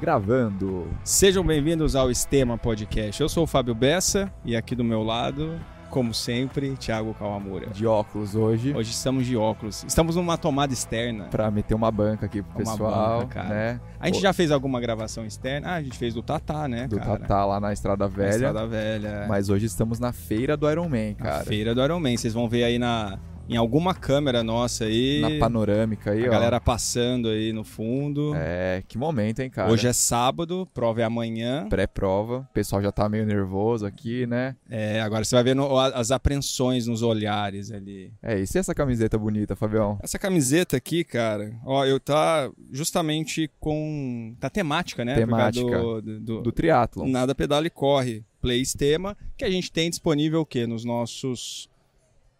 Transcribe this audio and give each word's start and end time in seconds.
Gravando. 0.00 0.86
Sejam 1.02 1.42
bem-vindos 1.44 1.96
ao 1.96 2.10
Estema 2.10 2.58
Podcast. 2.58 3.20
Eu 3.20 3.28
sou 3.28 3.44
o 3.44 3.46
Fábio 3.46 3.74
Bessa 3.74 4.30
e 4.44 4.54
aqui 4.54 4.74
do 4.74 4.84
meu 4.84 5.02
lado, 5.02 5.58
como 5.88 6.12
sempre, 6.12 6.76
Thiago 6.76 7.14
Kawamura. 7.14 7.68
De 7.70 7.86
óculos 7.86 8.34
hoje. 8.34 8.74
Hoje 8.76 8.90
estamos 8.90 9.24
de 9.26 9.38
óculos. 9.38 9.84
Estamos 9.88 10.14
numa 10.16 10.36
tomada 10.36 10.70
externa. 10.72 11.24
Pra 11.24 11.50
meter 11.50 11.74
uma 11.74 11.90
banca 11.90 12.26
aqui 12.26 12.42
pro 12.42 12.50
Uma 12.52 12.58
pessoal, 12.72 13.20
banca, 13.20 13.42
cara. 13.42 13.48
né? 13.48 13.80
A 13.98 14.06
gente 14.06 14.18
O- 14.18 14.20
já 14.20 14.34
fez 14.34 14.50
alguma 14.50 14.80
gravação 14.82 15.24
externa? 15.24 15.68
Ah, 15.70 15.74
a 15.76 15.82
gente 15.82 15.96
fez 15.96 16.12
do 16.12 16.22
Tatá, 16.22 16.68
né, 16.68 16.86
do 16.86 16.98
cara? 16.98 17.18
Tatá 17.20 17.46
lá 17.46 17.58
na 17.58 17.72
Estrada 17.72 18.04
Na 18.06 18.14
Velha. 18.14 18.30
Estrada 18.30 18.66
Velha. 18.66 19.24
Mas 19.26 19.48
hoje 19.48 19.64
estamos 19.64 19.98
na 19.98 20.12
feira 20.12 20.58
do 20.58 20.70
Iron 20.70 20.90
Man, 20.90 21.14
Na 21.18 21.24
cara. 21.24 21.44
feira 21.44 21.74
do 21.74 21.82
Iron 21.82 22.00
Man. 22.00 22.16
Vocês 22.18 22.34
vão 22.34 22.46
ver 22.50 22.64
aí 22.64 22.78
na, 22.78 23.18
em 23.48 23.56
alguma 23.56 23.94
câmera 23.94 24.42
nossa 24.42 24.84
aí. 24.84 25.20
Na 25.20 25.30
panorâmica 25.38 26.10
aí, 26.12 26.24
a 26.24 26.28
ó. 26.28 26.30
galera 26.30 26.60
passando 26.60 27.28
aí 27.28 27.52
no 27.52 27.64
fundo. 27.64 28.32
É, 28.36 28.82
que 28.86 28.98
momento, 28.98 29.40
hein, 29.40 29.50
cara? 29.50 29.70
Hoje 29.70 29.86
é 29.86 29.92
sábado, 29.92 30.68
prova 30.74 31.00
é 31.00 31.04
amanhã. 31.04 31.66
pré-prova. 31.68 32.46
O 32.50 32.52
pessoal 32.54 32.82
já 32.82 32.90
tá 32.90 33.08
meio 33.08 33.24
nervoso 33.26 33.86
aqui, 33.86 34.26
né? 34.26 34.56
É, 34.68 35.00
agora 35.00 35.24
você 35.24 35.34
vai 35.34 35.44
ver 35.44 35.54
no- 35.54 35.78
as 35.78 36.10
apreensões 36.10 36.86
nos 36.86 37.02
olhares 37.02 37.70
ali. 37.70 38.12
É. 38.22 38.38
E 38.40 38.42
essa 38.42 38.74
camiseta 38.74 39.18
bonita, 39.18 39.54
Fabião? 39.54 39.98
Essa 40.02 40.18
camiseta 40.18 40.76
aqui, 40.76 41.04
cara, 41.04 41.54
ó, 41.64 41.84
eu 41.84 42.00
tá 42.00 42.50
justamente 42.72 43.50
com. 43.60 44.34
Tá 44.40 44.48
temática, 44.50 45.04
né? 45.04 45.14
Temática. 45.14 45.78
Do, 45.78 46.00
do, 46.02 46.20
do- 46.20 46.42
Do 46.42 46.52
triatlon. 46.52 47.06
Nada 47.06 47.34
Pedala 47.34 47.66
e 47.66 47.70
Corre. 47.70 48.24
Plays 48.40 48.74
tema, 48.74 49.16
que 49.36 49.44
a 49.44 49.50
gente 49.50 49.72
tem 49.72 49.90
disponível 49.90 50.40
o 50.42 50.46
quê? 50.46 50.66
Nos 50.66 50.84
nossos. 50.84 51.68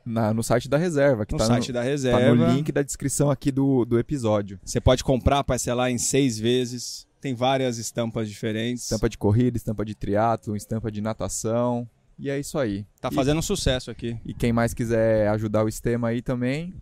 Na- 0.06 0.33
no 0.33 0.42
site 0.42 0.69
da 0.69 0.78
reserva, 0.78 1.27
que 1.27 1.33
No 1.33 1.38
tá, 1.38 1.46
site 1.46 1.69
no, 1.69 1.74
da 1.74 1.80
tá 1.80 1.87
reserva. 1.87 2.34
no 2.34 2.47
link 2.55 2.70
da 2.70 2.80
descrição 2.83 3.28
aqui 3.30 3.51
do, 3.51 3.84
do 3.84 3.98
episódio. 3.98 4.59
Você 4.64 4.80
pode 4.80 5.02
comprar, 5.02 5.42
parcelar 5.42 5.91
em 5.91 5.98
seis 5.98 6.38
vezes. 6.38 7.06
Tem 7.20 7.34
várias 7.34 7.77
estampas 7.77 8.28
diferentes. 8.28 8.84
Estampa 8.84 9.08
de 9.08 9.19
corrida, 9.19 9.56
estampa 9.56 9.84
de 9.84 9.94
triatlon, 9.97 10.55
estampa 10.55 10.91
de 10.92 11.00
natação. 11.00 11.89
E 12.19 12.31
é 12.31 12.39
isso 12.39 12.56
aí. 12.58 12.86
Tá 13.00 13.08
E- 13.11 13.14
fazendo 13.14 13.42
sucesso 13.42 13.91
aqui. 13.91 14.16
E 14.25 14.33
quem 14.33 14.53
mais 14.53 14.72
quiser 14.72 15.28
ajudar 15.31 15.64
o 15.64 15.69
Estema 15.69 16.09
aí 16.09 16.22
também, 16.22 16.72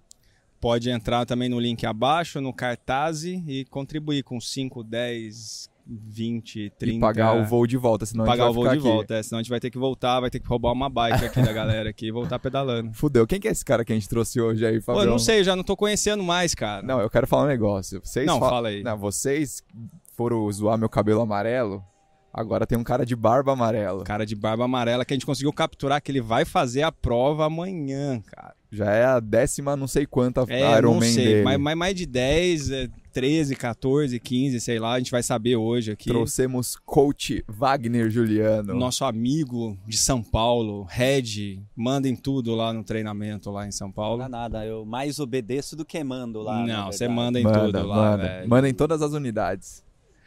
Pode 0.61 0.89
entrar 0.89 1.27
também 1.27 1.47
no 1.51 1.61
link 1.61 1.85
abaixo, 1.85 2.41
no 2.41 2.51
cartaz 2.51 3.23
e 3.23 3.67
contribuir 3.69 4.23
com 4.23 4.41
5, 4.41 4.83
10, 4.83 5.69
20, 5.87 6.71
30. 6.79 6.97
e 6.97 7.01
pagar 7.01 7.35
o 7.37 7.45
voo 7.45 7.67
de 7.67 7.77
volta, 7.77 8.07
senão 8.07 8.25
pagar 8.25 8.45
a 8.45 8.47
o 8.47 8.49
gente 8.49 8.55
voo 8.57 8.65
vai 8.65 8.75
de 8.75 8.79
ficar 8.81 8.89
aqui. 8.89 8.97
volta, 8.97 9.15
é, 9.15 9.23
senão 9.23 9.39
a 9.39 9.43
gente 9.43 9.51
vai 9.51 9.61
ter 9.61 9.71
que 9.71 9.79
voltar, 9.79 10.21
vai 10.21 10.31
ter 10.31 10.41
que 10.41 10.47
roubar 10.49 10.73
uma 10.73 10.89
bike 10.89 11.25
aqui 11.25 11.43
da 11.43 11.53
galera 11.53 11.91
aqui 11.91 12.07
e 12.07 12.11
voltar 12.11 12.39
pedalando. 12.39 12.93
Fudeu. 12.97 13.27
Quem 13.27 13.39
que 13.39 13.49
é 13.49 13.51
esse 13.51 13.65
cara 13.65 13.85
que 13.85 13.93
a 13.93 13.97
gente 13.97 14.09
trouxe 14.09 14.41
hoje 14.41 14.65
aí, 14.65 14.77
Pô, 14.81 14.87
Fabião? 14.87 15.05
eu 15.05 15.11
não 15.11 15.19
sei, 15.19 15.41
eu 15.41 15.45
já 15.45 15.55
não 15.55 15.63
tô 15.63 15.77
conhecendo 15.77 16.23
mais, 16.23 16.55
cara. 16.55 16.83
Não, 16.87 17.01
eu 17.01 17.11
quero 17.11 17.27
falar 17.27 17.45
um 17.45 17.49
negócio. 17.49 18.01
Vocês 18.03 18.27
Não, 18.27 18.39
fa- 18.41 18.49
fala 18.49 18.69
aí. 18.69 18.83
Não, 18.83 18.97
vocês 18.97 19.63
foram 20.17 20.51
zoar 20.51 20.79
meu 20.79 20.89
cabelo 20.89 21.21
amarelo, 21.21 21.83
agora 22.35 22.67
tem 22.67 22.77
um 22.77 22.83
cara 22.85 23.07
de 23.07 23.15
barba 23.15 23.53
amarelo. 23.53 24.03
Cara 24.05 24.27
de 24.27 24.35
barba 24.35 24.65
amarela 24.65 25.05
que 25.05 25.15
a 25.15 25.17
gente 25.17 25.25
conseguiu 25.27 25.53
capturar 25.53 26.03
que 26.03 26.11
ele 26.11 26.21
vai 26.21 26.45
fazer 26.45 26.83
a 26.83 26.91
prova 26.93 27.47
amanhã, 27.47 28.21
cara. 28.21 28.55
Já 28.73 28.91
é 28.91 29.05
a 29.05 29.21
décima 29.21 29.77
não 29.77 29.87
sei 29.87 30.05
quanta 30.05 30.45
É, 30.49 30.77
Iron 30.79 30.95
não 30.95 31.01
Man 31.01 31.07
sei, 31.07 31.25
dele. 31.27 31.45
mas, 31.45 31.61
mas 31.61 31.77
mais 31.77 31.95
de 31.95 32.07
10, 32.07 32.71
é, 32.73 32.89
13, 33.13 33.55
14, 33.55 34.19
15, 34.19 34.61
sei 34.61 34.81
lá, 34.81 34.95
a 34.95 34.99
gente 34.99 35.13
vai 35.13 35.23
saber 35.23 35.55
hoje 35.55 35.93
aqui. 35.93 36.09
Trouxemos 36.09 36.75
coach 36.85 37.45
Wagner 37.47 38.11
Juliano. 38.11 38.75
Nosso 38.75 39.05
amigo 39.05 39.79
de 39.87 39.97
São 39.97 40.21
Paulo, 40.25 40.85
Red, 40.91 41.63
mandem 41.77 42.17
tudo 42.17 42.53
lá 42.57 42.73
no 42.73 42.83
treinamento 42.83 43.49
lá 43.53 43.65
em 43.65 43.71
São 43.71 43.93
Paulo. 43.93 44.19
Não 44.19 44.27
é 44.27 44.29
nada, 44.29 44.67
eu 44.67 44.85
mais 44.85 45.21
obedeço 45.21 45.77
do 45.77 45.85
que 45.85 46.03
mando 46.03 46.43
lá. 46.43 46.67
Não, 46.67 46.87
você 46.91 47.07
manda 47.07 47.39
em 47.39 47.45
manda, 47.45 47.61
tudo 47.67 47.87
lá, 47.87 47.97
manda. 48.11 48.25
velho. 48.25 48.49
Manda 48.49 48.69
em 48.69 48.75
todas 48.75 49.03
as 49.03 49.13
unidades. 49.13 49.84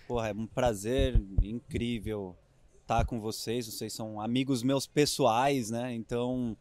Porra, 0.07 0.29
é 0.29 0.33
um 0.33 0.47
prazer 0.47 1.21
incrível 1.43 2.35
estar 2.81 3.05
com 3.05 3.19
vocês. 3.19 3.65
Vocês 3.65 3.91
são 3.93 4.21
amigos 4.21 4.63
meus 4.63 4.87
pessoais, 4.87 5.69
né? 5.69 5.93
Então 5.93 6.55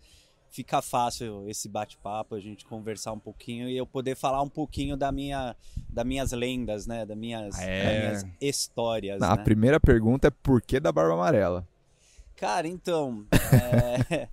fica 0.50 0.80
fácil 0.80 1.48
esse 1.48 1.68
bate-papo, 1.68 2.34
a 2.34 2.40
gente 2.40 2.64
conversar 2.64 3.12
um 3.12 3.18
pouquinho 3.18 3.68
e 3.68 3.76
eu 3.76 3.86
poder 3.86 4.16
falar 4.16 4.42
um 4.42 4.48
pouquinho 4.48 4.96
da 4.96 5.12
minha, 5.12 5.54
das 5.88 6.04
minhas 6.04 6.32
lendas, 6.32 6.86
né? 6.86 7.04
Das 7.04 7.16
minhas, 7.16 7.58
É. 7.58 7.84
das 8.10 8.24
minhas 8.24 8.36
histórias. 8.40 9.22
A 9.22 9.36
né? 9.36 9.44
primeira 9.44 9.78
pergunta 9.78 10.28
é 10.28 10.30
por 10.30 10.60
que 10.62 10.80
da 10.80 10.90
barba 10.90 11.14
amarela? 11.14 11.68
Cara, 12.34 12.66
então, 12.66 13.26
é, 14.10 14.28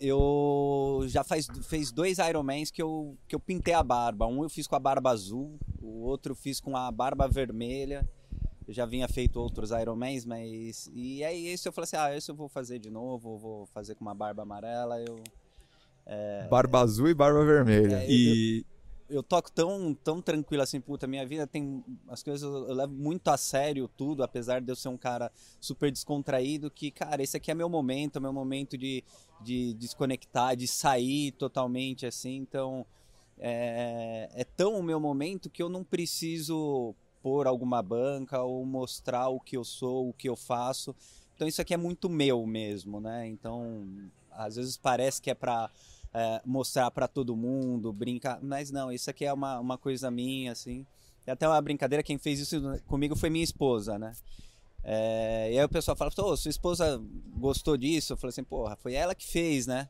eu 0.00 1.04
já 1.06 1.24
faz 1.24 1.48
fez 1.62 1.90
dois 1.90 2.18
Ironmans 2.18 2.70
que 2.70 2.80
eu, 2.80 3.16
que 3.26 3.34
eu 3.34 3.40
pintei 3.40 3.74
a 3.74 3.82
barba. 3.82 4.26
Um 4.26 4.42
eu 4.42 4.48
fiz 4.48 4.66
com 4.66 4.76
a 4.76 4.80
barba 4.80 5.10
azul, 5.10 5.58
o 5.80 6.02
outro 6.02 6.32
eu 6.32 6.36
fiz 6.36 6.60
com 6.60 6.76
a 6.76 6.90
barba 6.92 7.26
vermelha. 7.26 8.08
Eu 8.68 8.74
já 8.74 8.84
vinha 8.84 9.08
feito 9.08 9.40
outros 9.40 9.70
Ironmans, 9.70 10.26
mas 10.26 10.90
e 10.94 11.24
aí 11.24 11.48
esse 11.48 11.66
eu 11.66 11.72
falei 11.72 11.84
assim, 11.84 11.96
ah, 11.96 12.14
esse 12.14 12.30
eu 12.30 12.34
vou 12.34 12.48
fazer 12.48 12.78
de 12.78 12.90
novo, 12.90 13.38
vou 13.38 13.66
fazer 13.66 13.94
com 13.94 14.02
uma 14.04 14.14
barba 14.14 14.42
amarela. 14.42 15.00
Eu 15.00 15.18
Barba 16.48 16.80
azul 16.80 17.08
e 17.08 17.14
barba 17.14 17.44
vermelha. 17.44 18.02
É, 18.02 18.10
E 18.10 18.66
eu 19.10 19.22
toco 19.22 19.50
tão, 19.50 19.94
tão 19.94 20.20
tranquilo 20.20 20.62
assim, 20.62 20.80
puta, 20.80 21.06
minha 21.06 21.26
vida 21.26 21.46
tem 21.46 21.82
as 22.08 22.22
coisas, 22.22 22.42
eu 22.42 22.68
eu 22.68 22.74
levo 22.74 22.92
muito 22.92 23.28
a 23.28 23.36
sério 23.36 23.88
tudo, 23.88 24.22
apesar 24.22 24.60
de 24.60 24.70
eu 24.70 24.76
ser 24.76 24.88
um 24.88 24.98
cara 24.98 25.32
super 25.60 25.90
descontraído, 25.90 26.70
que, 26.70 26.90
cara, 26.90 27.22
esse 27.22 27.36
aqui 27.36 27.50
é 27.50 27.54
meu 27.54 27.68
momento, 27.68 28.16
é 28.16 28.20
meu 28.20 28.32
momento 28.32 28.76
de, 28.76 29.02
de 29.40 29.72
desconectar, 29.74 30.56
de 30.56 30.68
sair 30.68 31.32
totalmente, 31.32 32.04
assim, 32.04 32.36
então 32.36 32.84
é, 33.38 34.28
é 34.34 34.44
tão 34.44 34.78
o 34.78 34.82
meu 34.82 35.00
momento 35.00 35.48
que 35.48 35.62
eu 35.62 35.70
não 35.70 35.82
preciso 35.82 36.94
pôr 37.22 37.46
alguma 37.46 37.82
banca 37.82 38.42
ou 38.42 38.64
mostrar 38.64 39.28
o 39.28 39.40
que 39.40 39.56
eu 39.56 39.64
sou, 39.64 40.08
o 40.08 40.12
que 40.12 40.28
eu 40.28 40.36
faço, 40.36 40.94
então 41.34 41.46
isso 41.46 41.60
aqui 41.60 41.74
é 41.74 41.76
muito 41.76 42.08
meu 42.08 42.46
mesmo, 42.46 43.00
né, 43.00 43.26
então 43.26 43.86
às 44.30 44.56
vezes 44.56 44.76
parece 44.76 45.20
que 45.20 45.30
é 45.30 45.34
pra 45.34 45.70
é, 46.12 46.40
mostrar 46.44 46.90
pra 46.90 47.06
todo 47.06 47.36
mundo, 47.36 47.92
brincar. 47.92 48.38
Mas 48.42 48.70
não, 48.70 48.90
isso 48.90 49.10
aqui 49.10 49.24
é 49.24 49.32
uma, 49.32 49.58
uma 49.58 49.78
coisa 49.78 50.10
minha, 50.10 50.52
assim. 50.52 50.86
E 51.26 51.30
até 51.30 51.46
uma 51.46 51.60
brincadeira, 51.60 52.02
quem 52.02 52.18
fez 52.18 52.40
isso 52.40 52.60
comigo 52.86 53.14
foi 53.14 53.30
minha 53.30 53.44
esposa, 53.44 53.98
né? 53.98 54.12
É, 54.82 55.52
e 55.52 55.58
aí 55.58 55.64
o 55.64 55.68
pessoal 55.68 55.96
fala, 55.96 56.10
ô, 56.16 56.36
sua 56.36 56.48
esposa 56.48 57.02
gostou 57.36 57.76
disso? 57.76 58.12
Eu 58.12 58.16
falei 58.16 58.30
assim, 58.30 58.44
porra, 58.44 58.76
foi 58.76 58.94
ela 58.94 59.14
que 59.14 59.26
fez, 59.26 59.66
né? 59.66 59.88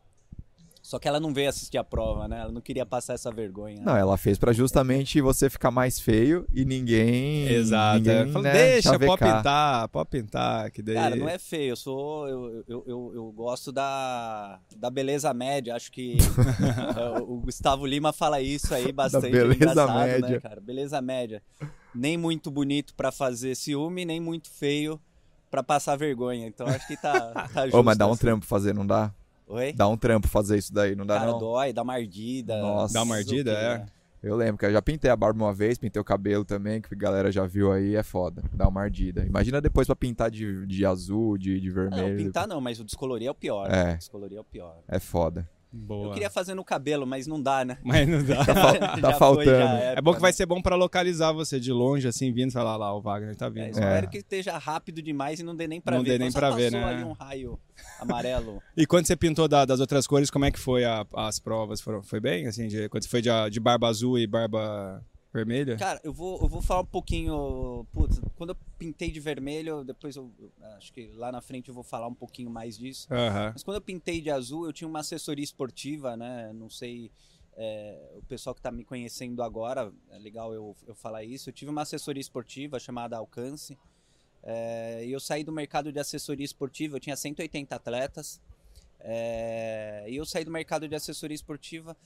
Só 0.88 0.98
que 0.98 1.06
ela 1.06 1.20
não 1.20 1.34
veio 1.34 1.50
assistir 1.50 1.76
a 1.76 1.84
prova, 1.84 2.26
né? 2.26 2.40
Ela 2.40 2.50
não 2.50 2.62
queria 2.62 2.86
passar 2.86 3.12
essa 3.12 3.30
vergonha. 3.30 3.82
Não, 3.82 3.94
ela 3.94 4.16
fez 4.16 4.38
pra 4.38 4.54
justamente 4.54 5.20
você 5.20 5.50
ficar 5.50 5.70
mais 5.70 6.00
feio 6.00 6.46
e 6.50 6.64
ninguém. 6.64 7.46
Exato. 7.46 7.98
Ninguém. 7.98 8.32
Fala, 8.32 8.44
né, 8.44 8.52
Deixa, 8.54 8.92
chavecar. 8.92 9.18
pode 9.18 9.36
pintar, 9.36 9.88
pode 9.88 10.08
pintar, 10.08 10.70
que 10.70 10.80
daí. 10.80 10.94
Cara, 10.94 11.14
não 11.14 11.28
é 11.28 11.38
feio, 11.38 11.72
eu 11.72 11.76
sou. 11.76 12.26
Eu, 12.26 12.64
eu, 12.66 12.84
eu, 12.86 13.12
eu 13.16 13.32
gosto 13.32 13.70
da, 13.70 14.60
da 14.78 14.88
beleza 14.88 15.34
média. 15.34 15.76
Acho 15.76 15.92
que 15.92 16.16
o 17.28 17.36
Gustavo 17.42 17.84
Lima 17.84 18.10
fala 18.10 18.40
isso 18.40 18.74
aí 18.74 18.90
bastante. 18.90 19.28
beleza 19.30 19.56
engraçado, 19.56 19.92
média. 19.94 20.28
Né, 20.30 20.40
cara? 20.40 20.58
Beleza 20.58 21.02
média. 21.02 21.42
Nem 21.94 22.16
muito 22.16 22.50
bonito 22.50 22.94
pra 22.94 23.12
fazer 23.12 23.54
ciúme, 23.56 24.06
nem 24.06 24.20
muito 24.20 24.48
feio 24.50 24.98
pra 25.50 25.62
passar 25.62 25.96
vergonha. 25.96 26.46
Então 26.46 26.66
acho 26.66 26.86
que 26.86 26.96
tá, 26.96 27.46
tá 27.52 27.64
justo. 27.64 27.76
Ô, 27.76 27.82
mas 27.82 27.98
dá 27.98 28.06
um 28.06 28.12
assim. 28.12 28.20
trampo 28.20 28.46
fazer, 28.46 28.74
não 28.74 28.86
dá? 28.86 29.12
Oi? 29.48 29.72
Dá 29.72 29.88
um 29.88 29.96
trampo 29.96 30.28
fazer 30.28 30.58
isso 30.58 30.72
daí, 30.72 30.94
não 30.94 31.06
dá 31.06 31.18
Cara, 31.18 31.32
não? 31.32 31.38
dói, 31.38 31.72
dá 31.72 31.82
uma 31.82 31.94
ardida. 31.94 32.60
Nossa. 32.60 32.94
Dá 32.94 33.02
uma 33.02 33.16
ardida, 33.16 33.52
o 33.52 33.54
quê, 33.54 33.60
é? 33.60 33.86
Eu 34.20 34.36
lembro 34.36 34.58
que 34.58 34.66
eu 34.66 34.72
já 34.72 34.82
pintei 34.82 35.10
a 35.10 35.16
barba 35.16 35.44
uma 35.44 35.54
vez, 35.54 35.78
pintei 35.78 36.00
o 36.00 36.04
cabelo 36.04 36.44
também, 36.44 36.80
que 36.80 36.92
a 36.92 36.98
galera 36.98 37.30
já 37.30 37.46
viu 37.46 37.72
aí, 37.72 37.94
é 37.94 38.02
foda. 38.02 38.42
Dá 38.52 38.66
uma 38.68 38.82
ardida. 38.82 39.24
Imagina 39.24 39.60
depois 39.60 39.86
pra 39.86 39.94
pintar 39.94 40.28
de, 40.30 40.66
de 40.66 40.84
azul, 40.84 41.38
de, 41.38 41.60
de 41.60 41.68
Não, 41.68 41.74
vermelho. 41.74 42.16
pintar 42.16 42.46
não, 42.48 42.60
mas 42.60 42.80
o 42.80 42.84
descolorir 42.84 43.28
é 43.28 43.30
o 43.30 43.34
pior. 43.34 43.70
É. 43.70 43.84
né? 43.84 43.94
O 43.94 43.98
descolorir 43.98 44.36
é 44.36 44.40
o 44.40 44.44
pior. 44.44 44.76
É 44.88 44.98
foda. 44.98 45.48
Boa. 45.70 46.06
Eu 46.08 46.12
queria 46.12 46.30
fazer 46.30 46.54
no 46.54 46.64
cabelo, 46.64 47.06
mas 47.06 47.26
não 47.26 47.40
dá, 47.42 47.62
né? 47.64 47.76
Mas 47.84 48.08
não 48.08 48.24
dá. 48.24 48.42
Tá, 48.46 48.54
fal- 48.54 49.00
tá 49.00 49.14
faltando. 49.14 49.44
já 49.50 49.74
É 49.96 50.00
bom 50.00 50.14
que 50.14 50.20
vai 50.20 50.32
ser 50.32 50.46
bom 50.46 50.62
pra 50.62 50.74
localizar 50.76 51.32
você 51.32 51.60
de 51.60 51.70
longe, 51.72 52.08
assim, 52.08 52.32
vindo 52.32 52.48
e 52.48 52.52
falar 52.52 52.76
lá, 52.76 52.94
o 52.94 53.00
Wagner 53.02 53.36
tá 53.36 53.46
É, 53.46 53.50
vindo. 53.50 53.70
espero 53.70 54.08
que 54.08 54.18
esteja 54.18 54.56
rápido 54.56 55.02
demais 55.02 55.40
e 55.40 55.42
não 55.42 55.54
dê 55.54 55.68
nem 55.68 55.80
pra 55.80 55.96
Não 55.96 56.02
ver. 56.02 56.12
dê 56.12 56.18
nem 56.20 56.30
Só 56.30 56.38
pra 56.38 56.50
ver, 56.50 56.72
passou 56.72 56.86
né? 56.86 56.94
ali 56.94 57.04
um 57.04 57.12
raio 57.12 57.58
amarelo. 58.00 58.62
E 58.76 58.86
quando 58.86 59.06
você 59.06 59.14
pintou 59.16 59.46
da- 59.46 59.64
das 59.64 59.80
outras 59.80 60.06
cores, 60.06 60.30
como 60.30 60.44
é 60.46 60.50
que 60.50 60.58
foi 60.58 60.84
a- 60.84 61.04
as 61.14 61.38
provas? 61.38 61.80
Foram, 61.80 62.02
foi 62.02 62.20
bem? 62.20 62.46
Assim, 62.46 62.66
de- 62.68 62.88
quando 62.88 63.02
você 63.02 63.08
foi 63.08 63.20
de, 63.20 63.28
de 63.50 63.60
barba 63.60 63.88
azul 63.88 64.18
e 64.18 64.26
barba 64.26 65.02
vermelha? 65.32 65.76
Cara, 65.76 66.00
eu 66.02 66.12
vou, 66.12 66.40
eu 66.40 66.48
vou 66.48 66.62
falar 66.62 66.80
um 66.82 66.86
pouquinho. 66.86 67.86
Putz, 67.92 68.20
quando 68.36 68.50
eu 68.50 68.56
pintei 68.78 69.10
de 69.10 69.20
vermelho, 69.20 69.84
depois 69.84 70.16
eu. 70.16 70.32
Acho 70.76 70.92
que 70.92 71.08
lá 71.14 71.30
na 71.30 71.40
frente 71.40 71.68
eu 71.68 71.74
vou 71.74 71.84
falar 71.84 72.06
um 72.06 72.14
pouquinho 72.14 72.50
mais 72.50 72.76
disso. 72.78 73.06
Mas 73.52 73.62
quando 73.62 73.76
eu 73.76 73.80
pintei 73.82 74.20
de 74.20 74.30
azul, 74.30 74.66
eu 74.66 74.72
tinha 74.72 74.88
uma 74.88 75.00
assessoria 75.00 75.44
esportiva, 75.44 76.16
né? 76.16 76.52
Não 76.52 76.70
sei. 76.70 77.10
é, 77.56 78.12
o 78.16 78.22
pessoal 78.22 78.54
que 78.54 78.62
tá 78.62 78.70
me 78.70 78.84
conhecendo 78.84 79.42
agora, 79.42 79.92
é 80.10 80.18
legal 80.18 80.54
eu, 80.54 80.76
eu 80.86 80.94
falar 80.94 81.24
isso. 81.24 81.48
Eu 81.50 81.52
tive 81.52 81.70
uma 81.70 81.82
assessoria 81.82 82.20
esportiva 82.20 82.78
chamada 82.78 83.16
Alcance. 83.16 83.76
é, 84.42 85.04
e 85.04 85.10
eu 85.12 85.18
saí 85.20 85.42
do 85.42 85.52
mercado 85.52 85.92
de 85.92 85.98
assessoria 85.98 86.44
esportiva, 86.44 86.96
eu 86.96 87.00
tinha 87.00 87.16
180 87.16 87.74
atletas. 87.74 88.40
é, 89.00 90.04
e 90.08 90.16
eu 90.16 90.24
saí 90.24 90.44
do 90.44 90.50
mercado 90.50 90.88
de 90.88 90.94
assessoria 90.94 91.34
esportiva 91.34 91.96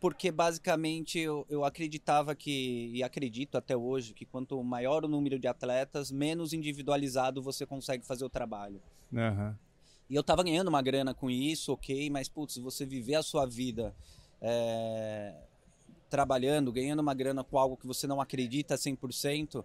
porque 0.00 0.30
basicamente 0.30 1.18
eu, 1.18 1.46
eu 1.48 1.64
acreditava 1.64 2.34
que, 2.34 2.90
e 2.94 3.02
acredito 3.02 3.56
até 3.56 3.76
hoje, 3.76 4.14
que 4.14 4.24
quanto 4.24 4.62
maior 4.62 5.04
o 5.04 5.08
número 5.08 5.38
de 5.38 5.48
atletas, 5.48 6.10
menos 6.10 6.52
individualizado 6.52 7.42
você 7.42 7.66
consegue 7.66 8.06
fazer 8.06 8.24
o 8.24 8.30
trabalho. 8.30 8.80
Aham. 9.14 9.58
E 10.08 10.14
eu 10.14 10.22
tava 10.22 10.42
ganhando 10.42 10.68
uma 10.68 10.80
grana 10.80 11.12
com 11.12 11.30
isso, 11.30 11.72
ok, 11.72 12.08
mas 12.08 12.28
putz, 12.28 12.56
você 12.56 12.86
viver 12.86 13.16
a 13.16 13.22
sua 13.22 13.44
vida 13.44 13.94
é, 14.40 15.34
trabalhando, 16.08 16.72
ganhando 16.72 17.00
uma 17.00 17.12
grana 17.12 17.44
com 17.44 17.58
algo 17.58 17.76
que 17.76 17.86
você 17.86 18.06
não 18.06 18.20
acredita 18.20 18.74
100%, 18.76 19.62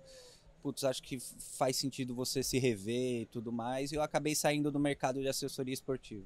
putz, 0.62 0.84
acho 0.84 1.02
que 1.02 1.20
faz 1.20 1.78
sentido 1.78 2.14
você 2.14 2.44
se 2.44 2.58
rever 2.58 3.22
e 3.22 3.26
tudo 3.26 3.52
mais. 3.52 3.92
E 3.92 3.96
eu 3.96 4.02
acabei 4.02 4.36
saindo 4.36 4.72
do 4.72 4.80
mercado 4.80 5.22
de 5.22 5.28
assessoria 5.28 5.74
esportiva. 5.74 6.26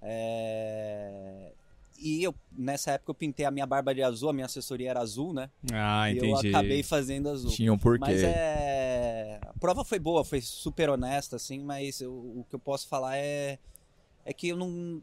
É, 0.00 1.52
E 2.00 2.22
eu, 2.22 2.32
nessa 2.56 2.92
época 2.92 3.10
eu 3.10 3.14
pintei 3.14 3.44
a 3.44 3.50
minha 3.50 3.66
barba 3.66 3.92
de 3.92 4.02
azul, 4.02 4.28
a 4.28 4.32
minha 4.32 4.46
assessoria 4.46 4.90
era 4.90 5.00
azul, 5.00 5.32
né? 5.32 5.50
Ah, 5.72 6.08
E 6.10 6.16
entendi. 6.16 6.30
eu 6.30 6.36
acabei 6.36 6.82
fazendo 6.82 7.28
azul. 7.28 7.50
Tinha 7.50 7.72
um 7.72 7.78
porquê. 7.78 8.00
Mas 8.00 8.22
é. 8.22 9.40
A 9.42 9.52
prova 9.58 9.84
foi 9.84 9.98
boa, 9.98 10.24
foi 10.24 10.40
super 10.40 10.88
honesta, 10.90 11.34
assim, 11.36 11.58
mas 11.58 12.00
eu- 12.00 12.12
o 12.12 12.46
que 12.48 12.54
eu 12.54 12.60
posso 12.60 12.86
falar 12.86 13.16
é. 13.16 13.58
É 14.24 14.32
que 14.32 14.48
eu 14.48 14.56
não. 14.56 15.02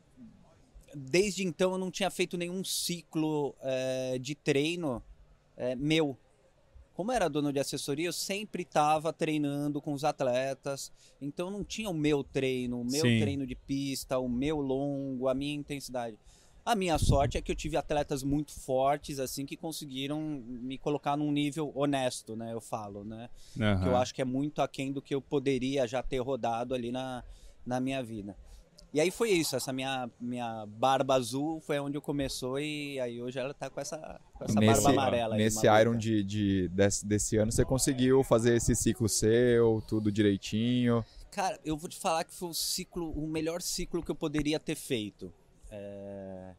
Desde 0.95 1.45
então 1.45 1.73
eu 1.73 1.77
não 1.77 1.91
tinha 1.91 2.09
feito 2.09 2.37
nenhum 2.37 2.63
ciclo 2.63 3.53
é, 3.61 4.17
de 4.17 4.33
treino 4.35 5.03
é, 5.57 5.75
meu. 5.75 6.17
Como 6.93 7.11
era 7.11 7.27
dono 7.27 7.51
de 7.51 7.59
assessoria, 7.59 8.07
eu 8.07 8.13
sempre 8.13 8.63
estava 8.63 9.11
treinando 9.11 9.81
com 9.81 9.91
os 9.91 10.05
atletas. 10.05 10.93
Então 11.21 11.51
não 11.51 11.61
tinha 11.61 11.89
o 11.89 11.93
meu 11.93 12.23
treino, 12.23 12.79
o 12.79 12.85
meu 12.85 13.01
Sim. 13.01 13.19
treino 13.19 13.45
de 13.45 13.53
pista, 13.55 14.17
o 14.17 14.29
meu 14.29 14.61
longo, 14.61 15.27
a 15.27 15.33
minha 15.33 15.53
intensidade. 15.53 16.17
A 16.65 16.73
minha 16.75 16.97
sorte 16.97 17.37
é 17.37 17.41
que 17.41 17.51
eu 17.51 17.55
tive 17.55 17.77
atletas 17.77 18.23
muito 18.23 18.51
fortes, 18.51 19.19
assim, 19.19 19.45
que 19.45 19.55
conseguiram 19.55 20.19
me 20.19 20.79
colocar 20.79 21.15
num 21.15 21.31
nível 21.31 21.71
honesto, 21.75 22.35
né? 22.35 22.51
Eu 22.53 22.59
falo, 22.59 23.03
né? 23.03 23.29
Que 23.53 23.87
eu 23.87 23.95
acho 23.95 24.15
que 24.15 24.21
é 24.21 24.25
muito 24.25 24.63
aquém 24.63 24.91
do 24.91 24.99
que 24.99 25.13
eu 25.13 25.21
poderia 25.21 25.87
já 25.87 26.01
ter 26.01 26.17
rodado 26.17 26.73
ali 26.73 26.91
na, 26.91 27.23
na 27.63 27.79
minha 27.79 28.01
vida. 28.01 28.35
E 28.91 28.99
aí 28.99 29.11
foi 29.11 29.29
isso, 29.29 29.55
essa 29.55 29.71
minha, 29.71 30.09
minha 30.19 30.65
barba 30.65 31.15
azul 31.15 31.59
foi 31.59 31.77
onde 31.79 31.97
eu 31.97 32.01
começou 32.01 32.57
e 32.59 32.97
aí 32.99 33.21
hoje 33.21 33.37
ela 33.37 33.53
tá 33.53 33.69
com 33.69 33.79
essa, 33.79 34.19
com 34.33 34.45
essa 34.45 34.59
nesse 34.59 34.83
barba 34.83 34.89
amarela. 35.01 35.35
aí, 35.35 35.43
nesse. 35.43 35.67
Iron 35.67 35.97
de, 35.97 36.23
de- 36.23 36.67
desse, 36.69 37.05
desse 37.05 37.37
ano, 37.37 37.51
você 37.51 37.63
conseguiu 37.65 38.23
fazer 38.23 38.55
esse 38.55 38.73
ciclo 38.73 39.07
seu, 39.07 39.83
tudo 39.87 40.11
direitinho. 40.11 41.05
Cara, 41.29 41.59
eu 41.63 41.77
vou 41.77 41.89
te 41.89 41.97
falar 41.99 42.23
que 42.23 42.33
foi 42.33 42.49
o 42.49 42.53
ciclo, 42.55 43.11
o 43.11 43.27
melhor 43.27 43.61
ciclo 43.61 44.01
que 44.01 44.09
eu 44.09 44.15
poderia 44.15 44.59
ter 44.59 44.75
feito. 44.75 45.31
É, 45.71 46.53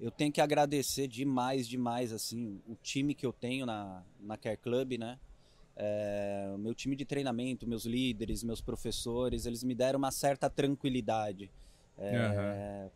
Eu 0.00 0.10
tenho 0.10 0.32
que 0.32 0.40
agradecer 0.40 1.08
demais, 1.08 1.66
demais, 1.66 2.12
assim, 2.12 2.60
o 2.68 2.76
time 2.76 3.14
que 3.14 3.26
eu 3.26 3.32
tenho 3.32 3.66
na, 3.66 4.04
na 4.20 4.36
Care 4.36 4.56
Club, 4.56 4.92
né? 4.98 5.18
É, 5.76 6.50
o 6.54 6.58
meu 6.58 6.74
time 6.74 6.94
de 6.96 7.04
treinamento, 7.04 7.66
meus 7.66 7.84
líderes, 7.84 8.42
meus 8.42 8.60
professores, 8.60 9.46
eles 9.46 9.62
me 9.64 9.74
deram 9.74 9.98
uma 9.98 10.10
certa 10.10 10.48
tranquilidade 10.50 11.50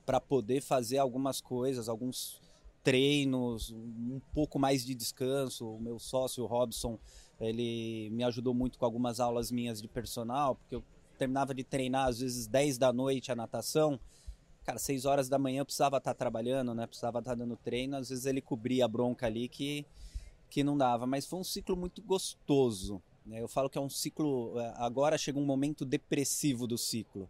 para 0.06 0.20
poder 0.20 0.60
fazer 0.60 0.98
algumas 0.98 1.40
coisas, 1.40 1.88
alguns 1.88 2.40
treinos, 2.84 3.70
um 3.70 4.20
pouco 4.32 4.58
mais 4.58 4.84
de 4.84 4.94
descanso. 4.94 5.68
O 5.68 5.80
meu 5.80 5.98
sócio, 5.98 6.42
o 6.42 6.46
Robson, 6.46 6.98
ele 7.40 8.10
me 8.10 8.24
ajudou 8.24 8.54
muito 8.54 8.78
com 8.78 8.84
algumas 8.84 9.18
aulas 9.20 9.50
minhas 9.50 9.80
de 9.80 9.88
personal, 9.88 10.56
porque 10.56 10.74
eu 10.76 10.84
terminava 11.18 11.54
de 11.54 11.62
treinar 11.64 12.08
às 12.08 12.18
vezes 12.20 12.46
10 12.46 12.78
da 12.78 12.92
noite 12.92 13.30
a 13.30 13.36
natação. 13.36 13.98
Cara, 14.64 14.78
6 14.78 15.04
horas 15.04 15.28
da 15.28 15.38
manhã 15.38 15.60
eu 15.60 15.64
precisava 15.64 15.96
estar 15.96 16.14
trabalhando, 16.14 16.74
né? 16.74 16.86
Precisava 16.86 17.18
estar 17.18 17.34
dando 17.34 17.56
treino, 17.56 17.96
às 17.96 18.08
vezes 18.10 18.26
ele 18.26 18.40
cobria 18.40 18.84
a 18.84 18.88
bronca 18.88 19.26
ali 19.26 19.48
que 19.48 19.84
que 20.48 20.62
não 20.62 20.76
dava, 20.76 21.06
mas 21.06 21.24
foi 21.24 21.38
um 21.38 21.44
ciclo 21.44 21.74
muito 21.74 22.02
gostoso. 22.02 23.00
né? 23.24 23.40
Eu 23.40 23.48
falo 23.48 23.70
que 23.70 23.78
é 23.78 23.80
um 23.80 23.88
ciclo. 23.88 24.60
é, 24.60 24.74
Agora 24.76 25.16
chega 25.16 25.38
um 25.38 25.46
momento 25.46 25.82
depressivo 25.84 26.66
do 26.66 26.76
ciclo. 26.76 27.26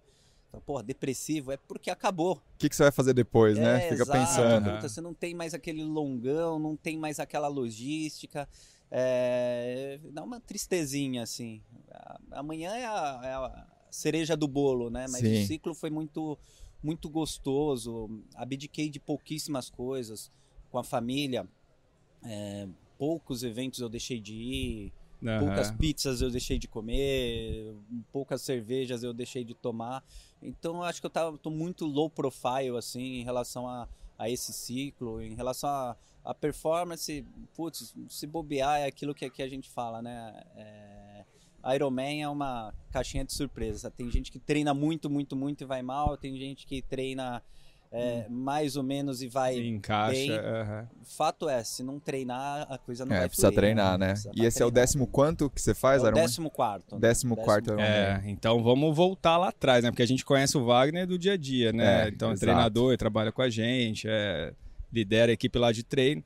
Então, 0.48 0.60
Porra, 0.60 0.82
depressivo 0.82 1.52
é 1.52 1.56
porque 1.56 1.88
acabou. 1.88 2.34
O 2.34 2.58
que, 2.58 2.68
que 2.68 2.74
você 2.74 2.82
vai 2.82 2.90
fazer 2.92 3.14
depois, 3.14 3.56
né? 3.56 3.76
É, 3.86 3.88
Fica 3.90 4.02
exato. 4.02 4.18
pensando. 4.18 4.70
Puta, 4.74 4.88
você 4.88 5.00
não 5.00 5.14
tem 5.14 5.34
mais 5.36 5.54
aquele 5.54 5.84
longão, 5.84 6.58
não 6.58 6.74
tem 6.76 6.98
mais 6.98 7.20
aquela 7.20 7.46
logística. 7.46 8.48
É, 8.90 9.98
dá 10.10 10.22
uma 10.24 10.40
tristezinha, 10.40 11.22
assim. 11.22 11.62
Amanhã 12.32 12.72
é 12.74 12.84
a, 12.84 13.20
é 13.24 13.32
a 13.34 13.66
cereja 13.90 14.36
do 14.36 14.48
bolo, 14.48 14.90
né? 14.90 15.06
Mas 15.08 15.20
Sim. 15.22 15.42
o 15.42 15.46
ciclo 15.46 15.74
foi 15.74 15.90
muito, 15.90 16.36
muito 16.82 17.08
gostoso. 17.08 18.10
Abdiquei 18.34 18.88
de 18.90 18.98
pouquíssimas 18.98 19.70
coisas 19.70 20.30
com 20.70 20.78
a 20.78 20.84
família. 20.84 21.46
É, 22.24 22.68
poucos 22.98 23.42
eventos 23.42 23.80
eu 23.80 23.88
deixei 23.88 24.20
de 24.20 24.34
ir. 24.34 24.92
Aham. 25.24 25.46
Poucas 25.46 25.70
pizzas 25.70 26.20
eu 26.20 26.30
deixei 26.30 26.58
de 26.58 26.66
comer, 26.66 27.72
poucas 28.10 28.42
cervejas 28.42 29.04
eu 29.04 29.12
deixei 29.12 29.44
de 29.44 29.54
tomar. 29.54 30.04
Então 30.42 30.76
eu 30.76 30.82
acho 30.82 31.00
que 31.00 31.06
eu 31.06 31.10
tava, 31.10 31.38
tô 31.38 31.48
muito 31.48 31.86
low 31.86 32.10
profile 32.10 32.76
assim 32.76 33.20
em 33.20 33.24
relação 33.24 33.68
a, 33.68 33.88
a 34.18 34.28
esse 34.28 34.52
ciclo, 34.52 35.22
em 35.22 35.34
relação 35.34 35.70
a, 35.70 35.96
a 36.24 36.34
performance. 36.34 37.24
Putz, 37.54 37.94
se 38.08 38.26
bobear 38.26 38.80
é 38.80 38.86
aquilo 38.86 39.14
que, 39.14 39.30
que 39.30 39.42
a 39.42 39.48
gente 39.48 39.70
fala, 39.70 40.02
né? 40.02 40.42
É, 40.56 41.11
Ironman 41.74 42.22
é 42.22 42.28
uma 42.28 42.72
caixinha 42.90 43.24
de 43.24 43.32
surpresa. 43.32 43.90
Tem 43.90 44.10
gente 44.10 44.30
que 44.32 44.38
treina 44.38 44.72
muito, 44.74 45.08
muito, 45.08 45.36
muito 45.36 45.62
e 45.62 45.64
vai 45.66 45.82
mal. 45.82 46.16
Tem 46.16 46.36
gente 46.36 46.66
que 46.66 46.82
treina 46.82 47.42
é, 47.90 48.26
mais 48.28 48.74
ou 48.76 48.82
menos 48.82 49.20
e 49.22 49.28
vai 49.28 49.58
Encaixa. 49.58 50.10
bem. 50.12 50.88
fato 51.04 51.48
é, 51.48 51.62
se 51.62 51.82
não 51.82 52.00
treinar, 52.00 52.66
a 52.70 52.78
coisa 52.78 53.04
não 53.04 53.14
É, 53.14 53.20
vai 53.20 53.28
precisa 53.28 53.48
fluir, 53.48 53.60
treinar, 53.60 53.98
né? 53.98 54.08
Precisa 54.12 54.30
E 54.34 54.40
tá 54.40 54.44
esse 54.46 54.62
é 54.62 54.66
o 54.66 54.70
décimo 54.70 55.06
quanto 55.06 55.50
que 55.50 55.60
você 55.60 55.74
faz, 55.74 56.02
É 56.02 56.06
o 56.06 56.08
Ironman? 56.08 56.22
décimo 56.22 56.50
quarto. 56.50 56.94
né? 56.94 57.00
Décimo 57.02 57.36
quarto 57.36 57.66
Ironman. 57.68 57.84
É, 57.86 58.22
então 58.26 58.62
vamos 58.62 58.96
voltar 58.96 59.36
lá 59.36 59.48
atrás, 59.48 59.84
né? 59.84 59.90
Porque 59.90 60.02
a 60.02 60.06
gente 60.06 60.24
conhece 60.24 60.56
o 60.56 60.64
Wagner 60.64 61.06
do 61.06 61.18
dia 61.18 61.34
a 61.34 61.36
dia, 61.36 61.70
né? 61.72 62.06
É, 62.06 62.08
então 62.08 62.30
é 62.32 62.34
treinador, 62.34 62.96
trabalha 62.96 63.30
com 63.30 63.42
a 63.42 63.50
gente, 63.50 64.06
é, 64.08 64.54
lidera 64.90 65.30
a 65.30 65.34
equipe 65.34 65.58
lá 65.58 65.70
de 65.70 65.82
treino. 65.82 66.24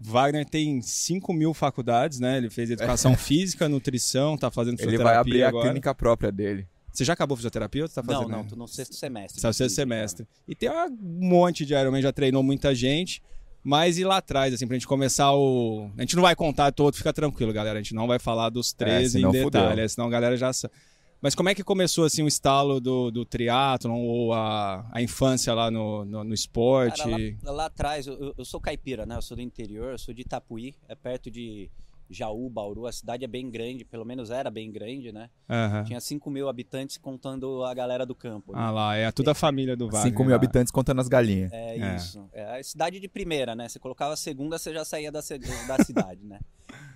Wagner 0.00 0.44
tem 0.46 0.80
5 0.80 1.32
mil 1.32 1.52
faculdades, 1.52 2.20
né? 2.20 2.38
Ele 2.38 2.50
fez 2.50 2.70
educação 2.70 3.14
física, 3.18 3.68
nutrição, 3.68 4.36
tá 4.36 4.50
fazendo 4.50 4.74
Ele 4.74 4.84
fisioterapia 4.84 5.12
vai 5.12 5.20
abrir 5.20 5.42
a 5.44 5.48
agora. 5.48 5.64
clínica 5.66 5.94
própria 5.94 6.30
dele. 6.30 6.66
Você 6.92 7.04
já 7.04 7.12
acabou 7.12 7.36
fisioterapia 7.36 7.82
ou 7.82 7.88
você 7.88 7.94
tá 7.94 8.02
Não, 8.02 8.14
fazendo? 8.14 8.30
não, 8.30 8.44
tô 8.44 8.56
no 8.56 8.66
sexto 8.66 8.94
semestre. 8.94 9.40
Tá 9.40 9.48
no 9.48 9.54
sexto 9.54 9.74
semestre. 9.74 10.26
E 10.46 10.54
tem 10.54 10.68
um 10.70 10.96
monte 11.28 11.64
de 11.66 11.74
Ironman, 11.74 12.00
já 12.02 12.12
treinou 12.12 12.42
muita 12.42 12.74
gente. 12.74 13.22
Mas 13.62 13.98
e 13.98 14.04
lá 14.04 14.18
atrás, 14.18 14.54
assim, 14.54 14.66
pra 14.66 14.74
gente 14.76 14.86
começar 14.86 15.32
o. 15.34 15.90
A 15.98 16.00
gente 16.00 16.14
não 16.16 16.22
vai 16.22 16.34
contar 16.34 16.72
todo, 16.72 16.94
fica 16.94 17.12
tranquilo, 17.12 17.52
galera. 17.52 17.78
A 17.78 17.82
gente 17.82 17.94
não 17.94 18.06
vai 18.06 18.18
falar 18.18 18.48
dos 18.50 18.72
13 18.72 19.04
em 19.18 19.20
senão 19.20 19.32
fudeu. 19.32 19.50
detalhe, 19.50 19.80
é, 19.80 19.88
senão 19.88 20.06
a 20.06 20.10
galera 20.10 20.36
já 20.36 20.52
sabe. 20.52 20.72
Mas 21.20 21.34
como 21.34 21.48
é 21.48 21.54
que 21.54 21.64
começou 21.64 22.04
assim 22.04 22.22
o 22.22 22.28
estalo 22.28 22.80
do, 22.80 23.10
do 23.10 23.24
triatlon 23.24 24.00
ou 24.00 24.32
a, 24.32 24.88
a 24.92 25.02
infância 25.02 25.52
lá 25.52 25.70
no, 25.70 26.04
no, 26.04 26.22
no 26.24 26.32
esporte? 26.34 27.02
Cara, 27.02 27.16
lá, 27.42 27.52
lá 27.52 27.66
atrás, 27.66 28.06
eu- 28.06 28.34
eu, 28.38 28.44
sou 28.44 28.60
caipira, 28.60 29.04
né? 29.04 29.16
Eu 29.16 29.22
sou 29.22 29.36
do 29.36 29.42
interior, 29.42 29.92
eu 29.92 29.98
sou 29.98 30.14
de 30.14 30.22
Itapuí, 30.22 30.76
é 30.88 30.94
perto 30.94 31.28
de 31.28 31.68
Jaú, 32.08 32.48
Bauru. 32.48 32.86
A 32.86 32.92
cidade 32.92 33.24
é 33.24 33.26
bem 33.28 33.50
grande, 33.50 33.84
pelo 33.84 34.04
menos 34.04 34.30
era 34.30 34.48
bem 34.48 34.70
grande, 34.70 35.10
né? 35.10 35.28
Aham. 35.50 35.84
Tinha 35.84 36.00
5 36.00 36.30
mil 36.30 36.48
habitantes 36.48 36.96
contando 36.96 37.64
a 37.64 37.74
galera 37.74 38.06
do 38.06 38.14
campo. 38.14 38.52
né? 38.52 38.58
Ah 38.62 38.70
lá, 38.70 38.96
é 38.96 39.10
toda 39.10 39.32
a 39.32 39.34
família 39.34 39.76
do 39.76 39.86
Wagner. 39.86 40.02
5 40.12 40.22
mil 40.22 40.30
lá. 40.30 40.36
habitantes 40.36 40.70
contando 40.70 41.00
as 41.00 41.08
galinhas. 41.08 41.52
É 41.52 41.78
É. 41.78 41.96
isso. 41.96 42.28
É 42.32 42.60
a 42.60 42.62
cidade 42.62 43.00
de 43.00 43.08
primeira, 43.08 43.56
né? 43.56 43.68
Você 43.68 43.80
colocava 43.80 44.14
a 44.14 44.16
segunda, 44.16 44.56
você 44.56 44.72
já 44.72 44.84
saía 44.84 45.10
da, 45.10 45.18
da 45.66 45.84
cidade, 45.84 46.24
né? 46.24 46.38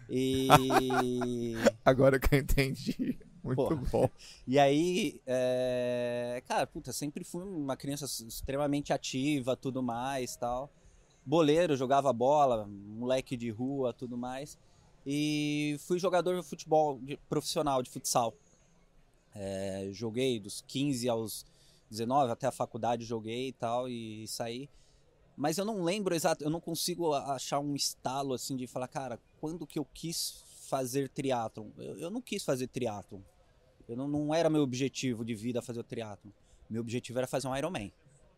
E. 0.08 0.46
Agora 1.84 2.18
que 2.20 2.34
eu 2.34 2.38
entendi. 2.38 3.18
Muito 3.42 3.56
Porra. 3.56 3.76
bom. 3.76 4.08
E 4.46 4.58
aí, 4.58 5.20
é... 5.26 6.42
cara, 6.46 6.66
puta, 6.66 6.92
sempre 6.92 7.24
fui 7.24 7.42
uma 7.42 7.76
criança 7.76 8.04
extremamente 8.26 8.92
ativa, 8.92 9.56
tudo 9.56 9.82
mais, 9.82 10.36
tal. 10.36 10.70
Boleiro, 11.24 11.76
jogava 11.76 12.12
bola, 12.12 12.66
moleque 12.66 13.36
de 13.36 13.50
rua, 13.50 13.92
tudo 13.92 14.16
mais. 14.16 14.58
E 15.06 15.76
fui 15.80 15.98
jogador 15.98 16.40
de 16.40 16.46
futebol 16.46 16.98
de- 17.00 17.16
profissional, 17.28 17.82
de 17.82 17.90
futsal. 17.90 18.34
É, 19.34 19.88
joguei 19.92 20.38
dos 20.38 20.62
15 20.66 21.08
aos 21.08 21.44
19, 21.90 22.32
até 22.32 22.46
a 22.46 22.52
faculdade 22.52 23.04
joguei 23.04 23.48
e 23.48 23.52
tal, 23.52 23.88
e 23.88 24.26
saí. 24.28 24.68
Mas 25.36 25.58
eu 25.58 25.64
não 25.64 25.82
lembro 25.82 26.14
exato, 26.14 26.44
eu 26.44 26.50
não 26.50 26.60
consigo 26.60 27.12
achar 27.14 27.58
um 27.58 27.74
estalo 27.74 28.34
assim 28.34 28.56
de 28.56 28.66
falar, 28.66 28.88
cara, 28.88 29.18
quando 29.40 29.66
que 29.66 29.78
eu 29.78 29.84
quis 29.84 30.42
fazer 30.68 31.08
triatlon? 31.08 31.68
Eu, 31.78 31.98
eu 31.98 32.10
não 32.10 32.20
quis 32.20 32.44
fazer 32.44 32.66
triatlon. 32.66 33.20
Eu 33.92 33.96
não, 33.96 34.08
não 34.08 34.34
era 34.34 34.50
meu 34.50 34.62
objetivo 34.62 35.24
de 35.24 35.34
vida 35.34 35.62
fazer 35.62 35.80
o 35.80 35.84
triatlon. 35.84 36.30
Meu 36.68 36.80
objetivo 36.80 37.18
era 37.18 37.26
fazer 37.26 37.48
um 37.48 37.56
Ironman. 37.56 37.92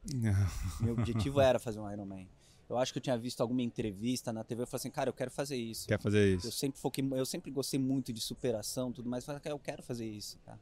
Meu 0.80 0.92
objetivo 0.92 1.40
era 1.40 1.58
fazer 1.58 1.80
um 1.80 1.90
Ironman. 1.90 2.28
Eu 2.68 2.76
acho 2.76 2.92
que 2.92 2.99
eu 2.99 3.02
tinha 3.02 3.16
visto 3.16 3.40
alguma 3.40 3.62
entrevista 3.62 4.32
na 4.32 4.44
TV 4.44 4.64
e 4.64 4.66
falei 4.66 4.80
assim, 4.80 4.90
cara, 4.90 5.08
eu 5.08 5.14
quero 5.14 5.30
fazer 5.30 5.56
isso. 5.56 5.87
Quer 5.87 5.99
fazer 5.99 6.32
Eu 6.32 6.37
isso? 6.37 6.52
sempre 6.52 6.78
foquei, 6.78 7.06
eu 7.12 7.25
sempre 7.25 7.50
gostei 7.50 7.80
muito 7.80 8.12
de 8.12 8.20
superação, 8.20 8.92
tudo 8.92 9.08
mais. 9.08 9.25
Falei, 9.25 9.40
cara, 9.40 9.54
eu 9.54 9.58
quero 9.58 9.82
fazer 9.82 10.06
isso, 10.06 10.38
cara. 10.44 10.58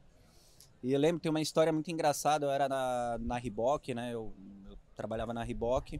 E 0.81 0.93
eu 0.93 0.99
lembro 0.99 1.19
tem 1.21 1.29
uma 1.29 1.41
história 1.41 1.73
muito 1.73 1.91
engraçada. 1.91 2.45
Eu 2.45 2.51
era 2.51 2.69
na, 2.69 3.17
na 3.19 3.37
Reebok, 3.37 3.93
né? 3.93 4.13
Eu, 4.13 4.31
eu 4.69 4.77
trabalhava 4.95 5.33
na 5.33 5.43
Reebok 5.43 5.99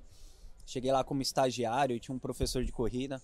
Cheguei 0.66 0.92
lá 0.92 1.04
como 1.04 1.22
estagiário 1.22 1.96
e 1.96 2.00
tinha 2.00 2.16
um 2.16 2.20
professor 2.20 2.64
de 2.64 2.72
corrida. 2.72 3.22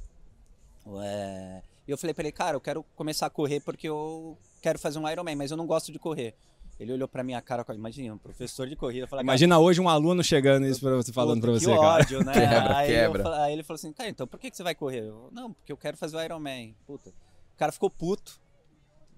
É, 1.01 1.61
E 1.89 1.91
eu 1.91 1.97
falei 1.97 2.13
pra 2.13 2.23
ele, 2.23 2.31
cara, 2.31 2.55
eu 2.55 2.61
quero 2.61 2.83
começar 2.95 3.25
a 3.25 3.31
correr 3.31 3.61
porque 3.61 3.89
eu 3.89 4.37
quero 4.61 4.77
fazer 4.77 4.99
um 4.99 5.09
Ironman, 5.09 5.35
mas 5.35 5.49
eu 5.49 5.57
não 5.57 5.65
gosto 5.65 5.91
de 5.91 5.97
correr. 5.97 6.35
Ele 6.79 6.93
olhou 6.93 7.07
pra 7.07 7.23
minha 7.23 7.41
cara, 7.41 7.65
imagina, 7.73 8.13
um 8.13 8.17
professor 8.19 8.69
de 8.69 8.75
corrida. 8.75 9.09
Imagina 9.19 9.57
hoje 9.57 9.81
um 9.81 9.89
aluno 9.89 10.23
chegando 10.23 10.67
isso 10.67 10.81
pra 10.81 10.95
você, 10.97 11.11
falando 11.11 11.41
pra 11.41 11.49
você, 11.49 11.65
que 11.65 11.75
cara. 11.75 11.81
ódio, 11.81 12.23
né? 12.23 12.31
Quebra, 12.37 12.77
aí, 12.77 12.87
quebra. 12.89 13.23
eu 13.23 13.33
aí 13.33 13.53
ele 13.53 13.63
falou 13.63 13.75
assim, 13.75 13.91
cara, 13.91 14.07
então 14.07 14.27
por 14.27 14.39
que, 14.39 14.51
que 14.51 14.55
você 14.55 14.61
vai 14.61 14.75
correr? 14.75 14.99
Eu, 14.99 15.29
não, 15.31 15.51
porque 15.51 15.71
eu 15.71 15.77
quero 15.77 15.97
fazer 15.97 16.15
o 16.15 16.21
Ironman. 16.21 16.75
Puta. 16.85 17.09
O 17.09 17.57
cara 17.57 17.71
ficou 17.71 17.89
puto, 17.89 18.39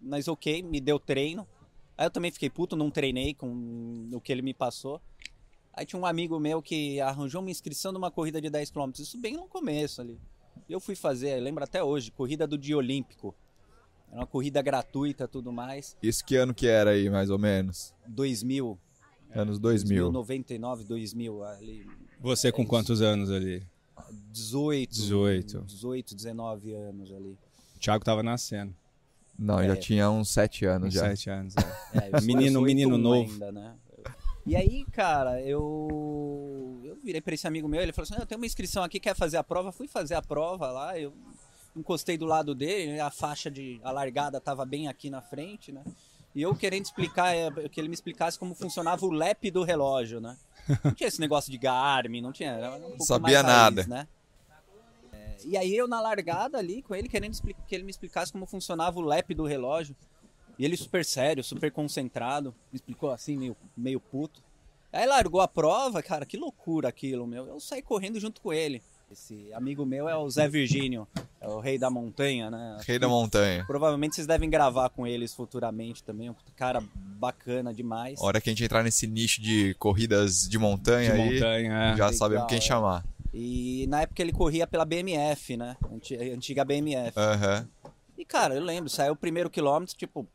mas 0.02 0.30
ok, 0.30 0.64
me 0.64 0.80
deu 0.80 0.98
treino. 0.98 1.46
Aí 1.98 2.06
eu 2.06 2.10
também 2.10 2.32
fiquei 2.32 2.50
puto, 2.50 2.78
não 2.78 2.90
treinei 2.90 3.34
com 3.34 4.08
o 4.14 4.22
que 4.22 4.32
ele 4.32 4.42
me 4.42 4.54
passou. 4.54 5.02
Aí 5.74 5.86
tinha 5.86 6.02
um 6.02 6.06
amigo 6.06 6.40
meu 6.40 6.62
que 6.62 7.02
arranjou 7.02 7.42
uma 7.42 7.52
inscrição 7.52 7.92
numa 7.92 8.10
corrida 8.10 8.40
de 8.40 8.50
10 8.50 8.72
km, 8.72 8.92
isso 8.98 9.20
bem 9.20 9.36
no 9.36 9.50
começo 9.50 10.00
ali. 10.00 10.18
Eu 10.70 10.80
fui 10.80 10.96
fazer, 10.96 11.40
lembro 11.40 11.64
até 11.64 11.84
hoje, 11.84 12.12
corrida 12.12 12.48
do 12.48 12.58
dia 12.58 12.78
olímpico. 12.78 13.36
Era 14.10 14.22
uma 14.22 14.28
corrida 14.28 14.62
gratuita, 14.62 15.28
tudo 15.28 15.52
mais. 15.52 15.96
Isso 16.02 16.24
que 16.26 16.36
ano 16.36 16.54
que 16.54 16.68
era 16.68 16.92
aí, 16.92 17.10
mais 17.10 17.30
ou 17.30 17.38
menos? 17.40 17.94
2000, 18.08 18.78
Anos 19.34 19.58
2000. 19.60 20.12
99, 20.12 20.84
2000, 20.84 21.44
ali. 21.46 21.88
Você 22.20 22.52
com 22.52 22.60
É 22.60 22.64
isso. 22.64 22.70
quantos 22.70 23.02
anos 23.02 23.32
ali? 23.32 23.64
18, 24.32 24.92
18. 24.92 25.62
18, 25.62 26.16
19 26.16 26.74
anos 26.74 27.12
ali. 27.14 27.38
O 27.76 27.80
Thiago 27.80 28.04
tava 28.04 28.22
nascendo. 28.22 28.76
Não, 29.40 29.58
já 29.64 29.74
É. 29.74 29.76
tinha 29.78 30.10
uns 30.12 30.30
7 30.30 30.66
anos 30.66 30.90
Com 30.90 30.92
já. 31.00 31.10
sete 31.10 31.30
anos. 31.30 31.56
é. 31.94 32.10
É, 32.12 32.22
Menino- 32.22 32.62
menino 32.62 32.94
81 32.94 32.98
novo. 32.98 33.32
Ainda, 33.32 33.52
né? 33.52 33.74
E 34.46 34.56
aí, 34.56 34.86
cara, 34.92 35.42
eu 35.42 36.82
eu 36.84 36.96
virei 36.96 37.22
pra 37.22 37.34
esse 37.34 37.48
amigo 37.48 37.68
meu, 37.68 37.82
ele 37.82 37.94
falou 37.94 38.04
assim: 38.04 38.16
"Ah, 38.18 38.24
"Eu 38.24 38.26
tenho 38.26 38.40
uma 38.40 38.46
inscrição 38.46 38.84
aqui, 38.84 39.00
quer 39.00 39.16
fazer 39.16 39.38
a 39.38 39.44
prova?" 39.44 39.72
Fui 39.72 39.88
fazer 39.88 40.16
a 40.16 40.22
prova 40.22 40.72
lá, 40.72 41.00
eu 41.00 41.14
encostei 41.76 42.18
do 42.18 42.26
lado 42.26 42.54
dele, 42.54 43.00
a 43.00 43.10
faixa 43.10 43.50
de 43.50 43.80
a 43.84 43.92
largada 43.92 44.42
tava 44.42 44.66
bem 44.66 44.88
aqui 44.88 45.10
na 45.10 45.22
frente, 45.22 45.72
né? 45.72 45.84
E 46.34 46.42
eu 46.42 46.56
querendo 46.56 46.86
explicar, 46.86 47.36
é, 47.36 47.52
que 47.70 47.80
ele 47.80 47.90
me 47.90 47.94
explicasse 47.94 48.40
como 48.40 48.56
funcionava 48.56 49.06
o 49.06 49.12
lap 49.12 49.52
do 49.52 49.64
relógio, 49.64 50.22
né? 50.22 50.38
Não 50.84 50.94
tinha 50.94 51.08
esse 51.08 51.20
negócio 51.20 51.52
de 51.52 51.58
Garmin, 51.58 52.22
não 52.22 52.32
tinha. 52.32 52.58
Um 53.00 53.04
Sabia 53.04 53.44
nada. 53.44 53.82
raiz, 53.82 53.88
né? 53.88 54.08
É, 55.12 55.36
e 55.44 55.58
aí 55.58 55.76
eu 55.76 55.88
na 55.88 56.00
largada 56.00 56.58
ali 56.58 56.82
com 56.82 56.96
ele, 56.96 57.10
querendo 57.10 57.36
que 57.68 57.76
ele 57.76 57.84
me 57.84 57.92
explicasse 57.92 58.32
como 58.32 58.46
funcionava 58.46 58.98
o 58.98 59.02
lap 59.02 59.34
do 59.34 59.44
relógio. 59.44 59.96
E 60.60 60.66
ele 60.66 60.78
super 60.78 61.04
sério, 61.06 61.44
super 61.44 61.72
concentrado, 61.72 62.54
me 62.72 62.76
explicou 62.78 63.12
assim, 63.12 63.38
meio, 63.38 63.58
meio 63.76 64.00
puto. 64.00 64.42
Aí 64.94 65.06
largou 65.06 65.40
a 65.42 65.48
prova, 65.48 66.04
cara, 66.04 66.26
que 66.26 66.36
loucura 66.38 66.90
aquilo, 66.90 67.26
meu. 67.26 67.48
Eu 67.48 67.60
saí 67.60 67.82
correndo 67.82 68.20
junto 68.20 68.42
com 68.42 68.52
ele. 68.52 68.82
Esse 69.10 69.52
amigo 69.54 69.86
meu 69.86 70.08
é 70.08 70.16
o 70.16 70.30
Zé 70.30 70.48
Virgínio, 70.48 71.06
é 71.42 71.48
o 71.48 71.60
rei 71.60 71.78
da 71.78 71.90
montanha, 71.90 72.50
né? 72.50 72.78
Rei 72.86 72.98
da 72.98 73.10
montanha. 73.10 73.66
Provavelmente 73.66 74.16
vocês 74.16 74.26
devem 74.28 74.50
gravar 74.50 74.90
com 74.90 75.06
eles 75.06 75.34
futuramente 75.34 76.02
também. 76.02 76.30
Um 76.30 76.36
cara 76.56 76.82
bacana 76.96 77.74
demais. 77.74 78.22
A 78.22 78.26
hora 78.26 78.40
que 78.40 78.50
a 78.50 78.52
gente 78.54 78.64
entrar 78.64 78.84
nesse 78.84 79.08
nicho 79.08 79.42
de 79.42 79.74
corridas 79.76 80.48
de 80.48 80.58
montanha 80.58 81.14
De 81.14 81.20
aí, 81.22 81.34
montanha, 81.34 81.74
é. 81.74 81.88
já 81.88 81.92
Legal, 82.06 82.14
sabemos 82.14 82.48
quem 82.48 82.58
é. 82.58 82.62
chamar. 82.62 83.06
E 83.34 83.86
na 83.90 84.02
época 84.02 84.22
ele 84.22 84.32
corria 84.32 84.66
pela 84.66 84.86
BMF, 84.86 85.58
né? 85.58 85.76
Anti- 85.92 86.16
Antiga 86.16 86.64
BMF. 86.64 87.18
Aham. 87.18 87.68
E 88.18 88.24
cara, 88.24 88.56
eu 88.56 88.64
lembro, 88.64 88.90
saiu 88.90 89.12
o 89.14 89.16
primeiro 89.16 89.50
quilômetro, 89.50 89.96
tipo, 89.96 90.26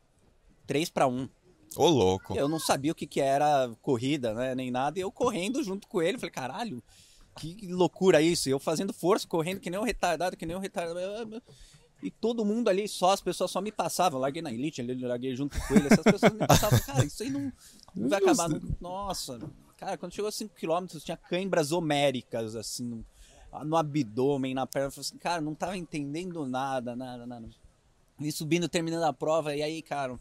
3 0.67 0.89
para 0.89 1.07
1. 1.07 1.29
Ô, 1.75 1.87
louco. 1.87 2.35
Eu 2.35 2.47
não 2.47 2.59
sabia 2.59 2.91
o 2.91 2.95
que, 2.95 3.07
que 3.07 3.21
era 3.21 3.69
corrida, 3.81 4.33
né? 4.33 4.53
Nem 4.53 4.69
nada. 4.69 4.99
E 4.99 5.01
eu 5.01 5.11
correndo 5.11 5.63
junto 5.63 5.87
com 5.87 6.01
ele. 6.01 6.17
Falei, 6.17 6.31
caralho, 6.31 6.83
que 7.37 7.67
loucura 7.67 8.21
isso. 8.21 8.49
E 8.49 8.51
eu 8.51 8.59
fazendo 8.59 8.93
força, 8.93 9.27
correndo 9.27 9.59
que 9.59 9.69
nem 9.69 9.79
um 9.79 9.83
retardado, 9.83 10.35
que 10.35 10.45
nem 10.45 10.55
um 10.55 10.59
retardado. 10.59 11.41
E 12.01 12.11
todo 12.11 12.45
mundo 12.45 12.67
ali, 12.67 12.87
só 12.87 13.11
as 13.11 13.21
pessoas 13.21 13.49
só 13.49 13.59
me 13.59 13.71
passavam. 13.71 14.17
Eu 14.17 14.21
larguei 14.21 14.41
na 14.41 14.51
elite, 14.51 14.81
eu 14.81 15.07
larguei 15.07 15.35
junto 15.35 15.57
com 15.59 15.75
ele. 15.75 15.87
Essas 15.87 16.03
pessoas 16.03 16.33
me 16.33 16.45
passavam. 16.45 16.79
Cara, 16.79 17.05
isso 17.05 17.23
aí 17.23 17.29
não, 17.29 17.51
não 17.95 18.09
vai 18.09 18.19
acabar. 18.19 18.49
Nossa, 18.79 19.39
cara, 19.77 19.97
quando 19.97 20.13
chegou 20.13 20.29
a 20.29 20.31
5 20.31 20.55
km, 20.55 20.85
tinha 20.99 21.17
câimbras 21.17 21.71
homéricas, 21.71 22.55
assim, 22.55 22.83
no, 22.83 23.05
no 23.65 23.75
abdômen, 23.75 24.53
na 24.53 24.67
perna. 24.67 24.87
Eu 24.87 24.91
falei 24.91 25.07
assim, 25.07 25.17
cara, 25.17 25.41
não 25.41 25.55
tava 25.55 25.75
entendendo 25.75 26.45
nada, 26.45 26.95
nada, 26.95 27.25
nada. 27.25 27.49
E 28.19 28.31
subindo, 28.31 28.69
terminando 28.69 29.03
a 29.03 29.13
prova. 29.13 29.55
E 29.55 29.63
aí, 29.63 29.81
cara, 29.81 30.19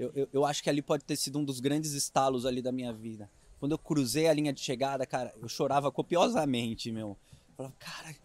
eu, 0.00 0.10
eu, 0.14 0.28
eu 0.32 0.44
acho 0.46 0.62
que 0.62 0.70
ali 0.70 0.80
pode 0.80 1.04
ter 1.04 1.14
sido 1.14 1.38
um 1.38 1.44
dos 1.44 1.60
grandes 1.60 1.92
estalos 1.92 2.46
ali 2.46 2.62
da 2.62 2.72
minha 2.72 2.90
vida. 2.90 3.30
Quando 3.58 3.72
eu 3.72 3.78
cruzei 3.78 4.26
a 4.26 4.32
linha 4.32 4.50
de 4.50 4.60
chegada, 4.60 5.04
cara, 5.04 5.30
eu 5.40 5.46
chorava 5.46 5.92
copiosamente, 5.92 6.90
meu. 6.90 7.08
Eu 7.08 7.54
falava, 7.54 7.74
cara, 7.78 8.16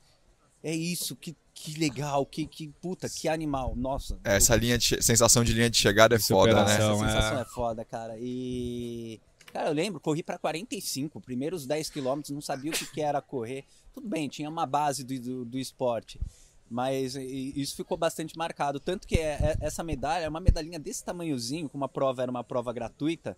é 0.64 0.74
isso, 0.74 1.18
que, 1.18 1.36
que 1.54 1.78
legal, 1.78 2.26
que, 2.26 2.48
que 2.48 2.70
puta, 2.82 3.10
que 3.10 3.28
animal. 3.28 3.76
Nossa. 3.76 4.18
Essa 4.24 4.56
linha 4.56 4.78
de 4.78 5.04
sensação 5.04 5.44
de 5.44 5.52
linha 5.52 5.70
de 5.70 5.76
chegada 5.76 6.16
é 6.16 6.20
foda, 6.20 6.54
né? 6.54 6.62
Superação. 6.62 7.06
essa 7.06 7.14
sensação 7.14 7.38
é. 7.38 7.42
é. 7.42 7.46
foda, 7.46 7.84
cara. 7.84 8.16
E. 8.20 9.20
Cara, 9.52 9.70
eu 9.70 9.74
lembro, 9.74 10.00
corri 10.00 10.24
pra 10.24 10.38
45, 10.38 11.20
primeiros 11.20 11.66
10 11.66 11.90
quilômetros, 11.90 12.34
não 12.34 12.42
sabia 12.42 12.72
o 12.72 12.74
que, 12.74 12.86
que 12.86 13.02
era 13.02 13.22
correr. 13.22 13.66
Tudo 13.94 14.08
bem, 14.08 14.30
tinha 14.30 14.50
uma 14.50 14.66
base 14.66 15.04
do, 15.04 15.20
do, 15.20 15.46
do 15.46 15.60
esporte. 15.60 16.20
Mas 16.70 17.16
isso 17.16 17.76
ficou 17.76 17.96
bastante 17.98 18.36
marcado. 18.38 18.80
Tanto 18.80 19.08
que 19.08 19.16
é- 19.18 19.34
é- 19.40 19.58
essa 19.62 19.84
medalha 19.84 20.24
é 20.26 20.30
uma 20.30 20.40
medalhinha 20.40 20.80
desse 20.80 21.04
tamanhozinho, 21.04 21.70
como 21.70 21.86
a 21.86 21.90
prova 21.90 22.24
era 22.24 22.32
uma 22.32 22.44
prova 22.44 22.74
gratuita. 22.74 23.38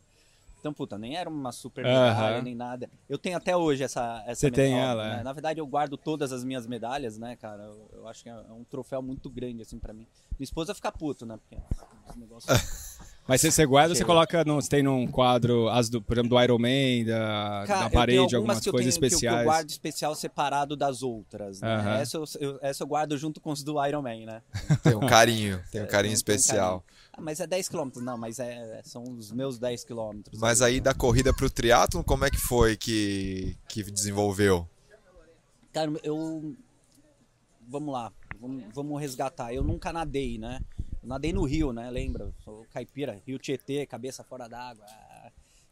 Então, 0.60 0.74
puta, 0.74 0.98
nem 0.98 1.16
era 1.16 1.30
uma 1.30 1.52
super 1.52 1.84
medalha, 1.86 2.38
Aham. 2.38 2.42
nem 2.42 2.56
nada. 2.56 2.90
Eu 3.08 3.18
tenho 3.18 3.38
até 3.38 3.56
hoje 3.56 3.84
essa, 3.84 4.24
essa 4.26 4.42
Você 4.42 4.52
tem 4.52 4.74
medalha, 4.74 4.92
ela, 5.04 5.10
né? 5.16 5.20
é. 5.20 5.24
Na 5.24 5.32
verdade, 5.32 5.60
eu 5.60 5.68
guardo 5.68 5.98
todas 5.98 6.32
as 6.32 6.44
minhas 6.44 6.66
medalhas, 6.66 7.18
né, 7.18 7.36
cara? 7.36 7.64
Eu, 7.64 7.90
eu 7.94 8.08
acho 8.08 8.24
que 8.24 8.30
é 8.30 8.36
um 8.52 8.64
troféu 8.64 9.02
muito 9.02 9.30
grande, 9.30 9.62
assim, 9.62 9.78
pra 9.78 9.94
mim. 9.94 10.08
Minha 10.38 10.44
esposa 10.46 10.74
fica 10.74 10.92
puto, 10.92 11.26
né? 11.26 11.38
Porque 11.38 11.62
esse 12.10 12.20
negócio... 12.20 12.48
Mas 13.28 13.42
você, 13.42 13.52
você 13.52 13.66
guarda, 13.66 13.94
você 13.94 14.00
Chega. 14.00 14.08
coloca, 14.08 14.46
no, 14.46 14.56
você 14.56 14.70
tem 14.70 14.82
num 14.84 15.06
quadro, 15.06 15.68
as 15.70 15.90
do, 15.90 16.02
por 16.02 16.14
exemplo, 16.18 16.30
do 16.38 16.42
Iron 16.44 16.58
Man, 16.60 17.06
da, 17.06 17.64
Cara, 17.68 17.80
da 17.82 17.90
parede, 17.90 18.26
tenho 18.26 18.38
algumas 18.38 18.60
que 18.62 18.70
eu 18.70 18.74
coisas 18.74 18.94
tenho- 18.96 19.04
eu- 19.04 19.08
especiais. 19.08 19.36
Que 19.38 19.42
eu 19.42 19.46
guardo 19.46 19.70
especial 19.70 20.16
separado 20.16 20.78
das 20.78 21.04
outras. 21.04 21.60
Né? 21.60 21.68
Aham. 21.76 21.94
Essa, 22.00 22.18
eu, 22.18 22.24
eu- 22.40 22.60
essa 22.62 22.84
eu 22.84 22.88
guardo 22.88 23.18
junto 23.18 23.42
com 23.42 23.52
os 23.52 23.64
do 23.64 23.86
Iron 23.86 24.02
Man, 24.02 24.26
né? 24.26 24.42
Tem 24.84 24.96
um 24.96 25.06
carinho, 25.08 25.62
tem 25.72 25.82
um 25.82 25.84
É, 25.84 25.88
carinho 25.88 26.14
um 26.14 26.16
especial. 26.16 26.86
Ah, 27.12 27.20
mas 27.22 27.40
é 27.40 27.48
10 27.48 27.68
km. 27.68 27.90
Não, 28.02 28.18
mas 28.18 28.40
é, 28.40 28.82
são 28.86 29.04
os 29.04 29.32
meus 29.32 29.58
10 29.60 29.84
km. 29.84 30.22
Mas 30.38 30.62
aí 30.62 30.80
da 30.80 30.94
corrida 30.94 31.34
pro 31.34 31.50
triatlo, 31.50 32.04
como 32.04 32.24
é 32.24 32.30
que 32.30 32.38
foi 32.38 32.78
que, 32.78 33.58
que 33.68 33.84
desenvolveu? 33.84 34.70
Cara, 35.74 35.92
eu. 36.04 36.56
Vamos 37.70 37.92
lá, 37.94 38.14
vamos, 38.40 38.64
vamos 38.74 39.02
resgatar. 39.02 39.54
Eu 39.54 39.64
nunca 39.64 39.92
nadei, 39.92 40.38
né? 40.38 40.62
Nadei 41.08 41.32
no 41.32 41.46
rio, 41.46 41.72
né? 41.72 41.90
Lembra? 41.90 42.34
Sou 42.44 42.66
caipira, 42.72 43.22
Rio 43.26 43.40
Tietê, 43.40 43.86
cabeça 43.86 44.26
fora 44.26 44.48
d'água. 44.48 44.86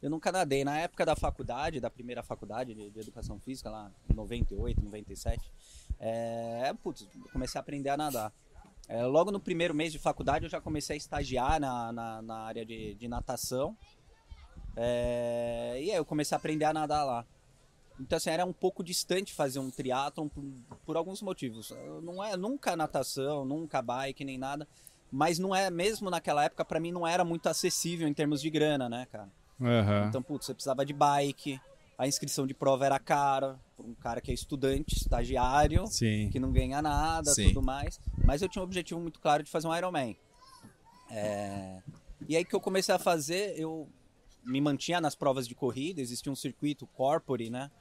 Eu 0.01 0.09
nunca 0.09 0.31
nadei. 0.31 0.63
Na 0.63 0.77
época 0.79 1.05
da 1.05 1.15
faculdade, 1.15 1.81
da 1.81 1.89
primeira 1.89 2.23
faculdade 2.23 2.73
de, 2.73 2.89
de 2.89 2.99
educação 2.99 3.37
física, 3.39 3.69
lá 3.69 3.91
em 4.09 4.13
98, 4.15 4.81
97, 4.81 5.51
é, 5.99 6.73
putz, 6.81 7.05
comecei 7.33 7.59
a 7.59 7.61
aprender 7.61 7.89
a 7.89 7.97
nadar. 7.97 8.31
É, 8.87 9.03
logo 9.03 9.31
no 9.31 9.39
primeiro 9.39 9.73
mês 9.73 9.91
de 9.91 9.99
faculdade 9.99 10.45
eu 10.45 10.49
já 10.49 10.61
comecei 10.61 10.93
a 10.93 10.97
estagiar 10.97 11.59
na, 11.59 11.91
na, 11.91 12.21
na 12.21 12.37
área 12.37 12.65
de, 12.65 12.93
de 12.93 13.07
natação. 13.07 13.75
É, 14.75 15.73
e 15.81 15.91
aí 15.91 15.97
eu 15.97 16.05
comecei 16.05 16.35
a 16.35 16.39
aprender 16.39 16.65
a 16.65 16.73
nadar 16.73 17.03
lá. 17.03 17.25
Então 17.99 18.17
assim, 18.17 18.29
era 18.29 18.45
um 18.45 18.53
pouco 18.53 18.83
distante 18.83 19.33
fazer 19.33 19.59
um 19.59 19.69
triatlon 19.69 20.29
por, 20.29 20.43
por 20.85 20.97
alguns 20.97 21.21
motivos. 21.21 21.73
Não 22.03 22.23
é 22.23 22.37
nunca 22.37 22.75
natação, 22.75 23.43
nunca 23.43 23.81
bike 23.81 24.23
nem 24.23 24.37
nada, 24.37 24.67
mas 25.11 25.39
não 25.39 25.55
é 25.55 25.69
mesmo 25.69 26.09
naquela 26.09 26.43
época 26.43 26.65
para 26.65 26.79
mim 26.79 26.91
não 26.91 27.05
era 27.07 27.23
muito 27.23 27.47
acessível 27.47 28.07
em 28.07 28.13
termos 28.13 28.41
de 28.41 28.49
grana, 28.49 28.89
né, 28.89 29.07
cara? 29.11 29.29
Aham. 29.61 30.07
Então, 30.09 30.21
putz, 30.21 30.45
você 30.45 30.53
precisava 30.53 30.85
de 30.85 30.93
bike, 30.93 31.59
a 31.97 32.07
inscrição 32.07 32.45
de 32.45 32.53
prova 32.53 32.85
era 32.85 32.99
cara, 32.99 33.59
um 33.79 33.93
cara 33.93 34.19
que 34.19 34.31
é 34.31 34.33
estudante, 34.33 34.95
estagiário, 34.95 35.87
Sim. 35.87 36.29
que 36.29 36.39
não 36.39 36.51
ganha 36.51 36.81
nada, 36.81 37.33
Sim. 37.33 37.47
tudo 37.47 37.61
mais. 37.61 37.99
Mas 38.23 38.41
eu 38.41 38.49
tinha 38.49 38.61
um 38.61 38.65
objetivo 38.65 38.99
muito 38.99 39.19
claro 39.19 39.43
de 39.43 39.49
fazer 39.49 39.67
um 39.67 39.75
Ironman. 39.75 40.17
É... 41.09 41.81
E 42.27 42.35
aí 42.35 42.43
que 42.43 42.55
eu 42.55 42.59
comecei 42.59 42.93
a 42.93 42.99
fazer, 42.99 43.57
eu 43.57 43.87
me 44.43 44.59
mantinha 44.59 44.99
nas 44.99 45.15
provas 45.15 45.47
de 45.47 45.55
corrida, 45.55 46.01
existia 46.01 46.31
um 46.31 46.35
circuito 46.35 46.85
corpore, 46.87 47.49
né? 47.49 47.71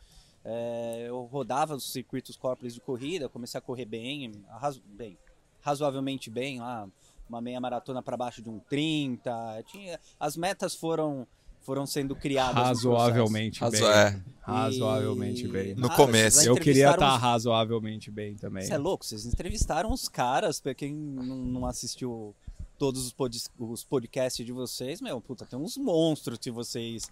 É, 0.45 1.07
eu 1.09 1.23
rodava 1.25 1.75
os 1.75 1.90
circuitos 1.90 2.37
corpores 2.37 2.75
de 2.75 2.81
corrida, 2.81 3.28
comecei 3.31 3.57
a 3.57 3.62
correr 3.62 3.87
bem, 3.87 4.45
arraso- 4.50 4.83
bem 4.87 5.19
razoavelmente 5.62 6.28
bem, 6.28 6.61
lá, 6.61 6.87
uma 7.28 7.40
meia 7.40 7.61
maratona 7.61 8.02
para 8.02 8.16
baixo 8.16 8.43
de 8.43 8.49
um 8.49 8.59
30. 8.59 9.62
Tinha, 9.66 9.99
as 10.19 10.37
metas 10.37 10.75
foram, 10.75 11.26
foram 11.62 11.87
sendo 11.87 12.14
criadas. 12.14 12.54
Razoavelmente 12.62 13.61
Razo- 13.61 13.76
bem. 13.81 13.85
é. 13.87 14.21
Razoavelmente 14.43 15.45
E- 15.45 15.49
bem. 15.49 15.75
No 15.75 15.87
Ah, 15.87 15.97
começo. 15.97 16.40
Eu 16.40 16.54
queria 16.54 16.73
entrevistaram 16.85 16.93
estar 17.04 17.14
os- 17.16 17.21
razoavelmente 17.23 18.11
bem 18.11 18.35
também. 18.37 18.64
Você 18.64 18.75
é 18.75 18.78
louco? 18.78 19.04
Vocês 19.04 19.25
entrevistaram 19.26 19.93
os 19.93 20.09
caras, 20.09 20.61
pra 20.61 20.75
quem 20.75 20.95
não, 20.95 21.66
assistiu 21.66 22.35
todos 22.78 23.07
os, 23.07 23.12
pod- 23.12 23.43
os 23.59 23.85
podcasts 23.85 24.45
de 24.45 24.52
vocês, 24.52 25.00
meu, 25.00 25.21
puta, 25.21 25.47
tem 25.47 25.59
uns 25.59 25.76
monstros 25.76 26.38
que 26.38 26.50
vocês 26.50 27.11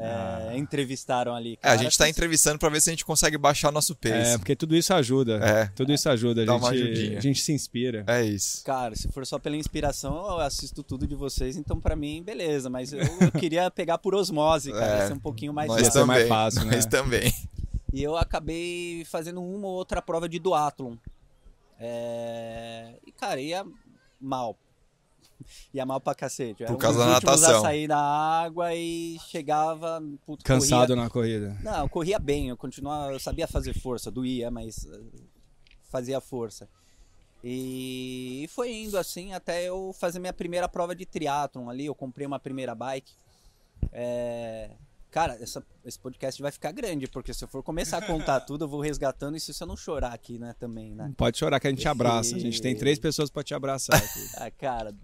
é, 0.00 0.56
entrevistaram 0.56 1.34
ali. 1.34 1.54
É, 1.54 1.56
Cara, 1.56 1.74
a 1.74 1.76
gente 1.82 1.98
tá 1.98 2.04
que- 2.04 2.10
entrevistando 2.10 2.58
pra 2.58 2.68
ver 2.68 2.80
se 2.80 2.88
a 2.88 2.92
gente 2.92 3.04
consegue 3.04 3.36
baixar 3.36 3.68
o 3.70 3.72
nosso 3.72 3.96
pace. 3.96 4.34
É, 4.34 4.38
porque 4.38 4.54
tudo 4.54 4.76
isso 4.76 4.94
ajuda. 4.94 5.38
É. 5.44 5.66
Tudo 5.74 5.92
isso 5.92 6.08
ajuda. 6.08 6.46
Dá 6.46 6.52
A 6.52 6.56
uma 6.56 6.72
gente, 6.72 6.82
ajudinha. 6.92 7.18
a 7.18 7.20
gente 7.20 7.40
se 7.40 7.52
inspira. 7.52 8.04
É 8.06 8.22
isso. 8.24 8.64
Cara, 8.64 8.94
se 8.94 9.08
for 9.08 9.26
só 9.26 9.38
pela 9.38 9.56
inspiração, 9.56 10.14
eu 10.28 10.38
assisto 10.40 10.82
tudo 10.84 11.06
de 11.06 11.14
vocês, 11.16 11.56
então 11.56 11.80
pra 11.80 11.96
mim, 11.96 12.22
beleza. 12.22 12.70
Mas 12.70 12.92
eu, 12.92 13.00
eu 13.00 13.32
queria 13.38 13.70
pegar 13.70 13.98
por 13.98 14.14
osmose, 14.14 14.70
cara, 14.72 15.04
É, 15.04 15.06
ser 15.08 15.14
um 15.14 15.18
pouquinho 15.18 15.52
mais 15.52 15.68
Nós 15.68 15.78
Ia 15.78 15.84
fácil. 15.86 16.00
ser 16.00 16.06
mais 16.06 16.18
também. 16.22 16.28
fácil, 16.28 16.64
né? 16.64 16.74
Nós 16.76 16.86
também. 16.86 17.34
E 17.92 18.02
eu 18.02 18.16
acabei 18.16 19.04
fazendo 19.06 19.42
uma 19.42 19.66
ou 19.66 19.74
outra 19.74 20.00
prova 20.00 20.28
de 20.28 20.38
duatlon. 20.38 20.94
É... 21.80 22.94
E, 23.06 23.12
cara, 23.12 23.40
ia 23.40 23.64
mal. 24.20 24.56
Ia 25.72 25.86
mal 25.86 26.00
pra 26.00 26.14
cacete. 26.14 26.64
Por 26.64 26.74
um 26.74 26.78
causa 26.78 26.98
dos 26.98 27.06
da 27.06 27.12
natação. 27.14 27.58
a 27.58 27.60
sair 27.62 27.86
da 27.88 27.98
água 27.98 28.74
e 28.74 29.18
chegava... 29.28 30.02
puto, 30.24 30.44
Cansado 30.44 30.88
corria- 30.88 31.02
na 31.02 31.10
corrida. 31.10 31.58
Não, 31.62 31.80
eu 31.82 31.88
corria 31.88 32.18
bem, 32.18 32.48
eu 32.48 32.56
continuava, 32.56 33.12
eu 33.12 33.20
sabia 33.20 33.46
fazer 33.46 33.78
força, 33.78 34.10
doía, 34.10 34.50
mas 34.50 34.84
eh, 34.86 35.00
fazia 35.90 36.20
força. 36.20 36.68
E 37.42 38.48
foi 38.52 38.72
indo 38.72 38.98
assim 38.98 39.32
até 39.32 39.64
eu 39.68 39.94
fazer 39.98 40.18
minha 40.18 40.32
primeira 40.32 40.68
prova 40.68 40.94
de 40.94 41.06
triatlon 41.06 41.68
ali, 41.70 41.86
eu 41.86 41.94
comprei 41.94 42.26
uma 42.26 42.38
primeira 42.40 42.74
bike. 42.74 43.12
É, 43.92 44.70
Cara, 45.10 45.36
essa- 45.40 45.64
esse 45.84 45.98
podcast 45.98 46.40
vai 46.42 46.52
ficar 46.52 46.70
grande, 46.70 47.08
porque 47.08 47.32
se 47.32 47.42
eu 47.42 47.48
for 47.48 47.62
começar 47.62 47.98
a 47.98 48.02
contar 48.06 48.40
tudo, 48.46 48.64
eu 48.64 48.68
vou 48.68 48.80
resgatando 48.80 49.36
e 49.36 49.40
se 49.40 49.52
eu 49.58 49.66
não 49.66 49.76
chorar 49.76 50.12
aqui, 50.12 50.38
né, 50.38 50.54
também, 50.60 50.94
né? 50.94 51.12
Pode 51.16 51.38
chorar 51.38 51.58
que 51.58 51.66
a 51.66 51.70
gente 51.70 51.88
abraça. 51.88 52.36
A 52.36 52.38
gente 52.38 52.60
tem 52.60 52.74
três 52.76 52.98
pessoas 52.98 53.30
pra 53.30 53.42
te 53.42 53.54
abraçar 53.54 53.96
aqui. 53.96 54.28
Ah, 54.36 54.50
cara, 54.50 54.94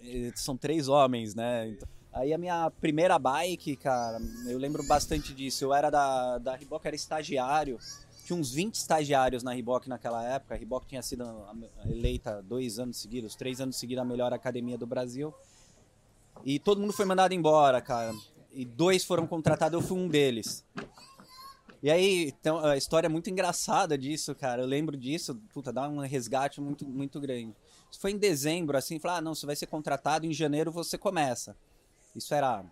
Eh, 0.00 0.30
são 0.36 0.56
três 0.56 0.88
homens, 0.88 1.34
né? 1.34 1.68
Então- 1.70 1.88
Aí 2.12 2.32
a 2.32 2.38
minha 2.38 2.70
primeira 2.80 3.18
bike, 3.18 3.76
cara, 3.76 4.18
eu 4.46 4.58
lembro 4.58 4.82
bastante 4.84 5.34
disso. 5.34 5.64
Eu 5.64 5.74
era 5.74 5.90
da, 5.90 6.38
da 6.38 6.56
Reebok, 6.56 6.84
era 6.86 6.96
estagiário. 6.96 7.78
Tinha 8.24 8.36
uns 8.38 8.52
20 8.52 8.74
estagiários 8.74 9.42
na 9.42 9.52
Reebok 9.52 9.88
naquela 9.88 10.24
época. 10.24 10.54
A 10.54 10.56
Reebok 10.58 10.86
tinha 10.86 11.02
sido 11.02 11.24
eleita 11.86 12.42
dois 12.42 12.78
anos 12.78 12.96
seguidos, 12.96 13.34
três 13.36 13.60
anos 13.60 13.76
seguidos 13.76 14.02
a 14.02 14.04
melhor 14.06 14.32
academia 14.32 14.76
do 14.78 14.86
Brasil. 14.86 15.32
E 16.44 16.58
todo 16.58 16.80
mundo 16.80 16.92
foi 16.92 17.04
mandado 17.04 17.34
embora, 17.34 17.80
cara. 17.80 18.14
E 18.52 18.64
dois 18.64 19.04
foram 19.04 19.26
contratados, 19.26 19.80
eu 19.80 19.86
fui 19.86 19.98
um 19.98 20.08
deles. 20.08 20.64
E 21.82 21.90
aí, 21.90 22.34
então, 22.40 22.58
a 22.58 22.76
história 22.76 23.06
é 23.06 23.08
muito 23.08 23.30
engraçada 23.30 23.96
disso, 23.96 24.34
cara. 24.34 24.62
Eu 24.62 24.66
lembro 24.66 24.96
disso, 24.96 25.36
puta, 25.52 25.72
dá 25.72 25.88
um 25.88 25.98
resgate 25.98 26.60
muito, 26.60 26.86
muito 26.86 27.20
grande. 27.20 27.54
Isso 27.90 28.00
foi 28.00 28.10
em 28.10 28.18
dezembro, 28.18 28.76
assim, 28.76 28.98
falar, 28.98 29.18
ah, 29.18 29.20
não, 29.20 29.34
você 29.34 29.46
vai 29.46 29.54
ser 29.54 29.66
contratado, 29.66 30.26
em 30.26 30.32
janeiro 30.32 30.72
você 30.72 30.98
começa. 30.98 31.56
Isso 32.16 32.34
era 32.34 32.64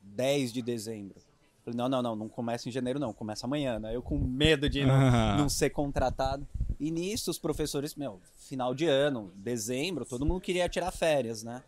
10 0.00 0.52
de 0.52 0.62
dezembro. 0.62 1.16
Falei, 1.64 1.76
não, 1.76 1.88
não, 1.88 2.02
não, 2.02 2.16
não 2.16 2.28
começa 2.28 2.68
em 2.68 2.72
janeiro, 2.72 3.00
não, 3.00 3.12
começa 3.12 3.46
amanhã, 3.46 3.80
né? 3.80 3.96
Eu 3.96 4.00
com 4.00 4.16
medo 4.16 4.70
de 4.70 4.84
não, 4.84 5.36
não 5.36 5.48
ser 5.48 5.70
contratado. 5.70 6.46
E 6.78 6.92
nisso, 6.92 7.30
os 7.30 7.38
professores, 7.38 7.96
meu, 7.96 8.20
final 8.36 8.72
de 8.72 8.86
ano, 8.86 9.32
dezembro, 9.34 10.04
todo 10.04 10.24
mundo 10.24 10.40
queria 10.40 10.68
tirar 10.68 10.92
férias, 10.92 11.42
né? 11.42 11.64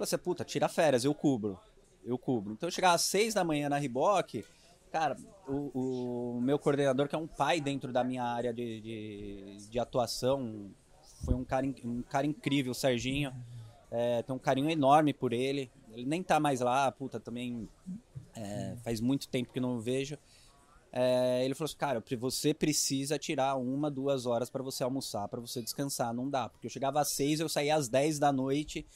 Falei 0.00 0.14
assim, 0.14 0.18
puta, 0.18 0.44
tira 0.46 0.66
férias, 0.66 1.04
eu 1.04 1.14
cubro. 1.14 1.60
Eu 2.02 2.16
cubro. 2.16 2.54
Então 2.54 2.66
eu 2.66 2.70
chegava 2.70 2.94
às 2.94 3.02
seis 3.02 3.34
da 3.34 3.44
manhã 3.44 3.68
na 3.68 3.76
Riboc, 3.76 4.42
cara, 4.90 5.14
o, 5.46 6.36
o 6.36 6.40
meu 6.40 6.58
coordenador, 6.58 7.06
que 7.06 7.14
é 7.14 7.18
um 7.18 7.26
pai 7.26 7.60
dentro 7.60 7.92
da 7.92 8.02
minha 8.02 8.24
área 8.24 8.50
de, 8.50 8.80
de, 8.80 9.56
de 9.68 9.78
atuação, 9.78 10.70
foi 11.22 11.34
um 11.34 11.44
cara, 11.44 11.66
um 11.84 12.00
cara 12.00 12.26
incrível, 12.26 12.72
o 12.72 12.74
Serginho. 12.74 13.30
É, 13.90 14.22
tem 14.22 14.34
um 14.34 14.38
carinho 14.38 14.70
enorme 14.70 15.12
por 15.12 15.34
ele. 15.34 15.70
Ele 15.92 16.06
nem 16.06 16.22
tá 16.22 16.40
mais 16.40 16.60
lá, 16.60 16.90
puta, 16.90 17.20
também 17.20 17.68
é, 18.34 18.76
faz 18.82 19.02
muito 19.02 19.28
tempo 19.28 19.52
que 19.52 19.60
não 19.60 19.80
vejo. 19.80 20.16
É, 20.90 21.44
ele 21.44 21.54
falou 21.54 21.66
assim, 21.66 21.76
cara, 21.76 22.02
você 22.18 22.54
precisa 22.54 23.18
tirar 23.18 23.54
uma, 23.56 23.90
duas 23.90 24.24
horas 24.24 24.48
para 24.48 24.62
você 24.62 24.82
almoçar, 24.82 25.28
para 25.28 25.40
você 25.40 25.60
descansar. 25.60 26.14
Não 26.14 26.30
dá, 26.30 26.48
porque 26.48 26.66
eu 26.66 26.70
chegava 26.70 27.02
às 27.02 27.08
seis, 27.08 27.38
eu 27.38 27.50
saía 27.50 27.76
às 27.76 27.86
dez 27.86 28.18
da 28.18 28.32
noite. 28.32 28.86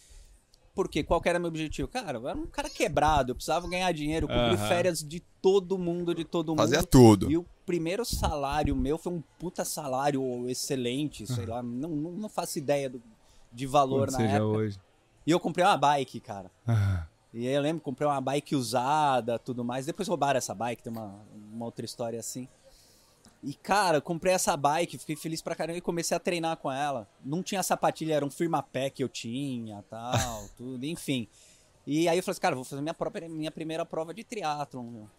Porque 0.74 1.04
qual 1.04 1.20
que 1.20 1.28
era 1.28 1.38
meu 1.38 1.48
objetivo? 1.48 1.86
Cara, 1.86 2.18
eu 2.18 2.28
era 2.28 2.36
um 2.36 2.46
cara 2.46 2.68
quebrado, 2.68 3.30
eu 3.30 3.34
precisava 3.34 3.68
ganhar 3.68 3.92
dinheiro, 3.92 4.24
eu 4.24 4.28
cobri 4.28 4.56
Aham. 4.56 4.68
férias 4.68 5.02
de 5.02 5.20
todo 5.40 5.78
mundo, 5.78 6.14
de 6.14 6.24
todo 6.24 6.48
mundo. 6.48 6.58
Fazia 6.58 6.82
tudo. 6.82 7.30
E 7.30 7.36
o 7.36 7.46
primeiro 7.64 8.04
salário 8.04 8.74
meu 8.74 8.98
foi 8.98 9.12
um 9.12 9.22
puta 9.38 9.64
salário 9.64 10.48
excelente, 10.48 11.26
sei 11.26 11.46
lá, 11.46 11.62
não, 11.62 11.90
não, 11.90 12.12
não 12.12 12.28
faço 12.28 12.58
ideia 12.58 12.90
do, 12.90 13.00
de 13.52 13.66
valor 13.66 14.08
Quando 14.08 14.12
na 14.12 14.18
seja 14.18 14.36
época. 14.36 14.58
hoje. 14.58 14.80
E 15.26 15.30
eu 15.30 15.38
comprei 15.38 15.64
uma 15.64 15.76
bike, 15.76 16.20
cara. 16.20 16.50
Ah, 16.66 17.06
E 17.32 17.46
aí 17.46 17.54
eu 17.54 17.62
lembro, 17.62 17.80
comprei 17.82 18.06
uma 18.08 18.20
bike 18.20 18.56
usada, 18.56 19.38
tudo 19.38 19.64
mais. 19.64 19.86
Depois 19.86 20.08
roubaram 20.08 20.38
essa 20.38 20.54
bike, 20.54 20.82
tem 20.82 20.92
uma, 20.92 21.24
uma 21.52 21.64
outra 21.64 21.84
história 21.84 22.18
assim. 22.18 22.48
E, 23.44 23.52
cara, 23.52 24.00
comprei 24.00 24.32
essa 24.32 24.56
bike, 24.56 24.96
fiquei 24.96 25.16
feliz 25.16 25.42
pra 25.42 25.54
caramba 25.54 25.76
e 25.76 25.82
comecei 25.82 26.16
a 26.16 26.20
treinar 26.20 26.56
com 26.56 26.72
ela. 26.72 27.06
Não 27.22 27.42
tinha 27.42 27.62
sapatilha, 27.62 28.14
era 28.14 28.24
um 28.24 28.30
firmapé 28.30 28.88
que 28.88 29.04
eu 29.04 29.08
tinha, 29.08 29.84
tal, 29.90 30.48
tudo, 30.56 30.84
enfim. 30.86 31.28
E 31.86 32.08
aí 32.08 32.16
eu 32.16 32.22
falei 32.22 32.32
assim, 32.32 32.40
cara, 32.40 32.54
vou 32.54 32.64
fazer 32.64 32.80
minha, 32.80 32.94
própria, 32.94 33.28
minha 33.28 33.50
primeira 33.50 33.84
prova 33.84 34.14
de 34.14 34.24
triatlon, 34.24 34.84
meu. 34.84 35.10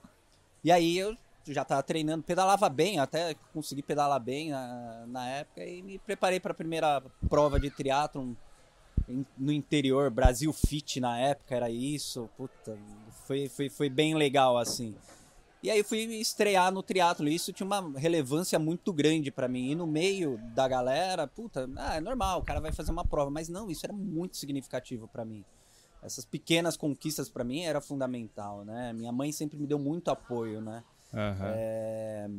E 0.63 0.71
aí 0.71 0.97
eu 0.97 1.15
já 1.45 1.63
tava 1.63 1.83
treinando, 1.83 2.23
pedalava 2.23 2.67
bem, 2.67 2.97
até 2.97 3.35
consegui 3.53 3.83
pedalar 3.83 4.19
bem 4.19 4.49
na, 4.49 5.05
na 5.05 5.29
época 5.29 5.63
e 5.63 5.83
me 5.83 5.99
preparei 5.99 6.39
para 6.39 6.51
a 6.51 6.55
primeira 6.55 7.03
prova 7.29 7.59
de 7.59 7.69
triatlon 7.69 8.33
no 9.37 9.51
interior, 9.51 10.09
Brasil 10.09 10.51
Fit 10.51 10.99
na 10.99 11.19
época 11.19 11.55
era 11.55 11.69
isso, 11.69 12.27
puta, 12.35 12.75
foi, 13.27 13.47
foi, 13.47 13.69
foi 13.69 13.87
bem 13.87 14.15
legal 14.15 14.57
assim. 14.57 14.95
E 15.63 15.71
aí 15.71 15.83
fui 15.83 15.99
estrear 16.15 16.71
no 16.71 16.83
triatlo, 16.83 17.27
e 17.27 17.35
isso 17.35 17.51
tinha 17.51 17.65
uma 17.65 17.97
relevância 17.97 18.59
muito 18.59 18.93
grande 18.93 19.31
pra 19.31 19.47
mim. 19.47 19.71
E 19.71 19.75
no 19.75 19.87
meio 19.87 20.37
da 20.53 20.67
galera, 20.67 21.27
puta, 21.27 21.67
ah, 21.77 21.95
é 21.95 22.01
normal, 22.01 22.39
o 22.39 22.43
cara 22.43 22.59
vai 22.59 22.71
fazer 22.71 22.91
uma 22.91 23.05
prova, 23.05 23.31
mas 23.31 23.49
não, 23.49 23.69
isso 23.69 23.85
era 23.85 23.93
muito 23.93 24.37
significativo 24.37 25.07
pra 25.07 25.25
mim. 25.25 25.43
Essas 26.03 26.23
pequenas 26.23 26.77
conquistas 26.77 27.29
pra 27.29 27.43
mim 27.43 27.61
era 27.61 27.81
fundamental, 27.81 28.63
né? 28.63 28.93
Minha 28.93 29.11
mãe 29.11 29.31
sempre 29.31 29.57
me 29.57 29.65
deu 29.65 29.79
muito 29.79 30.11
apoio, 30.11 30.61
né? 30.61 30.83
aham. 31.11 31.53
É, 31.55 32.29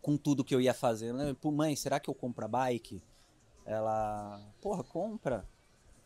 com 0.00 0.16
tudo 0.16 0.44
que 0.44 0.54
eu 0.54 0.60
ia 0.60 0.72
fazer. 0.72 1.12
Né? 1.12 1.36
Pô, 1.40 1.50
mãe, 1.50 1.74
será 1.76 2.00
que 2.00 2.08
eu 2.08 2.14
compro 2.14 2.44
a 2.44 2.48
bike? 2.48 3.02
Ela, 3.64 4.40
porra, 4.60 4.82
compra. 4.84 5.44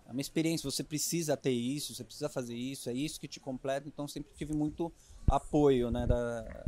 É 0.07 0.13
uma 0.13 0.21
experiência, 0.21 0.69
você 0.69 0.83
precisa 0.83 1.37
ter 1.37 1.53
isso, 1.53 1.95
você 1.95 2.03
precisa 2.03 2.29
fazer 2.29 2.57
isso, 2.57 2.91
é 2.91 2.93
isso 2.93 3.21
que 3.21 3.29
te 3.29 3.39
completa. 3.39 3.87
Então 3.87 4.09
sempre 4.09 4.33
tive 4.35 4.55
muito 4.55 4.93
apoio 5.31 5.91
né, 5.91 6.07
da, 6.07 6.65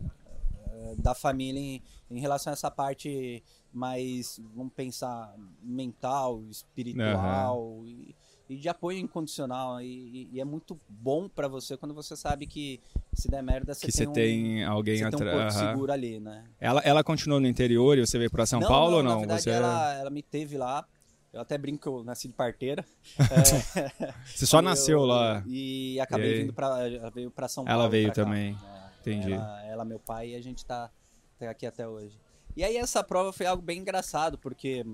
da 0.98 1.14
família 1.14 1.60
em, 1.60 1.82
em 2.10 2.20
relação 2.20 2.50
a 2.50 2.54
essa 2.54 2.70
parte 2.70 3.42
mais, 3.72 4.40
vamos 4.54 4.72
pensar, 4.74 5.34
mental, 5.62 6.42
espiritual 6.50 7.82
e, 7.86 8.14
e 8.48 8.56
de 8.56 8.68
apoio 8.68 8.98
incondicional. 8.98 9.80
E, 9.80 10.28
e- 10.32 10.40
é 10.40 10.44
muito 10.44 10.78
bom 10.88 11.28
pra 11.28 11.48
você 11.48 11.76
quando 11.76 11.94
você 11.94 12.16
sabe 12.16 12.46
que 12.46 12.80
se 13.14 13.28
der 13.28 13.42
merda 13.42 13.72
você 13.74 13.86
Que 13.86 13.92
tem 13.92 14.04
você 14.04 14.10
um, 14.10 14.12
tem 14.12 14.64
alguém 14.64 15.02
um 15.04 15.08
atrás. 15.08 15.30
porto 15.32 15.50
seguro 15.52 15.92
ali, 15.92 16.20
né? 16.20 16.44
Ela, 16.60 16.80
ela 16.80 17.02
continuou 17.04 17.40
no 17.40 17.46
interior 17.46 17.96
e 17.96 18.06
você 18.06 18.18
veio 18.18 18.30
pra 18.30 18.44
São 18.44 18.60
Paulo 18.60 18.96
ou 18.98 19.02
Na 19.02 19.10
não? 19.10 19.18
verdade, 19.20 19.42
Você, 19.44 19.50
ela, 19.50 19.94
ela 19.94 20.10
me 20.10 20.22
teve 20.22 20.58
lá. 20.58 20.86
Eu 21.32 21.40
até 21.40 21.56
brinco 21.56 21.80
que 21.82 21.88
eu 21.88 22.04
nasci 22.04 22.28
de 22.28 22.34
parteira. 22.34 22.84
É, 23.18 24.12
você 24.26 24.44
só 24.46 24.58
eu- 24.58 24.62
nasceu 24.62 25.04
lá. 25.04 25.42
E 25.46 25.94
E 25.94 26.00
acabei 26.00 26.32
aí? 26.34 26.40
vindo 26.42 26.52
pra, 26.52 26.86
ela 26.88 27.10
veio 27.10 27.30
pra 27.30 27.48
São 27.48 27.64
Ela 27.64 27.74
Paulo. 27.76 27.90
veio 27.90 28.12
pra 28.12 28.14
cá. 28.16 28.24
também. 28.24 28.56
É, 28.62 29.00
Entendi. 29.00 29.32
Ela, 29.32 29.64
ela, 29.64 29.84
meu 29.84 29.98
pai, 29.98 30.30
e 30.30 30.34
a 30.36 30.40
gente 30.42 30.64
tá, 30.64 30.90
tá 31.38 31.48
aqui 31.50 31.66
até 31.66 31.88
hoje. 31.88 32.18
E 32.56 32.62
aí 32.62 32.76
essa 32.76 33.02
prova 33.02 33.32
foi 33.32 33.46
algo 33.46 33.62
bem 33.62 33.78
engraçado, 33.80 34.36
porque... 34.38 34.84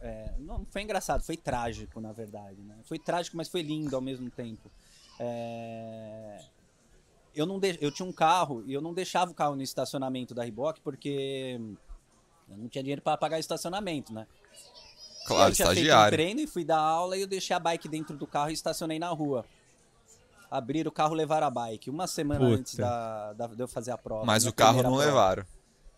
é, 0.00 0.32
não 0.38 0.64
foi 0.70 0.82
engraçado, 0.82 1.22
foi 1.22 1.36
trágico, 1.36 2.00
na 2.00 2.12
verdade. 2.12 2.62
Né? 2.62 2.76
Foi 2.84 2.98
trágico, 2.98 3.36
mas 3.36 3.48
foi 3.48 3.60
lindo 3.62 3.94
ao 3.94 4.00
mesmo 4.02 4.30
tempo. 4.30 4.70
É, 5.20 6.38
eu, 7.34 7.44
não 7.46 7.58
de- 7.60 7.78
eu 7.80 7.90
tinha 7.92 8.08
um 8.08 8.12
carro 8.12 8.62
e 8.66 8.72
eu 8.72 8.80
não 8.80 8.94
deixava 8.94 9.30
o 9.30 9.34
carro 9.34 9.54
no 9.54 9.62
estacionamento 9.62 10.34
da 10.34 10.44
Riboc 10.44 10.78
porque 10.82 11.60
eu 12.48 12.56
não 12.56 12.68
tinha 12.68 12.82
dinheiro 12.82 13.02
para 13.02 13.16
pagar 13.16 13.38
estacionamento, 13.38 14.12
né? 14.14 14.26
Claro, 15.24 15.50
eu 15.50 15.54
tinha 15.54 15.66
feito 15.66 15.78
um 15.78 15.82
estagiário. 15.82 16.12
treino 16.16 16.40
e 16.40 16.46
fui 16.46 16.64
dar 16.64 16.78
aula 16.78 17.16
e 17.16 17.20
eu 17.22 17.26
deixei 17.26 17.54
a 17.56 17.58
bike 17.58 17.88
dentro 17.88 18.16
do 18.16 18.26
carro 18.26 18.50
e 18.50 18.54
estacionei 18.54 18.98
na 18.98 19.08
rua. 19.08 19.44
Abriram 20.50 20.88
o 20.88 20.92
carro, 20.92 21.14
levaram 21.14 21.46
a 21.46 21.50
bike. 21.50 21.90
Uma 21.90 22.06
semana 22.06 22.40
Puta. 22.40 22.60
antes 22.60 22.74
da, 22.76 23.32
da- 23.32 23.46
de 23.48 23.60
eu 23.60 23.66
fazer 23.66 23.90
a 23.90 23.98
prova. 23.98 24.24
Mas 24.24 24.46
o 24.46 24.52
carro 24.52 24.82
não 24.82 24.90
prova. 24.92 25.04
levaram. 25.04 25.44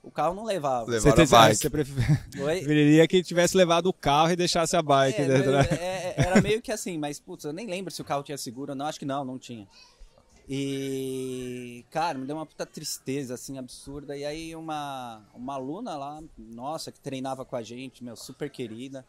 O 0.03 0.11
carro 0.11 0.35
não 0.35 0.45
levava. 0.45 0.89
Levaram. 0.91 1.17
Você, 1.27 1.35
a 1.35 1.39
bike. 1.41 1.57
você 1.57 1.69
preferiria 2.39 3.09
que 3.09 3.23
tivesse 3.23 3.57
levado 3.57 3.87
o 3.89 3.93
carro 3.93 4.31
e 4.31 4.37
deixasse 4.37 4.77
a 4.77 4.83
bike 4.83 5.21
É, 5.21 5.27
dentro 5.27 5.53
da- 5.53 5.63
é, 5.63 5.75
é, 5.75 6.15
era 6.17 6.41
meio 6.41 6.63
que 6.63 6.71
assim, 6.73 6.97
mas 6.97 7.19
putz, 7.19 7.45
eu 7.45 7.53
nem 7.53 7.67
lembro 7.67 7.91
se 7.93 8.01
o 8.01 8.05
carro 8.05 8.23
tinha 8.23 8.39
seguro 8.39 8.71
ou 8.73 8.77
não, 8.77 8.87
acho 8.87 8.99
que 8.99 9.05
não, 9.05 9.25
não 9.25 9.39
tinha. 9.39 9.67
E, 10.49 11.85
cara, 11.91 12.17
me 12.17 12.25
deu 12.27 12.37
uma 12.37 12.47
puta 12.47 12.65
tristeza, 12.65 13.35
assim, 13.35 13.59
absurda. 13.59 14.17
E 14.17 14.25
aí 14.25 14.55
uma, 14.55 15.23
uma 15.35 15.55
aluna 15.55 15.97
lá, 15.97 16.23
nossa, 16.39 16.93
que 16.93 17.01
treinava 17.01 17.45
com 17.45 17.57
a 17.57 17.63
gente, 17.63 18.05
meu, 18.05 18.17
super 18.17 18.49
querida, 18.51 19.05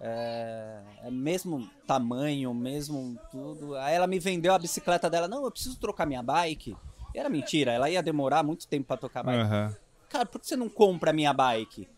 É, 0.00 0.82
é 1.04 1.10
mesmo 1.12 1.70
tamanho, 1.86 2.52
mesmo 2.52 3.16
tudo. 3.30 3.76
Aí 3.76 3.94
ela 3.94 4.08
me 4.08 4.18
vendeu 4.18 4.52
a 4.52 4.58
bicicleta 4.58 5.08
dela. 5.08 5.28
Não, 5.28 5.44
eu 5.44 5.50
preciso 5.50 5.78
trocar 5.78 6.04
minha 6.06 6.22
bike. 6.22 6.76
E 7.14 7.18
era 7.18 7.28
mentira, 7.28 7.70
ela 7.70 7.88
ia 7.88 8.02
demorar 8.02 8.42
muito 8.42 8.66
tempo 8.66 8.88
pra 8.88 8.96
tocar 8.96 9.20
a 9.20 9.22
bike. 9.22 9.38
Aham. 9.38 9.76
Cara, 10.08 10.26
por 10.26 10.40
que 10.40 10.48
você 10.48 10.56
não 10.56 10.68
compra 10.68 11.10
a 11.10 11.12
minha 11.12 11.32
bike? 11.32 11.82
Eu 11.82 11.88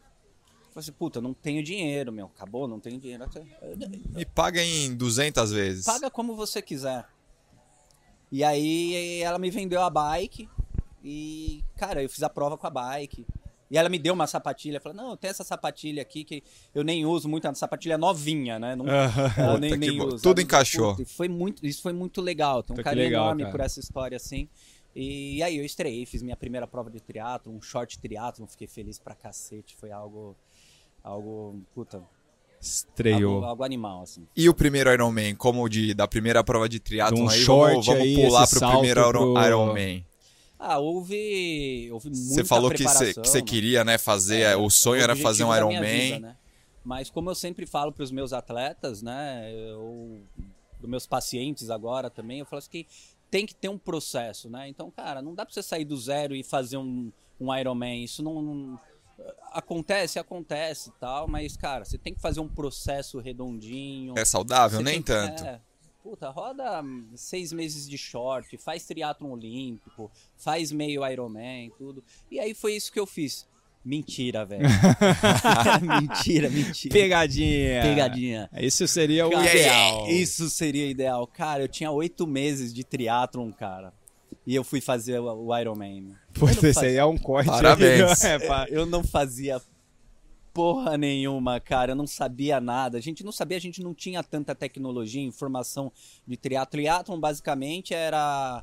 falei 0.74 0.88
assim, 0.88 0.92
puta, 0.92 1.18
eu 1.18 1.22
não 1.22 1.32
tenho 1.32 1.62
dinheiro, 1.62 2.12
meu. 2.12 2.26
Acabou, 2.26 2.68
não 2.68 2.78
tenho 2.78 3.00
dinheiro. 3.00 3.24
Me 4.10 4.26
paga 4.26 4.62
em 4.62 4.94
200 4.94 5.50
vezes. 5.50 5.86
Paga 5.86 6.10
como 6.10 6.36
você 6.36 6.60
quiser. 6.60 7.06
E 8.34 8.42
aí 8.42 9.22
ela 9.22 9.38
me 9.38 9.48
vendeu 9.48 9.80
a 9.80 9.88
bike 9.88 10.48
e, 11.04 11.62
cara, 11.76 12.02
eu 12.02 12.08
fiz 12.08 12.20
a 12.24 12.28
prova 12.28 12.58
com 12.58 12.66
a 12.66 12.70
bike. 12.70 13.24
E 13.70 13.78
ela 13.78 13.88
me 13.88 13.96
deu 13.96 14.12
uma 14.12 14.26
sapatilha, 14.26 14.80
falou: 14.80 14.96
"Não, 14.98 15.16
tem 15.16 15.30
essa 15.30 15.44
sapatilha 15.44 16.02
aqui 16.02 16.24
que 16.24 16.42
eu 16.74 16.82
nem 16.82 17.06
uso 17.06 17.28
muito, 17.28 17.46
é 17.46 17.50
uma 17.50 17.54
sapatilha 17.54 17.96
novinha, 17.96 18.58
né? 18.58 18.74
Não, 18.74 18.86
ela 19.38 19.54
Puta 19.54 19.58
nem, 19.60 19.76
nem 19.76 20.02
usa. 20.02 20.20
tudo 20.20 20.40
Aí, 20.40 20.44
encaixou. 20.44 20.96
foi 21.06 21.28
muito, 21.28 21.64
isso 21.64 21.80
foi 21.80 21.92
muito 21.92 22.20
legal. 22.20 22.60
Tem 22.64 22.76
um 22.76 22.82
carinho 22.82 23.04
legal, 23.04 23.22
enorme 23.26 23.42
cara. 23.42 23.52
por 23.52 23.60
essa 23.60 23.78
história 23.78 24.16
assim. 24.16 24.48
E 24.96 25.40
aí 25.40 25.56
eu 25.56 25.64
estreiei, 25.64 26.04
fiz 26.04 26.20
minha 26.20 26.36
primeira 26.36 26.66
prova 26.66 26.90
de 26.90 26.98
triatlo, 26.98 27.52
um 27.54 27.62
short 27.62 28.00
triatlo, 28.00 28.48
fiquei 28.48 28.66
feliz 28.66 28.98
pra 28.98 29.14
cacete, 29.14 29.76
foi 29.76 29.92
algo 29.92 30.36
algo, 31.04 31.62
puta, 31.72 32.02
Estreou. 32.68 33.44
algo 33.44 33.62
animal 33.64 34.02
assim. 34.02 34.26
E 34.36 34.48
o 34.48 34.54
primeiro 34.54 34.92
Ironman, 34.92 35.34
como 35.34 35.68
de, 35.68 35.94
da 35.94 36.06
primeira 36.08 36.42
prova 36.42 36.68
de 36.68 36.80
triatlon 36.80 37.24
um 37.24 37.28
aí, 37.28 37.38
short 37.40 37.72
vamos, 37.74 37.86
vamos 37.86 38.02
aí, 38.02 38.14
pular 38.14 38.46
pro 38.48 38.60
primeiro 38.60 39.00
Iron- 39.00 39.34
pro- 39.34 39.46
Ironman. 39.46 40.06
Ah, 40.58 40.78
houve, 40.78 41.90
houve 41.92 42.08
muita 42.08 42.22
Você 42.34 42.44
falou 42.44 42.70
que 42.70 42.78
você 42.78 42.84
preparação, 42.84 43.22
que 43.22 43.28
você 43.28 43.38
né? 43.38 43.44
queria, 43.44 43.84
né, 43.84 43.98
fazer, 43.98 44.40
É, 44.40 44.56
o 44.56 44.70
sonho 44.70 45.00
o 45.00 45.04
era 45.04 45.14
fazer 45.14 45.44
um 45.44 45.48
minha 45.48 45.58
Ironman. 45.58 46.00
vida, 46.14 46.18
né? 46.20 46.36
Mas 46.82 47.10
como 47.10 47.30
eu 47.30 47.34
sempre 47.34 47.66
falo 47.66 47.92
para 47.92 48.02
os 48.04 48.10
meus 48.10 48.32
atletas, 48.32 49.02
né, 49.02 49.50
eu, 49.52 50.22
dos 50.80 50.88
meus 50.88 51.06
pacientes 51.06 51.70
agora 51.70 52.08
também, 52.10 52.38
eu 52.40 52.46
falo 52.46 52.58
assim 52.58 52.70
que 52.70 52.86
tem 53.30 53.44
que 53.46 53.54
ter 53.54 53.68
um 53.68 53.76
processo, 53.78 54.48
né? 54.48 54.68
Então, 54.68 54.90
cara, 54.90 55.20
não 55.20 55.34
dá 55.34 55.44
para 55.44 55.52
você 55.52 55.62
sair 55.62 55.84
do 55.84 55.96
zero 55.96 56.34
e 56.36 56.42
fazer 56.44 56.76
um, 56.76 57.10
um 57.40 57.54
Ironman. 57.54 58.04
Isso 58.04 58.22
não, 58.22 58.40
não- 58.40 58.80
acontece, 59.52 60.18
acontece, 60.18 60.90
e 60.90 60.92
tal, 61.00 61.28
mas 61.28 61.56
cara, 61.56 61.84
você 61.84 61.96
tem 61.98 62.14
que 62.14 62.20
fazer 62.20 62.40
um 62.40 62.48
processo 62.48 63.18
redondinho. 63.18 64.14
É 64.16 64.24
saudável? 64.24 64.80
Nem 64.80 65.00
que- 65.00 65.12
tanto. 65.12 65.44
é. 65.44 65.60
Puta, 66.02 66.28
roda 66.28 66.82
seis 67.14 67.50
meses 67.50 67.88
de 67.88 67.96
short, 67.96 68.58
faz 68.58 68.84
triatlon 68.84 69.30
olímpico, 69.32 70.10
faz 70.36 70.70
meio 70.70 71.06
Ironman, 71.10 71.70
tudo. 71.78 72.04
E 72.30 72.38
aí 72.38 72.52
foi 72.52 72.74
isso 72.74 72.92
que 72.92 73.00
eu 73.00 73.06
fiz. 73.06 73.46
Mentira, 73.82 74.44
velho. 74.44 74.64
mentira, 75.80 76.50
mentira. 76.50 76.92
Pegadinha. 76.92 77.82
Pegadinha. 77.82 78.50
Isso 78.58 78.86
seria 78.86 79.26
o 79.26 79.30
Cara, 79.30 79.50
ideal. 79.50 80.08
Isso 80.08 80.50
seria 80.50 80.86
ideal. 80.88 81.26
Cara, 81.26 81.62
eu 81.62 81.68
tinha 81.68 81.90
oito 81.90 82.26
meses 82.26 82.72
de 82.72 82.84
triatlon, 82.84 83.50
cara. 83.52 83.92
E 84.46 84.54
eu 84.54 84.62
fui 84.64 84.80
fazer 84.80 85.18
o. 85.20 85.24
Pô, 86.38 86.48
Eu 86.48 86.54
não 86.62 86.68
esse 86.68 86.84
aí 86.86 86.96
é 86.96 87.04
um 87.04 87.16
corte. 87.16 87.48
aí, 87.48 87.56
Parabéns. 87.56 88.22
é, 88.24 88.38
pá. 88.38 88.66
Eu 88.68 88.84
não 88.86 89.02
fazia 89.02 89.60
porra 90.52 90.96
nenhuma, 90.96 91.58
cara. 91.60 91.92
Eu 91.92 91.96
não 91.96 92.06
sabia 92.06 92.60
nada. 92.60 92.98
A 92.98 93.00
gente 93.00 93.24
não 93.24 93.32
sabia, 93.32 93.56
a 93.56 93.60
gente 93.60 93.82
não 93.82 93.94
tinha 93.94 94.22
tanta 94.22 94.54
tecnologia, 94.54 95.22
informação 95.22 95.90
de 96.26 96.36
triatlon. 96.36 96.70
Triatlon, 96.70 97.18
basicamente, 97.20 97.94
era 97.94 98.62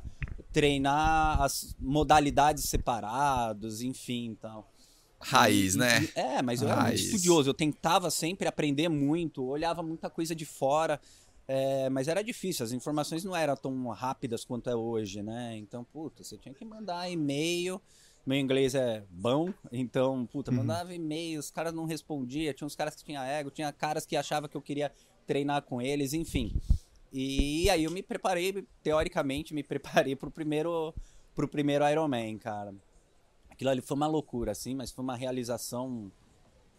treinar 0.52 1.40
as 1.42 1.74
modalidades 1.80 2.64
separados, 2.64 3.80
enfim, 3.82 4.36
tal. 4.40 4.70
Raiz, 5.20 5.74
E- 5.74 5.78
né? 5.78 6.02
e- 6.02 6.18
É, 6.18 6.42
mas 6.42 6.62
eu 6.62 6.68
era 6.68 6.76
muito 6.76 6.88
Raiz. 6.88 7.00
estudioso. 7.04 7.48
Eu 7.50 7.54
tentava 7.54 8.10
sempre 8.10 8.46
aprender 8.48 8.88
muito, 8.88 9.44
olhava 9.44 9.82
muita 9.82 10.10
coisa 10.10 10.34
de 10.34 10.44
fora. 10.44 11.00
É, 11.54 11.90
mas 11.90 12.08
era 12.08 12.22
difícil, 12.24 12.64
as 12.64 12.72
informações 12.72 13.24
não 13.24 13.36
eram 13.36 13.54
tão 13.54 13.88
rápidas 13.88 14.42
quanto 14.44 14.70
é 14.70 14.74
hoje, 14.74 15.22
né? 15.22 15.54
Então, 15.58 15.84
puta, 15.84 16.24
você 16.24 16.38
tinha 16.38 16.54
que 16.54 16.64
mandar 16.64 17.10
e-mail. 17.10 17.78
Meu 18.24 18.38
inglês 18.38 18.74
é 18.74 19.04
bom, 19.10 19.52
então, 19.70 20.24
puta, 20.26 20.50
Uhum. 20.50 20.58
mandava 20.58 20.94
e-mail, 20.94 21.40
os 21.40 21.50
caras 21.50 21.74
não 21.74 21.84
respondiam, 21.84 22.54
tinha 22.54 22.66
uns 22.66 22.76
caras 22.76 22.94
que 22.94 23.04
tinham 23.04 23.22
ego, 23.22 23.50
tinha 23.50 23.70
caras 23.72 24.06
que 24.06 24.16
achavam 24.16 24.48
que 24.48 24.56
eu 24.56 24.62
queria 24.62 24.90
treinar 25.26 25.60
com 25.62 25.82
eles, 25.82 26.12
enfim. 26.14 26.54
E 27.12 27.68
aí 27.68 27.84
eu 27.84 27.90
me 27.90 28.02
preparei, 28.02 28.66
teoricamente, 28.82 29.52
me 29.52 29.62
preparei 30.06 30.16
pro 30.16 30.30
primeiro, 30.30 30.94
pro 31.34 31.46
primeiro 31.48 31.86
Ironman, 31.86 32.38
cara. 32.38 32.74
Aquilo 33.50 33.68
ali 33.70 33.80
foi 33.82 33.96
uma 33.96 34.06
loucura, 34.06 34.52
assim, 34.52 34.74
mas 34.74 34.90
foi 34.90 35.02
uma 35.04 35.16
realização 35.16 36.10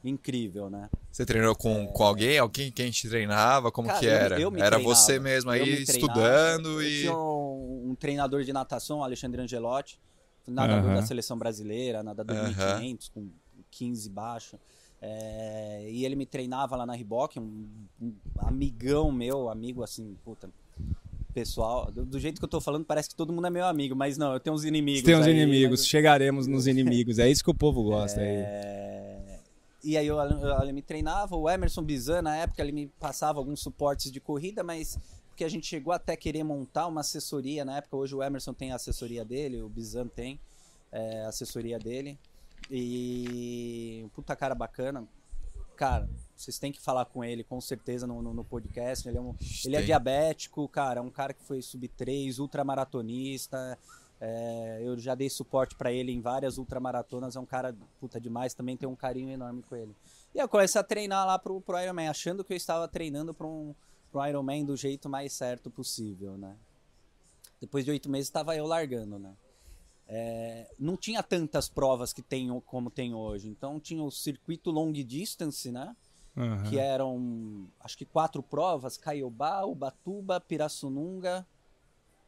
incrível, 0.04 0.70
né? 0.70 0.90
Você 1.12 1.26
treinou 1.26 1.56
com, 1.56 1.88
com 1.88 2.04
alguém? 2.04 2.38
Alguém 2.38 2.72
quem 2.72 2.92
te 2.92 3.08
treinava? 3.08 3.72
Como 3.72 3.88
Cara, 3.88 4.00
que 4.00 4.06
eu 4.06 4.12
era? 4.12 4.40
eu 4.40 4.52
me 4.52 4.60
era 4.60 4.72
treinava. 4.76 4.96
você 4.96 5.20
mesmo 5.20 5.52
Eu 5.54 5.64
aí 5.64 5.84
estudando 5.84 6.82
Eu 6.82 6.84
e. 6.84 7.00
tinha 7.02 7.14
um, 7.18 7.92
um 7.92 7.96
treinador 7.96 8.44
de 8.44 8.52
natação, 8.52 9.00
o 9.00 9.04
Alexandre 9.04 9.42
Angelotti, 9.42 10.00
nadador 10.48 10.94
da 10.96 11.02
seleção 11.04 11.38
brasileira, 11.38 12.04
nadador 12.04 12.36
de 12.36 12.42
Aham. 12.60 12.80
1500 12.80 13.10
com 13.10 13.30
15 13.72 14.10
baixo. 14.10 14.58
É, 15.02 15.88
e 15.90 16.06
ele 16.06 16.16
me 16.16 16.26
treinava 16.26 16.76
lá 16.76 16.86
na 16.86 16.94
Riboc, 16.94 17.38
um, 17.38 17.66
um 18.02 18.14
amigão 18.38 19.12
meu, 19.12 19.50
amigo 19.50 19.84
assim, 19.84 20.16
puta, 20.24 20.50
pessoal. 21.34 21.92
Do, 21.92 22.06
do 22.06 22.20
jeito 22.20 22.40
que 22.40 22.46
eu 22.46 22.50
tô 22.50 22.62
falando, 22.62 22.86
parece 22.86 23.10
que 23.10 23.16
todo 23.16 23.34
mundo 23.34 23.48
é 23.48 23.50
meu 23.50 23.66
amigo, 23.66 23.96
mas 23.96 24.18
não, 24.18 24.34
eu 24.34 24.40
tenho 24.40 24.56
uns 24.56 24.64
inimigos. 24.64 25.04
Tem 25.04 25.16
uns 25.16 25.26
aí, 25.26 25.34
inimigos, 25.34 25.82
mas- 25.82 25.88
chegaremos 25.88 26.48
nos 26.48 26.68
inimigos. 26.68 27.20
É 27.20 27.30
isso 27.30 27.44
que 27.44 27.52
o 27.52 27.54
povo 27.54 27.84
gosta 27.84 28.22
aí. 28.22 28.28
é, 28.28 29.20
E 29.84 29.98
aí 29.98 30.10
o 30.10 30.18
Ale 30.20 30.72
me 30.72 30.82
treinava, 30.82 31.36
o 31.36 31.50
Emerson 31.50 31.84
Bizan, 31.84 32.22
na 32.22 32.38
época, 32.38 32.62
ele 32.62 32.72
me 32.72 32.88
passava 32.88 33.40
alguns 33.40 33.60
suportes 33.60 34.12
de 34.12 34.22
corrida, 34.22 34.64
mas 34.64 34.98
porque 35.30 35.44
a 35.44 35.50
gente 35.50 35.66
chegou 35.66 35.92
até 35.92 36.16
querer 36.16 36.44
montar 36.44 36.88
uma 36.88 37.02
assessoria 37.02 37.66
na 37.66 37.78
época, 37.78 37.98
hoje 37.98 38.16
o 38.16 38.22
Emerson 38.22 38.54
tem 38.54 38.72
a 38.72 38.76
assessoria 38.76 39.26
dele, 39.26 39.62
o 39.62 39.68
Bizan 39.68 40.08
tem 40.08 40.40
é, 40.92 41.26
a 41.26 41.30
assessoria 41.30 41.80
dele. 41.80 42.20
E 42.70 44.02
um 44.06 44.10
puta 44.10 44.36
cara 44.36 44.54
bacana. 44.56 45.06
Cara, 45.76 46.08
vocês 46.36 46.60
têm 46.60 46.72
que 46.72 46.80
falar 46.80 47.06
com 47.06 47.24
ele, 47.24 47.44
com 47.44 47.60
certeza, 47.60 48.06
no, 48.06 48.22
no, 48.22 48.34
no 48.34 48.44
podcast. 48.44 49.08
Ele 49.08 49.18
é, 49.18 49.22
um, 49.22 49.36
ele 49.66 49.76
é 49.76 49.82
diabético, 49.82 50.68
cara, 50.70 51.00
é 51.00 51.04
um 51.04 51.10
cara 51.10 51.34
que 51.34 51.44
foi 51.44 51.62
sub-3, 51.62 52.40
ultramaratonista. 52.40 53.78
É, 54.26 54.80
eu 54.82 54.98
já 54.98 55.16
dei 55.16 55.30
suporte 55.30 55.76
pra 55.76 55.92
ele 55.92 56.14
em 56.14 56.22
várias 56.22 56.58
ultramaratonas. 56.58 57.36
É 57.36 57.40
um 57.42 57.46
cara 57.46 57.76
puta 58.00 58.22
demais, 58.22 58.54
também 58.54 58.78
tem 58.78 58.88
um 58.88 58.96
carinho 58.96 59.30
enorme 59.30 59.62
com 59.62 59.76
ele. 59.76 59.94
E 60.34 60.40
eu 60.40 60.48
comecei 60.48 60.80
a 60.80 60.84
treinar 60.84 61.28
lá 61.28 61.38
pro, 61.38 61.60
pro 61.60 61.78
Ironman, 61.78 62.08
achando 62.08 62.42
que 62.42 62.54
eu 62.54 62.58
estava 62.58 62.88
treinando 62.88 63.34
para 63.34 63.46
um 63.46 63.76
pro 64.10 64.26
Ironman 64.26 64.64
do 64.64 64.78
jeito 64.78 65.10
mais 65.10 65.34
certo 65.34 65.70
possível, 65.70 66.38
né? 66.38 66.56
Depois 67.60 67.84
de 67.84 67.92
oito 67.92 68.10
meses 68.10 68.28
estava 68.28 68.56
eu 68.56 68.66
largando, 68.66 69.20
né? 69.20 69.36
É, 70.08 70.74
não 70.80 70.96
tinha 70.96 71.22
tantas 71.22 71.68
provas 71.68 72.14
que 72.14 72.22
tem 72.22 72.48
como 72.62 72.90
tem 72.90 73.14
hoje. 73.14 73.50
Então 73.50 73.78
tinha 73.78 74.02
o 74.02 74.10
circuito 74.12 74.72
long 74.72 74.94
distance, 74.94 75.70
né? 75.70 75.94
Aham. 76.36 76.64
que 76.64 76.80
eram 76.80 77.68
acho 77.80 77.96
que 77.96 78.06
quatro 78.06 78.42
provas, 78.42 78.98
Caiobá, 78.98 79.64
Ubatuba, 79.66 80.40
Pirassununga, 80.40 81.46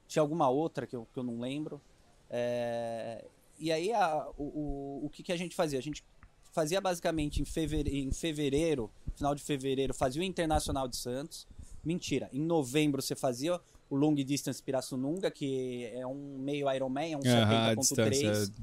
tinha 0.08 0.22
alguma 0.22 0.50
outra 0.50 0.86
que 0.88 0.96
eu, 0.96 1.08
que 1.14 1.20
eu 1.20 1.24
não 1.24 1.40
lembro. 1.40 1.82
É, 2.30 3.26
e 3.60 3.72
aí 3.72 3.92
a- 3.94 4.28
o, 4.38 4.44
o, 4.44 5.06
o 5.06 5.10
que, 5.10 5.24
que 5.24 5.32
a 5.32 5.38
gente 5.38 5.56
fazia? 5.56 5.80
A 5.80 5.82
gente 5.82 6.04
fazia 6.52 6.80
basicamente 6.80 7.42
em 7.42 7.46
fevereiro, 7.46 7.98
em 8.08 8.12
fevereiro, 8.12 8.92
final 9.16 9.36
de 9.36 9.44
fevereiro, 9.44 9.94
fazia 9.94 10.22
o 10.22 10.26
Internacional 10.26 10.88
de 10.88 10.96
Santos. 10.98 11.48
Mentira, 11.84 12.30
em 12.34 12.42
novembro 12.42 13.02
você 13.02 13.16
fazia 13.16 13.60
o 13.90 13.96
Long 13.96 14.16
Distance 14.16 14.62
Pirassununga, 14.64 15.30
que 15.30 15.86
é 15.94 16.06
um 16.08 16.38
meio 16.40 16.72
Ironman, 16.74 17.14
é 17.14 17.18
um 17.18 17.22
Aham, 17.22 17.72
a 17.72 17.76
70.3. 17.76 17.78
distância. 17.80 18.54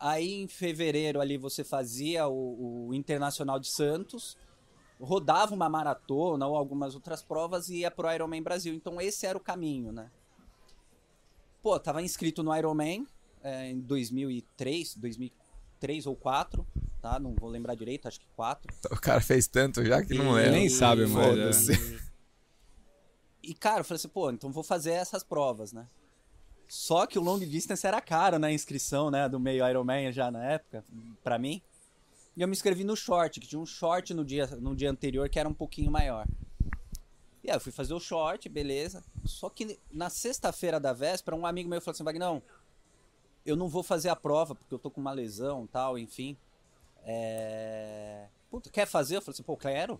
Aí 0.00 0.32
em 0.42 0.46
fevereiro 0.46 1.20
ali 1.20 1.36
você 1.36 1.64
fazia 1.64 2.28
o, 2.28 2.88
o 2.88 2.94
Internacional 2.94 3.58
de 3.58 3.68
Santos, 3.68 4.36
rodava 5.00 5.54
uma 5.54 5.68
maratona 5.68 6.46
ou 6.46 6.56
algumas 6.56 6.94
outras 6.94 7.22
provas 7.22 7.68
e 7.68 7.78
ia 7.78 7.90
pro 7.90 8.12
Ironman 8.12 8.42
Brasil. 8.42 8.74
Então 8.74 9.00
esse 9.00 9.26
era 9.26 9.36
o 9.36 9.40
caminho, 9.40 9.90
né? 9.90 10.10
Pô, 11.62 11.78
tava 11.78 12.02
inscrito 12.02 12.42
no 12.42 12.54
Ironman 12.56 13.06
é, 13.42 13.70
em 13.70 13.80
2003, 13.80 14.94
2003 14.96 16.06
ou 16.06 16.14
4, 16.16 16.66
tá? 17.00 17.18
Não 17.18 17.34
vou 17.34 17.48
lembrar 17.50 17.74
direito, 17.74 18.06
acho 18.08 18.20
que 18.20 18.26
4. 18.36 18.72
O 18.90 18.96
cara 19.00 19.20
fez 19.20 19.46
tanto 19.46 19.84
já 19.84 20.02
que 20.04 20.14
não 20.14 20.32
E- 20.38 20.42
lembra. 20.42 20.50
Nem 20.52 20.68
sabe 20.68 21.06
mais, 21.06 21.26
Foda-se. 21.28 21.98
E, 23.42 23.54
cara, 23.54 23.80
eu 23.80 23.84
falei 23.84 23.96
assim, 23.98 24.08
pô, 24.08 24.30
então 24.30 24.50
vou 24.52 24.62
fazer 24.62 24.90
essas 24.92 25.22
provas, 25.22 25.72
né? 25.72 25.86
Só 26.66 27.06
que 27.06 27.18
o 27.18 27.22
long 27.22 27.38
distance 27.38 27.86
era 27.86 28.00
caro 28.00 28.38
na 28.38 28.52
inscrição, 28.52 29.10
né? 29.10 29.26
Do 29.28 29.40
meio 29.40 29.66
Ironman 29.66 30.12
já 30.12 30.30
na 30.30 30.44
época, 30.44 30.84
pra 31.24 31.38
mim. 31.38 31.62
E 32.36 32.42
eu 32.42 32.46
me 32.48 32.52
inscrevi 32.52 32.84
no 32.84 32.94
short, 32.94 33.40
que 33.40 33.46
tinha 33.48 33.58
um 33.60 33.64
short 33.66 34.12
no 34.12 34.24
dia, 34.24 34.46
no 34.60 34.76
dia 34.76 34.90
anterior 34.90 35.28
que 35.28 35.38
era 35.38 35.48
um 35.48 35.54
pouquinho 35.54 35.90
maior. 35.90 36.26
E 37.48 37.50
aí 37.50 37.56
eu 37.56 37.60
fui 37.60 37.72
fazer 37.72 37.94
o 37.94 38.00
short, 38.00 38.46
beleza. 38.46 39.02
Só 39.24 39.48
que 39.48 39.80
na 39.90 40.10
sexta-feira 40.10 40.78
da 40.78 40.92
véspera, 40.92 41.34
um 41.34 41.46
amigo 41.46 41.66
meu 41.66 41.80
falou 41.80 41.92
assim, 41.92 42.04
Vagnão, 42.04 42.42
eu 43.44 43.56
não 43.56 43.68
vou 43.70 43.82
fazer 43.82 44.10
a 44.10 44.16
prova, 44.16 44.54
porque 44.54 44.74
eu 44.74 44.78
tô 44.78 44.90
com 44.90 45.00
uma 45.00 45.12
lesão 45.12 45.66
tal, 45.66 45.98
enfim. 45.98 46.36
É... 47.04 48.28
Puta, 48.50 48.68
quer 48.68 48.86
fazer? 48.86 49.16
Eu 49.16 49.22
falei 49.22 49.32
assim, 49.32 49.42
pô, 49.42 49.56
quero. 49.56 49.98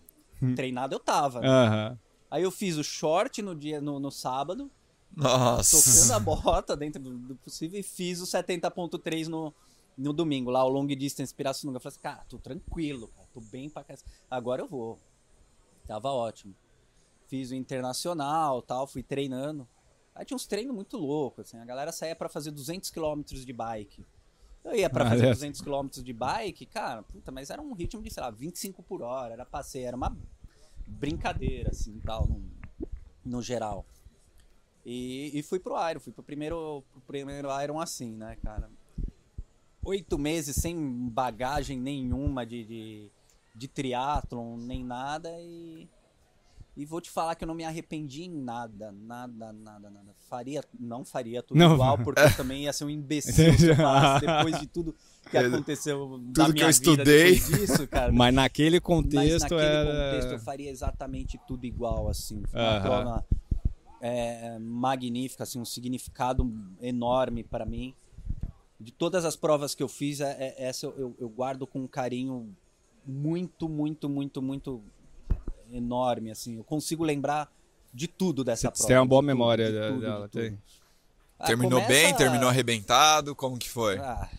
treinado 0.55 0.93
eu 0.93 0.99
tava. 0.99 1.41
né? 1.41 1.47
Aham. 1.47 1.99
Aí 2.29 2.43
eu 2.43 2.51
fiz 2.51 2.77
o 2.77 2.83
short 2.83 3.41
no 3.41 3.55
dia 3.55 3.81
no, 3.81 3.99
no 3.99 4.11
sábado, 4.11 4.69
tocando 5.15 5.23
Nossa. 5.23 6.15
a 6.15 6.19
bota 6.21 6.77
dentro 6.77 7.01
do, 7.01 7.17
do 7.17 7.35
possível 7.37 7.79
e 7.79 7.83
fiz 7.83 8.21
o 8.21 8.25
70.3 8.25 9.25
no, 9.25 9.51
no 9.97 10.13
domingo, 10.13 10.51
lá 10.51 10.63
o 10.63 10.69
long 10.69 10.85
distance 10.85 11.33
Pirassununga. 11.33 11.77
Eu 11.77 11.81
falei 11.81 11.93
assim, 11.93 12.03
cara, 12.03 12.25
tô 12.29 12.37
tranquilo, 12.37 13.07
cara, 13.07 13.27
tô 13.33 13.41
bem 13.41 13.71
pra 13.71 13.83
casa. 13.83 14.03
Agora 14.29 14.61
eu 14.61 14.67
vou. 14.67 14.99
Tava 15.87 16.11
ótimo. 16.11 16.53
Fiz 17.29 17.51
o 17.51 17.55
internacional, 17.55 18.61
tal, 18.61 18.85
fui 18.87 19.03
treinando. 19.03 19.65
Aí 20.15 20.25
tinha 20.25 20.35
uns 20.35 20.47
treinos 20.47 20.75
muito 20.75 20.97
loucos, 20.97 21.45
assim, 21.45 21.57
a 21.57 21.63
galera 21.63 21.91
saía 21.91 22.15
pra 22.15 22.27
fazer 22.27 22.51
200 22.51 22.89
km 22.89 23.21
de 23.23 23.53
bike. 23.53 24.03
Eu 24.63 24.75
ia 24.75 24.89
pra 24.89 25.05
Ah, 25.05 25.09
fazer 25.11 25.27
é. 25.27 25.31
200 25.31 25.61
km 25.61 25.87
de 26.03 26.11
bike, 26.11 26.65
cara, 26.65 27.03
puta, 27.03 27.31
mas 27.31 27.49
era 27.51 27.61
um 27.61 27.71
ritmo 27.73 28.01
de, 28.01 28.11
sei 28.11 28.21
lá, 28.21 28.31
25 28.31 28.81
por 28.83 29.01
hora, 29.03 29.33
era 29.33 29.45
passeio, 29.45 29.85
era 29.85 29.95
uma 29.95 30.17
brincadeira, 30.87 31.69
assim, 31.69 31.99
tal, 31.99 32.27
no, 32.27 32.41
no 33.23 33.41
geral. 33.41 33.85
E, 34.83 35.31
e 35.37 35.43
fui 35.43 35.59
pro 35.59 35.75
Iron, 35.89 35.99
fui 35.99 36.11
pro 36.11 36.23
primeiro, 36.23 36.83
pro 36.91 37.01
primeiro 37.01 37.47
Iron 37.61 37.79
assim, 37.79 38.11
né, 38.15 38.35
cara? 38.43 38.69
Oito 39.85 40.17
meses 40.17 40.55
sem 40.55 40.75
bagagem 41.09 41.79
nenhuma 41.79 42.45
de, 42.45 42.65
de, 42.65 43.11
de 43.55 43.67
triatlon, 43.67 44.57
nem 44.57 44.83
nada, 44.83 45.29
e, 45.39 45.87
e 46.79 46.85
vou 46.85 47.01
te 47.01 47.11
falar 47.11 47.35
que 47.35 47.43
eu 47.43 47.47
não 47.47 47.53
me 47.53 47.65
arrependi 47.65 48.23
em 48.23 48.29
nada, 48.29 48.91
nada, 48.91 49.51
nada, 49.51 49.89
nada. 49.89 50.15
Faria, 50.29 50.63
não 50.79 51.03
faria 51.03 51.43
tudo 51.43 51.57
Não. 51.57 51.73
igual, 51.73 51.97
porque 51.97 52.21
eu 52.21 52.35
também 52.37 52.63
ia 52.63 52.71
ser 52.73 52.85
um 52.85 52.89
imbecil 52.89 53.53
se 53.57 53.67
eu 53.67 53.75
falasse 53.75 54.25
depois 54.25 54.59
de 54.59 54.65
tudo 54.67 54.95
que 55.29 55.37
aconteceu 55.37 56.07
tudo 56.07 56.31
da 56.33 56.45
que 56.45 56.53
minha 56.53 56.65
eu 56.65 56.71
vida 56.71 56.91
estudei. 56.91 57.35
disso, 57.39 57.85
cara. 57.87 58.11
Mas 58.13 58.33
naquele 58.33 58.77
Mas 58.77 58.83
contexto 58.83 59.41
naquele 59.41 59.61
era. 59.65 59.85
contexto 60.09 60.31
eu 60.31 60.39
faria 60.39 60.71
exatamente 60.71 61.37
tudo 61.45 61.65
igual, 61.65 62.07
assim. 62.07 62.41
Foi 62.49 62.59
uma 62.61 62.69
Aham. 62.77 62.81
prova 62.81 63.25
é, 64.01 64.57
magnífica, 64.59 65.43
assim, 65.43 65.59
um 65.59 65.65
significado 65.65 66.49
enorme 66.81 67.43
para 67.43 67.65
mim. 67.65 67.93
De 68.79 68.93
todas 68.93 69.25
as 69.25 69.35
provas 69.35 69.75
que 69.75 69.83
eu 69.83 69.89
fiz, 69.89 70.21
é- 70.21 70.37
é- 70.57 70.63
essa 70.67 70.85
eu, 70.85 70.97
eu- 70.97 71.15
eu 71.19 71.29
guardo 71.29 71.67
com 71.67 71.81
um 71.81 71.87
carinho 71.87 72.55
muito, 73.05 73.67
muito, 73.67 74.07
muito, 74.07 74.41
muito 74.41 74.81
enorme, 75.71 76.31
assim. 76.31 76.57
Eu 76.57 76.63
consigo 76.63 77.03
lembrar 77.03 77.51
de 77.93 78.07
tudo 78.07 78.43
dessa 78.43 78.69
Você 78.69 78.73
prova. 78.73 78.87
tem 78.87 78.97
uma 78.97 79.05
boa 79.05 79.21
de 79.21 79.27
tudo, 79.27 79.35
memória 79.37 79.71
de 79.71 79.77
tudo, 79.87 79.93
de 79.95 80.01
dela, 80.01 80.29
tudo. 80.29 80.41
tem. 80.41 80.61
Ah, 81.39 81.45
Terminou 81.47 81.81
começa- 81.81 81.87
bem? 82.05 82.15
Terminou 82.15 82.49
arrebentado? 82.49 83.35
Como 83.35 83.57
que 83.57 83.69
foi? 83.69 83.97
ah, 83.97 84.29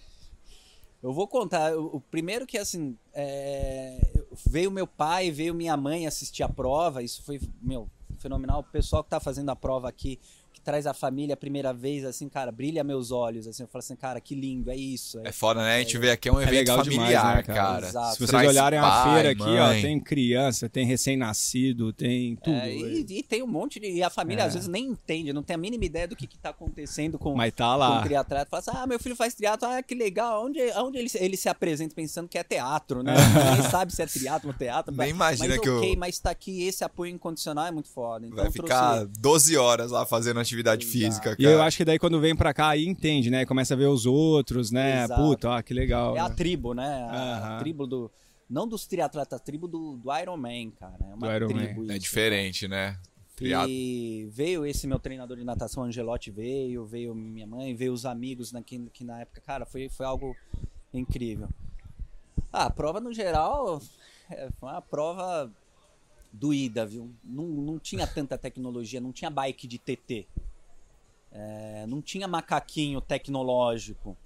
eu 1.02 1.12
vou 1.12 1.26
contar. 1.26 1.74
O, 1.76 1.96
o 1.96 2.00
primeiro 2.00 2.46
que, 2.46 2.58
assim, 2.58 2.96
é, 3.14 3.98
veio 4.46 4.70
meu 4.70 4.86
pai, 4.86 5.30
veio 5.30 5.54
minha 5.54 5.76
mãe 5.76 6.06
assistir 6.06 6.42
a 6.42 6.48
prova. 6.48 7.02
Isso 7.02 7.22
foi, 7.22 7.40
meu, 7.62 7.88
fenomenal. 8.18 8.60
O 8.60 8.64
pessoal 8.64 9.02
que 9.02 9.08
tá 9.10 9.18
fazendo 9.18 9.48
a 9.50 9.56
prova 9.56 9.88
aqui, 9.88 10.18
que 10.52 10.60
traz 10.60 10.86
a 10.86 10.92
família 10.92 11.34
a 11.34 11.36
primeira 11.36 11.72
vez, 11.72 12.04
assim, 12.04 12.28
cara, 12.28 12.50
brilha 12.52 12.82
meus 12.84 13.10
olhos. 13.10 13.46
Assim, 13.46 13.62
eu 13.62 13.68
falo 13.68 13.80
assim, 13.80 13.96
cara, 13.96 14.20
que 14.20 14.34
lindo, 14.34 14.70
é 14.70 14.76
isso. 14.76 15.20
É 15.24 15.32
foda, 15.32 15.62
né? 15.62 15.76
A 15.76 15.78
gente 15.78 15.96
vê 15.98 16.10
aqui 16.10 16.28
é 16.28 16.32
um 16.32 16.40
evento 16.40 16.54
legal 16.54 16.82
demais, 16.82 16.98
familiar, 17.00 17.36
né, 17.36 17.42
cara? 17.42 17.58
cara. 17.58 17.86
Exato. 17.88 18.12
Se 18.12 18.18
vocês 18.18 18.30
Traz 18.30 18.48
olharem 18.48 18.78
a 18.78 18.82
pai, 18.82 19.14
feira 19.14 19.30
aqui, 19.30 19.42
ó, 19.58 19.66
mãe. 19.68 19.82
tem 19.82 20.00
criança, 20.00 20.68
tem 20.68 20.84
recém-nascido, 20.86 21.92
tem 21.92 22.36
tudo. 22.36 22.56
É, 22.56 22.74
e, 22.74 23.00
e 23.08 23.22
tem 23.22 23.42
um 23.42 23.46
monte 23.46 23.78
de. 23.78 23.90
E 23.90 24.02
a 24.02 24.10
família 24.10 24.42
É. 24.42 24.46
às 24.46 24.54
vezes 24.54 24.68
nem 24.68 24.86
entende, 24.86 25.32
não 25.32 25.42
tem 25.42 25.54
a 25.54 25.58
mínima 25.58 25.84
ideia 25.84 26.08
do 26.08 26.16
que, 26.16 26.26
que 26.26 26.38
tá 26.38 26.50
acontecendo 26.50 27.18
com, 27.18 27.34
Mas 27.34 27.52
tá 27.54 27.72
com 27.72 27.76
lá. 27.78 28.00
o 28.00 28.02
triatleta. 28.02 28.46
Fala 28.50 28.60
assim, 28.60 28.70
ah, 28.74 28.86
meu 28.86 28.98
filho 28.98 29.16
faz 29.16 29.34
triatlo, 29.34 29.68
ah, 29.68 29.82
que 29.82 29.94
legal. 29.94 30.44
Onde, 30.46 30.60
onde 30.76 30.98
ele, 30.98 31.08
se- 31.08 31.18
ele 31.22 31.36
se 31.36 31.48
apresenta 31.48 31.94
pensando 31.94 32.28
que 32.28 32.38
é 32.38 32.42
teatro, 32.42 33.02
né? 33.02 33.14
Ninguém 33.54 33.70
sabe 33.70 33.92
se 33.94 34.02
é 34.02 34.06
triatlo, 34.06 34.52
teatro. 34.52 34.94
Nem 34.94 35.12
mas- 35.12 35.38
imagina 35.38 35.48
mas 35.56 35.60
que 35.60 35.70
ok, 35.70 35.92
eu- 35.94 35.98
mas 35.98 36.18
tá 36.18 36.30
aqui, 36.30 36.64
esse 36.66 36.82
apoio 36.84 37.12
incondicional 37.14 37.66
é 37.66 37.70
muito 37.70 37.88
foda. 37.88 38.26
Então 38.26 38.36
Vai 38.42 38.50
trouxe- 38.50 38.62
ficar 38.72 39.04
12 39.18 39.56
horas 39.56 39.90
lá 39.90 40.04
fazendo 40.06 40.39
atividade 40.42 40.84
Exato. 40.84 40.98
física, 40.98 41.36
cara. 41.36 41.42
E 41.42 41.44
eu 41.44 41.62
acho 41.62 41.76
que 41.76 41.84
daí 41.84 41.98
quando 41.98 42.20
vem 42.20 42.34
pra 42.34 42.52
cá 42.52 42.68
aí 42.70 42.86
entende, 42.86 43.30
né? 43.30 43.44
Começa 43.44 43.74
a 43.74 43.76
ver 43.76 43.86
os 43.86 44.06
outros, 44.06 44.70
né? 44.70 45.04
Exato. 45.04 45.22
Puta, 45.22 45.50
ó, 45.50 45.62
que 45.62 45.74
legal. 45.74 46.16
É 46.16 46.20
a 46.20 46.28
né? 46.28 46.34
tribo, 46.34 46.74
né? 46.74 47.06
A, 47.10 47.36
Aham. 47.36 47.58
tribo 47.58 47.86
do. 47.86 48.10
Não 48.48 48.66
dos 48.66 48.86
triatletas, 48.86 49.38
a 49.38 49.42
tribo 49.42 49.68
do, 49.68 49.96
do 49.96 50.18
Iron 50.18 50.36
Man, 50.36 50.70
cara. 50.78 50.98
É 51.08 51.14
uma 51.14 51.28
Do 51.28 51.34
Iron 51.36 51.48
tribo 51.48 51.86
Man. 51.86 51.92
É 51.92 51.96
isso. 51.96 52.00
diferente, 52.00 52.68
né? 52.68 52.98
E 53.42 54.28
veio 54.30 54.66
esse 54.66 54.86
meu 54.86 54.98
treinador 54.98 55.36
de 55.36 55.44
natação, 55.44 55.84
Angelotti, 55.84 56.30
veio, 56.30 56.84
veio 56.84 57.14
minha 57.14 57.46
mãe, 57.46 57.74
veio 57.74 57.92
os 57.92 58.04
amigos 58.04 58.52
na, 58.52 58.62
que, 58.62 58.78
que 58.92 59.02
na 59.02 59.20
época, 59.20 59.40
cara, 59.40 59.64
foi, 59.64 59.88
foi 59.88 60.04
algo 60.04 60.36
incrível. 60.92 61.48
Ah, 62.52 62.66
a 62.66 62.70
prova 62.70 63.00
no 63.00 63.12
geral 63.14 63.80
é, 64.28 64.50
foi 64.58 64.68
uma 64.68 64.82
prova 64.82 65.50
doída, 66.32 66.86
viu? 66.86 67.10
Não, 67.22 67.44
não 67.44 67.78
tinha 67.78 68.06
tanta 68.06 68.38
tecnologia, 68.38 69.00
não 69.00 69.12
tinha 69.12 69.30
bike 69.30 69.66
de 69.66 69.78
TT. 69.78 70.26
É, 71.32 71.86
não 71.86 72.02
tinha 72.02 72.26
macaquinho 72.26 73.00
tecnológico. 73.00 74.16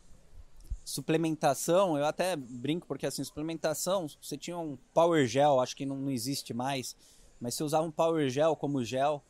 Suplementação, 0.85 1.97
eu 1.97 2.05
até 2.05 2.37
brinco 2.37 2.87
porque 2.87 3.07
assim, 3.07 3.25
suplementação, 3.25 4.07
você 4.21 4.37
tinha 4.37 4.59
um 4.59 4.77
Power 4.93 5.27
Gel, 5.27 5.61
acho 5.61 5.75
que 5.75 5.87
não, 5.87 5.97
não 5.97 6.11
existe 6.11 6.53
mais, 6.53 6.95
mas 7.41 7.55
você 7.55 7.65
usava 7.65 7.87
um 7.87 7.91
Power 7.91 8.29
Gel 8.29 8.55
como 8.55 8.85
gel 8.85 9.23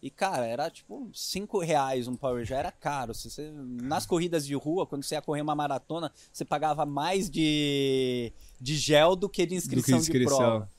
e 0.00 0.10
cara, 0.10 0.46
era 0.46 0.70
tipo 0.70 1.10
5 1.12 1.58
reais 1.58 2.06
um 2.06 2.14
Power 2.14 2.44
Gel, 2.44 2.58
era 2.58 2.70
caro. 2.70 3.14
Você, 3.14 3.50
nas 3.52 4.06
corridas 4.06 4.46
de 4.46 4.54
rua, 4.54 4.86
quando 4.86 5.02
você 5.02 5.16
ia 5.16 5.22
correr 5.22 5.40
uma 5.40 5.56
maratona, 5.56 6.12
você 6.32 6.44
pagava 6.44 6.86
mais 6.86 7.28
de, 7.28 8.32
de 8.60 8.76
gel 8.76 9.16
do 9.16 9.28
que 9.28 9.44
de 9.44 9.56
inscrição, 9.56 9.98
inscrição. 9.98 10.38
de 10.38 10.44
prova. 10.44 10.70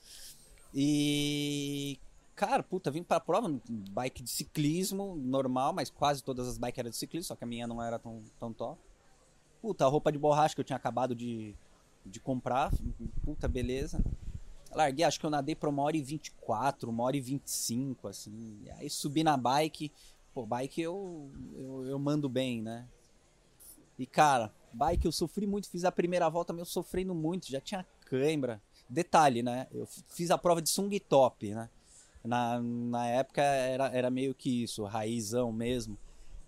E 0.74 1.98
cara, 2.40 2.62
puta, 2.62 2.90
vim 2.90 3.02
pra 3.02 3.20
prova, 3.20 3.54
bike 3.68 4.22
de 4.22 4.30
ciclismo 4.30 5.14
normal, 5.16 5.74
mas 5.74 5.90
quase 5.90 6.24
todas 6.24 6.48
as 6.48 6.56
bikes 6.56 6.78
eram 6.78 6.90
de 6.90 6.96
ciclismo, 6.96 7.28
só 7.28 7.36
que 7.36 7.44
a 7.44 7.46
minha 7.46 7.66
não 7.66 7.82
era 7.82 7.98
tão, 7.98 8.22
tão 8.38 8.52
top. 8.52 8.80
Puta, 9.60 9.84
a 9.84 9.88
roupa 9.88 10.10
de 10.10 10.18
borracha 10.18 10.54
que 10.54 10.60
eu 10.60 10.64
tinha 10.64 10.76
acabado 10.76 11.14
de, 11.14 11.54
de 12.06 12.18
comprar, 12.18 12.72
puta, 13.22 13.46
beleza. 13.46 14.02
Larguei, 14.72 15.04
acho 15.04 15.20
que 15.20 15.26
eu 15.26 15.30
nadei 15.30 15.54
pra 15.54 15.68
uma 15.68 15.82
hora 15.82 15.96
e 15.96 16.02
24, 16.02 16.88
uma 16.88 17.04
hora 17.04 17.16
e 17.16 17.20
25, 17.20 18.08
assim. 18.08 18.58
Aí 18.78 18.88
subi 18.88 19.22
na 19.22 19.36
bike, 19.36 19.92
pô, 20.32 20.46
bike 20.46 20.80
eu, 20.80 21.30
eu, 21.54 21.84
eu 21.88 21.98
mando 21.98 22.28
bem, 22.28 22.62
né? 22.62 22.88
E 23.98 24.06
cara, 24.06 24.50
bike 24.72 25.04
eu 25.04 25.12
sofri 25.12 25.46
muito, 25.46 25.68
fiz 25.68 25.84
a 25.84 25.92
primeira 25.92 26.28
volta, 26.30 26.54
meio 26.54 26.64
sofrendo 26.64 27.14
muito, 27.14 27.50
já 27.50 27.60
tinha 27.60 27.84
cãibra. 28.06 28.62
Detalhe, 28.90 29.42
né? 29.42 29.66
Eu 29.72 29.86
fiz 30.08 30.30
a 30.30 30.36
prova 30.38 30.60
de 30.60 30.68
sung 30.68 30.98
top, 31.00 31.54
né? 31.54 31.68
Na, 32.24 32.60
na 32.60 33.06
época 33.06 33.40
era, 33.40 33.86
era 33.88 34.10
meio 34.10 34.34
que 34.34 34.64
isso, 34.64 34.84
raizão 34.84 35.52
mesmo. 35.52 35.96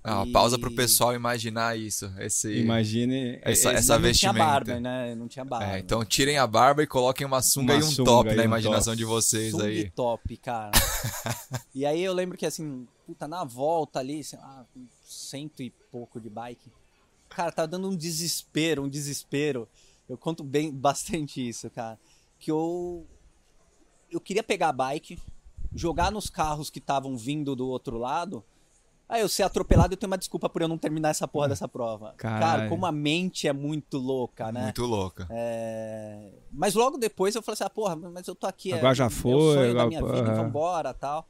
Ah, 0.05 0.24
E- 0.26 0.33
pausa 0.33 0.59
pro 0.59 0.74
pessoal 0.74 1.14
imaginar 1.14 1.78
isso. 1.78 2.12
Esse... 2.18 2.52
Imagine. 2.59 3.38
Essa- 3.42 3.70
é- 3.72 3.74
essa 3.76 3.92
não 3.94 4.00
tinha 4.00 4.33
vestimenta. 4.33 4.38
barba, 4.44 4.81
né? 4.81 5.14
Não 5.14 5.28
tinha 5.28 5.44
barba. 5.44 5.76
É, 5.76 5.78
então 5.78 6.05
tirem 6.05 6.37
a 6.38 6.46
barba 6.46 6.83
e 6.83 6.87
coloquem 6.88 7.24
uma 7.24 7.40
sunga 7.40 7.74
Uma 7.74 7.81
e 7.81 7.85
um 7.85 7.90
sunga 7.90 8.11
top 8.11 8.31
e 8.31 8.35
na 8.35 8.42
um 8.42 8.44
imaginação 8.46 8.92
top. 8.92 8.96
de 8.96 9.05
vocês 9.05 9.52
Sung 9.52 9.62
aí. 9.64 9.90
top, 9.92 10.37
cara. 10.38 10.72
e 11.72 11.87
aí 11.87 12.02
eu 12.02 12.12
lembro 12.12 12.37
que 12.37 12.44
assim, 12.44 12.87
puta, 13.07 13.28
na 13.28 13.44
volta 13.44 14.00
ali, 14.00 14.24
sei 14.24 14.40
lá, 14.40 14.66
com 14.74 14.85
cento 15.05 15.62
e 15.62 15.70
pouco 15.92 16.20
de 16.20 16.28
bike. 16.28 16.68
Cara, 17.28 17.52
tava 17.52 17.68
dando 17.68 17.88
um 17.88 17.96
desespero, 17.96 18.83
um 18.83 18.88
desespero. 18.88 19.68
Eu 20.09 20.18
conto 20.18 20.42
bem 20.42 20.70
bastante 20.72 21.48
isso, 21.48 21.70
cara. 21.70 21.96
Que 22.42 22.50
eu 22.50 23.07
eu 24.11 24.20
queria 24.20 24.42
pegar 24.42 24.70
a 24.70 24.72
bike, 24.72 25.16
jogar 25.72 26.11
nos 26.11 26.28
carros 26.28 26.68
que 26.68 26.81
estavam 26.81 27.16
vindo 27.16 27.55
do 27.55 27.68
outro 27.68 27.96
lado. 27.96 28.44
Aí 29.09 29.20
eu 29.20 29.28
ser 29.28 29.44
atropelado, 29.44 29.92
eu 29.92 29.96
tenho 29.96 30.11
uma 30.11 30.18
desculpa 30.18 30.48
por 30.48 30.61
eu 30.61 30.66
não 30.66 30.76
terminar 30.76 31.11
essa 31.11 31.28
porra 31.28 31.48
dessa 31.48 31.68
prova. 31.68 32.14
Cara, 32.18 32.40
Caralho. 32.40 32.68
como 32.68 32.85
a 32.85 32.90
mente 32.90 33.46
é 33.46 33.52
muito 33.52 33.96
louca, 33.96 34.50
né? 34.50 34.64
Muito 34.64 34.85
louca. 34.85 35.28
É, 35.31 36.33
Mas 36.50 36.74
logo 36.74 36.98
depois 36.98 37.37
eu 37.37 37.42
falei 37.42 37.55
assim, 37.55 37.64
ah, 37.64 37.70
porra, 37.70 37.94
mas 37.94 38.26
eu 38.26 38.35
tô 38.35 38.48
aqui. 38.48 38.72
Agora 38.72 38.92
é, 38.92 38.94
já 38.96 39.05
é 39.05 39.07
o 39.07 39.11
foi, 39.11 39.55
sonho 39.55 39.74
da 39.74 39.87
minha 39.87 40.05
vida, 40.05 40.35
vambora 40.35 40.92
tal. 40.92 41.28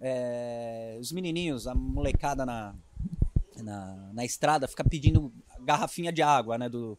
É, 0.00 0.96
Os 0.98 1.12
menininhos, 1.12 1.66
a 1.66 1.74
molecada 1.74 2.46
na, 2.46 2.74
na, 3.62 4.10
na 4.14 4.24
estrada 4.24 4.66
fica 4.66 4.84
pedindo 4.84 5.30
garrafinha 5.60 6.10
de 6.10 6.22
água, 6.22 6.56
né, 6.56 6.68
do, 6.68 6.96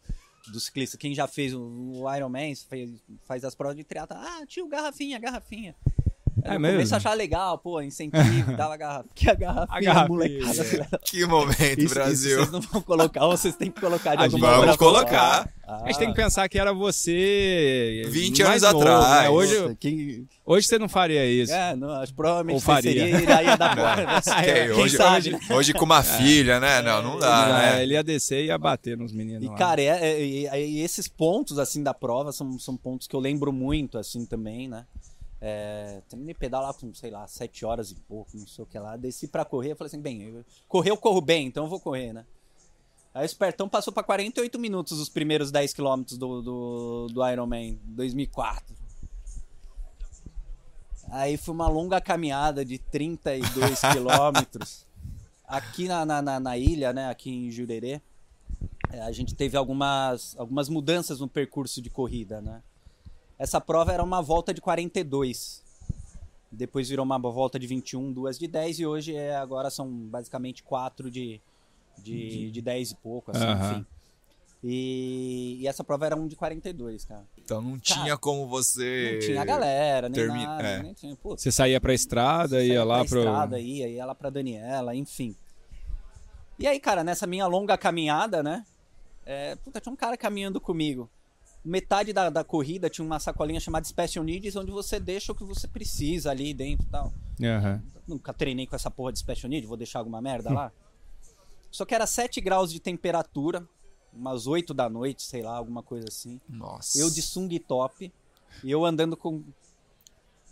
do 0.52 0.60
ciclista. 0.60 0.98
Quem 0.98 1.14
já 1.14 1.28
fez 1.28 1.54
o, 1.54 1.62
o 1.62 2.16
Ironman, 2.16 2.54
faz 3.26 3.44
as 3.44 3.56
provas 3.56 3.76
de 3.76 3.84
triatlo, 3.84 4.18
ah, 4.18 4.46
tio, 4.46 4.68
garrafinha, 4.68 5.20
garrafinha. 5.20 5.76
É 6.44 6.54
no 6.54 6.60
mesmo? 6.60 6.76
começo 6.78 6.94
eu 6.94 6.98
achava 6.98 7.16
legal, 7.16 7.58
pô, 7.58 7.82
incentivo, 7.82 8.56
dava 8.56 8.78
garrafa. 8.78 9.06
Que 9.16 9.30
a 9.30 9.34
garrafinha, 9.36 9.78
A 9.78 9.82
garrafinha. 9.82 10.08
molecada. 10.18 10.88
da- 10.92 10.98
Que 11.00 11.26
momento, 11.26 11.80
Isso, 11.84 11.94
Brasil. 11.94 12.42
isso 12.42 12.52
vocês 12.52 12.52
não 12.52 12.62
vão 12.62 12.82
colocar, 12.82 13.26
ou 13.26 13.36
vocês 13.38 13.56
têm 13.56 13.72
que 13.72 13.80
colocar 13.82 14.16
de 14.16 14.22
Ah, 14.22 14.26
alguma 14.26 14.58
vamos 14.58 14.76
colocar. 14.78 15.36
forma. 15.44 15.58
A 15.84 15.88
gente 15.88 16.00
tem 16.00 16.08
que 16.10 16.16
pensar 16.16 16.48
que 16.48 16.58
era 16.58 16.72
você. 16.72 18.04
20 18.08 18.42
mais 18.44 18.64
anos 18.64 18.82
novo, 18.84 18.96
atrás. 18.96 19.24
né? 19.24 19.30
Hoje, 19.30 19.60
Nossa, 19.60 19.76
quem- 19.76 20.28
hoje 20.46 20.68
você 20.68 20.80
não 20.80 20.88
faria 20.88 21.26
isso. 21.26 21.52
É, 21.52 21.76
não, 21.76 21.90
acho 21.92 22.12
que 22.12 22.16
provavelmente 22.16 22.56
Ou 22.56 22.62
faria. 22.62 22.92
seria, 22.92 23.20
ia, 23.22 23.44
ia 23.44 23.56
dar 23.58 23.76
porra. 23.76 24.22
Que 24.22 24.52
Quem 24.54 24.72
hoje, 24.72 24.96
sabe, 24.98 25.36
hoje, 25.36 25.54
hoje 25.54 25.74
com 25.74 25.84
uma 25.86 26.02
filha, 26.04 26.60
né? 26.60 26.82
Não, 26.82 27.02
não 27.02 27.20
dá, 27.20 27.48
É, 27.48 27.52
né? 27.76 27.84
Ele 27.84 27.94
ia 27.96 28.04
descer 28.04 28.44
e 28.44 28.48
ia 28.48 28.58
bater 28.58 28.98
nos 28.98 29.12
meninos. 29.12 29.44
E, 29.44 29.48
lá. 29.48 29.56
cara, 29.56 29.82
é- 29.82 29.88
é- 29.88 30.46
é- 30.46 30.66
e 30.68 30.80
esses 30.82 31.08
pontos, 31.10 31.60
assim, 31.60 31.84
da 31.84 31.94
prova 31.94 32.32
são, 32.32 32.58
são 32.58 32.78
pontos 32.78 33.06
que 33.08 33.16
eu 33.16 33.20
lembro 33.20 33.52
muito, 33.52 33.98
assim, 33.98 34.26
também, 34.26 34.70
né? 34.70 34.86
É, 35.40 36.02
terminei 36.10 36.34
pedalar 36.34 36.74
com, 36.74 36.94
sei 36.94 37.12
lá, 37.12 37.28
7 37.28 37.66
horas 37.66 37.92
e 37.92 37.96
pouco, 37.96 38.36
não 38.36 38.48
sei 38.48 38.64
o 38.64 38.68
que 38.68 38.80
lá. 38.80 38.98
Desci 38.98 39.28
pra 39.28 39.46
correr, 39.46 39.76
falei 39.76 39.88
assim, 39.88 40.02
bem, 40.02 40.24
eu, 40.24 40.46
correr 40.68 40.92
eu 40.92 40.98
corro 40.98 41.22
bem, 41.22 41.48
então 41.48 41.66
eu 41.66 41.70
vou 41.70 41.80
correr, 41.80 42.14
né? 42.14 42.26
Aí 43.14 43.24
o 43.24 43.26
Espertão 43.26 43.68
passou 43.68 43.92
pra 43.92 44.04
48 44.04 44.60
minutos 44.60 45.00
os 45.00 45.10
primeiros 45.10 45.52
10 45.52 45.74
quilômetros 45.74 46.18
do, 46.18 46.42
do, 46.42 47.08
do 47.08 47.28
Ironman 47.28 47.80
2004. 47.84 48.76
Aí 51.10 51.38
foi 51.38 51.54
uma 51.54 51.68
longa 51.68 52.02
caminhada 52.02 52.66
de 52.66 52.78
32 52.78 53.82
quilômetros. 53.94 54.86
Aqui 55.48 55.88
na, 55.88 56.06
na, 56.06 56.22
na, 56.22 56.40
na 56.40 56.58
ilha, 56.58 56.92
né, 56.92 57.10
aqui 57.10 57.32
em 57.32 57.50
Jurerê, 57.50 58.02
é, 58.92 59.02
a 59.02 59.12
gente 59.12 59.34
teve 59.34 59.58
algumas, 59.58 60.36
algumas 60.38 60.70
mudanças 60.70 61.20
no 61.20 61.28
percurso 61.28 61.82
de 61.82 61.90
corrida, 61.90 62.42
né? 62.42 62.62
Essa 63.38 63.62
prova 63.62 63.92
era 63.94 64.04
uma 64.04 64.22
volta 64.22 64.54
de 64.54 64.62
42. 64.62 65.64
Depois 66.52 66.90
virou 66.90 67.06
uma 67.06 67.20
volta 67.20 67.60
de 67.60 67.68
21, 67.68 68.12
duas 68.12 68.40
de 68.40 68.48
10 68.48 68.80
e 68.80 68.86
hoje 68.86 69.16
é 69.16 69.36
agora 69.36 69.70
são 69.70 69.88
basicamente 69.90 70.64
quatro 70.64 71.12
de, 71.12 71.42
de, 71.98 72.50
de 72.52 72.62
10 72.62 72.92
e 72.92 72.96
pouco, 72.96 73.32
assim, 73.32 73.44
enfim. 73.52 73.86
E, 74.64 75.58
e 75.62 75.68
essa 75.68 75.84
prova 75.84 76.06
era 76.08 76.16
um 76.16 76.28
de 76.28 76.36
42, 76.36 77.06
cara. 77.06 77.24
Então 77.38 77.62
não 77.62 77.72
Cara, 77.74 77.82
tinha 77.82 78.18
como 78.18 78.48
você. 78.48 79.12
Não 79.14 79.20
tinha 79.28 79.46
galera, 79.46 80.10
nem 80.10 80.16
termi- 80.20 80.46
nada, 80.46 80.68
é. 80.68 80.84
nem 80.84 80.94
tinha, 80.94 81.16
putz, 81.16 81.44
Você 81.44 81.52
saía 81.52 81.80
pra 81.80 81.94
estrada, 81.94 82.64
ia 82.64 82.84
lá 82.84 83.00
pra 83.00 83.06
pro. 83.10 83.20
estrada, 83.20 83.60
ia, 83.60 83.88
ia 83.88 84.06
lá 84.06 84.16
pra 84.16 84.30
Daniela, 84.32 84.96
enfim. 84.96 85.36
E 86.58 86.66
aí, 86.66 86.80
cara, 86.80 87.04
nessa 87.04 87.28
minha 87.28 87.46
longa 87.46 87.78
caminhada, 87.78 88.42
né? 88.42 88.66
É, 89.26 89.56
puta, 89.58 89.80
tinha 89.80 89.94
um 89.94 89.98
cara 89.98 90.18
caminhando 90.18 90.60
comigo. 90.60 91.08
Metade 91.68 92.14
da, 92.14 92.30
da 92.30 92.44
corrida 92.44 92.90
tinha 92.90 93.04
uma 93.04 93.20
sacolinha 93.20 93.60
chamada 93.60 93.86
Special 93.86 94.24
Needs, 94.24 94.56
onde 94.56 94.72
você 94.72 95.00
deixa 95.00 95.32
o 95.34 95.36
que 95.36 95.44
você 95.44 95.68
precisa 95.68 96.32
ali 96.32 96.54
dentro 96.54 96.86
e 96.86 96.90
tal. 96.90 97.14
Aham. 97.44 97.84
Nunca 98.08 98.34
treinei 98.34 98.66
com 98.66 98.76
essa 98.76 98.90
porra 98.90 99.12
de 99.12 99.20
Special 99.20 99.50
Needs, 99.50 99.68
vou 99.68 99.76
deixar 99.76 100.00
alguma 100.00 100.22
merda 100.22 100.50
lá. 100.50 100.72
Só 101.70 101.84
que 101.84 101.94
era 101.94 102.08
7 102.08 102.40
graus 102.40 102.72
de 102.72 102.80
temperatura, 102.80 103.68
umas 104.14 104.48
8 104.48 104.74
da 104.74 104.90
noite, 104.90 105.24
sei 105.24 105.42
lá, 105.42 105.58
alguma 105.58 105.84
coisa 105.84 106.08
assim. 106.08 106.40
Nossa. 106.48 106.98
Eu 106.98 107.10
de 107.10 107.22
sungue 107.22 107.60
top 107.60 108.12
e 108.64 108.72
eu 108.72 108.86
andando 108.86 109.18
com 109.18 109.44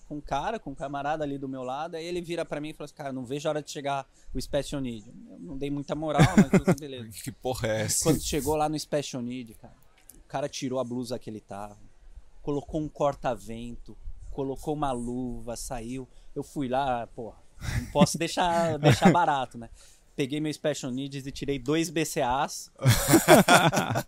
com 0.08 0.18
um 0.18 0.22
cara, 0.22 0.60
com 0.60 0.70
um 0.70 0.76
camarada 0.76 1.24
ali 1.24 1.36
do 1.38 1.50
meu 1.50 1.64
lado, 1.64 1.96
aí 1.96 2.06
ele 2.06 2.22
vira 2.22 2.46
pra 2.46 2.62
mim 2.62 2.70
e 2.70 2.74
fala 2.74 2.86
assim, 2.86 2.94
cara, 2.94 3.12
não 3.12 3.26
vejo 3.26 3.48
a 3.48 3.52
hora 3.52 3.64
de 3.64 3.72
chegar 3.72 4.08
o 4.34 4.40
Special 4.40 4.80
Need. 4.80 5.04
Eu 5.32 5.40
não 5.40 5.58
dei 5.58 5.72
muita 5.72 5.96
moral, 5.96 6.22
mas 6.38 6.52
tudo 6.52 6.80
beleza. 6.80 7.10
Que 7.24 7.32
porra 7.32 7.68
é 7.70 7.82
essa? 7.82 8.04
Quando 8.04 8.22
chegou 8.22 8.56
lá 8.56 8.70
no 8.70 8.78
Special 8.78 9.22
Need, 9.22 9.56
cara, 9.56 9.74
cara 10.36 10.50
tirou 10.50 10.80
a 10.80 10.84
blusa 10.84 11.18
que 11.18 11.30
ele 11.30 11.40
tava, 11.40 11.78
colocou 12.42 12.82
um 12.82 12.90
corta-vento, 12.90 13.98
colocou 14.32 14.74
uma 14.74 14.92
luva, 14.92 15.56
saiu. 15.56 16.06
Eu 16.36 16.44
fui 16.44 16.68
lá, 16.68 17.08
porra, 17.08 17.38
não 17.80 17.86
posso 17.94 18.18
deixar, 18.18 18.78
deixar 18.80 19.14
barato, 19.14 19.58
né? 19.58 19.70
Peguei 20.14 20.42
meu 20.42 20.52
Special 20.54 20.92
Needs 20.92 21.26
e 21.26 21.32
tirei 21.32 21.58
dois 21.58 21.90
BCAs. 21.90 22.70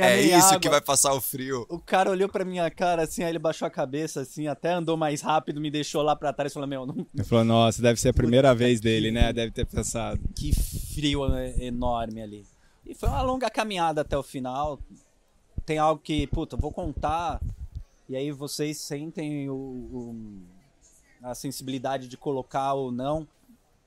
É 0.00 0.22
isso 0.22 0.46
água. 0.46 0.58
que 0.60 0.68
vai 0.70 0.80
passar 0.80 1.12
o 1.12 1.20
frio. 1.20 1.66
O 1.68 1.78
cara 1.78 2.10
olhou 2.10 2.30
pra 2.30 2.46
minha 2.46 2.70
cara 2.70 3.02
assim, 3.02 3.22
aí 3.22 3.30
ele 3.30 3.38
baixou 3.38 3.68
a 3.68 3.70
cabeça 3.70 4.22
assim, 4.22 4.46
até 4.46 4.72
andou 4.72 4.96
mais 4.96 5.20
rápido, 5.20 5.60
me 5.60 5.70
deixou 5.70 6.00
lá 6.00 6.16
pra 6.16 6.32
trás 6.32 6.50
e 6.50 6.54
falou: 6.54 6.66
Meu, 6.66 6.86
não- 6.86 7.06
Ele 7.14 7.24
falou, 7.24 7.44
nossa, 7.44 7.82
deve 7.82 8.00
ser 8.00 8.08
a 8.08 8.14
primeira 8.14 8.54
vez 8.54 8.80
dele, 8.80 9.10
né? 9.10 9.30
Deve 9.30 9.52
ter 9.52 9.66
pensado. 9.66 10.18
que 10.34 10.50
frio 10.94 11.26
enorme 11.60 12.22
ali. 12.22 12.46
E 12.88 12.94
foi 12.94 13.08
uma 13.08 13.22
longa 13.22 13.50
caminhada 13.50 14.00
até 14.00 14.16
o 14.16 14.22
final. 14.22 14.78
Tem 15.66 15.78
algo 15.78 16.00
que, 16.02 16.26
puta, 16.28 16.56
vou 16.56 16.72
contar, 16.72 17.40
e 18.08 18.16
aí 18.16 18.32
vocês 18.32 18.78
sentem 18.78 19.50
o, 19.50 19.54
o- 19.54 20.42
a 21.22 21.34
sensibilidade 21.34 22.08
de 22.08 22.16
colocar 22.16 22.72
ou 22.72 22.90
não. 22.90 23.28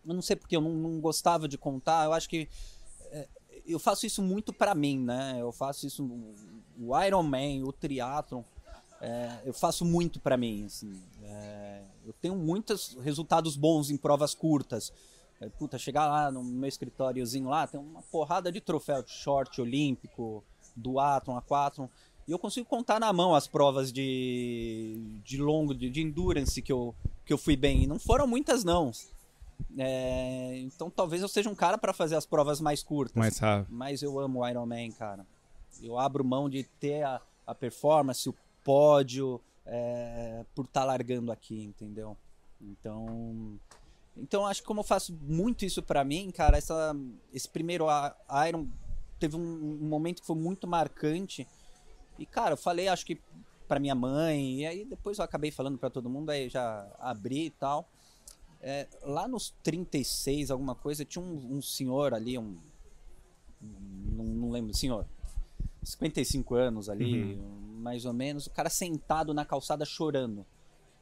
Eu 0.05 0.13
não 0.13 0.21
sei 0.21 0.35
porque 0.35 0.55
eu 0.55 0.61
não, 0.61 0.71
não 0.73 0.99
gostava 1.01 1.47
de 1.47 1.57
contar, 1.57 2.05
eu 2.05 2.13
acho 2.13 2.29
que 2.29 2.47
é, 3.11 3.27
eu 3.65 3.79
faço 3.79 4.05
isso 4.05 4.21
muito 4.21 4.53
pra 4.53 4.75
mim, 4.75 4.99
né? 4.99 5.37
Eu 5.39 5.51
faço 5.51 5.87
isso, 5.87 6.03
o 6.79 6.99
Iron 7.03 7.23
Man, 7.23 7.63
o 7.65 7.71
triatlon, 7.71 8.43
é, 8.99 9.39
eu 9.45 9.53
faço 9.53 9.83
muito 9.83 10.19
pra 10.19 10.37
mim, 10.37 10.65
assim. 10.65 11.01
É, 11.23 11.81
eu 12.05 12.13
tenho 12.21 12.35
muitos 12.35 12.95
resultados 13.01 13.55
bons 13.55 13.89
em 13.89 13.97
provas 13.97 14.35
curtas. 14.35 14.93
É, 15.41 15.49
Puta, 15.49 15.77
chegar 15.77 16.05
lá 16.05 16.31
no 16.31 16.43
meu 16.43 16.69
escritóriozinho 16.69 17.49
lá, 17.49 17.65
tem 17.65 17.79
uma 17.79 18.03
porrada 18.03 18.51
de 18.51 18.61
troféu 18.61 19.01
de 19.01 19.11
short 19.11 19.59
olímpico, 19.59 20.43
duatlon, 20.75 21.35
aquatlon. 21.35 21.87
E 22.27 22.31
eu 22.31 22.37
consigo 22.37 22.67
contar 22.67 22.99
na 22.99 23.11
mão 23.11 23.33
as 23.33 23.47
provas 23.47 23.91
de, 23.91 24.95
de 25.25 25.37
longo, 25.41 25.73
de, 25.73 25.89
de 25.89 26.01
endurance 26.01 26.61
que 26.61 26.71
eu, 26.71 26.95
que 27.25 27.33
eu 27.33 27.37
fui 27.37 27.57
bem. 27.57 27.83
E 27.83 27.87
não 27.87 27.97
foram 27.97 28.27
muitas, 28.27 28.63
não. 28.63 28.91
É, 29.77 30.59
então 30.59 30.89
talvez 30.89 31.21
eu 31.21 31.27
seja 31.27 31.49
um 31.49 31.55
cara 31.55 31.77
pra 31.77 31.93
fazer 31.93 32.15
as 32.15 32.25
provas 32.25 32.61
mais 32.61 32.83
curtas. 32.83 33.15
Mais 33.15 33.37
rápido. 33.39 33.73
Mas 33.73 34.03
eu 34.03 34.19
amo 34.19 34.39
o 34.39 34.47
Iron 34.47 34.65
Man, 34.65 34.91
cara. 34.91 35.25
Eu 35.81 35.97
abro 35.97 36.23
mão 36.23 36.47
de 36.47 36.63
ter 36.79 37.03
a, 37.03 37.19
a 37.47 37.55
performance, 37.55 38.29
o 38.29 38.35
pódio, 38.63 39.41
é, 39.65 40.45
por 40.53 40.65
estar 40.65 40.83
largando 40.83 41.31
aqui, 41.31 41.63
entendeu? 41.63 42.15
Então, 42.61 43.59
então 44.15 44.45
acho 44.45 44.61
que 44.61 44.67
como 44.67 44.81
eu 44.81 44.83
faço 44.83 45.13
muito 45.21 45.65
isso 45.65 45.81
pra 45.81 46.03
mim, 46.03 46.31
cara, 46.31 46.57
essa, 46.57 46.95
esse 47.33 47.47
primeiro 47.47 47.85
Iron 48.47 48.67
teve 49.19 49.35
um, 49.35 49.39
um 49.81 49.87
momento 49.87 50.21
que 50.21 50.27
foi 50.27 50.35
muito 50.35 50.67
marcante. 50.67 51.47
E, 52.17 52.25
cara, 52.25 52.53
eu 52.53 52.57
falei, 52.57 52.87
acho 52.87 53.05
que 53.05 53.19
pra 53.67 53.79
minha 53.79 53.95
mãe, 53.95 54.61
e 54.61 54.65
aí 54.65 54.83
depois 54.83 55.17
eu 55.17 55.23
acabei 55.23 55.49
falando 55.49 55.77
pra 55.77 55.89
todo 55.89 56.09
mundo, 56.09 56.29
aí 56.29 56.49
já 56.49 56.87
abri 56.99 57.45
e 57.45 57.49
tal. 57.51 57.87
É, 58.59 58.87
lá 59.03 59.27
nos 59.27 59.51
36, 59.63 60.51
alguma 60.51 60.75
coisa, 60.75 61.05
tinha 61.05 61.23
um, 61.23 61.57
um 61.57 61.61
senhor 61.61 62.13
ali, 62.13 62.37
um. 62.37 62.57
Não, 63.61 64.25
não 64.25 64.49
lembro, 64.51 64.73
senhor. 64.75 65.05
55 65.83 66.53
anos 66.53 66.89
ali, 66.89 67.35
mais 67.79 68.05
ou 68.05 68.13
menos. 68.13 68.45
O 68.45 68.51
cara 68.51 68.69
sentado 68.69 69.33
na 69.33 69.45
calçada 69.45 69.85
chorando. 69.85 70.45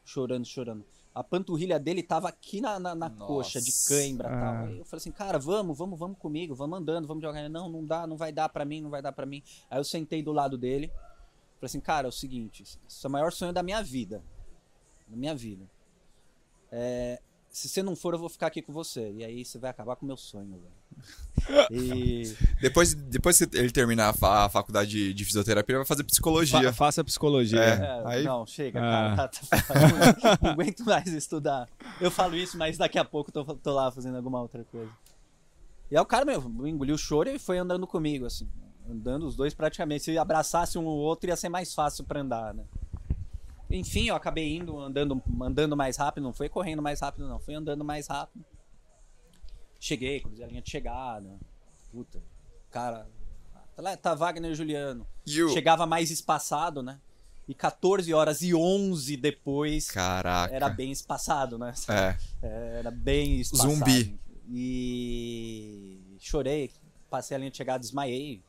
Chorando, 0.06 0.46
chorando. 0.46 0.86
A 1.20 1.24
panturrilha 1.24 1.78
dele 1.78 2.02
tava 2.02 2.30
aqui 2.30 2.62
na, 2.62 2.80
na, 2.80 2.96
na 2.96 3.10
coxa, 3.10 3.60
de 3.60 3.74
cãibra 3.86 4.30
e 4.30 4.32
tal. 4.32 4.54
Ah. 4.54 4.62
Aí 4.62 4.80
eu 4.80 4.86
falei 4.86 5.02
assim, 5.02 5.12
cara, 5.12 5.38
vamos, 5.38 5.78
vamos, 5.78 6.00
vamos 6.00 6.18
comigo, 6.18 6.56
vamos 6.56 6.80
andando, 6.80 7.06
vamos 7.06 7.22
jogar. 7.22 7.50
Não, 7.50 7.68
não 7.68 7.86
dá, 7.86 8.08
não 8.08 8.16
vai 8.16 8.32
dar 8.32 8.48
pra 8.48 8.64
mim, 8.64 8.80
não 8.80 8.90
vai 8.90 9.02
dar 9.02 9.12
pra 9.12 9.26
mim. 9.26 9.44
Aí 9.70 9.78
eu 9.78 9.84
sentei 9.84 10.24
do 10.24 10.32
lado 10.32 10.58
dele. 10.58 10.88
Falei 10.88 11.66
assim, 11.66 11.82
cara, 11.82 12.08
é 12.08 12.10
o 12.10 12.12
seguinte, 12.12 12.64
isso 12.64 13.06
é 13.06 13.10
o 13.10 13.12
maior 13.12 13.34
sonho 13.34 13.52
da 13.52 13.62
minha 13.62 13.84
vida. 13.84 14.24
Da 15.10 15.18
minha 15.18 15.36
vida. 15.36 15.70
É, 16.72 17.22
se 17.50 17.68
você 17.68 17.82
não 17.84 17.96
for, 17.96 18.14
eu 18.14 18.20
vou 18.20 18.30
ficar 18.30 18.48
aqui 18.48 18.62
com 18.62 18.72
você. 18.72 19.12
E 19.12 19.24
aí 19.24 19.44
você 19.44 19.58
vai 19.58 19.70
acabar 19.72 19.96
com 19.96 20.06
o 20.06 20.08
meu 20.08 20.18
sonho, 20.18 20.50
velho. 20.60 21.68
E. 21.72 22.36
Depois, 22.62 22.94
depois 22.94 23.38
que 23.38 23.58
ele 23.58 23.72
terminar 23.72 24.10
a, 24.10 24.14
fa- 24.14 24.46
a 24.46 24.50
faculdade 24.50 24.90
de, 24.92 25.14
de 25.14 25.26
fisioterapia, 25.26 25.74
ele 25.74 25.80
vai 25.80 25.86
fazer 25.88 26.04
psicologia. 26.04 26.62
Fa- 26.62 26.74
faça 26.74 27.04
psicologia. 27.04 27.60
É. 27.60 27.70
É, 27.74 28.02
Aí- 28.06 28.24
Não, 28.24 28.46
chega, 28.46 28.80
Ah. 28.80 29.16
cara. 29.16 29.28
Tá, 29.28 29.28
tá- 29.28 30.40
não, 30.42 30.52
aguento 30.52 30.84
mais 30.86 31.08
estudar. 31.08 31.68
Eu 32.00 32.12
falo 32.12 32.36
isso, 32.36 32.58
mas 32.58 32.78
daqui 32.78 32.98
a 33.00 33.06
pouco 33.06 33.32
eu 33.36 33.44
tô, 33.46 33.56
tô 33.56 33.74
lá 33.74 33.92
fazendo 33.92 34.18
alguma 34.18 34.42
outra 34.42 34.64
coisa. 34.66 34.92
E 35.90 35.96
aí 35.98 36.02
o 36.02 36.06
cara, 36.06 36.26
meu, 36.26 36.42
engoliu 36.68 36.96
o 36.96 36.98
choro 37.00 37.30
e 37.30 37.40
foi 37.40 37.58
andando 37.58 37.88
comigo, 37.88 38.26
assim. 38.26 38.48
Andando 38.90 39.26
os 39.26 39.36
dois 39.36 39.54
praticamente. 39.54 40.04
Se 40.04 40.18
abraçasse 40.18 40.78
um 40.78 40.86
ou 40.86 40.98
outro, 41.00 41.30
ia 41.30 41.36
ser 41.36 41.50
mais 41.50 41.74
fácil 41.74 42.04
pra 42.04 42.22
andar, 42.22 42.54
né? 42.54 42.64
Enfim, 43.70 44.08
eu 44.08 44.16
acabei 44.16 44.58
indo, 44.58 44.80
andando, 44.80 45.22
andando 45.42 45.78
mais 45.78 45.98
rápido. 45.98 46.24
Não 46.24 46.34
foi 46.34 46.50
correndo 46.50 46.82
mais 46.82 47.00
rápido, 47.00 47.28
não. 47.28 47.40
Foi 47.40 47.54
andando 47.54 47.86
mais 47.86 48.08
rápido. 48.08 48.44
Cheguei, 49.80 50.20
cruzei 50.20 50.44
a 50.44 50.48
linha 50.48 50.62
de 50.62 50.70
chegada. 50.70 51.40
Puta, 51.92 52.22
cara. 52.70 53.08
Tá, 53.76 53.82
lá, 53.82 53.98
tá 53.98 54.16
Wagner 54.16 54.52
e 54.52 54.56
Juliano 54.56 55.08
o... 55.38 55.50
chegava 55.50 55.86
mais 55.86 56.12
espaçado, 56.12 56.82
né? 56.82 57.00
E 57.48 57.54
14 57.54 58.14
horas 58.14 58.42
e 58.42 58.54
11 58.54 59.18
depois 59.18 59.90
Caraca. 59.90 60.54
era 60.54 60.70
bem 60.70 60.92
espaçado, 60.92 61.58
né? 61.58 61.74
É. 61.88 62.16
Era 62.80 62.92
bem 62.92 63.40
espaçado. 63.40 63.74
Zumbi. 63.74 64.20
E 64.48 66.16
chorei, 66.20 66.72
passei 67.10 67.36
a 67.36 67.40
linha 67.40 67.50
de 67.50 67.58
chegada, 67.58 67.80
desmaiei. 67.80 68.44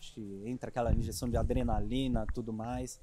Acho 0.00 0.14
que 0.14 0.42
entra 0.46 0.68
aquela 0.68 0.92
injeção 0.92 1.28
de 1.30 1.36
adrenalina, 1.36 2.26
tudo 2.34 2.52
mais. 2.52 3.00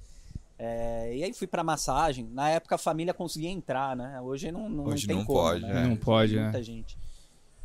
É, 0.58 1.16
e 1.16 1.24
aí 1.24 1.32
fui 1.32 1.46
pra 1.46 1.64
massagem. 1.64 2.24
Na 2.30 2.48
época 2.50 2.74
a 2.76 2.78
família 2.78 3.12
conseguia 3.12 3.50
entrar, 3.50 3.96
né? 3.96 4.20
Hoje 4.20 4.52
não, 4.52 4.68
não, 4.68 4.84
Hoje 4.84 5.06
tem 5.06 5.16
não 5.16 5.24
como, 5.24 5.38
pode, 5.38 5.62
né? 5.62 5.72
né? 5.74 5.86
Não 5.86 5.96
pode, 5.96 6.36
né? 6.36 6.42
Muita 6.44 6.62
gente. 6.62 6.96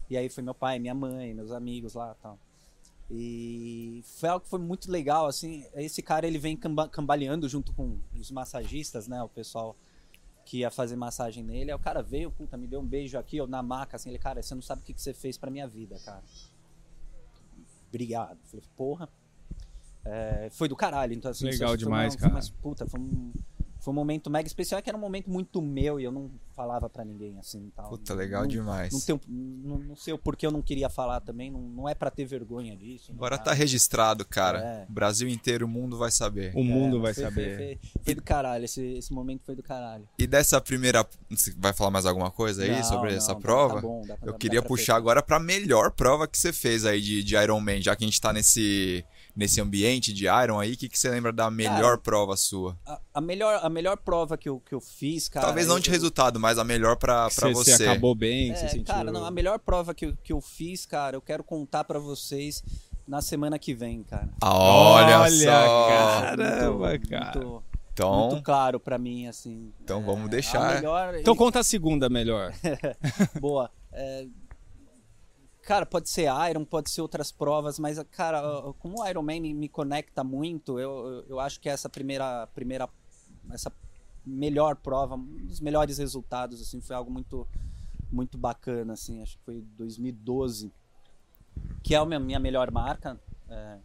E 0.09 0.17
aí 0.17 0.29
foi 0.29 0.43
meu 0.43 0.55
pai, 0.55 0.79
minha 0.79 0.95
mãe, 0.95 1.33
meus 1.33 1.51
amigos 1.51 1.93
lá 1.93 2.15
e 2.17 2.21
tal. 2.21 2.39
E 3.09 4.03
foi 4.19 4.29
algo 4.29 4.43
que 4.43 4.49
foi 4.49 4.59
muito 4.59 4.91
legal, 4.91 5.27
assim. 5.27 5.65
Esse 5.75 6.01
cara, 6.01 6.25
ele 6.27 6.37
vem 6.39 6.57
camba- 6.57 6.87
cambaleando 6.89 7.47
junto 7.47 7.73
com 7.73 7.99
os 8.17 8.31
massagistas, 8.31 9.07
né? 9.07 9.21
O 9.23 9.29
pessoal 9.29 9.75
que 10.45 10.59
ia 10.59 10.71
fazer 10.71 10.95
massagem 10.95 11.43
nele. 11.43 11.71
Aí 11.71 11.75
o 11.75 11.79
cara 11.79 12.01
veio, 12.01 12.31
puta, 12.31 12.57
me 12.57 12.67
deu 12.67 12.79
um 12.79 12.85
beijo 12.85 13.17
aqui, 13.17 13.37
eu 13.37 13.47
na 13.47 13.61
maca, 13.61 13.95
assim. 13.97 14.09
Ele, 14.09 14.17
cara, 14.19 14.41
você 14.41 14.55
não 14.55 14.61
sabe 14.61 14.81
o 14.81 14.85
que, 14.85 14.93
que 14.93 15.01
você 15.01 15.13
fez 15.13 15.37
pra 15.37 15.51
minha 15.51 15.67
vida, 15.67 15.97
cara. 16.03 16.23
Obrigado. 17.89 18.37
Falei, 18.45 18.65
porra. 18.75 19.09
É, 20.05 20.49
foi 20.51 20.67
do 20.67 20.75
caralho. 20.75 21.13
Então, 21.13 21.31
assim, 21.31 21.45
Legal 21.45 21.69
foi 21.69 21.77
demais, 21.77 22.13
uma- 22.13 22.19
cara. 22.21 22.33
Mas, 22.33 22.49
puta, 22.49 22.85
foi 22.87 22.99
um, 22.99 23.31
Foi 23.79 23.93
um 23.93 23.95
momento 23.95 24.29
mega 24.29 24.45
especial, 24.47 24.81
que 24.81 24.89
era 24.89 24.97
um 24.97 24.99
momento 25.01 25.29
muito 25.29 25.61
meu 25.61 25.97
e 25.97 26.03
eu 26.03 26.11
não 26.11 26.29
falava 26.53 26.89
pra 26.89 27.05
ninguém 27.05 27.37
assim 27.39 27.71
tal. 27.73 27.87
Puta, 27.89 28.13
legal 28.13 28.41
não, 28.41 28.47
demais. 28.49 28.91
Não, 28.91 28.99
tenho, 28.99 29.21
não, 29.29 29.77
não 29.77 29.95
sei 29.95 30.13
o 30.13 30.17
porquê 30.17 30.45
eu 30.45 30.51
não 30.51 30.61
queria 30.63 30.89
falar 30.89 31.21
também, 31.21 31.49
não, 31.49 31.61
não 31.61 31.87
é 31.87 31.93
pra 31.95 32.09
ter 32.11 32.25
vergonha 32.25 32.75
disso. 32.75 33.11
Agora 33.13 33.37
dá. 33.37 33.43
tá 33.43 33.53
registrado, 33.53 34.25
cara. 34.25 34.59
É. 34.61 34.85
O 34.89 34.91
Brasil 34.91 35.29
inteiro, 35.29 35.65
o 35.67 35.69
mundo 35.69 35.95
vai 35.97 36.11
saber. 36.11 36.51
O 36.53 36.63
mundo 36.65 36.97
É, 36.97 37.01
vai 37.01 37.13
foi, 37.13 37.23
saber. 37.23 37.55
Foi, 37.55 37.65
foi- 37.93 38.01
foi 38.03 38.15
do 38.15 38.23
caralho, 38.23 38.65
esse, 38.65 38.81
esse 38.83 39.13
momento 39.13 39.43
foi 39.45 39.55
do 39.55 39.63
caralho. 39.63 40.09
E 40.19 40.27
dessa 40.27 40.59
primeira. 40.59 41.07
Você 41.29 41.53
vai 41.55 41.71
falar 41.71 41.91
mais 41.91 42.05
alguma 42.05 42.31
coisa 42.31 42.63
aí 42.63 42.71
Não, 42.71 42.83
sobre 42.83 43.11
não, 43.11 43.17
essa 43.17 43.35
tá- 43.35 43.39
prova? 43.39 43.75
tá 43.75 43.81
bom, 43.81 44.01
dá 44.05 44.17
pra- 44.17 44.27
Eu 44.27 44.33
dá 44.33 44.37
queria 44.39 44.61
pra 44.61 44.67
puxar 44.67 44.81
fechar. 44.83 44.95
agora 44.97 45.21
pra 45.23 45.39
melhor 45.39 45.91
prova 45.91 46.27
que 46.27 46.37
você 46.37 46.51
fez 46.51 46.83
aí 46.83 46.99
de, 46.99 47.23
de 47.23 47.35
Iron 47.37 47.61
Man, 47.61 47.79
já 47.79 47.95
que 47.95 48.03
a 48.03 48.07
gente 48.07 48.19
tá 48.19 48.33
nesse, 48.33 49.05
nesse 49.37 49.61
ambiente 49.61 50.11
de 50.11 50.25
Iron 50.25 50.59
aí. 50.59 50.73
O 50.73 50.77
que, 50.77 50.89
que 50.89 50.97
você 50.97 51.09
lembra 51.09 51.31
da 51.31 51.49
melhor 51.51 51.99
prova 51.99 52.35
sua? 52.35 52.75
A, 52.85 52.99
a 53.13 53.21
melhor, 53.21 53.59
a 53.63 53.69
melhor 53.69 53.95
prova 53.97 54.35
que 54.35 54.49
eu, 54.49 54.59
que 54.59 54.73
eu 54.73 54.81
fiz, 54.81 55.29
cara. 55.29 55.45
Talvez 55.45 55.67
não 55.67 55.75
eu- 55.75 55.79
de 55.81 55.89
resultado, 55.91 56.39
mas 56.39 56.57
a 56.57 56.63
melhor 56.63 56.95
pra, 56.97 57.29
pra 57.29 57.49
Você, 57.49 57.73
você. 57.77 57.83
acabou 57.87 58.15
bem, 58.15 58.51
É, 58.51 58.55
você 58.55 58.69
sentiu... 58.69 58.93
cara, 58.95 59.11
não, 59.11 59.23
a 59.23 59.31
melhor 59.31 59.59
prova 59.59 59.93
que, 59.93 60.07
eu- 60.07 60.17
que 60.23 60.33
eu 60.33 60.41
fiz, 60.41 60.85
cara, 60.87 61.15
eu 61.15 61.21
quero 61.21 61.43
contar 61.43 61.83
pra 61.83 61.99
vocês 61.99 62.63
na 63.07 63.21
semana 63.21 63.57
que 63.59 63.73
vem, 63.73 64.03
cara. 64.03 64.27
Ah, 64.41 64.53
Olha, 64.57 65.19
Olha, 65.21 65.31
só. 65.45 65.87
Caramba, 65.87 66.89
muito, 66.89 67.07
cara. 67.09 67.39
Muito, 67.39 67.63
Então, 67.93 68.27
muito 68.29 68.43
claro 68.43 68.79
pra 68.79 68.97
mim, 68.97 69.27
assim. 69.27 69.71
Então 69.83 70.01
É, 70.01 70.03
vamos 70.03 70.29
deixar. 70.29 70.75
Melhor, 70.75 71.15
Então 71.15 71.35
conta 71.35 71.59
a 71.59 71.63
segunda 71.63 72.09
melhor. 72.09 72.51
Boa. 73.39 73.69
É, 73.91 74.25
Cara, 75.67 75.85
pode 75.85 76.07
ser 76.09 76.29
Iron, 76.49 76.63
pode 76.63 76.89
ser 76.89 77.01
outras 77.01 77.29
provas, 77.29 77.77
mas, 77.77 78.01
cara, 78.09 78.41
como 78.79 79.01
o 79.01 79.05
Iron 79.05 79.21
Man 79.21 79.41
me, 79.41 79.53
me 79.53 79.67
conecta 79.67 80.23
muito, 80.23 80.79
eu, 80.79 81.25
eu- 81.27 81.41
acho 81.41 81.59
que 81.59 81.67
essa 81.67 81.89
primeira, 81.89 82.47
primeira, 82.55 82.87
essa 83.51 83.69
melhor 84.25 84.77
prova, 84.77 85.15
um 85.15 85.45
dos 85.45 85.59
melhores 85.59 85.97
resultados, 85.97 86.61
assim, 86.61 86.79
foi 86.79 86.95
algo 86.95 87.11
muito, 87.11 87.45
muito 88.09 88.37
bacana, 88.37 88.93
assim, 88.93 89.21
acho 89.21 89.37
que 89.39 89.43
foi 89.43 89.61
2012, 89.77 90.71
que 91.83 91.93
é 91.93 91.97
a 91.97 92.05
minha, 92.05 92.19
minha 92.21 92.39
melhor 92.39 92.71
marca, 92.71 93.19
é, 93.49 93.77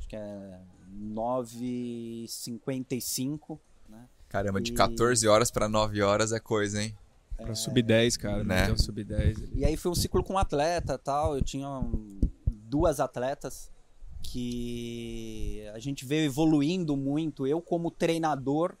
acho 0.00 0.08
que 0.08 0.16
é 0.16 0.58
9,55, 0.92 3.60
né? 3.88 4.08
caramba, 4.28 4.60
de 4.60 4.72
E- 4.72 4.74
14 4.74 5.28
horas 5.28 5.52
pra 5.52 5.68
9 5.68 6.02
horas 6.02 6.32
é 6.32 6.40
coisa, 6.40 6.82
hein? 6.82 6.98
Pra 7.36 7.54
sub 7.54 7.82
10, 7.82 8.16
cara. 8.16 8.44
Né? 8.44 8.68
Né? 8.68 8.76
sub 8.76 9.02
10. 9.02 9.50
E 9.54 9.64
aí 9.64 9.76
foi 9.76 9.90
um 9.90 9.94
ciclo 9.94 10.22
com 10.22 10.38
atleta 10.38 10.98
tal. 10.98 11.36
Eu 11.36 11.42
tinha 11.42 11.68
um, 11.68 12.20
duas 12.46 13.00
atletas 13.00 13.70
que 14.22 15.64
a 15.74 15.78
gente 15.78 16.04
veio 16.04 16.24
evoluindo 16.24 16.96
muito. 16.96 17.46
Eu 17.46 17.60
como 17.60 17.90
treinador, 17.90 18.76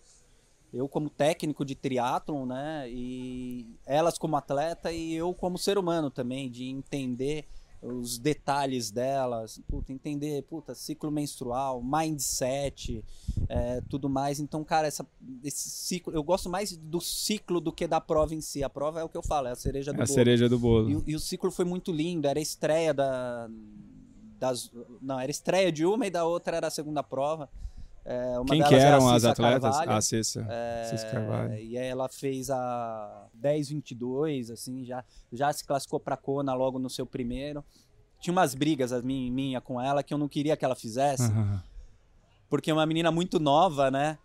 eu 0.72 0.88
como 0.88 1.10
técnico 1.10 1.64
de 1.64 1.74
triatlon, 1.74 2.46
né? 2.46 2.88
E 2.88 3.76
elas 3.84 4.16
como 4.16 4.36
atleta 4.36 4.92
e 4.92 5.14
eu 5.14 5.34
como 5.34 5.58
ser 5.58 5.76
humano 5.76 6.10
também, 6.10 6.50
de 6.50 6.64
entender 6.64 7.46
os 7.82 8.16
detalhes 8.16 8.90
delas, 8.92 9.60
puta, 9.68 9.92
entender, 9.92 10.42
puta, 10.44 10.72
ciclo 10.74 11.10
menstrual, 11.10 11.82
mindset, 11.82 13.04
é, 13.48 13.80
tudo 13.88 14.08
mais. 14.08 14.38
Então, 14.38 14.62
cara, 14.62 14.86
essa, 14.86 15.04
esse 15.42 15.68
ciclo, 15.68 16.12
eu 16.14 16.22
gosto 16.22 16.48
mais 16.48 16.76
do 16.76 17.00
ciclo 17.00 17.60
do 17.60 17.72
que 17.72 17.86
da 17.88 18.00
prova 18.00 18.34
em 18.34 18.40
si. 18.40 18.62
A 18.62 18.70
prova 18.70 19.00
é 19.00 19.04
o 19.04 19.08
que 19.08 19.16
eu 19.16 19.22
falo, 19.22 19.48
é 19.48 19.50
a 19.50 19.56
cereja 19.56 19.92
do 19.92 20.00
A 20.00 20.04
bolo. 20.04 20.14
cereja 20.14 20.48
do 20.48 20.58
bolo. 20.58 20.90
E, 20.90 20.94
o- 20.96 21.04
e 21.08 21.16
o 21.16 21.20
ciclo 21.20 21.50
foi 21.50 21.64
muito 21.64 21.90
lindo, 21.90 22.26
era 22.28 22.38
a 22.38 22.42
estreia 22.42 22.94
da. 22.94 23.48
Das, 24.38 24.70
não, 25.00 25.20
era 25.20 25.30
a 25.30 25.30
estreia 25.30 25.70
de 25.70 25.84
uma 25.86 26.06
e 26.06 26.10
da 26.10 26.24
outra 26.24 26.56
era 26.56 26.66
a 26.66 26.70
segunda 26.70 27.02
prova. 27.02 27.48
É, 28.04 28.34
Quem 28.48 28.62
que 28.64 28.74
a 28.74 28.78
eram 28.78 29.06
as 29.08 29.22
Cissa 29.22 29.30
atletas? 29.32 29.76
Carvalho, 29.76 29.90
Ah, 29.92 30.00
Cissa. 30.00 30.46
Cissa 30.90 31.06
é, 31.06 31.10
Carvalho. 31.12 31.54
e 31.54 31.78
aí 31.78 31.86
ela 31.86 32.08
fez 32.08 32.50
a 32.50 33.26
10-22, 33.40 34.50
assim, 34.50 34.84
já, 34.84 35.04
já 35.32 35.52
se 35.52 35.64
classificou 35.64 36.00
pra 36.00 36.16
Kona 36.16 36.52
logo 36.54 36.78
no 36.78 36.90
seu 36.90 37.06
primeiro. 37.06 37.64
Tinha 38.20 38.32
umas 38.32 38.54
brigas 38.54 38.92
a 38.92 39.00
minha, 39.02 39.30
minha 39.30 39.60
com 39.60 39.80
ela 39.80 40.02
que 40.02 40.12
eu 40.12 40.18
não 40.18 40.28
queria 40.28 40.56
que 40.56 40.64
ela 40.64 40.74
fizesse, 40.74 41.24
Aham. 41.24 41.62
porque 42.48 42.70
é 42.70 42.74
uma 42.74 42.86
menina 42.86 43.10
muito 43.12 43.38
nova, 43.38 43.90
né? 43.90 44.18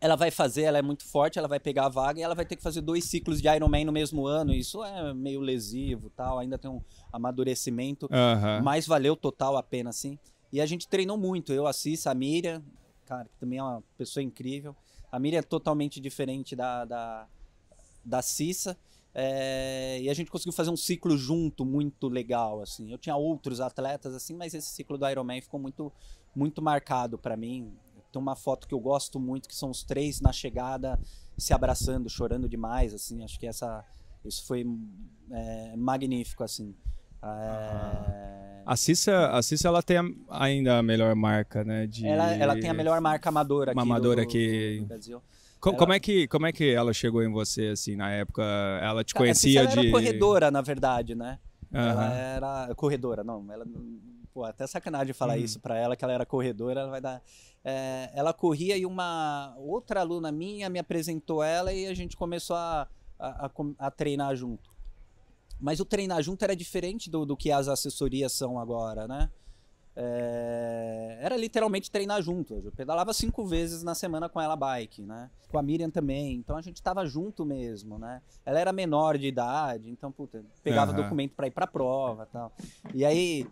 Ela 0.00 0.14
vai 0.14 0.30
fazer, 0.30 0.62
ela 0.62 0.78
é 0.78 0.82
muito 0.82 1.04
forte, 1.04 1.38
ela 1.38 1.48
vai 1.48 1.58
pegar 1.58 1.86
a 1.86 1.88
vaga 1.88 2.20
e 2.20 2.22
ela 2.22 2.34
vai 2.34 2.44
ter 2.46 2.54
que 2.56 2.62
fazer 2.62 2.80
dois 2.80 3.04
ciclos 3.04 3.42
de 3.42 3.48
Ironman 3.48 3.84
no 3.84 3.92
mesmo 3.92 4.26
ano. 4.26 4.54
Isso 4.54 4.82
é 4.84 5.12
meio 5.12 5.40
lesivo, 5.40 6.08
tal, 6.10 6.38
ainda 6.38 6.56
tem 6.56 6.70
um 6.70 6.80
amadurecimento, 7.12 8.08
Aham. 8.10 8.62
mas 8.62 8.86
valeu 8.86 9.16
total 9.16 9.56
a 9.56 9.62
pena, 9.62 9.90
assim. 9.90 10.18
E 10.52 10.60
a 10.60 10.66
gente 10.66 10.88
treinou 10.88 11.18
muito, 11.18 11.52
eu, 11.52 11.66
a 11.66 11.72
Cissa, 11.72 12.10
a 12.10 12.14
Miriam, 12.14 12.62
cara, 13.08 13.24
que 13.24 13.38
também 13.38 13.58
é 13.58 13.62
uma 13.62 13.82
pessoa 13.96 14.22
incrível. 14.22 14.76
A 15.10 15.18
Miriam 15.18 15.38
é 15.38 15.42
totalmente 15.42 15.98
diferente 15.98 16.54
da, 16.54 16.84
da, 16.84 17.26
da 18.04 18.20
Cissa. 18.20 18.76
é, 19.14 19.98
e 20.02 20.10
a 20.10 20.14
gente 20.14 20.30
conseguiu 20.30 20.52
fazer 20.52 20.70
um 20.70 20.76
ciclo 20.76 21.16
junto 21.16 21.64
muito 21.64 22.08
legal, 22.08 22.60
assim. 22.60 22.92
Eu 22.92 22.98
tinha 22.98 23.16
outros 23.16 23.60
atletas, 23.60 24.14
assim, 24.14 24.34
mas 24.34 24.52
esse 24.52 24.68
ciclo 24.68 24.98
do 24.98 25.08
Ironman 25.08 25.40
ficou 25.40 25.58
muito, 25.58 25.90
muito 26.36 26.60
marcado 26.60 27.18
para 27.18 27.36
mim. 27.36 27.72
Tem 28.12 28.20
uma 28.20 28.36
foto 28.36 28.68
que 28.68 28.74
eu 28.74 28.80
gosto 28.80 29.18
muito, 29.18 29.48
que 29.48 29.54
são 29.54 29.70
os 29.70 29.82
três 29.82 30.20
na 30.20 30.32
chegada, 30.32 30.98
se 31.36 31.54
abraçando, 31.54 32.08
chorando 32.10 32.48
demais, 32.48 32.92
assim. 32.92 33.24
Acho 33.24 33.38
que 33.40 33.46
essa, 33.46 33.84
isso 34.24 34.46
foi 34.46 34.66
é, 35.30 35.76
magnífico, 35.76 36.44
assim. 36.44 36.74
É, 37.22 38.62
A 38.66 38.76
Cissa, 38.76 39.28
a 39.30 39.42
Cissa, 39.42 39.68
ela 39.68 39.82
tem 39.82 39.96
a- 39.98 40.04
ainda 40.30 40.78
a 40.78 40.82
melhor 40.82 41.14
marca, 41.14 41.64
né? 41.64 41.86
De... 41.86 42.06
ela, 42.06 42.32
ela 42.34 42.54
tem 42.60 42.68
a 42.68 42.74
melhor 42.74 43.00
marca 43.00 43.28
amadora 43.30 43.72
aqui 43.72 43.80
amadora 43.80 44.22
do, 44.22 44.28
que- 44.28 44.78
do 44.80 44.86
Brasil. 44.86 45.22
Co- 45.58 45.70
ela- 45.70 45.78
Como, 45.78 45.92
é 45.92 45.98
que, 46.00 46.28
como 46.28 46.46
é 46.46 46.52
que 46.52 46.70
ela 46.72 46.92
chegou 46.92 47.22
em 47.22 47.30
você, 47.30 47.68
assim, 47.68 47.96
na 47.96 48.10
época? 48.10 48.42
Ela 48.82 49.02
te 49.02 49.14
a 49.14 49.18
conhecia 49.18 49.62
Cissa, 49.62 49.72
ela 49.72 49.82
de... 49.82 49.88
era 49.88 49.90
corredora, 49.90 50.50
na 50.50 50.60
verdade, 50.60 51.14
né? 51.14 51.38
Ela 51.72 52.06
Aham. 52.06 52.14
era 52.14 52.74
corredora, 52.74 53.24
não. 53.24 53.50
Ela, 53.52 53.66
pô, 54.32 54.44
até 54.44 54.66
sacanagem 54.66 55.12
falar 55.14 55.36
Hum. 55.38 55.42
isso 55.42 55.58
pra 55.60 55.76
ela, 55.76 55.96
que 55.96 56.04
ela 56.04 56.12
era 56.12 56.24
corredora, 56.26 56.80
ela 56.82 56.90
vai 56.90 57.00
dar. 57.00 57.22
É, 57.64 58.10
ela 58.14 58.32
corria 58.32 58.76
e 58.76 58.86
uma 58.86 59.54
outra 59.58 60.00
aluna 60.00 60.30
minha 60.30 60.68
me 60.70 60.78
apresentou 60.78 61.42
ela 61.42 61.72
e 61.72 61.86
a 61.86 61.94
gente 61.94 62.16
começou 62.16 62.54
a, 62.56 62.86
a, 63.18 63.46
a 63.46 63.50
a 63.86 63.90
treinar 63.90 64.34
junto. 64.36 64.70
Mas 65.60 65.80
o 65.80 65.84
treinar 65.84 66.22
junto 66.22 66.42
era 66.42 66.54
diferente 66.54 67.10
do, 67.10 67.26
do 67.26 67.36
que 67.36 67.50
as 67.50 67.68
assessorias 67.68 68.32
são 68.32 68.58
agora, 68.58 69.08
né? 69.08 69.28
É, 70.00 71.18
era 71.20 71.36
literalmente 71.36 71.90
treinar 71.90 72.22
junto. 72.22 72.54
Eu 72.64 72.70
pedalava 72.70 73.12
cinco 73.12 73.44
vezes 73.44 73.82
na 73.82 73.94
semana 73.96 74.28
com 74.28 74.40
ela 74.40 74.54
bike, 74.54 75.02
né? 75.02 75.28
Com 75.48 75.58
a 75.58 75.62
Miriam 75.62 75.90
também. 75.90 76.36
Então 76.36 76.56
a 76.56 76.62
gente 76.62 76.80
tava 76.80 77.04
junto 77.04 77.44
mesmo, 77.44 77.98
né? 77.98 78.22
Ela 78.46 78.60
era 78.60 78.72
menor 78.72 79.18
de 79.18 79.26
idade, 79.26 79.90
então, 79.90 80.12
puta, 80.12 80.44
pegava 80.62 80.92
Aham. 80.92 81.02
documento 81.02 81.34
pra 81.34 81.48
ir 81.48 81.50
pra 81.50 81.66
prova 81.66 82.28
e 82.28 82.32
tal. 82.32 82.52
E 82.94 83.04
aí, 83.04 83.44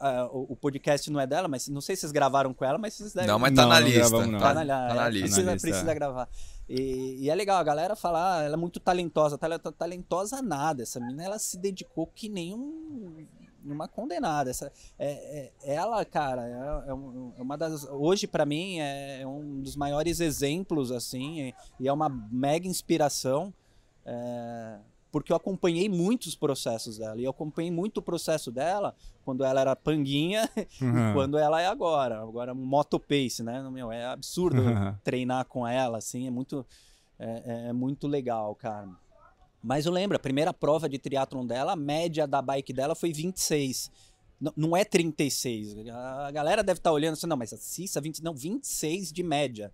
ah, 0.00 0.28
o, 0.32 0.52
o 0.52 0.56
podcast 0.56 1.08
não 1.12 1.20
é 1.20 1.26
dela, 1.28 1.46
mas 1.46 1.68
não 1.68 1.80
sei 1.80 1.94
se 1.94 2.00
vocês 2.00 2.12
gravaram 2.12 2.52
com 2.52 2.64
ela, 2.64 2.76
mas 2.78 2.94
vocês 2.94 3.12
devem. 3.12 3.28
Não, 3.28 3.38
mas 3.38 3.54
tá 3.54 3.62
Não, 3.62 3.68
na 3.68 3.80
não 3.80 3.86
lista. 3.86 4.00
gravamos. 4.10 4.42
Tá, 4.42 4.54
Tá 4.54 4.64
na, 4.64 4.88
tá 4.88 4.94
na 4.94 5.06
é, 5.06 5.10
lista. 5.10 5.26
Precisa, 5.26 5.46
Na 5.46 5.52
lista, 5.52 5.68
precisa 5.68 5.90
é. 5.90 5.94
gravar. 5.94 6.28
E, 6.68 7.16
e 7.24 7.30
é 7.30 7.34
legal, 7.34 7.56
a 7.58 7.64
galera 7.64 7.96
fala, 7.96 8.38
ah, 8.38 8.42
ela 8.42 8.54
é 8.54 8.56
muito 8.56 8.78
talentosa. 8.78 9.38
Tale- 9.38 9.58
Talentosa 9.58 10.42
nada. 10.42 10.82
Essa 10.82 11.00
menina, 11.00 11.24
ela 11.24 11.38
se 11.38 11.56
dedicou 11.58 12.06
que 12.06 12.28
nem 12.28 12.54
um, 12.54 13.26
uma 13.64 13.88
condenada. 13.88 14.50
Essa, 14.50 14.70
é, 14.98 15.50
é- 15.62 15.74
ela, 15.74 16.04
cara, 16.04 16.46
é, 16.46 16.90
é 16.90 17.38
é 17.38 17.42
uma 17.42 17.56
das... 17.56 17.84
Hoje, 17.84 18.26
pra 18.26 18.44
mim, 18.44 18.78
é 18.80 19.26
um 19.26 19.60
dos 19.62 19.76
maiores 19.76 20.20
exemplos, 20.20 20.90
assim, 20.92 21.52
e 21.80 21.88
é 21.88 21.92
uma 21.92 22.08
mega 22.08 22.66
inspiração. 22.68 23.52
é, 24.04 24.78
porque 25.10 25.32
eu 25.32 25.36
acompanhei 25.36 25.88
muitos 25.88 26.34
processos 26.34 26.98
dela. 26.98 27.20
E 27.20 27.24
eu 27.24 27.30
acompanhei 27.30 27.70
muito 27.70 27.98
o 27.98 28.02
processo 28.02 28.50
dela 28.52 28.94
quando 29.24 29.44
ela 29.44 29.60
era 29.60 29.74
panguinha 29.76 30.48
Aham. 30.82 31.10
e 31.10 31.12
quando 31.14 31.38
ela 31.38 31.60
é 31.60 31.66
agora. 31.66 32.20
Agora, 32.20 32.54
moto 32.54 32.98
pace, 33.00 33.42
né? 33.42 33.62
Meu, 33.70 33.90
é 33.90 34.04
absurdo 34.06 34.60
Aham. 34.60 34.98
treinar 35.02 35.44
com 35.46 35.66
ela, 35.66 35.98
assim, 35.98 36.26
é 36.26 36.30
muito, 36.30 36.64
é, 37.18 37.42
é- 37.44 37.68
é 37.68 37.72
muito 37.72 38.06
legal, 38.06 38.54
cara. 38.54 38.88
Mas 39.62 39.86
eu 39.86 39.92
lembro, 39.92 40.16
a 40.16 40.20
primeira 40.20 40.54
prova 40.54 40.88
de 40.88 40.98
triatlon 40.98 41.44
dela, 41.44 41.72
a 41.72 41.76
média 41.76 42.26
da 42.26 42.40
bike 42.40 42.72
dela 42.72 42.94
foi 42.94 43.12
26. 43.12 43.90
N- 44.40 44.52
não 44.56 44.76
é 44.76 44.84
36. 44.84 45.74
A 45.88 46.30
galera 46.30 46.62
deve 46.62 46.78
estar 46.78 46.92
olhando 46.92 47.14
assim, 47.14 47.26
não, 47.26 47.36
mas 47.36 47.52
a 47.52 47.56
Cissa, 47.56 48.00
20, 48.00 48.22
não, 48.22 48.34
26 48.34 49.10
de 49.12 49.22
média. 49.24 49.72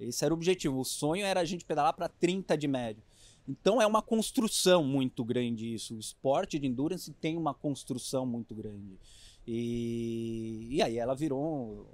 Esse 0.00 0.24
era 0.24 0.32
o 0.32 0.36
objetivo. 0.36 0.78
O 0.80 0.84
sonho 0.84 1.24
era 1.24 1.40
a 1.40 1.44
gente 1.44 1.64
pedalar 1.66 1.92
para 1.92 2.08
30 2.08 2.56
de 2.56 2.66
média. 2.66 3.02
Então 3.48 3.80
é 3.80 3.86
uma 3.86 4.02
construção 4.02 4.82
muito 4.84 5.24
grande 5.24 5.72
isso. 5.72 5.94
O 5.94 5.98
esporte 6.00 6.58
de 6.58 6.66
endurance 6.66 7.12
tem 7.12 7.36
uma 7.36 7.54
construção 7.54 8.26
muito 8.26 8.54
grande. 8.54 8.98
E, 9.46 10.66
e 10.70 10.82
aí 10.82 10.98
ela 10.98 11.14
virou. 11.14 11.86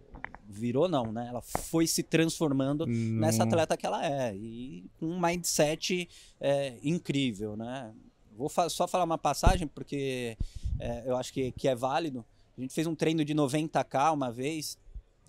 Virou 0.48 0.88
não, 0.88 1.12
né? 1.12 1.26
Ela 1.28 1.40
foi 1.42 1.86
se 1.86 2.02
transformando 2.02 2.86
nessa 2.86 3.38
Não- 3.38 3.46
atleta 3.46 3.76
que 3.76 3.86
ela 3.86 4.04
é. 4.04 4.34
E 4.36 4.84
com 4.98 5.06
um 5.06 5.20
mindset 5.20 6.08
é, 6.40 6.78
incrível, 6.82 7.56
né? 7.56 7.92
Vou 8.36 8.48
fa- 8.48 8.68
só 8.68 8.86
falar 8.88 9.04
uma 9.04 9.18
passagem, 9.18 9.66
porque 9.66 10.36
é, 10.78 11.02
eu 11.06 11.16
acho 11.16 11.32
que, 11.32 11.52
que 11.52 11.68
é 11.68 11.74
válido. 11.74 12.24
A 12.56 12.60
gente 12.60 12.74
fez 12.74 12.86
um 12.86 12.94
treino 12.94 13.24
de 13.24 13.34
90k 13.34 14.12
uma 14.12 14.30
vez. 14.30 14.78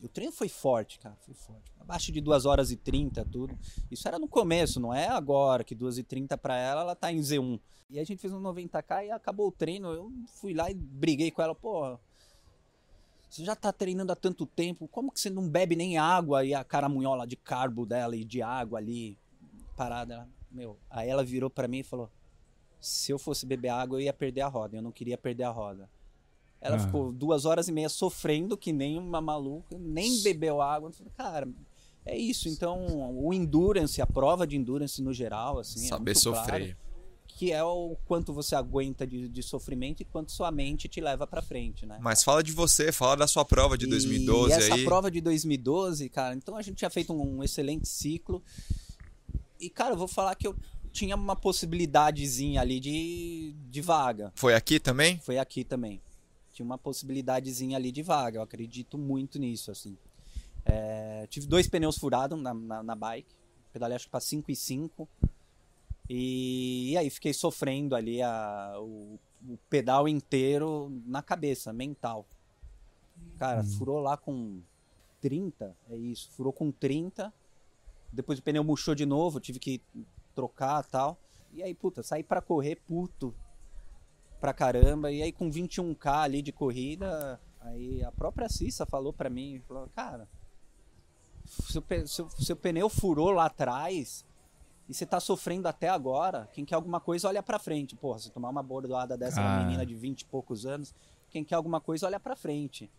O 0.02 0.08
treino 0.08 0.32
foi 0.32 0.50
forte, 0.50 1.00
cara, 1.00 1.16
foi 1.22 1.34
forte. 1.34 1.72
Abaixo 1.80 2.12
de 2.12 2.20
2 2.20 2.46
horas 2.46 2.72
e 2.72 2.78
30, 2.78 3.24
tudo. 3.26 3.58
Isso 3.91 4.08
era 4.08 4.18
no 4.18 4.28
começo, 4.28 4.80
não 4.80 4.94
é 4.94 5.08
agora, 5.08 5.64
que 5.64 5.76
2 5.76 5.98
e 6.00 6.04
30 6.04 6.38
pra 6.38 6.58
ela, 6.58 6.82
ela 6.82 6.96
tá 6.96 7.12
em 7.12 7.20
Z1. 7.20 7.60
E 7.89 8.00
a 8.00 8.04
gente 8.04 8.20
fez 8.20 8.34
um 8.34 8.41
90k 8.41 9.06
e 9.06 9.12
acabou 9.12 9.48
o 9.48 9.52
treino. 9.52 9.94
Eu 9.94 10.12
fui 10.39 10.54
lá 10.54 10.70
e 10.72 10.74
briguei 10.74 11.32
com 11.32 11.41
ela, 11.41 11.54
pô. 11.54 11.98
Você 13.30 13.44
já 13.44 13.56
tá 13.56 13.72
treinando 13.72 14.12
há 14.12 14.16
tanto 14.16 14.46
tempo, 14.46 14.88
como 14.88 15.12
que 15.12 15.20
você 15.20 15.30
não 15.30 15.50
bebe 15.50 15.76
nem 15.76 15.98
água 15.98 16.46
e 16.46 16.54
a 16.54 16.64
caramunhola 16.64 17.26
de 17.26 17.36
carbo 17.36 17.86
dela 17.86 18.16
e 18.16 18.24
de 18.24 18.41
água 18.41 18.78
ali 18.78 19.18
parada? 19.76 20.30
Meu, 20.52 20.78
aí 20.89 21.10
ela 21.10 21.24
virou 21.24 21.50
para 21.50 21.68
mim 21.68 21.80
e 21.80 21.84
falou: 21.84 22.12
se 22.80 23.12
eu 23.12 23.18
fosse 23.18 23.46
beber 23.46 23.70
água, 23.70 23.98
eu 23.98 24.02
ia 24.02 24.14
perder 24.14 24.41
a 24.41 24.48
roda. 24.48 24.78
Eu 24.78 24.82
não 24.82 24.91
queria 24.91 25.18
perder 25.18 25.44
a 25.44 25.50
roda. 25.50 25.89
Ela 26.66 26.78
Ah. 26.78 26.80
ficou 26.80 27.11
duas 27.11 27.43
horas 27.43 27.68
e 27.68 27.72
meia 27.74 27.89
sofrendo 27.89 28.55
que 28.57 28.72
nem 28.72 28.97
uma 28.97 29.20
maluca, 29.20 29.78
nem 29.78 30.22
bebeu 30.24 30.61
água. 30.61 30.91
Cara, 31.18 31.45
é 32.05 32.18
isso. 32.18 32.47
Então, 32.47 32.88
o 33.14 33.34
endurance, 33.34 34.01
a 34.01 34.07
prova 34.07 34.47
de 34.47 34.55
endurance 34.55 35.01
no 35.01 35.14
geral, 35.14 35.59
assim, 35.59 35.84
é 35.84 35.89
Saber 35.89 36.14
claro 36.14 36.38
sofrer. 36.39 36.78
que 37.28 37.51
é 37.51 37.61
o 37.61 37.97
quanto 38.05 38.32
você 38.32 38.55
aguenta 38.55 39.05
de, 39.05 39.28
de 39.28 39.43
sofrimento 39.43 40.01
e 40.01 40.05
quanto 40.05 40.32
sua 40.32 40.51
mente 40.51 40.88
te 40.88 41.01
leva 41.01 41.28
pra 41.28 41.41
frente, 41.41 41.86
né? 41.86 41.97
Mas 42.01 42.24
fala 42.24 42.41
de 42.41 42.53
você, 42.53 42.93
fala 42.93 43.18
da 43.18 43.28
sua 43.28 43.43
prova 43.43 43.78
de 43.78 43.86
2012 43.86 44.51
e 44.51 44.53
essa 44.53 44.76
aí. 44.76 44.86
prova 44.86 45.11
de 45.11 45.20
2012, 45.20 46.07
cara, 46.09 46.34
então 46.34 46.55
a 46.55 46.61
gente 46.61 46.78
tinha 46.78 46.89
feito 46.89 47.11
um 47.11 47.43
excelente 47.43 47.89
ciclo. 47.89 48.41
E, 49.59 49.70
cara, 49.70 49.93
eu 49.95 49.97
vou 49.97 50.07
falar 50.07 50.34
que 50.36 50.47
eu 50.47 50.55
tinha 50.93 51.16
uma 51.16 51.36
possibilidadezinha 51.36 52.61
ali 52.61 52.80
de, 52.80 53.53
de 53.70 53.82
vaga. 53.82 54.32
Foi 54.36 54.53
aqui 54.53 54.80
também? 54.80 55.20
Foi 55.20 55.38
aqui 55.38 55.64
também. 55.66 55.99
Tinha 56.54 56.66
uma 56.66 56.78
possibilidadezinha 56.78 57.78
ali 57.78 57.91
de 57.91 58.04
vaga. 58.04 58.38
Eu 58.38 58.43
acredito 58.43 58.97
muito 58.97 59.39
nisso, 59.39 59.72
assim. 59.72 59.97
É, 60.64 61.28
tive 61.28 61.47
dois 61.47 61.68
pneus 61.68 61.97
furados 61.97 62.39
na, 62.39 62.54
na, 62.54 62.84
na 62.84 62.95
bike. 62.95 63.36
Pedalei 63.74 63.95
acho 63.95 64.06
que 64.06 64.12
pra 64.12 64.20
5 64.20 64.51
e 64.51 64.56
5. 64.56 65.10
E, 66.10 66.91
e 66.91 66.97
aí 66.97 67.10
fiquei 67.10 67.34
sofrendo 67.34 67.95
ali 67.95 68.22
a, 68.22 68.76
o, 68.78 69.20
o 69.49 69.58
pedal 69.70 70.08
inteiro 70.08 70.91
na 71.06 71.24
cabeça, 71.24 71.74
mental. 71.74 72.26
Cara, 73.38 73.64
furou 73.64 73.99
lá 73.99 74.16
com 74.16 74.62
30, 75.22 75.76
é 75.89 75.97
isso. 75.97 76.30
Furou 76.32 76.54
com 76.54 76.72
30. 76.72 77.34
Depois 78.12 78.38
o 78.38 78.43
pneu 78.43 78.64
murchou 78.64 78.93
de 78.93 79.06
novo, 79.06 79.39
tive 79.39 79.58
que 79.58 79.82
trocar 80.36 80.84
tal. 80.84 81.18
E 81.51 81.64
aí, 81.64 81.74
puta, 81.74 82.04
saí 82.04 82.24
pra 82.24 82.41
correr 82.41 82.76
puto 82.88 83.34
pra 84.44 84.54
caramba. 84.54 85.10
E 85.10 85.22
aí 85.24 85.32
com 85.32 85.50
21k 85.50 86.06
ali 86.06 86.41
de 86.41 86.52
corrida, 86.52 87.39
aí 87.62 88.04
a 88.04 88.12
própria 88.12 88.50
Cissa 88.50 88.86
falou 88.86 89.14
pra 89.14 89.30
mim, 89.30 89.62
falou, 89.66 89.88
cara, 89.96 90.28
seu, 91.46 91.82
seu, 92.06 92.30
seu 92.30 92.56
pneu 92.58 92.89
furou 92.89 93.32
lá 93.32 93.46
atrás 93.46 94.26
e 94.89 94.94
você 94.94 95.06
tá 95.06 95.22
sofrendo 95.22 95.70
até 95.70 95.88
agora, 95.88 96.50
quem 96.52 96.66
quer 96.66 96.76
alguma 96.76 97.00
coisa 97.00 97.30
olha 97.30 97.41
pra 97.41 97.58
frente. 97.58 97.96
Porra, 97.96 98.20
se 98.20 98.32
tomar 98.32 98.50
uma 98.50 98.62
bordoada 98.62 99.18
dessa 99.18 99.39
uma 99.39 99.48
Cara. 99.48 99.64
menina 99.64 99.86
de 99.86 99.96
20 99.96 100.22
e 100.22 100.26
poucos 100.26 100.66
anos, 100.66 100.94
quem 101.30 101.41
quer 101.46 101.56
alguma 101.56 101.80
coisa 101.80 102.06
olha 102.06 102.20
pra 102.20 102.36
frente. 102.36 102.91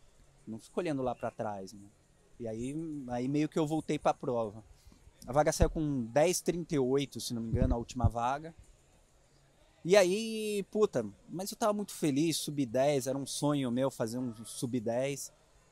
Não 0.47 0.59
fica 0.59 0.80
olhando 0.80 1.03
lá 1.03 1.14
pra 1.14 1.30
trás, 1.30 1.74
né? 1.74 1.90
E 2.40 2.49
aí, 2.49 2.74
aí 3.09 3.28
meio 3.28 3.51
que 3.51 3.59
eu 3.59 3.66
voltei 3.66 3.99
pra 3.99 4.14
prova. 4.14 4.64
A 5.26 5.32
vaga 5.32 5.53
saiu 5.53 5.68
com 5.68 6.09
10,38, 6.11 7.20
se 7.20 7.34
não 7.34 7.42
me 7.42 7.51
engano, 7.51 7.74
a 7.74 7.78
última 7.78 8.09
vaga. 8.09 8.55
E 9.85 9.97
aí, 9.97 10.64
puta, 10.70 11.05
mas 11.28 11.51
eu 11.51 11.57
tava 11.59 11.72
muito 11.74 11.93
feliz, 11.93 12.39
sub 12.39 12.64
10, 12.64 13.07
era 13.07 13.18
um 13.18 13.26
sonho 13.26 13.70
meu 13.70 13.91
fazer 13.91 14.18
um 14.18 14.32
sub 14.45 14.80
10. 14.80 15.30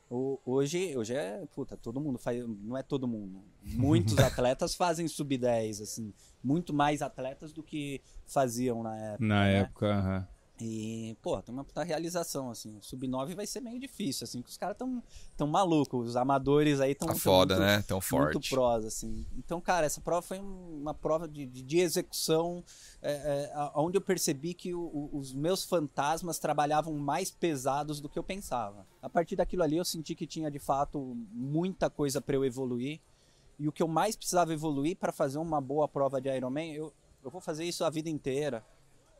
O- 0.09 0.39
Hoje, 0.45 0.95
hoje 0.95 1.15
é, 1.15 1.43
puta, 1.55 1.75
todo 1.75 1.99
mundo 1.99 2.19
faz, 2.19 2.45
não 2.47 2.77
é 2.77 2.83
todo 2.83 3.07
mundo. 3.07 3.41
Muitos 3.63 4.19
atletas 4.19 4.75
fazem 4.75 5.07
sub 5.07 5.35
10, 5.35 5.81
assim, 5.81 6.13
muito 6.43 6.71
mais 6.73 7.01
atletas 7.01 7.51
do 7.51 7.63
que 7.63 8.01
faziam 8.27 8.83
na 8.83 8.95
época. 8.95 9.25
Na 9.25 9.43
né? 9.45 9.53
época, 9.61 9.87
aham. 9.87 10.27
E, 10.65 11.17
pô, 11.21 11.41
tem 11.41 11.53
uma 11.53 11.65
puta 11.65 11.83
realização, 11.83 12.49
assim. 12.49 12.77
O 12.77 12.81
sub 12.81 13.05
9 13.05 13.35
vai 13.35 13.45
ser 13.45 13.59
meio 13.59 13.77
difícil, 13.77 14.23
assim, 14.23 14.39
porque 14.39 14.51
os 14.51 14.57
caras 14.57 14.77
tão, 14.77 15.03
tão 15.35 15.45
malucos, 15.45 16.07
os 16.11 16.15
amadores 16.15 16.79
aí 16.79 16.95
tão, 16.95 17.07
Tá 17.09 17.13
tão 17.13 17.19
foda, 17.19 17.55
muito- 17.55 17.67
né? 17.67 17.81
Tão 17.81 17.97
muito 17.97 18.07
forte. 18.33 18.49
prós, 18.49 18.85
assim. 18.85 19.25
Então, 19.37 19.59
cara, 19.59 19.85
essa 19.85 19.99
prova 19.99 20.21
foi 20.21 20.39
um- 20.39 20.79
uma 20.79 20.93
prova 20.93 21.27
de, 21.27 21.45
de, 21.45 21.79
execução, 21.79 22.63
é, 23.01 23.11
é, 23.53 23.71
onde 23.75 23.97
eu 23.97 24.01
percebi 24.01 24.53
que 24.53 24.73
o- 24.73 24.79
o- 24.79 25.09
os 25.17 25.33
meus 25.33 25.65
fantasmas 25.65 26.39
trabalhavam 26.39 26.93
mais 26.93 27.29
pesados 27.29 27.99
do 27.99 28.07
que 28.07 28.17
eu 28.17 28.23
pensava. 28.23 28.87
A 29.01 29.09
partir 29.09 29.35
daquilo 29.35 29.63
ali, 29.63 29.75
eu 29.75 29.83
senti 29.83 30.15
que 30.15 30.25
tinha, 30.25 30.49
de 30.49 30.59
fato, 30.59 31.13
muita 31.33 31.89
coisa 31.89 32.21
para 32.21 32.35
eu 32.37 32.45
evoluir. 32.45 33.01
E 33.59 33.67
o 33.67 33.71
que 33.73 33.83
eu 33.83 33.87
mais 33.89 34.15
precisava 34.15 34.53
evoluir 34.53 34.95
para 34.95 35.11
fazer 35.11 35.39
uma 35.39 35.59
boa 35.59 35.89
prova 35.89 36.21
de 36.21 36.29
Ironman, 36.29 36.73
eu, 36.73 36.93
eu 37.21 37.29
vou 37.29 37.41
fazer 37.41 37.65
isso 37.65 37.83
a 37.83 37.89
vida 37.89 38.09
inteira. 38.09 38.63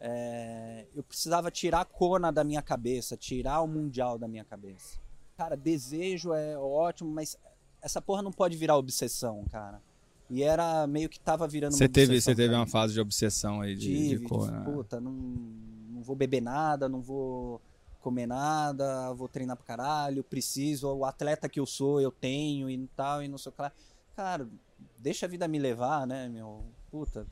É, 0.06 0.86
eu 0.94 1.02
precisava 1.02 1.50
tirar 1.50 1.80
a 1.80 1.86
Kona 1.86 2.30
da 2.30 2.44
minha 2.44 2.62
cabeça, 2.62 3.16
tirar 3.16 3.62
o 3.62 3.68
Mundial 3.68 4.20
da 4.20 4.28
minha 4.28 4.44
cabeça. 4.44 5.00
Cara, 5.38 5.56
desejo 5.56 6.34
é 6.34 6.58
ótimo, 6.58 7.10
mas 7.10 7.38
essa 7.82 8.02
porra 8.02 8.22
não 8.22 8.32
pode 8.32 8.58
virar 8.58 8.76
obsessão, 8.76 9.46
cara. 9.50 9.82
E 10.30 10.44
era 10.44 10.86
meio 10.88 11.08
que 11.08 11.18
tava 11.18 11.48
virando 11.48 11.72
Você 11.72 11.86
uma 11.86 11.90
teve, 11.90 12.20
você 12.20 12.36
teve 12.36 12.54
uma 12.54 12.68
fase 12.68 12.94
de 12.94 13.00
obsessão 13.00 13.62
aí 13.62 13.76
de, 13.76 13.88
Tive, 13.88 14.10
de 14.10 14.18
de, 14.18 14.24
cor, 14.26 14.52
né? 14.52 14.64
puta, 14.66 15.00
não, 15.00 15.12
não 15.12 16.02
vou 16.02 16.18
beber 16.18 16.42
nada, 16.42 16.90
não 16.90 17.02
vou 17.02 17.62
comer 18.02 18.28
nada, 18.28 19.14
vou 19.14 19.30
treinar 19.30 19.56
pra 19.56 19.66
caralho, 19.66 20.22
preciso, 20.22 20.94
o 20.94 21.06
atleta 21.06 21.48
que 21.48 21.62
eu 21.62 21.66
sou, 21.66 22.02
eu 22.02 22.12
tenho 22.12 22.70
e 22.70 22.88
tal, 22.94 23.24
e 23.24 23.30
não 23.30 23.38
sei 23.38 23.52
o 23.52 23.56
que 23.56 23.62
lá. 23.62 23.72
Cara, 24.18 24.50
deixa 24.98 25.26
a 25.26 25.30
vida 25.30 25.48
me 25.48 25.58
levar, 25.60 26.06
né, 26.06 26.28
meu? 26.28 26.66
Puta, 26.92 27.26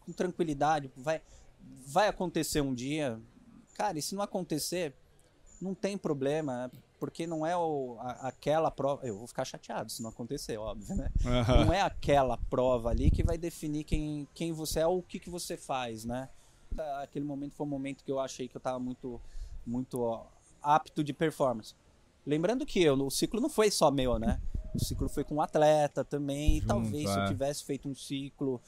com 0.00 0.12
tranquilidade, 0.12 0.90
vai, 0.96 1.22
vai 1.86 2.08
acontecer 2.08 2.60
um 2.60 2.74
dia. 2.74 3.20
Cara, 3.74 3.98
e 3.98 4.02
se 4.02 4.14
não 4.14 4.22
acontecer, 4.22 4.94
não 5.60 5.74
tem 5.74 5.96
problema, 5.96 6.70
porque 6.98 7.26
não 7.26 7.46
é 7.46 7.56
o, 7.56 7.96
a- 8.00 8.28
aquela 8.28 8.70
prova. 8.70 9.06
Eu 9.06 9.18
vou 9.18 9.26
ficar 9.26 9.44
chateado 9.44 9.90
se 9.90 10.02
não 10.02 10.10
acontecer, 10.10 10.56
óbvio, 10.56 10.94
né? 10.94 11.10
Aham. 11.24 11.64
não 11.64 11.72
é 11.72 11.80
aquela 11.80 12.36
prova 12.36 12.90
ali 12.90 13.10
que 13.10 13.22
vai 13.22 13.36
definir 13.38 13.84
quem, 13.84 14.26
quem 14.34 14.52
você 14.52 14.80
é 14.80 14.86
ou 14.86 14.98
o 14.98 15.02
que, 15.02 15.18
que 15.18 15.30
você 15.30 15.56
faz, 15.56 16.04
né? 16.04 16.28
Aquele 17.02 17.24
momento 17.24 17.54
foi 17.54 17.66
um 17.66 17.70
momento 17.70 18.02
que 18.02 18.10
eu 18.10 18.18
achei 18.18 18.48
que 18.48 18.56
eu 18.56 18.60
tava 18.60 18.78
muito, 18.78 19.20
muito 19.66 20.00
ó, 20.00 20.26
apto 20.62 21.04
de 21.04 21.12
performance. 21.12 21.74
Lembrando 22.24 22.64
que 22.64 22.82
eu, 22.82 22.94
o 22.94 23.10
ciclo 23.10 23.40
não 23.40 23.50
foi 23.50 23.70
só 23.70 23.90
meu, 23.90 24.18
né? 24.18 24.40
O 24.74 24.78
ciclo 24.78 25.08
foi 25.08 25.22
com 25.22 25.34
um 25.34 25.40
atleta 25.42 26.02
também. 26.04 26.54
Junto, 26.60 26.64
e 26.64 26.66
talvez 26.66 27.10
se 27.10 27.16
eu 27.18 27.22
é. 27.24 27.26
tivesse 27.26 27.64
feito 27.64 27.88
um 27.88 27.94
ciclo 27.94 28.60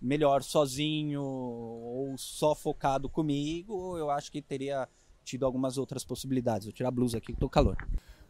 melhor 0.00 0.42
sozinho 0.42 1.22
ou 1.22 2.14
só 2.16 2.54
focado 2.54 3.08
comigo, 3.08 3.96
eu 3.98 4.10
acho 4.10 4.30
que 4.32 4.40
teria 4.40 4.88
tido 5.24 5.44
algumas 5.44 5.78
outras 5.78 6.04
possibilidades. 6.04 6.66
Vou 6.66 6.72
tirar 6.72 6.88
a 6.88 6.92
blusa 6.92 7.18
aqui 7.18 7.32
que 7.32 7.38
tô 7.40 7.46
com 7.46 7.52
calor. 7.52 7.76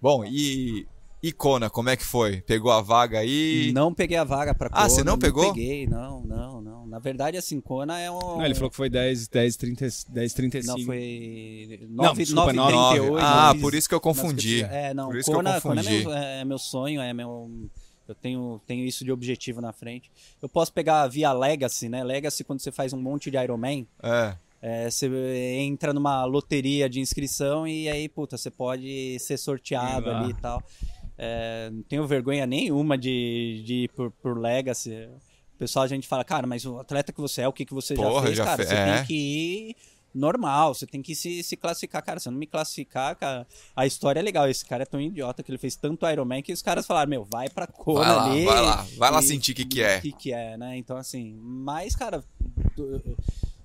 Bom, 0.02 0.24
e 0.24 0.86
Icona, 1.22 1.68
como 1.68 1.90
é 1.90 1.96
que 1.96 2.04
foi? 2.04 2.40
Pegou 2.40 2.72
a 2.72 2.80
vaga 2.80 3.18
aí? 3.18 3.70
Não 3.74 3.92
peguei 3.92 4.16
a 4.16 4.24
vaga 4.24 4.54
pra 4.54 4.70
Ah, 4.72 4.88
você 4.88 5.00
Kona, 5.02 5.10
não 5.10 5.18
pegou? 5.18 5.52
peguei, 5.52 5.86
não, 5.86 6.22
não, 6.22 6.60
não. 6.62 6.86
Na 6.86 6.98
verdade, 6.98 7.36
assim, 7.36 7.60
Kona 7.60 7.98
é 8.00 8.10
um... 8.10 8.18
Não, 8.18 8.44
ele 8.44 8.54
falou 8.54 8.70
que 8.70 8.76
foi 8.76 8.88
10, 8.88 9.28
10, 9.28 9.56
30, 9.56 9.88
10 10.08 10.32
35. 10.34 10.78
Não, 10.78 10.86
foi... 10.86 11.86
Não, 11.90 12.04
9, 12.06 12.24
desculpa, 12.24 12.52
9, 12.52 12.74
nove. 12.74 12.98
38. 12.98 13.16
Ah, 13.20 13.50
fiz 13.52 13.60
por 13.60 13.74
isso 13.74 13.88
que 13.88 13.94
eu 13.94 14.00
confundi. 14.00 14.62
É, 14.64 14.94
não, 14.94 15.06
Por 15.08 15.16
isso 15.18 15.26
que 15.30 15.32
eu 15.32 15.36
Kona 15.36 15.50
é, 15.56 15.60
confundi. 15.60 16.04
meu, 16.04 16.12
é 16.12 16.44
meu 16.44 16.58
sonho, 16.58 17.00
é 17.00 17.12
meu... 17.12 17.50
Eu 18.10 18.14
tenho, 18.14 18.60
tenho 18.66 18.84
isso 18.84 19.04
de 19.04 19.12
objetivo 19.12 19.60
na 19.60 19.72
frente. 19.72 20.10
Eu 20.42 20.48
posso 20.48 20.72
pegar 20.72 21.06
via 21.06 21.32
Legacy, 21.32 21.88
né? 21.88 22.02
Legacy, 22.04 22.44
quando 22.44 22.60
você 22.60 22.70
faz 22.72 22.92
um 22.92 23.00
monte 23.00 23.30
de 23.30 23.36
Ironman, 23.36 23.86
É. 24.02 24.36
é, 24.60 24.90
você 24.90 25.06
entra 25.58 25.92
numa 25.92 26.24
loteria 26.24 26.88
de 26.88 27.00
inscrição 27.00 27.66
e 27.66 27.88
aí, 27.88 28.08
puta, 28.08 28.36
você 28.36 28.50
pode 28.50 29.18
ser 29.20 29.36
sorteado 29.36 30.10
ali 30.10 30.30
e 30.30 30.34
tal. 30.34 30.62
É, 31.16 31.68
não 31.72 31.82
tenho 31.82 32.06
vergonha 32.06 32.46
nenhuma 32.46 32.96
de, 32.96 33.62
de 33.64 33.74
ir 33.84 33.88
por, 33.90 34.10
por 34.10 34.38
Legacy. 34.38 34.90
O 35.54 35.58
pessoal, 35.58 35.84
a 35.84 35.88
gente 35.88 36.08
fala, 36.08 36.24
cara, 36.24 36.46
mas 36.46 36.64
o 36.64 36.78
atleta 36.78 37.12
que 37.12 37.20
você 37.20 37.42
é, 37.42 37.48
o 37.48 37.52
que, 37.52 37.66
que 37.66 37.74
você 37.74 37.94
já 37.94 38.02
Porra, 38.02 38.24
fez, 38.26 38.36
já 38.38 38.44
cara, 38.44 38.56
fe- 38.56 38.68
você 38.68 38.74
é. 38.74 38.94
tem 38.96 39.04
que 39.06 39.14
ir 39.14 39.76
normal, 40.14 40.74
você 40.74 40.86
tem 40.86 41.00
que 41.02 41.14
se, 41.14 41.42
se 41.42 41.56
classificar. 41.56 42.02
Cara, 42.04 42.18
se 42.20 42.28
eu 42.28 42.32
não 42.32 42.38
me 42.38 42.46
classificar, 42.46 43.16
cara, 43.16 43.46
a 43.74 43.86
história 43.86 44.20
é 44.20 44.22
legal. 44.22 44.48
Esse 44.48 44.64
cara 44.64 44.82
é 44.82 44.86
tão 44.86 45.00
idiota 45.00 45.42
que 45.42 45.50
ele 45.50 45.58
fez 45.58 45.76
tanto 45.76 46.06
Ironman 46.08 46.42
que 46.42 46.52
os 46.52 46.62
caras 46.62 46.86
falaram, 46.86 47.08
meu, 47.10 47.24
vai 47.24 47.48
pra 47.48 47.68
lá, 47.86 48.24
ali. 48.26 48.44
vai 48.44 48.60
lá. 48.60 48.86
Vai 48.96 49.10
lá 49.10 49.20
e- 49.20 49.22
sentir 49.22 49.52
o 49.52 49.54
que 49.54 49.64
que 49.64 49.82
é. 49.82 49.98
O 49.98 50.02
que, 50.02 50.12
que 50.12 50.32
é, 50.32 50.56
né? 50.56 50.76
Então, 50.76 50.96
assim, 50.96 51.34
mas, 51.40 51.94
cara, 51.94 52.24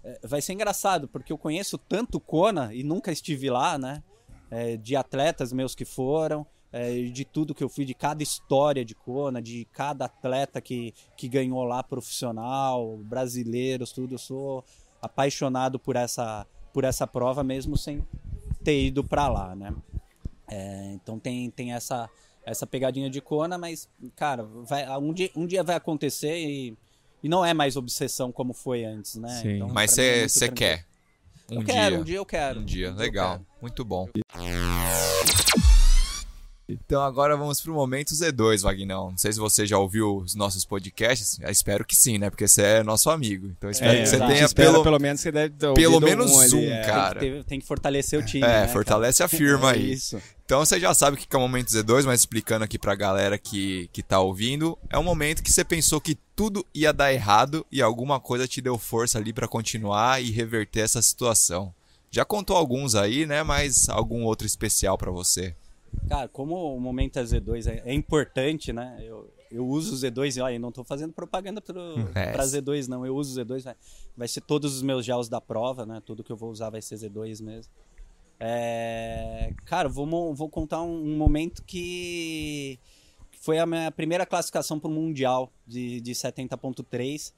é, 0.03 0.19
vai 0.23 0.41
ser 0.41 0.53
engraçado, 0.53 1.07
porque 1.07 1.31
eu 1.33 1.37
conheço 1.37 1.77
tanto 1.77 2.19
Kona 2.19 2.73
e 2.73 2.83
nunca 2.83 3.11
estive 3.11 3.49
lá, 3.49 3.77
né? 3.77 4.03
É, 4.51 4.77
de 4.77 4.95
atletas 4.95 5.51
meus 5.51 5.73
que 5.73 5.83
foram, 5.85 6.45
é, 6.71 6.93
de 7.09 7.25
tudo 7.25 7.55
que 7.55 7.63
eu 7.63 7.69
fui, 7.69 7.83
de 7.83 7.93
cada 7.95 8.21
história 8.21 8.85
de 8.85 8.93
Kona, 8.93 9.41
de 9.41 9.65
cada 9.71 10.05
atleta 10.05 10.61
que, 10.61 10.93
que 11.17 11.27
ganhou 11.27 11.63
lá 11.63 11.81
profissional, 11.81 12.97
brasileiros, 12.97 13.91
tudo. 13.91 14.13
Eu 14.15 14.19
sou 14.19 14.63
apaixonado 15.01 15.79
por 15.79 15.95
essa, 15.95 16.45
por 16.73 16.83
essa 16.83 17.05
prova, 17.05 17.43
mesmo 17.43 17.77
sem 17.77 18.05
ter 18.63 18.85
ido 18.85 19.03
para 19.03 19.27
lá, 19.27 19.55
né? 19.55 19.73
É, 20.47 20.91
então 20.93 21.19
tem, 21.19 21.49
tem 21.49 21.73
essa, 21.73 22.09
essa 22.45 22.67
pegadinha 22.67 23.09
de 23.09 23.21
Kona, 23.21 23.57
mas, 23.57 23.89
cara, 24.15 24.43
vai, 24.43 24.87
um, 24.97 25.13
dia, 25.13 25.31
um 25.35 25.45
dia 25.45 25.63
vai 25.63 25.75
acontecer 25.75 26.37
e, 26.37 26.77
e 27.23 27.29
não 27.29 27.43
é 27.45 27.53
mais 27.53 27.75
obsessão 27.75 28.31
como 28.31 28.53
foi 28.53 28.85
antes, 28.85 29.15
né? 29.15 29.41
Sim. 29.41 29.55
Então, 29.55 29.69
Mas 29.69 29.97
é 29.97 30.27
você 30.27 30.47
tranquilo. 30.47 30.55
quer. 30.55 30.85
Um 31.49 31.55
eu 31.55 31.63
dia. 31.63 31.73
quero, 31.73 31.95
um 31.95 32.03
dia 32.03 32.17
eu 32.17 32.25
quero. 32.25 32.59
Um 32.59 32.65
dia, 32.65 32.87
eu 32.87 32.95
legal. 32.95 33.31
quero. 33.33 33.45
Muito 33.61 33.85
bom. 33.85 34.07
Então 36.67 37.01
agora 37.03 37.37
vamos 37.37 37.61
pro 37.61 37.73
momento 37.73 38.13
Z2, 38.13 38.61
Vagnão. 38.61 39.11
Não 39.11 39.17
sei 39.17 39.31
se 39.31 39.39
você 39.39 39.67
já 39.67 39.77
ouviu 39.77 40.17
os 40.17 40.33
nossos 40.33 40.65
podcasts. 40.65 41.39
Eu 41.39 41.49
espero 41.49 41.85
que 41.85 41.95
sim, 41.95 42.17
né? 42.17 42.29
Porque 42.29 42.47
você 42.47 42.61
é 42.63 42.83
nosso 42.83 43.09
amigo. 43.09 43.47
Então 43.47 43.67
eu 43.69 43.71
espero 43.71 43.91
É, 43.91 44.01
que 44.01 44.07
você 44.09 44.17
tenha 44.17 44.49
pelo, 44.49 44.83
pelo 44.83 44.99
menos 44.99 45.21
você 45.21 45.31
deve 45.31 45.53
ter 45.53 45.73
pelo 45.73 45.99
menos 45.99 46.31
um 46.31 46.39
ali, 46.39 46.55
um, 46.55 46.71
é. 46.71 46.81
cara. 46.85 47.19
Tem 47.19 47.29
que, 47.29 47.37
ter- 47.37 47.43
tem 47.43 47.59
que 47.59 47.67
fortalecer 47.67 48.19
o 48.19 48.25
time. 48.25 48.43
É, 48.43 48.61
né, 48.61 48.67
fortalece 48.67 49.21
a 49.21 49.27
cara? 49.29 49.37
firma 49.37 49.71
É 49.71 49.75
aí. 49.75 49.91
Isso. 49.93 50.19
Então 50.43 50.63
você 50.65 50.79
já 50.79 50.93
sabe 50.93 51.15
o 51.17 51.19
que 51.19 51.27
é 51.35 51.37
o 51.37 51.41
momento 51.41 51.69
Z2, 51.69 52.03
mas 52.05 52.19
explicando 52.21 52.63
aqui 52.65 52.77
pra 52.79 52.93
galera 52.95 53.37
que, 53.37 53.89
que 53.93 54.01
tá 54.03 54.19
ouvindo, 54.19 54.77
é 54.89 54.97
um 54.97 55.03
momento 55.03 55.41
que 55.43 55.51
você 55.51 55.63
pensou 55.63 55.99
que 56.01 56.15
tudo 56.35 56.65
ia 56.73 56.91
dar 56.93 57.11
errado 57.13 57.65
e 57.71 57.81
alguma 57.81 58.19
coisa 58.19 58.47
te 58.47 58.61
deu 58.61 58.77
força 58.77 59.17
ali 59.17 59.33
pra 59.33 59.47
continuar 59.47 60.21
e 60.21 60.29
reverter 60.31 60.81
essa 60.81 61.01
situação. 61.01 61.73
Já 62.11 62.23
contou 62.23 62.55
alguns 62.55 62.95
aí, 62.95 63.25
né? 63.25 63.43
Mas 63.43 63.89
algum 63.89 64.23
outro 64.23 64.45
especial 64.47 64.97
pra 64.97 65.11
você? 65.11 65.55
Cara, 66.07 66.27
como 66.27 66.75
o 66.75 66.79
momento 66.79 67.17
é 67.17 67.23
Z2 67.23 67.67
é, 67.67 67.83
é 67.85 67.93
importante, 67.93 68.71
né? 68.71 68.97
Eu, 69.01 69.31
eu 69.51 69.67
uso 69.67 69.93
o 69.93 69.97
Z2 69.97 70.37
e 70.37 70.41
olha, 70.41 70.59
não 70.59 70.71
tô 70.71 70.83
fazendo 70.83 71.13
propaganda 71.13 71.61
pro, 71.61 71.81
É. 72.13 72.31
pra 72.31 72.43
Z2, 72.43 72.87
não. 72.87 73.05
Eu 73.05 73.15
uso 73.15 73.39
o 73.39 73.45
Z2, 73.45 73.63
vai, 73.63 73.75
vai 74.15 74.27
ser 74.27 74.41
todos 74.41 74.75
os 74.75 74.81
meus 74.81 75.05
gels 75.05 75.29
da 75.29 75.41
prova, 75.41 75.85
né? 75.85 76.01
Tudo 76.05 76.23
que 76.23 76.31
eu 76.31 76.37
vou 76.37 76.51
usar 76.51 76.69
vai 76.69 76.81
ser 76.81 76.95
Z2 76.95 77.41
mesmo. 77.43 77.71
É, 78.39 79.53
cara, 79.65 79.87
vou, 79.87 80.33
vou 80.35 80.49
contar 80.49 80.81
um, 80.81 81.13
um 81.13 81.17
momento 81.17 81.63
que, 81.63 82.77
foi 83.45 83.59
a 83.59 83.65
minha 83.67 83.91
primeira 83.91 84.25
classificação 84.25 84.79
pro 84.79 84.89
Mundial 84.89 85.51
de, 85.67 86.01
de 86.01 86.13
70.3. 86.13 87.31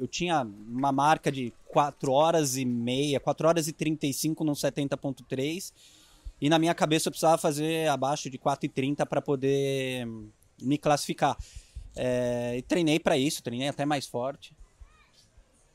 Eu 0.00 0.08
tinha 0.08 0.42
uma 0.42 0.90
marca 0.90 1.30
de 1.30 1.52
4 1.66 2.10
horas 2.10 2.56
e 2.56 2.64
meia, 2.64 3.20
4 3.20 3.46
horas 3.46 3.68
e 3.68 3.72
35 3.74 4.42
no 4.42 4.52
70.3. 4.52 5.70
E 6.40 6.48
na 6.48 6.58
minha 6.58 6.74
cabeça 6.74 7.08
eu 7.08 7.12
precisava 7.12 7.38
fazer 7.38 7.88
abaixo 7.88 8.28
de 8.28 8.38
4,30 8.38 9.06
para 9.06 9.22
poder 9.22 10.06
hum, 10.06 10.30
me 10.60 10.78
classificar. 10.78 11.36
É, 11.96 12.56
e 12.56 12.62
treinei 12.62 12.98
para 12.98 13.16
isso, 13.16 13.42
treinei 13.42 13.68
até 13.68 13.84
mais 13.84 14.06
forte. 14.06 14.54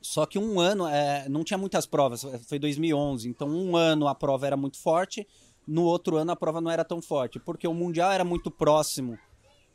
Só 0.02 0.26
que 0.26 0.40
um 0.40 0.60
ano, 0.60 0.88
é, 0.88 1.28
não 1.28 1.44
tinha 1.44 1.58
muitas 1.58 1.86
provas, 1.86 2.26
foi 2.48 2.58
2011, 2.58 3.28
então 3.28 3.50
um 3.50 3.76
ano 3.76 4.08
a 4.08 4.16
prova 4.16 4.48
era 4.48 4.56
muito 4.56 4.82
forte, 4.82 5.28
no 5.68 5.84
outro 5.84 6.16
ano 6.16 6.32
a 6.32 6.36
prova 6.38 6.62
não 6.62 6.72
era 6.72 6.86
tão 6.86 7.02
forte, 7.02 7.38
porque 7.38 7.68
o 7.68 7.74
Mundial 7.74 8.12
era 8.12 8.24
muito 8.24 8.50
próximo 8.50 9.20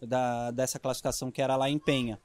da, 0.00 0.50
dessa 0.50 0.78
classificação 0.78 1.30
que 1.30 1.42
era 1.42 1.56
lá 1.56 1.68
em 1.68 1.78
Penha. 1.78 2.18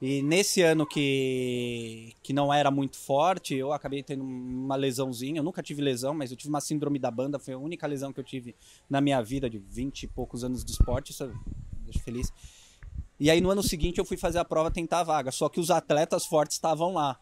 E 0.00 0.20
nesse 0.22 0.60
ano 0.60 0.86
que, 0.86 2.12
que 2.22 2.32
não 2.34 2.52
era 2.52 2.70
muito 2.70 2.98
forte, 2.98 3.54
eu 3.54 3.72
acabei 3.72 4.02
tendo 4.02 4.22
uma 4.22 4.76
lesãozinha. 4.76 5.38
Eu 5.40 5.42
nunca 5.42 5.62
tive 5.62 5.80
lesão, 5.80 6.12
mas 6.12 6.30
eu 6.30 6.36
tive 6.36 6.50
uma 6.50 6.60
síndrome 6.60 6.98
da 6.98 7.10
banda. 7.10 7.38
Foi 7.38 7.54
a 7.54 7.58
única 7.58 7.86
lesão 7.86 8.12
que 8.12 8.20
eu 8.20 8.24
tive 8.24 8.54
na 8.90 9.00
minha 9.00 9.22
vida, 9.22 9.48
de 9.48 9.58
20 9.58 10.02
e 10.02 10.06
poucos 10.08 10.44
anos 10.44 10.62
de 10.64 10.70
esporte. 10.72 11.12
Isso 11.12 11.24
eu 11.24 11.34
deixo 11.84 12.00
feliz. 12.00 12.30
E 13.18 13.30
aí 13.30 13.40
no 13.40 13.48
ano 13.48 13.62
seguinte 13.62 13.98
eu 13.98 14.04
fui 14.04 14.18
fazer 14.18 14.38
a 14.38 14.44
prova 14.44 14.70
tentar 14.70 15.00
a 15.00 15.04
vaga. 15.04 15.30
Só 15.32 15.48
que 15.48 15.58
os 15.58 15.70
atletas 15.70 16.26
fortes 16.26 16.56
estavam 16.56 16.92
lá. 16.92 17.18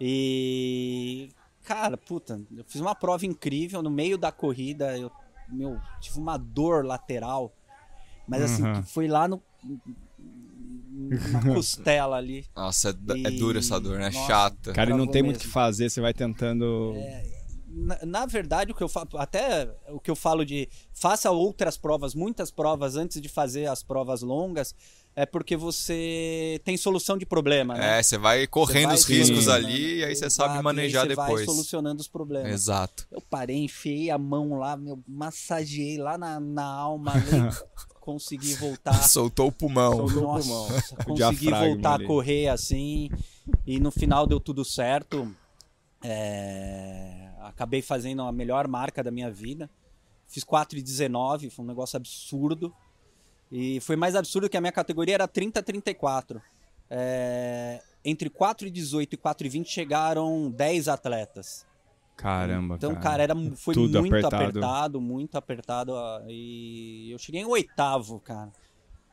E. 0.00 1.30
Cara, 1.62 1.96
puta, 1.96 2.42
eu 2.54 2.64
fiz 2.64 2.78
uma 2.80 2.94
prova 2.94 3.24
incrível. 3.24 3.82
No 3.82 3.90
meio 3.90 4.18
da 4.18 4.30
corrida, 4.30 4.98
eu 4.98 5.10
meu, 5.48 5.80
tive 6.00 6.18
uma 6.18 6.36
dor 6.36 6.84
lateral. 6.84 7.54
Mas 8.28 8.42
assim, 8.42 8.62
Uhum. 8.64 8.82
que 8.82 8.82
foi 8.82 9.08
lá 9.08 9.26
no. 9.26 9.42
Na 11.32 11.42
costela 11.54 12.16
ali. 12.16 12.44
Nossa, 12.56 12.90
é, 12.90 13.12
é 13.28 13.30
E- 13.30 13.38
dura 13.38 13.58
essa 13.58 13.78
dor, 13.80 13.98
né? 13.98 14.10
Nossa. 14.10 14.26
Chata. 14.26 14.72
Cara, 14.72 14.90
e 14.90 14.94
não 14.94 15.06
tem 15.06 15.22
muito 15.22 15.36
o 15.36 15.38
mesmo. 15.38 15.48
que 15.48 15.52
fazer, 15.52 15.90
você 15.90 16.00
vai 16.00 16.14
tentando. 16.14 16.94
Na, 17.68 17.98
na 18.06 18.26
verdade, 18.26 18.70
o 18.70 18.74
que 18.74 18.82
eu 18.84 18.88
falo, 18.88 19.08
até 19.16 19.68
o 19.88 19.98
que 19.98 20.10
eu 20.10 20.14
falo 20.14 20.44
de 20.46 20.68
faça 20.92 21.30
outras 21.32 21.76
provas, 21.76 22.14
muitas 22.14 22.50
provas 22.50 22.94
antes 22.96 23.20
de 23.20 23.28
fazer 23.28 23.66
as 23.66 23.82
provas 23.82 24.22
longas, 24.22 24.72
é 25.16 25.26
porque 25.26 25.56
você 25.56 26.60
tem 26.64 26.76
solução 26.76 27.18
de 27.18 27.26
problema, 27.26 27.74
né? 27.74 27.98
É, 27.98 28.02
você 28.02 28.16
vai 28.16 28.46
correndo 28.46 28.90
Você 28.90 28.94
os 28.96 29.04
vai 29.08 29.16
riscos 29.18 29.44
solucionando. 29.44 29.66
ali 29.66 29.96
e 29.98 30.04
aí 30.04 30.14
você 30.14 30.30
sabe 30.30 30.62
manejar 30.62 31.04
você 31.06 31.14
vai 31.16 31.26
depois. 31.26 31.44
solucionando 31.46 32.00
os 32.00 32.06
problemas. 32.08 32.52
Exato. 32.52 33.08
Eu 33.10 33.20
parei, 33.20 33.56
enfiei 33.56 34.08
a 34.08 34.18
mão 34.18 34.54
lá, 34.56 34.76
meu, 34.76 35.02
massageei 35.08 35.98
lá 35.98 36.16
na, 36.16 36.38
na 36.38 36.64
alma, 36.64 37.10
ali, 37.18 37.56
consegui 38.04 38.54
voltar. 38.60 38.92
Soltou 39.02 39.48
o 39.48 39.52
pulmão. 39.52 39.92
Soltou 40.08 40.18
o 40.18 40.26
Nossa, 40.26 40.96
pulmão. 40.96 41.16
consegui 41.30 41.50
voltar 41.50 41.94
ali. 41.94 42.04
a 42.04 42.06
correr 42.06 42.48
assim. 42.48 43.10
E 43.66 43.80
no 43.80 43.90
final 43.90 44.26
deu 44.26 44.38
tudo 44.38 44.62
certo. 44.64 45.34
É, 46.02 47.30
acabei 47.40 47.80
fazendo 47.80 48.22
a 48.22 48.30
melhor 48.30 48.68
marca 48.68 49.02
da 49.02 49.10
minha 49.10 49.30
vida. 49.30 49.70
Fiz 50.28 50.44
4,19, 50.44 51.50
foi 51.50 51.64
um 51.64 51.68
negócio 51.68 51.96
absurdo. 51.96 52.74
E 53.50 53.80
foi 53.80 53.96
mais 53.96 54.14
absurdo 54.14 54.48
que 54.48 54.56
a 54.56 54.60
minha 54.60 54.72
categoria 54.72 55.14
era 55.14 55.28
30-34. 55.28 56.42
É, 56.90 57.80
entre 58.04 58.28
4,18 58.28 59.14
e 59.14 59.16
4,20 59.16 59.66
chegaram 59.66 60.50
10 60.50 60.88
atletas. 60.88 61.64
Caramba, 62.16 62.76
Então, 62.76 62.90
cara. 62.94 63.02
cara, 63.02 63.22
era, 63.24 63.34
foi 63.56 63.74
Tudo 63.74 64.00
muito 64.00 64.14
apertado. 64.14 64.36
apertado. 64.44 65.00
muito 65.00 65.36
apertado. 65.36 65.92
E 66.28 67.10
eu 67.10 67.18
cheguei 67.18 67.40
em 67.42 67.44
oitavo, 67.44 68.20
cara. 68.20 68.50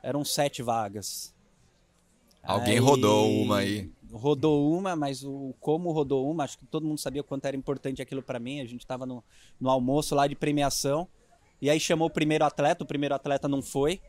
Eram 0.04 0.24
sete 0.24 0.62
vagas. 0.62 1.34
Alguém 2.44 2.80
rodou 2.80 3.30
uma 3.42 3.58
aí. 3.58 3.92
Rodou 4.12 4.72
uma, 4.78 4.96
mas 4.96 5.24
o 5.24 5.54
como 5.60 5.92
rodou 5.92 6.30
uma, 6.30 6.44
acho 6.44 6.58
que 6.58 6.66
todo 6.66 6.86
mundo 6.86 6.98
sabia 7.00 7.22
o 7.22 7.24
quanto 7.24 7.46
era 7.46 7.56
importante 7.56 8.02
aquilo 8.02 8.22
pra 8.22 8.40
mim. 8.40 8.60
A 8.62 8.66
gente 8.66 8.86
tava 8.86 9.06
no, 9.06 9.24
no 9.60 9.70
almoço 9.70 10.14
lá 10.16 10.28
de 10.28 10.36
premiação. 10.36 11.08
E 11.62 11.70
aí 11.70 11.80
chamou 11.80 12.08
o 12.08 12.12
primeiro 12.12 12.44
atleta, 12.44 12.84
o 12.84 12.88
primeiro 12.88 13.14
atleta 13.16 13.48
não 13.48 13.62
foi. 13.62 14.02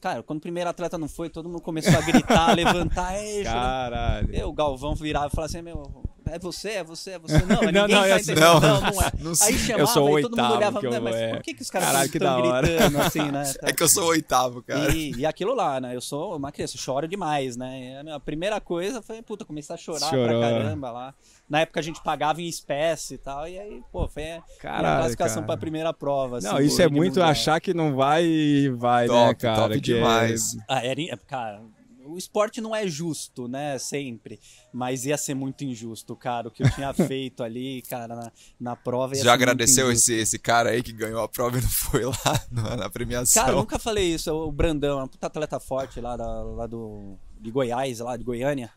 Cara, 0.00 0.22
quando 0.22 0.38
o 0.38 0.42
primeiro 0.42 0.68
atleta 0.68 0.98
não 0.98 1.08
foi, 1.08 1.30
todo 1.30 1.48
mundo 1.48 1.62
começou 1.62 1.96
a 1.96 2.02
gritar, 2.02 2.50
a 2.50 2.52
levantar. 2.54 3.14
Caralho. 3.42 4.34
eu, 4.34 4.48
o 4.50 4.52
Galvão 4.52 4.94
virava 4.94 5.28
e 5.28 5.30
falava 5.30 5.46
assim, 5.50 5.62
meu, 5.62 6.02
é 6.30 6.38
você, 6.38 6.68
é 6.70 6.84
você, 6.84 7.10
é 7.12 7.18
você. 7.18 7.38
Não, 7.38 7.46
Não, 7.72 7.86
ninguém 7.86 7.88
não, 7.88 7.88
tá 7.88 8.08
eu- 8.08 8.16
entendendo. 8.18 8.40
não. 8.40 8.60
Não, 8.60 8.80
não 8.80 8.88
é. 9.02 9.12
Não 9.20 9.32
Aí 9.42 9.58
chamava 9.58 9.80
Eu 9.82 9.86
sou 9.86 10.10
o 10.10 10.18
e 10.18 10.22
todo 10.22 10.36
mundo 10.36 10.52
olhava, 10.54 10.80
que 10.80 10.86
eu 10.86 10.90
"Não, 10.92 11.00
mas 11.02 11.14
é. 11.16 11.28
por 11.34 11.42
que, 11.42 11.54
que 11.54 11.62
os 11.62 11.70
caras 11.70 11.88
Caralho, 11.88 12.06
estão 12.06 12.20
da 12.20 12.36
hora." 12.36 12.66
gritando 12.66 12.98
assim, 13.00 13.30
né? 13.30 13.52
É 13.62 13.72
que 13.72 13.82
eu 13.82 13.88
sou 13.88 14.04
o 14.04 14.08
oitavo, 14.08 14.62
cara. 14.62 14.92
E, 14.94 15.12
e 15.16 15.26
aquilo 15.26 15.54
lá, 15.54 15.80
né? 15.80 15.94
Eu 15.94 16.00
sou 16.00 16.36
uma 16.36 16.50
criança, 16.52 16.76
eu 16.76 16.80
choro 16.80 17.06
demais, 17.08 17.56
né? 17.56 18.02
E 18.04 18.10
A 18.10 18.20
primeira 18.20 18.60
coisa 18.60 19.02
foi, 19.02 19.22
puta, 19.22 19.44
comecei 19.44 19.74
a 19.74 19.78
chorar 19.78 20.10
Chorou. 20.10 20.40
pra 20.40 20.50
caramba 20.50 20.90
lá. 20.90 21.14
Na 21.48 21.60
época 21.60 21.80
a 21.80 21.82
gente 21.82 22.02
pagava 22.02 22.40
em 22.40 22.48
espécie 22.48 23.14
e 23.14 23.18
tal, 23.18 23.46
e 23.46 23.58
aí, 23.58 23.82
pô, 23.92 24.08
foi 24.08 24.32
a 24.32 24.42
Caralho, 24.60 24.96
classificação 25.00 25.36
cara. 25.42 25.46
pra 25.46 25.56
primeira 25.58 25.92
prova. 25.92 26.40
Não, 26.40 26.56
assim, 26.56 26.66
isso 26.66 26.76
do 26.78 26.82
é 26.82 26.88
muito 26.88 27.08
Mundial. 27.14 27.28
achar 27.28 27.60
que 27.60 27.74
não 27.74 27.94
vai 27.94 28.24
e 28.24 28.70
vai, 28.70 29.06
né, 29.06 29.12
Top, 29.12 29.40
cara? 29.42 29.56
top 29.56 29.80
Que 29.80 29.92
é- 29.92 29.94
demais. 29.96 30.56
Ah, 30.68 30.84
era, 30.84 31.00
é, 31.02 31.16
cara, 31.26 31.60
o 32.04 32.18
esporte 32.18 32.60
não 32.60 32.74
é 32.74 32.86
justo, 32.86 33.48
né? 33.48 33.78
Sempre. 33.78 34.38
Mas 34.72 35.04
ia 35.04 35.16
ser 35.16 35.34
muito 35.34 35.64
injusto, 35.64 36.14
cara. 36.14 36.48
O 36.48 36.50
que 36.50 36.62
eu 36.62 36.70
tinha 36.70 36.92
feito 36.94 37.42
ali, 37.42 37.82
cara, 37.82 38.14
na, 38.14 38.32
na 38.60 38.76
prova. 38.76 39.14
Já 39.14 39.32
agradeceu 39.32 39.90
esse, 39.90 40.14
esse 40.14 40.38
cara 40.38 40.70
aí 40.70 40.82
que 40.82 40.92
ganhou 40.92 41.22
a 41.22 41.28
prova 41.28 41.58
e 41.58 41.62
não 41.62 41.68
foi 41.68 42.04
lá 42.04 42.14
na, 42.50 42.76
na 42.76 42.90
premiação? 42.90 43.42
Cara, 43.42 43.54
eu 43.54 43.60
nunca 43.60 43.78
falei 43.78 44.14
isso. 44.14 44.32
O 44.32 44.52
Brandão 44.52 45.00
é 45.00 45.04
um 45.04 45.08
puta 45.08 45.26
atleta 45.26 45.58
forte 45.58 46.00
lá, 46.00 46.16
da, 46.16 46.42
lá 46.42 46.66
do, 46.66 47.16
de 47.40 47.50
Goiás, 47.50 47.98
lá 48.00 48.16
de 48.16 48.24
Goiânia. 48.24 48.70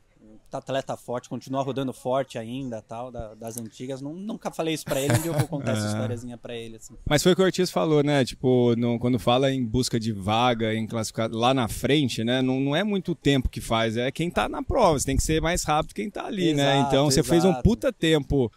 Puta 0.47 0.59
atleta 0.59 0.95
forte, 0.95 1.27
continua 1.27 1.61
rodando 1.61 1.91
forte 1.91 2.37
ainda, 2.37 2.81
tal, 2.81 3.11
da- 3.11 3.33
das 3.33 3.57
antigas. 3.57 3.99
Nun- 4.01 4.13
nunca 4.13 4.49
falei 4.49 4.73
isso 4.73 4.85
pra 4.85 5.01
ele, 5.01 5.13
dia 5.19 5.29
eu 5.29 5.33
vou 5.37 5.45
contar 5.45 5.73
essa 5.73 5.83
É. 5.83 5.87
historiazinha 5.91 6.37
pra 6.37 6.55
ele, 6.55 6.77
assim. 6.77 6.93
Mas 7.09 7.21
foi 7.21 7.33
o 7.33 7.35
que 7.35 7.41
o 7.41 7.45
Ortiz 7.45 7.69
falou, 7.69 8.01
né? 8.01 8.23
Tipo, 8.23 8.73
no- 8.77 8.97
quando 8.97 9.19
fala 9.19 9.51
em 9.51 9.65
busca 9.65 9.99
de 9.99 10.13
vaga, 10.13 10.73
em 10.73 10.87
classificar 10.87 11.29
lá 11.29 11.53
na 11.53 11.67
frente, 11.67 12.23
né? 12.23 12.41
Não, 12.41 12.61
não 12.61 12.73
é 12.73 12.81
muito 12.81 13.13
tempo 13.13 13.49
que 13.49 13.59
faz, 13.59 13.97
é 13.97 14.09
quem 14.09 14.31
tá 14.31 14.47
na 14.47 14.63
prova. 14.63 14.97
Você 14.97 15.05
tem 15.05 15.17
que 15.17 15.23
ser 15.23 15.41
mais 15.41 15.63
rápido 15.65 15.93
quem 15.93 16.09
tá 16.09 16.25
ali, 16.25 16.53
né? 16.53 16.75
Exato, 16.77 16.87
Então 16.87 17.05
você 17.11 17.21
fez 17.23 17.43
um 17.43 17.49
exato. 17.49 17.63
puta 17.63 17.91
tempo. 17.91 18.49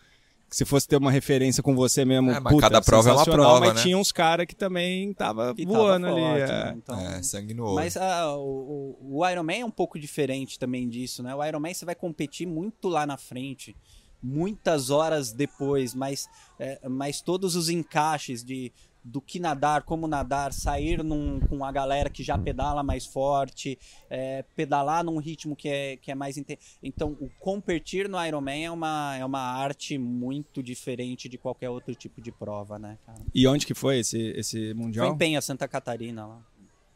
Que 0.51 0.57
se 0.57 0.64
fosse 0.64 0.88
ter 0.88 0.96
uma 0.96 1.12
referência 1.12 1.62
com 1.62 1.76
você 1.76 2.05
mesmo, 2.05 2.28
É, 2.32 2.40
mas 2.40 2.53
puta, 2.53 2.68
cada 2.68 2.82
prova 2.82 3.09
é 3.09 3.12
uma 3.12 3.24
prova, 3.24 3.61
mas 3.61 3.74
né? 3.76 3.82
tinha 3.82 3.96
uns 3.96 4.11
caras 4.11 4.46
que 4.46 4.55
também 4.57 5.12
tava 5.14 5.55
E 5.57 5.64
tava 5.64 5.78
voando 5.78 6.07
ali. 6.09 6.20
forte, 6.20 6.42
é. 6.42 6.64
né? 6.64 6.74
Então, 6.76 7.01
É, 7.01 7.22
sangue 7.22 7.55
no 7.55 7.64
olho. 7.66 7.74
Mas 7.76 7.96
ah, 7.96 8.34
o, 8.36 8.96
o, 9.01 9.18
o 9.20 9.28
Iron 9.28 9.44
Man 9.44 9.55
é 9.55 9.64
um 9.64 9.70
pouco 9.70 9.96
diferente 9.96 10.59
também 10.59 10.88
disso, 10.88 11.22
né? 11.22 11.32
O 11.32 11.44
Iron 11.44 11.61
Man 11.61 11.72
você 11.72 11.84
vai 11.84 11.94
competir 11.94 12.48
muito 12.48 12.88
lá 12.88 13.07
na 13.07 13.16
frente, 13.16 13.76
muitas 14.20 14.90
horas 14.90 15.32
depois, 15.32 15.94
mas, 15.94 16.28
é, 16.59 16.80
mas 16.88 17.20
todos 17.22 17.55
os 17.55 17.68
encaixes 17.68 18.44
de 18.44 18.72
do 19.03 19.20
que 19.20 19.40
nadar, 19.40 19.82
como 19.82 20.07
nadar, 20.07 20.53
sair 20.53 21.03
num, 21.03 21.40
com 21.40 21.64
a 21.64 21.72
galera 21.72 22.11
que 22.11 22.22
já 22.22 22.36
pedala 22.36 22.82
mais 22.82 23.07
forte, 23.07 23.78
é, 24.11 24.44
pedalar 24.55 25.03
num 25.03 25.16
ritmo 25.18 25.57
que 25.57 25.68
é, 25.68 25.96
que 25.96 26.11
é 26.11 26.14
mais 26.14 26.36
intenso. 26.36 26.61
Então, 26.82 27.16
o 27.20 27.30
competir 27.40 28.09
no 28.09 28.22
Ironman 28.24 28.64
é 28.66 28.70
uma, 28.70 29.16
é 29.16 29.24
uma 29.24 29.40
arte 29.40 29.96
muito 29.96 30.62
diferente 30.62 31.28
de 31.28 31.38
qualquer 31.38 31.70
outro 31.70 31.94
tipo 31.94 32.20
de 32.20 32.30
prova, 32.30 32.78
né, 32.78 32.98
cara? 33.07 33.20
E 33.34 33.46
onde 33.46 33.66
que 33.66 33.72
foi 33.74 34.01
esse, 34.01 34.18
esse 34.36 34.66
Foi 34.66 34.74
Mundial? 34.74 35.12
em 35.14 35.16
Penha, 35.16 35.40
Santa 35.40 35.66
Catarina, 35.66 36.26
lá. 36.26 36.42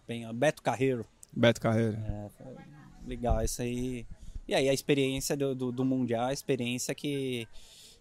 Penha, 0.07 0.32
Beto 0.32 0.62
Carreiro. 0.62 1.07
Beto 1.32 1.61
Carreira. 1.61 1.96
É, 2.07 2.28
foi 2.42 2.55
legal, 3.07 3.42
isso 3.42 3.62
aí. 3.62 4.05
E 4.46 4.55
aí 4.55 4.68
a 4.68 4.74
experiência 4.74 5.34
do, 5.34 5.55
do, 5.55 5.72
do 5.72 5.84
Mundial, 5.86 6.26
a 6.26 6.32
experiência 6.34 6.94
que, 6.94 7.48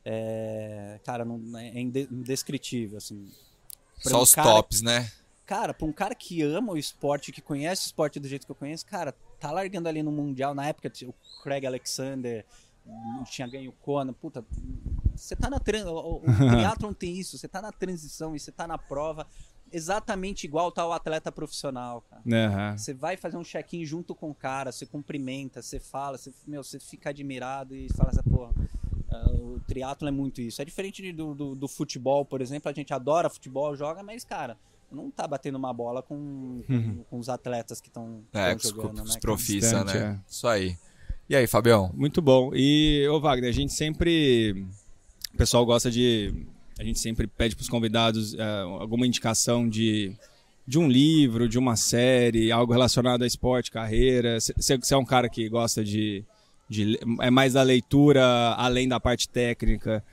é, 0.03 0.99
cara, 1.05 1.23
não, 1.23 1.57
é 1.57 1.79
inde- 1.79 2.09
indescritível, 2.11 2.97
assim. 2.97 3.31
Pra 4.03 4.11
Só 4.11 4.19
um 4.19 4.21
os 4.21 4.35
cara- 4.35 4.47
tops, 4.49 4.81
né? 4.81 5.09
Cara, 5.45 5.73
pra 5.73 5.85
um 5.87 5.91
cara 5.91 6.13
que 6.15 6.41
ama 6.41 6.73
o 6.73 6.77
esporte, 6.77 7.31
que 7.31 7.41
conhece 7.41 7.83
o 7.83 7.87
esporte 7.87 8.19
do 8.19 8.27
jeito 8.27 8.45
que 8.45 8.51
eu 8.51 8.55
conheço, 8.55 8.85
cara, 8.85 9.13
tá 9.39 9.51
largando 9.51 9.89
ali 9.89 10.01
no 10.01 10.11
Mundial, 10.11 10.53
na 10.55 10.67
época 10.67 10.91
o 11.05 11.13
Craig 11.43 11.65
Alexander 11.65 12.45
não 12.85 13.23
tinha 13.23 13.47
ganho 13.47 13.69
o 13.69 13.73
Kona, 13.73 14.13
puta, 14.13 14.43
você 15.15 15.35
tá 15.35 15.49
na 15.49 15.59
tran... 15.59 15.85
o, 15.89 16.17
o 16.17 16.21
triatlon 16.49 16.93
tem 16.93 17.17
isso, 17.17 17.37
você 17.37 17.47
tá 17.47 17.61
na 17.61 17.71
transição 17.71 18.35
e 18.35 18.39
você 18.39 18.51
tá 18.51 18.67
na 18.67 18.77
prova 18.77 19.27
exatamente 19.71 20.45
igual 20.45 20.71
tá 20.71 20.85
o 20.87 20.93
atleta 20.93 21.31
profissional, 21.31 22.01
cara. 22.09 22.21
Você 22.77 22.93
vai 22.93 23.17
fazer 23.17 23.37
um 23.37 23.43
check-in 23.43 23.83
junto 23.85 24.13
com 24.13 24.29
o 24.29 24.35
cara, 24.35 24.71
você 24.71 24.85
cumprimenta, 24.85 25.61
você 25.61 25.79
fala, 25.79 26.17
você, 26.17 26.31
meu, 26.47 26.63
você 26.63 26.79
fica 26.79 27.09
admirado 27.09 27.75
e 27.75 27.89
fala 27.93 28.11
assim, 28.11 28.21
porra, 28.29 28.53
o 29.31 29.59
triatlo 29.67 30.07
é 30.07 30.11
muito 30.11 30.41
isso. 30.41 30.61
É 30.61 30.65
diferente 30.65 31.11
do, 31.11 31.33
do, 31.33 31.55
do 31.55 31.67
futebol, 31.67 32.25
por 32.25 32.41
exemplo, 32.41 32.69
a 32.69 32.73
gente 32.73 32.93
adora 32.93 33.29
futebol, 33.29 33.75
joga, 33.75 34.03
mas, 34.03 34.23
cara, 34.23 34.57
não 34.91 35.09
tá 35.09 35.27
batendo 35.27 35.57
uma 35.57 35.73
bola 35.73 36.01
com, 36.01 36.61
com, 36.67 37.03
com 37.09 37.19
os 37.19 37.29
atletas 37.29 37.81
que 37.81 37.87
estão 37.87 38.23
É, 38.33 38.51
com 38.51 38.57
os, 38.57 38.69
jogando, 38.69 38.97
com 38.97 39.01
os 39.01 39.01
né? 39.01 39.05
cara? 39.07 39.19
profissa, 39.21 39.83
né? 39.83 40.21
Isso 40.27 40.47
aí. 40.47 40.77
E 41.29 41.35
aí, 41.35 41.47
Fabião? 41.47 41.91
Muito 41.93 42.21
bom. 42.21 42.51
E, 42.53 43.07
ô 43.09 43.19
Wagner, 43.19 43.49
a 43.49 43.53
gente 43.53 43.73
sempre. 43.73 44.65
O 45.33 45.37
pessoal 45.37 45.65
gosta 45.65 45.89
de. 45.89 46.45
A 46.77 46.83
gente 46.83 46.99
sempre 46.99 47.27
pede 47.27 47.55
para 47.55 47.63
os 47.63 47.69
convidados 47.69 48.33
eh, 48.33 48.61
alguma 48.79 49.07
indicação 49.07 49.69
de, 49.69 50.15
de 50.67 50.77
um 50.79 50.87
livro, 50.87 51.47
de 51.47 51.57
uma 51.57 51.75
série, 51.75 52.51
algo 52.51 52.73
relacionado 52.73 53.23
a 53.23 53.27
esporte, 53.27 53.71
carreira. 53.71 54.37
Você 54.39 54.93
é 54.93 54.97
um 54.97 55.05
cara 55.05 55.29
que 55.29 55.47
gosta 55.47 55.83
de, 55.83 56.25
de. 56.69 56.99
É 57.21 57.29
mais 57.29 57.53
da 57.53 57.61
leitura 57.61 58.23
além 58.55 58.87
da 58.87 58.99
parte 58.99 59.27
técnica? 59.29 60.03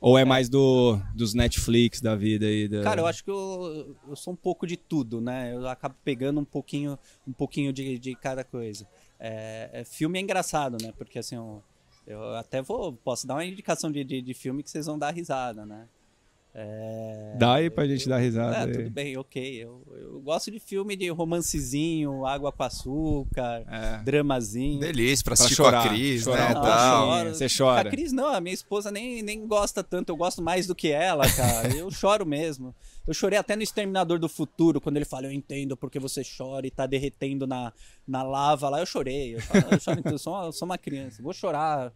Ou 0.00 0.16
é 0.16 0.24
mais 0.24 0.48
do, 0.48 0.98
dos 1.14 1.34
Netflix 1.34 2.00
da 2.00 2.16
vida 2.16 2.46
aí? 2.46 2.66
Da... 2.66 2.82
Cara, 2.82 3.02
eu 3.02 3.06
acho 3.06 3.22
que 3.22 3.30
eu, 3.30 3.94
eu 4.08 4.16
sou 4.16 4.32
um 4.32 4.36
pouco 4.36 4.66
de 4.66 4.74
tudo, 4.74 5.20
né? 5.20 5.54
Eu 5.54 5.68
acabo 5.68 5.94
pegando 6.02 6.40
um 6.40 6.44
pouquinho, 6.44 6.98
um 7.28 7.32
pouquinho 7.32 7.70
de, 7.70 7.98
de 7.98 8.14
cada 8.14 8.42
coisa. 8.42 8.88
É, 9.18 9.68
é, 9.74 9.84
filme 9.84 10.18
é 10.18 10.22
engraçado, 10.22 10.78
né? 10.82 10.90
Porque 10.96 11.18
assim, 11.18 11.36
eu, 11.36 11.62
eu 12.06 12.34
até 12.36 12.62
vou, 12.62 12.94
posso 12.94 13.26
dar 13.26 13.34
uma 13.34 13.44
indicação 13.44 13.92
de, 13.92 14.02
de, 14.02 14.22
de 14.22 14.32
filme 14.32 14.62
que 14.62 14.70
vocês 14.70 14.86
vão 14.86 14.98
dar 14.98 15.10
risada, 15.10 15.66
né? 15.66 15.86
É, 16.52 17.36
Dá 17.38 17.54
aí 17.54 17.70
pra 17.70 17.86
gente 17.86 18.08
dar 18.08 18.18
risada. 18.18 18.68
é, 18.68 18.72
tudo 18.72 18.90
bem, 18.90 19.16
ok. 19.16 19.62
Eu, 19.64 19.82
eu 19.92 20.20
gosto 20.20 20.50
de 20.50 20.58
filme 20.58 20.96
de 20.96 21.08
romancezinho, 21.08 22.26
água 22.26 22.50
com 22.50 22.62
açúcar, 22.64 23.64
É. 23.68 24.02
dramazinho. 24.02 24.80
Delícia, 24.80 25.22
pra 25.24 25.34
Pra 25.36 25.44
assistir 25.44 25.54
chorar, 25.54 25.82
com 25.82 25.88
a 25.88 25.90
Cris, 25.92 26.22
chorar 26.24 26.52
né? 26.54 26.58
um 26.58 26.62
tal. 26.62 27.06
choro. 27.18 27.34
Você 27.34 27.46
chora. 27.56 27.88
A 27.88 27.90
Cris 27.90 28.12
não, 28.12 28.26
a 28.34 28.40
minha 28.40 28.52
esposa 28.54 28.90
nem, 28.90 29.22
nem 29.22 29.46
gosta 29.46 29.82
tanto, 29.84 30.10
eu 30.10 30.16
gosto 30.16 30.42
mais 30.42 30.66
do 30.66 30.74
que 30.74 30.88
ela, 30.90 31.24
cara. 31.30 31.68
Eu 31.76 31.88
choro 31.92 32.26
mesmo. 32.26 32.74
Eu 33.06 33.14
chorei 33.14 33.38
até 33.38 33.54
no 33.54 33.62
Exterminador 33.62 34.18
do 34.18 34.28
Futuro, 34.28 34.80
quando 34.80 34.96
ele 34.96 35.04
fala, 35.04 35.26
eu 35.26 35.32
entendo 35.32 35.76
porque 35.76 35.98
você 36.00 36.22
chora 36.36 36.66
e 36.66 36.70
tá 36.70 36.84
derretendo 36.84 37.46
na, 37.46 37.72
na 38.06 38.22
lava 38.24 38.68
lá. 38.68 38.80
Eu 38.80 38.86
chorei, 38.86 39.36
eu 39.36 39.40
choro, 39.40 39.66
eu 39.70 39.80
choro 39.80 40.02
eu 40.04 40.18
sou, 40.18 40.32
uma, 40.34 40.44
eu 40.46 40.52
sou 40.52 40.66
uma 40.66 40.78
criança. 40.78 41.22
Vou 41.22 41.32
chorar 41.32 41.92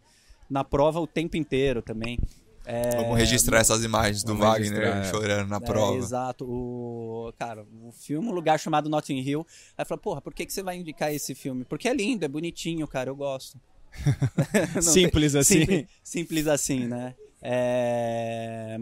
na 0.49 0.63
prova 0.63 0.99
o 1.01 1.07
tempo 1.07 1.35
inteiro 1.35 1.81
também. 1.81 2.17
É, 2.65 2.95
Vamos 2.97 3.17
registrar 3.17 3.59
essas 3.59 3.83
imagens 3.83 4.23
do 4.23 4.35
Wagner 4.35 4.71
registrar, 4.95 5.03
chorando 5.05 5.49
na 5.49 5.57
é, 5.57 5.59
prova. 5.59 5.97
exato. 5.97 6.45
O, 6.45 7.31
cara, 7.37 7.65
o 7.83 7.91
filme, 7.91 8.27
um 8.27 8.31
lugar 8.31 8.59
chamado 8.59 8.89
Notting 8.89 9.19
Hill. 9.19 9.45
Aí 9.77 9.85
fala, 9.85 9.99
porra, 10.01 10.21
por 10.21 10.33
que, 10.33 10.45
que 10.45 10.53
você 10.53 10.63
vai 10.63 10.77
indicar 10.77 11.13
esse 11.13 11.35
filme? 11.35 11.63
Porque 11.65 11.87
é 11.87 11.93
lindo, 11.93 12.25
é 12.25 12.27
bonitinho, 12.27 12.87
cara, 12.87 13.09
eu 13.09 13.15
gosto. 13.15 13.59
Simples 14.81 15.31
tem- 15.33 15.41
assim. 15.41 15.59
Simples, 15.59 15.87
simples 16.03 16.47
assim, 16.47 16.79
né? 16.87 17.15
É, 17.41 18.77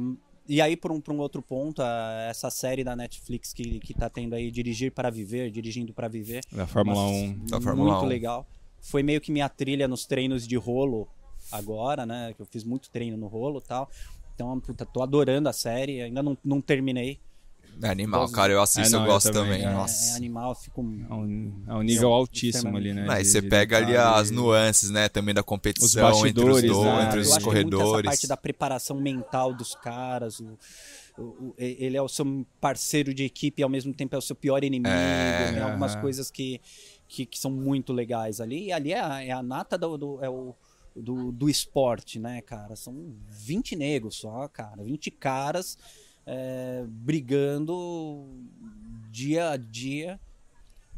E 0.48 0.62
aí, 0.62 0.76
por 0.76 0.92
um, 0.92 1.00
por 1.00 1.14
um 1.14 1.20
outro 1.20 1.42
ponto, 1.42 1.82
a- 1.82 2.28
essa 2.30 2.50
série 2.50 2.84
da 2.84 2.96
Netflix 2.96 3.54
que, 3.54 3.80
que 3.80 3.94
tá 3.94 4.10
tendo 4.10 4.34
aí, 4.36 4.50
Dirigir 4.52 4.92
para 4.92 5.10
Viver, 5.10 5.50
Dirigindo 5.52 5.94
para 5.94 6.08
Viver. 6.08 6.42
Da 6.52 6.66
Fórmula 6.68 7.00
Uma- 7.00 7.10
1. 7.10 7.46
Da 7.46 7.62
Fórmula 7.62 7.92
muito 7.92 8.06
1. 8.06 8.08
legal. 8.10 8.48
Foi 8.82 9.02
meio 9.04 9.22
que 9.22 9.32
minha 9.32 9.48
trilha 9.48 9.88
nos 9.88 10.06
treinos 10.06 10.46
de 10.48 10.56
rolo 10.58 11.08
agora, 11.52 12.06
né? 12.06 12.34
Que 12.36 12.42
eu 12.42 12.46
fiz 12.46 12.64
muito 12.64 12.90
treino 12.90 13.18
no 13.18 13.28
rolo 13.28 13.60
e 13.64 13.68
tal. 13.68 13.90
Então, 14.36 14.60
puta, 14.60 14.86
tô 14.86 15.02
adorando 15.04 15.48
a 15.50 15.54
série. 15.54 16.02
Ainda 16.02 16.24
não, 16.24 16.38
não 16.44 16.62
terminei. 16.62 17.20
É 17.82 17.90
animal, 17.90 18.30
cara. 18.30 18.54
Eu 18.54 18.62
assisto, 18.62 18.88
É, 18.96 19.00
não, 19.00 19.00
eu 19.00 19.08
eu 19.08 19.14
gosto 19.14 19.32
também, 19.32 19.62
também. 19.62 19.66
É, 19.66 19.74
Nossa. 19.74 20.14
é 20.14 20.16
animal, 20.16 20.54
fico. 20.54 20.82
É 20.82 21.14
um, 21.14 21.64
é 21.68 21.74
um 21.74 21.82
nível 21.82 22.10
Sim, 22.10 22.16
altíssimo 22.16 22.78
ali, 22.78 22.94
né? 22.94 23.08
De- 23.18 23.26
você 23.26 23.42
pega 23.42 23.78
ali 23.78 23.98
as 23.98 24.30
nuances, 24.30 24.92
né? 24.92 25.10
Também 25.10 25.34
da 25.34 25.42
competição 25.42 26.10
entre 26.28 26.44
os 26.48 26.62
dois, 26.62 26.64
né? 26.64 27.06
entre 27.06 27.18
eu 27.18 27.22
os 27.22 27.28
é 27.28 27.32
muito 27.32 27.34
essa 27.34 27.42
corredores. 27.42 28.06
parte 28.06 28.28
da 28.28 28.38
preparação 28.38 29.00
mental 29.00 29.54
dos 29.54 29.74
caras. 29.76 30.40
o- 30.40 30.58
o- 31.18 31.22
o- 31.22 31.56
ele 31.58 31.96
é 31.98 32.02
o 32.02 32.08
seu 32.08 32.46
parceiro 32.62 33.14
de 33.14 33.24
equipe 33.24 33.62
e 33.62 33.64
ao 33.64 33.70
mesmo 33.70 33.94
tempo 33.94 34.16
é 34.16 34.18
o 34.18 34.22
seu 34.22 34.36
pior 34.36 34.64
inimigo. 34.64 34.90
É. 34.94 35.52
Tem 35.54 35.62
algumas 35.62 35.96
coisas 35.96 36.30
que, 36.32 36.60
que, 37.08 37.26
que 37.26 37.38
são 37.40 37.50
muito 37.52 37.92
legais 37.94 38.40
ali. 38.42 38.66
E 38.66 38.72
ali 38.72 38.94
é 38.94 39.00
a, 39.00 39.24
é 39.24 39.32
a 39.32 39.42
nata 39.44 39.78
do, 39.80 39.98
do- 39.98 40.24
é 40.24 40.30
o, 40.30 40.56
do, 40.96 41.32
do 41.32 41.50
esporte, 41.50 42.20
né, 42.20 42.42
cara? 42.42 42.76
São 42.76 43.16
20 43.30 43.76
negros 43.76 44.16
só, 44.18 44.48
cara. 44.48 44.84
20 44.84 45.12
caras 45.12 45.78
é, 46.26 46.84
brigando 46.88 48.26
dia 49.10 49.52
a 49.52 49.58
dia 49.58 50.20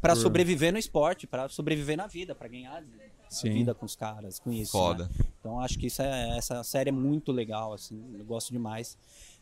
para 0.00 0.14
Por- 0.14 0.22
sobreviver 0.22 0.72
no 0.72 0.78
esporte, 0.78 1.26
para 1.26 1.48
sobreviver 1.48 1.96
na 1.96 2.06
vida, 2.06 2.34
para 2.34 2.48
ganhar 2.48 2.76
a 2.76 3.42
vida 3.42 3.74
com 3.74 3.84
os 3.86 3.96
caras, 3.96 4.38
com 4.38 4.52
isso. 4.52 4.72
Foda. 4.72 5.04
né? 5.04 5.26
Então 5.40 5.60
acho 5.60 5.78
que 5.78 5.86
é, 6.00 6.36
essa 6.38 6.62
série 6.62 6.90
é 6.90 6.92
muito 6.92 7.32
legal, 7.32 7.72
assim, 7.72 8.14
eu 8.18 8.24
gosto 8.24 8.52
demais. 8.52 8.96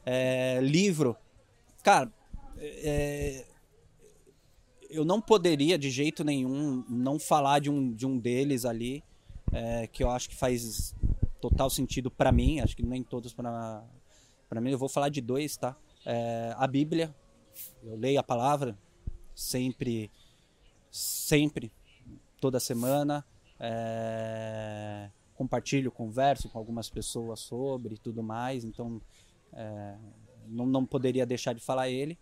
É, 0.07 0.61
livro, 0.63 1.17
cara, 1.83 2.11
é, 2.59 3.45
eu 4.89 5.05
não 5.05 5.21
poderia 5.21 5.77
de 5.77 5.91
jeito 5.91 6.23
nenhum 6.25 6.85
não 6.89 7.19
falar 7.19 7.59
de 7.59 7.69
um, 7.71 7.93
de 7.93 8.07
um 8.07 8.17
deles 8.19 8.65
ali, 8.65 9.03
é, 9.55 9.87
que 9.87 10.03
eu 10.03 10.11
acho 10.11 10.29
que 10.29 10.35
faz 10.35 10.95
total 11.41 11.71
sentido 11.71 12.11
pra 12.11 12.33
mim, 12.33 12.59
acho 12.61 12.77
que 12.77 12.83
nem 12.83 13.05
todos 13.05 13.33
para 13.33 14.61
mim. 14.61 14.71
Eu 14.71 14.79
vou 14.79 14.89
falar 14.89 15.09
de 15.09 15.21
dois, 15.21 15.57
tá? 15.57 15.77
É, 16.05 16.53
a 16.57 16.67
Bíblia, 16.67 17.15
eu 17.83 17.97
leio 17.97 18.19
a 18.19 18.23
palavra 18.23 18.77
sempre, 19.35 20.11
sempre, 20.91 21.73
toda 22.41 22.59
semana. 22.59 23.25
É, 23.61 25.09
compartilho, 25.35 25.93
converso 25.93 26.49
com 26.49 26.59
algumas 26.59 26.91
pessoas 26.91 27.41
sobre 27.41 27.97
tudo 27.97 28.23
mais, 28.23 28.65
então 28.65 29.01
é, 29.53 29.97
não, 30.49 30.67
não 30.67 30.85
poderia 30.85 31.25
deixar 31.25 31.53
de 31.53 31.61
falar 31.61 31.89
ele. 31.89 32.19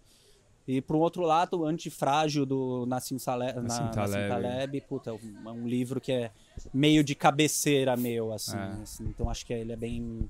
E 0.67 0.81
por 0.81 0.95
um 0.97 1.01
outro 1.01 1.23
lado, 1.23 1.59
o 1.61 1.67
Antifrágil 1.67 2.47
do 2.47 2.87
Nassim 2.87 3.19
Saleh, 3.19 3.53
na, 3.55 3.63
Nassim 3.63 3.83
Nassim 3.83 3.95
Taleb. 3.95 4.29
Taleb, 4.29 4.81
puta, 4.89 5.11
é 5.11 5.13
um- 5.13 5.49
é 5.49 5.51
um 5.53 5.67
livro 5.67 6.01
que 6.01 6.13
é 6.13 6.31
meio 6.73 7.03
de 7.03 7.15
cabeceira 7.17 7.97
meu, 7.97 8.33
assim, 8.33 8.57
É. 8.57 8.71
assim, 8.83 9.05
então 9.05 9.29
acho 9.29 9.45
que 9.45 9.53
ele 9.53 9.73
é 9.73 9.77
bem 9.77 10.29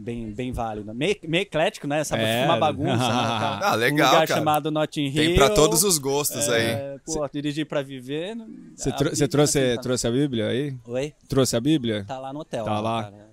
bem, 0.00 0.30
bem 0.30 0.52
válido. 0.52 0.94
Meio, 0.94 1.16
meio 1.24 1.42
eclético, 1.42 1.88
né? 1.88 1.98
Essa 1.98 2.16
É. 2.16 2.44
uma 2.44 2.56
bagunça, 2.56 2.96
né? 2.96 2.98
Tá? 3.58 3.60
Ah, 3.64 3.74
legal, 3.74 4.06
um 4.06 4.10
lugar 4.12 4.28
cara. 4.28 4.38
chamado 4.38 4.70
Notting 4.70 5.06
Hill. 5.06 5.12
Tem 5.14 5.34
pra 5.34 5.50
todos 5.50 5.82
os 5.82 5.98
gostos 5.98 6.48
aí. 6.48 6.66
é, 6.66 6.96
Pô, 7.04 7.26
dirigir 7.28 7.66
pra 7.66 7.82
viver. 7.82 8.36
Você, 8.76 9.26
trouxe, 9.26 9.76
trouxe 9.78 10.06
a 10.06 10.10
Bíblia 10.12 10.46
aí? 10.46 10.76
Oi? 10.86 11.12
Trouxe 11.28 11.56
a 11.56 11.60
Bíblia? 11.60 12.04
Tá 12.06 12.16
lá 12.18 12.32
no 12.32 12.38
hotel. 12.40 12.64
Tá 12.64 12.74
né, 12.76 12.80
lá? 12.80 13.02
cara? 13.04 13.27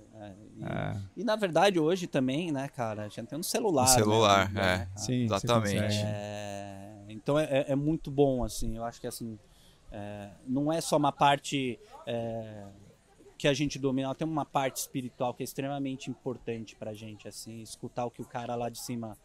É, 0.61 1.01
e, 1.17 1.23
na 1.23 1.35
verdade 1.35 1.79
hoje 1.79 2.07
também, 2.07 2.51
né, 2.51 2.69
cara, 2.69 3.03
a 3.03 3.07
gente 3.07 3.27
tem 3.27 3.37
um 3.37 3.43
celular. 3.43 3.83
Um 3.83 3.87
né, 3.87 3.93
celular, 3.93 4.47
Bíblia, 4.47 4.63
é. 4.63 4.77
né? 4.77 4.89
Sim, 4.95 5.23
Exatamente. 5.23 6.01
É, 6.05 7.05
então 7.09 7.37
é, 7.37 7.65
é- 7.67 7.75
muito 7.75 8.09
bom, 8.09 8.43
assim. 8.43 8.77
Eu 8.77 8.83
acho 8.83 9.01
que 9.01 9.07
assim 9.07 9.37
é, 9.91 10.29
não 10.47 10.71
é 10.71 10.79
só 10.81 10.97
uma 10.97 11.11
parte 11.11 11.79
é, 12.05 12.65
que 13.37 13.47
a 13.47 13.53
gente 13.53 13.77
domina, 13.77 14.07
ela 14.07 14.15
tem 14.15 14.27
uma 14.27 14.45
parte 14.45 14.77
espiritual 14.77 15.33
que 15.33 15.43
é 15.43 15.45
extremamente 15.45 16.09
importante 16.09 16.75
pra 16.75 16.93
gente, 16.93 17.27
assim, 17.27 17.61
escutar 17.61 18.05
o 18.05 18.11
que 18.11 18.21
o 18.21 18.25
cara 18.25 18.55
lá 18.55 18.69
de 18.69 18.79
cima 18.79 19.17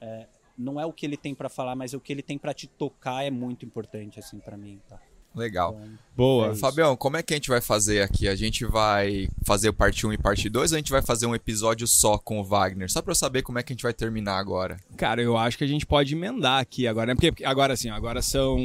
é, 0.00 0.26
não 0.56 0.80
é 0.80 0.86
o 0.86 0.92
que 0.92 1.04
ele 1.04 1.16
tem 1.16 1.34
pra 1.34 1.48
falar, 1.48 1.74
mas 1.74 1.92
o 1.92 2.00
que 2.00 2.12
ele 2.12 2.22
tem 2.22 2.38
pra 2.38 2.54
te 2.54 2.66
tocar 2.66 3.24
é 3.24 3.30
muito 3.30 3.64
importante, 3.64 4.18
assim, 4.18 4.38
pra 4.38 4.56
mim. 4.56 4.80
Tá? 4.88 5.00
Legal. 5.36 5.76
Então, 5.78 5.98
Boa. 6.16 6.52
É. 6.52 6.54
Fabião, 6.54 6.96
como 6.96 7.18
é 7.18 7.22
que 7.22 7.34
a 7.34 7.36
gente 7.36 7.50
vai 7.50 7.60
fazer 7.60 8.00
aqui? 8.00 8.26
A 8.26 8.34
gente 8.34 8.64
vai 8.64 9.28
fazer 9.44 9.68
o 9.68 9.72
parte 9.74 10.06
1 10.06 10.14
e 10.14 10.18
parte 10.18 10.48
2 10.48 10.72
ou 10.72 10.76
a 10.76 10.78
gente 10.78 10.90
vai 10.90 11.02
fazer 11.02 11.26
um 11.26 11.34
episódio 11.34 11.86
só 11.86 12.16
com 12.16 12.40
o 12.40 12.44
Wagner? 12.44 12.90
Só 12.90 13.02
pra 13.02 13.10
eu 13.10 13.14
saber 13.14 13.42
como 13.42 13.58
é 13.58 13.62
que 13.62 13.70
a 13.72 13.74
gente 13.74 13.82
vai 13.82 13.92
terminar 13.92 14.38
agora. 14.38 14.78
Cara, 14.96 15.20
eu 15.20 15.36
acho 15.36 15.58
que 15.58 15.64
a 15.64 15.66
gente 15.66 15.84
pode 15.84 16.14
emendar 16.14 16.60
aqui 16.62 16.86
agora, 16.86 17.08
né? 17.08 17.14
Porque 17.14 17.44
agora 17.44 17.74
assim, 17.74 17.90
agora 17.90 18.22
são 18.22 18.56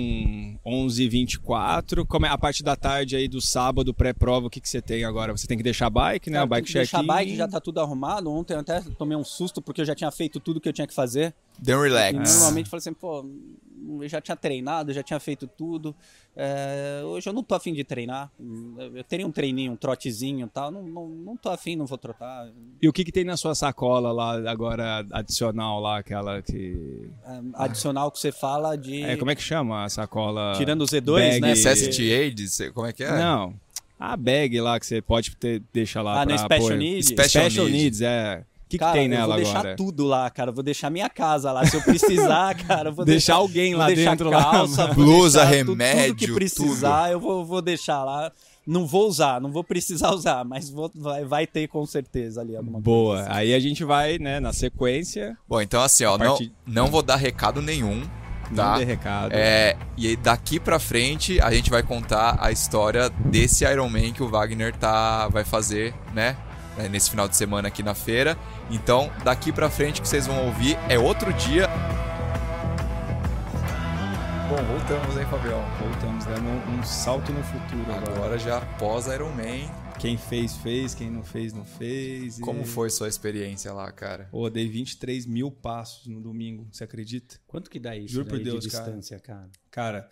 11h24. 0.65 2.05
Como 2.07 2.25
é 2.25 2.29
a 2.29 2.37
parte 2.37 2.63
da 2.63 2.77
tarde 2.77 3.17
aí 3.17 3.27
do 3.27 3.41
sábado 3.41 3.93
pré-prova, 3.93 4.47
o 4.47 4.49
que, 4.49 4.61
que 4.61 4.69
você 4.69 4.81
tem 4.81 5.03
agora? 5.03 5.35
Você 5.35 5.45
tem 5.45 5.57
que 5.57 5.63
deixar 5.63 5.87
a 5.87 5.89
bike, 5.89 6.29
né? 6.29 6.35
Cara, 6.35 6.45
o 6.45 6.47
bike 6.47 6.65
tem 6.67 6.73
que 6.73 6.79
deixar 6.79 6.99
a 6.99 7.03
bike, 7.03 7.35
já 7.35 7.47
tá 7.49 7.59
tudo 7.59 7.81
arrumado. 7.81 8.31
Ontem 8.31 8.53
eu 8.53 8.59
até 8.59 8.81
tomei 8.97 9.17
um 9.17 9.25
susto 9.25 9.61
porque 9.61 9.81
eu 9.81 9.85
já 9.85 9.93
tinha 9.93 10.11
feito 10.11 10.39
tudo 10.39 10.61
que 10.61 10.69
eu 10.69 10.73
tinha 10.73 10.87
que 10.87 10.93
fazer. 10.93 11.33
Dê 11.59 11.75
um 11.75 11.85
E 11.85 11.89
relax. 11.89 12.17
normalmente 12.17 12.67
eu 12.67 12.71
falei 12.71 12.79
assim, 12.79 12.93
pô, 12.93 13.25
eu 14.01 14.07
já 14.07 14.19
tinha 14.21 14.35
treinado, 14.35 14.93
já 14.93 15.01
tinha 15.03 15.19
feito 15.19 15.47
tudo. 15.47 15.95
É, 16.35 17.01
hoje 17.03 17.27
eu 17.29 17.33
não 17.33 17.43
tô 17.43 17.55
afim 17.55 17.73
de 17.73 17.83
treinar. 17.83 18.31
Eu 18.93 19.03
teria 19.03 19.27
um 19.27 19.31
treininho, 19.31 19.73
um 19.73 19.75
trotezinho 19.75 20.45
e 20.45 20.49
tal. 20.49 20.71
Não, 20.71 20.83
não, 20.83 21.07
não 21.09 21.37
tô 21.37 21.49
afim, 21.49 21.75
não 21.75 21.85
vou 21.85 21.97
trotar. 21.97 22.49
E 22.81 22.87
o 22.87 22.93
que, 22.93 23.03
que 23.03 23.11
tem 23.11 23.23
na 23.25 23.35
sua 23.37 23.53
sacola 23.53 24.11
lá 24.11 24.49
agora 24.49 25.05
adicional 25.11 25.79
lá, 25.79 25.97
aquela 25.99 26.41
que. 26.41 27.09
É, 27.25 27.41
adicional 27.55 28.11
que 28.11 28.19
você 28.19 28.31
fala 28.31 28.75
de. 28.77 29.03
É, 29.03 29.17
como 29.17 29.31
é 29.31 29.35
que 29.35 29.41
chama 29.43 29.83
a 29.83 29.89
sacola? 29.89 30.53
Tirando 30.55 30.81
os 30.83 30.91
Z2, 30.91 31.13
Bag- 31.13 31.39
né? 31.41 31.47
Necessity 31.49 32.13
Aid, 32.13 32.47
cê- 32.49 32.71
como 32.71 32.87
é 32.87 32.93
que 32.93 33.03
é? 33.03 33.17
Não. 33.17 33.53
A 33.99 34.17
bag 34.17 34.59
lá 34.59 34.79
que 34.79 34.85
você 34.87 34.99
pode 34.99 35.35
ter, 35.35 35.61
deixar 35.71 36.01
lá 36.01 36.21
Ah, 36.21 36.25
pra 36.25 36.33
no 36.33 36.39
Special 36.39 36.57
apoio. 36.65 36.77
Needs? 36.79 37.05
Special 37.09 37.43
Special, 37.43 37.65
Needs. 37.67 37.81
Needs, 37.83 38.01
é. 38.01 38.43
O 38.71 38.73
que, 38.73 38.77
que 38.77 38.83
Cara, 38.85 38.93
tem 38.93 39.03
eu 39.03 39.09
nela 39.09 39.27
vou 39.35 39.43
deixar 39.43 39.59
agora? 39.59 39.75
tudo 39.75 40.05
lá, 40.05 40.29
cara. 40.29 40.49
Eu 40.51 40.53
vou 40.53 40.63
deixar 40.63 40.89
minha 40.89 41.09
casa 41.09 41.51
lá. 41.51 41.65
Se 41.65 41.75
eu 41.75 41.81
precisar, 41.81 42.55
cara, 42.65 42.89
eu 42.89 42.93
vou 42.93 43.03
Deixar 43.03 43.33
deixar, 43.33 43.35
alguém 43.35 43.71
vou 43.71 43.79
lá 43.81 43.87
deixar 43.87 44.09
dentro 44.11 44.29
lá, 44.29 44.43
calça, 44.51 44.85
vou 44.87 44.95
Blusa, 44.95 45.41
tudo- 45.41 45.49
remédio, 45.49 46.15
tudo 46.15 46.19
que 46.19 46.33
precisar, 46.33 47.11
eu 47.11 47.19
vou, 47.19 47.45
vou 47.45 47.61
deixar 47.61 48.03
lá. 48.03 48.31
Não 48.65 48.85
vou 48.85 49.07
usar, 49.07 49.41
não 49.41 49.51
vou 49.51 49.63
precisar 49.63 50.11
usar, 50.15 50.45
mas 50.45 50.69
vou, 50.69 50.89
vai, 50.95 51.25
vai 51.25 51.47
ter 51.47 51.67
com 51.67 51.85
certeza 51.85 52.39
ali 52.41 52.55
alguma 52.55 52.79
Boa. 52.79 53.17
coisa. 53.17 53.33
Aí 53.33 53.53
a 53.53 53.59
gente 53.59 53.83
vai, 53.83 54.17
né, 54.19 54.39
na 54.39 54.53
sequência. 54.53 55.35
Bom, 55.49 55.59
então 55.61 55.81
assim, 55.81 56.05
ó, 56.05 56.17
não, 56.17 56.37
não 56.65 56.87
vou 56.87 57.01
dar 57.01 57.15
recado 57.17 57.59
nenhum, 57.61 58.01
Não 58.51 58.55
tá? 58.55 58.77
dê 58.77 58.83
recado. 58.85 59.31
É, 59.33 59.75
e 59.97 60.07
aí 60.07 60.15
daqui 60.15 60.59
pra 60.59 60.77
frente 60.79 61.41
a 61.41 61.51
gente 61.51 61.69
vai 61.71 61.81
contar 61.83 62.37
a 62.39 62.51
história 62.51 63.09
desse 63.09 63.65
Iron 63.65 63.89
Man 63.89 64.11
que 64.13 64.21
o 64.23 64.29
Wagner 64.29 64.75
tá, 64.75 65.27
vai 65.27 65.43
fazer, 65.43 65.93
né? 66.13 66.37
É, 66.77 66.87
Nesse 66.89 67.09
final 67.09 67.27
de 67.27 67.35
semana 67.35 67.67
aqui 67.67 67.83
na 67.83 67.93
feira. 67.95 68.37
Então, 68.69 69.11
daqui 69.23 69.51
pra 69.51 69.69
frente 69.69 70.01
que 70.01 70.07
vocês 70.07 70.27
vão 70.27 70.45
ouvir 70.45 70.77
é 70.89 70.97
outro 70.97 71.31
dia. 71.33 71.67
Bom, 74.49 74.61
voltamos, 74.65 75.17
hein, 75.17 75.25
Fabião? 75.29 75.61
Voltamos 75.79 76.25
dando 76.25 76.43
um, 76.49 76.79
um 76.79 76.83
salto 76.83 77.31
no 77.31 77.41
futuro 77.43 77.91
agora. 77.93 78.11
Agora 78.15 78.37
já 78.39 78.59
pós 78.77 79.07
Iron 79.07 79.29
Man. 79.31 79.71
Quem 79.97 80.17
fez, 80.17 80.57
fez. 80.57 80.93
Quem 80.93 81.09
não 81.09 81.23
fez, 81.23 81.53
não 81.53 81.63
fez. 81.63 82.37
e- 82.37 82.41
Como 82.41 82.65
foi 82.65 82.89
sua 82.89 83.07
experiência 83.07 83.71
lá, 83.71 83.89
cara? 83.91 84.27
Pô, 84.31 84.49
dei 84.49 84.67
23 84.67 85.25
mil 85.25 85.49
passos 85.51 86.07
no 86.07 86.19
domingo, 86.19 86.67
você 86.71 86.83
acredita? 86.83 87.35
Quanto 87.47 87.69
que 87.69 87.79
dá 87.79 87.95
isso 87.95 88.13
Juro 88.15 88.25
por 88.25 88.39
Deus, 88.39 88.63
de 88.63 88.69
cara. 88.71 88.83
distância, 88.85 89.19
cara? 89.19 89.49
Cara, 89.69 90.09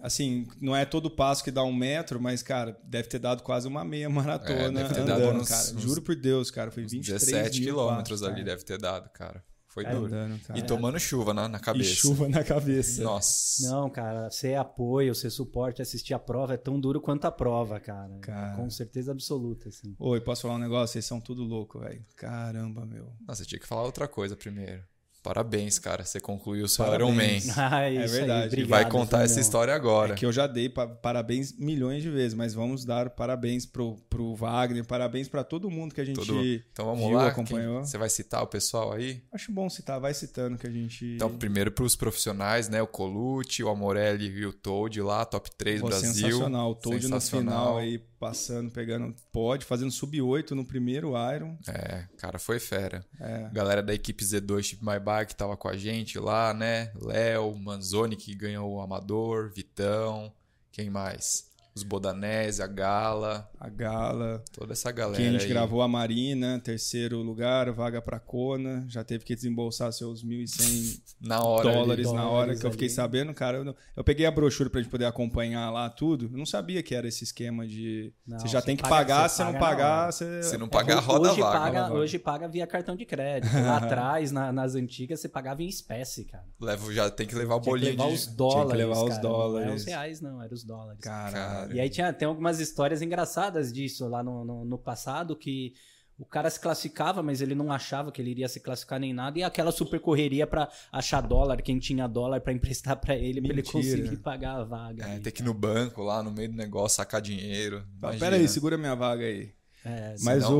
assim, 0.00 0.46
não 0.60 0.74
é 0.74 0.84
todo 0.84 1.10
passo 1.10 1.42
que 1.44 1.50
dá 1.50 1.62
um 1.64 1.72
metro, 1.74 2.20
mas, 2.20 2.42
cara, 2.42 2.78
deve 2.84 3.08
ter 3.08 3.18
dado 3.18 3.42
quase 3.42 3.66
uma 3.68 3.84
meia 3.84 4.08
maratona 4.10 4.52
É, 4.52 4.70
deve 4.70 4.94
ter 4.94 5.00
andando, 5.00 5.20
dado 5.22 5.38
uns- 5.40 5.48
cara. 5.48 5.60
uns- 5.76 5.82
Juro 5.82 6.02
por 6.02 6.14
Deus, 6.16 6.50
cara, 6.50 6.70
foi 6.70 6.82
23 6.84 7.20
17 7.24 7.60
mil 7.60 7.68
quilômetros 7.74 8.20
passos, 8.20 8.22
ali 8.26 8.42
cara. 8.42 8.44
deve 8.46 8.64
ter 8.64 8.78
dado, 8.78 9.08
cara. 9.10 9.42
Foi 9.68 9.84
É, 9.84 9.90
duro. 9.90 10.06
Andando, 10.06 10.38
cara. 10.46 10.56
E 10.56 10.62
tomando 10.62 11.00
chuva 11.00 11.34
na, 11.34 11.48
na 11.48 11.58
E 11.58 11.60
cabeça. 11.60 11.94
chuva 11.96 12.28
na 12.28 12.44
cabeça. 12.44 13.02
Nossa. 13.02 13.68
Não, 13.68 13.90
cara, 13.90 14.30
ser 14.30 14.54
apoio, 14.54 15.12
ser 15.16 15.30
suporte, 15.30 15.82
assistir 15.82 16.14
a 16.14 16.18
prova 16.20 16.54
é 16.54 16.56
tão 16.56 16.78
duro 16.78 17.00
quanto 17.00 17.24
a 17.24 17.32
prova, 17.32 17.80
cara. 17.80 18.16
Cara. 18.20 18.54
Com 18.54 18.70
certeza 18.70 19.10
absoluta, 19.10 19.68
assim. 19.70 19.96
Oi, 19.98 20.20
posso 20.20 20.42
falar 20.42 20.54
um 20.54 20.58
negócio? 20.58 20.92
Vocês 20.92 21.04
são 21.04 21.20
tudo 21.20 21.42
louco, 21.42 21.80
velho. 21.80 22.04
Caramba, 22.14 22.86
meu. 22.86 23.12
Nossa, 23.26 23.42
você 23.42 23.48
tinha 23.48 23.58
que 23.58 23.66
falar 23.66 23.82
outra 23.82 24.06
coisa 24.06 24.36
primeiro. 24.36 24.84
Parabéns, 25.24 25.78
cara. 25.78 26.04
Você 26.04 26.20
concluiu 26.20 26.66
o 26.66 26.68
seu 26.68 26.84
Parabéns. 26.84 27.46
Iron 27.46 27.56
Man. 27.56 27.64
Ah, 27.74 27.90
isso 27.90 28.12
verdade. 28.12 28.42
Aí, 28.42 28.46
obrigado, 28.48 28.68
vai 28.68 28.88
contar 28.90 29.22
essa 29.22 29.40
história 29.40 29.74
agora. 29.74 30.12
É 30.12 30.16
que 30.16 30.26
eu 30.26 30.30
já 30.30 30.46
dei 30.46 30.68
pa- 30.68 30.86
parabéns 30.86 31.56
milhões 31.58 32.02
de 32.02 32.10
vezes, 32.10 32.34
mas 32.34 32.52
vamos 32.52 32.84
dar 32.84 33.08
parabéns 33.08 33.64
pro, 33.64 33.96
pro 34.10 34.34
Wagner, 34.34 34.84
parabéns 34.84 35.26
pra 35.26 35.42
todo 35.42 35.70
mundo 35.70 35.94
que 35.94 36.00
a 36.02 36.04
gente 36.04 36.16
Todo- 36.16 36.44
Então 36.44 36.84
vamos 36.84 37.06
viu, 37.08 37.16
lá. 37.16 37.28
acompanhou. 37.28 37.76
quem- 37.78 37.86
Você 37.86 37.96
vai 37.96 38.10
citar 38.10 38.42
o 38.42 38.46
pessoal 38.46 38.92
aí? 38.92 39.22
Acho 39.32 39.50
bom 39.50 39.70
citar, 39.70 39.98
vai 39.98 40.12
citando 40.12 40.58
que 40.58 40.66
a 40.66 40.70
gente. 40.70 41.06
Então, 41.14 41.30
primeiro 41.34 41.72
pros 41.72 41.96
profissionais, 41.96 42.68
né? 42.68 42.82
O 42.82 42.86
Colucci, 42.86 43.64
o 43.64 43.70
Amorelli 43.70 44.26
e 44.26 44.44
o 44.44 44.52
Toad 44.52 45.00
lá, 45.00 45.24
top 45.24 45.50
3 45.56 45.80
Pô, 45.80 45.86
Brasil. 45.86 46.12
sensacional. 46.12 46.70
O 46.72 46.74
Toad 46.74 47.08
no 47.08 47.20
final 47.20 47.78
aí, 47.78 47.98
passando, 48.24 48.70
pegando 48.70 49.14
pod, 49.30 49.66
fazendo 49.66 49.90
sub 49.90 50.18
8 50.18 50.54
no 50.54 50.64
primeiro 50.64 51.12
Iron. 51.34 51.58
É, 51.68 52.06
cara, 52.16 52.38
foi 52.38 52.58
fera. 52.58 53.04
É. 53.20 53.50
Galera 53.52 53.82
da 53.82 53.92
equipe 53.92 54.24
Z2 54.24 54.62
Chip 54.62 54.82
My 54.82 54.98
Bike 54.98 55.36
tava 55.36 55.58
com 55.58 55.68
a 55.68 55.76
gente 55.76 56.18
lá, 56.18 56.54
né? 56.54 56.90
Léo, 56.98 57.54
Manzoni 57.54 58.16
que 58.16 58.34
ganhou 58.34 58.72
o 58.72 58.80
Amador, 58.80 59.52
Vitão, 59.54 60.32
quem 60.72 60.88
mais? 60.88 61.52
Os 61.76 61.82
Bodanese, 61.82 62.62
a 62.62 62.68
Gala, 62.68 63.50
A 63.58 63.68
Gala. 63.68 64.44
toda 64.52 64.72
essa 64.74 64.92
galera 64.92 65.16
Que 65.20 65.28
a 65.28 65.32
gente 65.32 65.42
aí. 65.42 65.48
gravou 65.48 65.82
a 65.82 65.88
Marina, 65.88 66.60
terceiro 66.62 67.18
lugar, 67.20 67.68
vaga 67.72 68.00
pra 68.00 68.20
Kona. 68.20 68.84
Já 68.88 69.02
teve 69.02 69.24
que 69.24 69.34
desembolsar 69.34 69.92
seus 69.92 70.24
1.100 70.24 71.00
na 71.20 71.42
hora. 71.42 71.68
ali. 71.68 71.78
dólares 71.78 72.06
na 72.12 72.22
hora 72.22 72.30
Dólares 72.30 72.60
que 72.60 72.66
eu 72.66 72.70
fiquei 72.70 72.86
ali. 72.86 72.94
sabendo, 72.94 73.34
cara. 73.34 73.56
Eu, 73.58 73.64
não- 73.64 73.74
eu 73.96 74.04
peguei 74.04 74.24
a 74.24 74.30
brochura 74.30 74.70
pra 74.70 74.80
gente 74.80 74.90
poder 74.90 75.06
acompanhar 75.06 75.68
lá 75.72 75.90
tudo. 75.90 76.26
Eu 76.32 76.38
não 76.38 76.46
sabia 76.46 76.80
que 76.80 76.94
era 76.94 77.08
esse 77.08 77.24
esquema 77.24 77.66
de. 77.66 78.12
Não, 78.24 78.38
você 78.38 78.46
já 78.46 78.60
você 78.60 78.66
tem 78.66 78.76
que 78.76 78.82
paga- 78.84 78.94
pagar, 78.94 79.28
se 79.28 79.42
não 79.42 79.54
pagar, 79.54 80.12
você. 80.12 80.42
Se 80.44 80.56
não 80.56 80.68
pagar, 80.68 80.98
É, 80.98 81.00
roda 81.00 81.28
a 81.28 81.32
hoje 81.32 81.40
vaga. 81.40 81.58
Paga, 81.58 81.66
roda 81.66 81.78
a 81.80 81.88
vaga. 81.88 81.94
hoje 82.00 82.18
paga 82.20 82.48
via 82.48 82.66
cartão 82.68 82.94
de 82.94 83.04
crédito. 83.04 83.52
Lá 83.52 83.78
atrás, 83.82 84.30
na- 84.30 84.52
nas 84.52 84.76
antigas, 84.76 85.18
você 85.18 85.28
pagava 85.28 85.60
em 85.60 85.66
espécie, 85.68 86.24
cara. 86.24 86.44
Levo, 86.60 86.92
já 86.92 87.10
tem 87.10 87.26
que 87.26 87.34
levar 87.34 87.56
o 87.56 87.60
Tinha 87.60 87.74
que 87.74 87.80
bolinho 87.80 87.90
levar 87.98 88.08
de... 88.10 88.14
os 88.14 88.26
dólares. 88.28 88.78
levar 88.78 89.02
os 89.02 89.08
cara, 89.08 89.14
Não 89.24 89.30
dólares. 89.30 89.66
eram 89.66 89.74
os 89.76 89.84
reais, 89.84 90.20
não, 90.20 90.40
eram 90.40 90.54
os 90.54 90.62
dólares. 90.62 91.00
Caralho. 91.00 91.63
E 91.72 91.80
aí 91.80 91.88
tinha, 91.88 92.12
tem 92.12 92.26
algumas 92.26 92.60
histórias 92.60 93.00
engraçadas 93.00 93.72
disso 93.72 94.08
lá 94.08 94.22
no, 94.22 94.44
no, 94.44 94.64
no 94.64 94.78
passado, 94.78 95.36
que 95.36 95.72
o 96.18 96.24
cara 96.24 96.48
se 96.48 96.60
classificava, 96.60 97.22
mas 97.22 97.40
ele 97.40 97.54
não 97.54 97.72
achava 97.72 98.12
que 98.12 98.22
ele 98.22 98.30
iria 98.30 98.48
se 98.48 98.60
classificar 98.60 99.00
nem 99.00 99.12
nada, 99.12 99.38
e 99.38 99.42
aquela 99.42 99.72
super 99.72 99.98
correria 99.98 100.46
pra 100.46 100.68
achar 100.92 101.20
dólar, 101.20 101.60
quem 101.60 101.78
tinha 101.78 102.06
dólar 102.06 102.40
pra 102.40 102.52
emprestar 102.52 102.96
pra 102.96 103.16
ele, 103.16 103.40
pra 103.40 103.52
ele 103.52 103.62
conseguir 103.62 104.16
pagar 104.18 104.56
a 104.56 104.64
vaga. 104.64 105.04
É, 105.04 105.12
ali, 105.12 105.20
ter 105.22 105.32
que 105.32 105.42
ir 105.42 105.44
cara. 105.44 105.54
no 105.54 105.58
banco 105.58 106.02
lá, 106.02 106.22
no 106.22 106.30
meio 106.30 106.48
do 106.48 106.56
negócio, 106.56 106.96
sacar 106.96 107.20
dinheiro. 107.20 107.84
Imagina. 107.98 108.24
Pera 108.24 108.36
aí, 108.36 108.46
segura 108.48 108.78
minha 108.78 108.94
vaga 108.94 109.24
aí. 109.24 109.52
É, 109.84 110.14
Mas 110.22 110.44
Senão- 110.44 110.58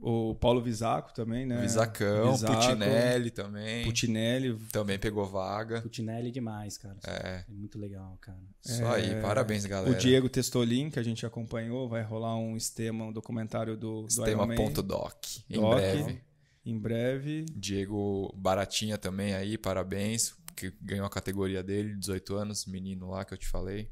o, 0.00 0.30
o 0.30 0.34
Paulo 0.34 0.60
Visaco 0.60 1.14
também, 1.14 1.46
né? 1.46 1.60
Visacão, 1.60 2.32
Visaco, 2.32 2.54
Putinelli 2.54 3.30
também. 3.30 3.84
Putinelli. 3.84 4.58
Também 4.72 4.98
pegou 4.98 5.24
vaga. 5.24 5.80
Putinelli 5.82 6.32
demais, 6.32 6.76
cara. 6.76 6.96
É, 7.06 7.44
É 7.48 7.52
muito 7.52 7.78
legal, 7.78 8.18
cara. 8.20 8.38
isso 8.64 8.84
aí. 8.86 9.20
Parabéns, 9.22 9.64
galera. 9.66 9.94
É, 9.94 9.96
O 9.96 10.00
Diego 10.00 10.28
Testolin, 10.28 10.90
que 10.90 10.98
a 10.98 11.02
gente 11.02 11.24
acompanhou, 11.24 11.88
vai 11.88 12.02
rolar 12.02 12.36
um 12.36 12.56
Estema, 12.56 13.04
um 13.04 13.12
documentário 13.12 13.76
do, 13.76 14.02
do. 14.02 14.10
Sistema.doc. 14.10 15.14
Em 15.48 15.60
Doc. 15.60 15.74
breve. 15.76 16.20
Em 16.66 16.78
breve. 16.78 17.46
Diego 17.54 18.34
Baratinha 18.36 18.98
também 18.98 19.32
aí, 19.34 19.56
parabéns. 19.56 20.34
Que 20.56 20.72
ganhou 20.82 21.06
a 21.06 21.10
categoria 21.10 21.62
dele, 21.62 21.94
18 21.96 22.34
anos, 22.34 22.66
menino 22.66 23.08
lá 23.10 23.24
que 23.24 23.32
eu 23.32 23.38
te 23.38 23.46
falei. 23.48 23.88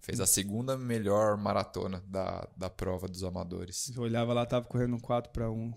Fez 0.00 0.18
a 0.18 0.26
segunda 0.26 0.76
melhor 0.76 1.36
maratona 1.36 2.02
da, 2.06 2.48
da 2.56 2.70
prova 2.70 3.06
dos 3.06 3.22
amadores. 3.22 3.92
Eu 3.94 4.02
olhava 4.02 4.32
lá, 4.32 4.46
tava 4.46 4.64
correndo 4.64 4.96
um 4.96 5.00
4 5.00 5.30
para 5.30 5.50
1. 5.50 5.74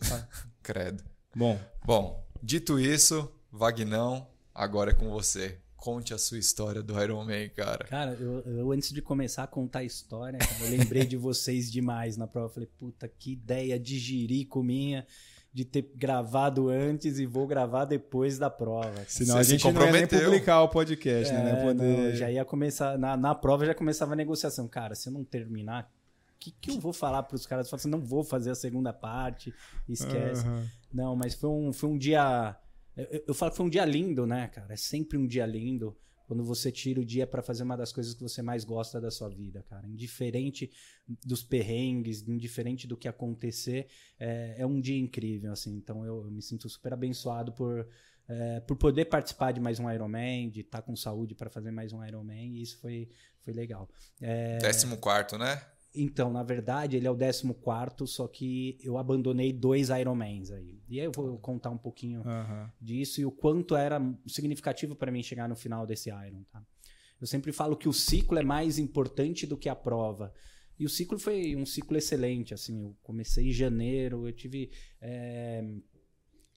Credo. 0.63 1.03
Bom, 1.35 1.59
Bom, 1.85 2.25
dito 2.41 2.79
isso, 2.79 3.29
Vagnão, 3.51 4.25
agora 4.55 4.91
é 4.91 4.93
com 4.93 5.09
você. 5.09 5.59
Conte 5.75 6.13
a 6.13 6.17
sua 6.17 6.37
história 6.37 6.81
do 6.81 6.97
Iron 7.03 7.25
Man, 7.25 7.49
cara. 7.49 7.83
Cara, 7.85 8.13
eu, 8.13 8.39
eu, 8.45 8.71
antes 8.71 8.93
de 8.93 9.01
começar 9.01 9.43
a 9.43 9.47
contar 9.47 9.79
a 9.79 9.83
história, 9.83 10.39
cara, 10.39 10.63
eu 10.63 10.69
lembrei 10.69 11.05
de 11.05 11.17
vocês 11.17 11.69
demais 11.69 12.15
na 12.15 12.25
prova. 12.25 12.47
Eu 12.47 12.53
falei, 12.53 12.69
puta, 12.77 13.05
que 13.05 13.33
ideia 13.33 13.77
de 13.77 13.99
jirico 13.99 14.63
minha 14.63 15.05
de 15.53 15.63
ter 15.63 15.91
gravado 15.95 16.67
antes 16.69 17.19
e 17.19 17.25
vou 17.27 17.45
gravar 17.45 17.85
depois 17.85 18.39
da 18.39 18.49
prova. 18.49 18.91
senão 19.07 19.35
Você 19.35 19.39
a 19.39 19.43
se 19.43 19.51
gente 19.51 19.71
não 19.71 19.85
ia 19.85 19.91
nem 19.91 20.07
publicar 20.07 20.63
o 20.63 20.67
podcast, 20.67 21.31
né? 21.31 21.51
É, 21.51 21.63
Poder... 21.63 21.97
não, 21.97 22.15
já 22.15 22.31
ia 22.31 22.43
começar, 22.43 22.97
na, 22.97 23.15
na 23.15 23.35
prova 23.35 23.63
já 23.63 23.75
começava 23.75 24.13
a 24.13 24.15
negociação. 24.15 24.67
Cara, 24.67 24.95
se 24.95 25.09
eu 25.09 25.13
não 25.13 25.23
terminar, 25.23 25.83
o 25.83 26.39
que, 26.39 26.51
que 26.59 26.71
eu 26.71 26.79
vou 26.79 26.91
falar 26.91 27.21
para 27.21 27.35
os 27.35 27.45
caras? 27.45 27.67
Eu 27.67 27.69
falo 27.69 27.79
assim, 27.79 27.89
não 27.89 28.01
vou 28.01 28.23
fazer 28.23 28.49
a 28.49 28.55
segunda 28.55 28.91
parte, 28.91 29.53
esquece. 29.87 30.43
Aham. 30.45 30.67
Não, 30.91 31.15
mas 31.15 31.35
foi 31.35 31.49
um, 31.49 31.71
foi 31.71 31.89
um 31.89 31.97
dia. 31.99 32.55
Eu, 32.97 33.23
eu 33.27 33.33
falo 33.33 33.51
que 33.51 33.57
foi 33.57 33.65
um 33.67 33.69
dia 33.69 33.85
lindo, 33.85 34.25
né, 34.25 34.47
cara? 34.47 34.73
É 34.73 34.77
sempre 34.77 35.19
um 35.19 35.27
dia 35.27 35.45
lindo 35.45 35.95
quando 36.25 36.43
você 36.43 36.71
tira 36.71 36.99
o 36.99 37.05
dia 37.05 37.27
pra 37.27 37.41
fazer 37.41 37.63
uma 37.63 37.75
das 37.75 37.91
coisas 37.91 38.13
que 38.13 38.21
você 38.21 38.41
mais 38.41 38.63
gosta 38.63 38.99
da 38.99 39.11
sua 39.11 39.29
vida, 39.29 39.63
cara. 39.69 39.87
Indiferente 39.87 40.71
dos 41.25 41.43
perrengues, 41.43 42.27
indiferente 42.27 42.87
do 42.87 42.97
que 42.97 43.07
acontecer, 43.07 43.87
é, 44.19 44.55
é 44.57 44.65
um 44.65 44.79
dia 44.79 44.97
incrível, 44.97 45.51
assim. 45.51 45.75
Então 45.75 46.05
eu, 46.05 46.25
eu 46.25 46.31
me 46.31 46.41
sinto 46.41 46.69
super 46.69 46.93
abençoado 46.93 47.51
por, 47.51 47.87
é, 48.27 48.59
por 48.61 48.77
poder 48.77 49.05
participar 49.05 49.51
de 49.51 49.59
mais 49.59 49.79
um 49.79 49.91
Ironman, 49.91 50.49
de 50.49 50.61
estar 50.61 50.81
com 50.81 50.95
saúde 50.95 51.35
pra 51.35 51.49
fazer 51.49 51.71
mais 51.71 51.91
um 51.93 52.03
Ironman. 52.03 52.55
E 52.55 52.61
isso 52.61 52.77
foi, 52.79 53.09
foi 53.39 53.53
legal. 53.53 53.89
É... 54.21 54.57
Décimo 54.59 54.97
quarto, 54.97 55.37
né? 55.37 55.61
Então, 55.95 56.31
na 56.31 56.41
verdade, 56.41 56.97
ele 56.97 57.05
é 57.05 57.11
o 57.11 57.15
14, 57.15 58.07
só 58.07 58.27
que 58.27 58.79
eu 58.81 58.97
abandonei 58.97 59.53
dois 59.53 59.89
Ironmans 59.89 60.49
aí. 60.49 60.81
E 60.89 60.99
aí 60.99 61.05
eu 61.05 61.11
vou 61.11 61.37
contar 61.37 61.69
um 61.69 61.77
pouquinho 61.77 62.23
disso 62.81 63.21
e 63.21 63.25
o 63.25 63.31
quanto 63.31 63.75
era 63.75 64.01
significativo 64.27 64.95
para 64.95 65.11
mim 65.11 65.21
chegar 65.21 65.47
no 65.47 65.55
final 65.55 65.85
desse 65.85 66.09
Iron, 66.09 66.43
tá? 66.51 66.65
Eu 67.21 67.27
sempre 67.27 67.51
falo 67.51 67.77
que 67.77 67.87
o 67.87 67.93
ciclo 67.93 68.37
é 68.37 68.43
mais 68.43 68.77
importante 68.77 69.45
do 69.45 69.55
que 69.55 69.69
a 69.69 69.75
prova. 69.75 70.33
E 70.77 70.85
o 70.85 70.89
ciclo 70.89 71.19
foi 71.19 71.55
um 71.55 71.65
ciclo 71.65 71.95
excelente, 71.95 72.53
assim, 72.53 72.81
eu 72.81 72.97
comecei 73.01 73.49
em 73.49 73.53
janeiro, 73.53 74.27
eu 74.27 74.33
tive 74.33 74.71
é, 74.99 75.63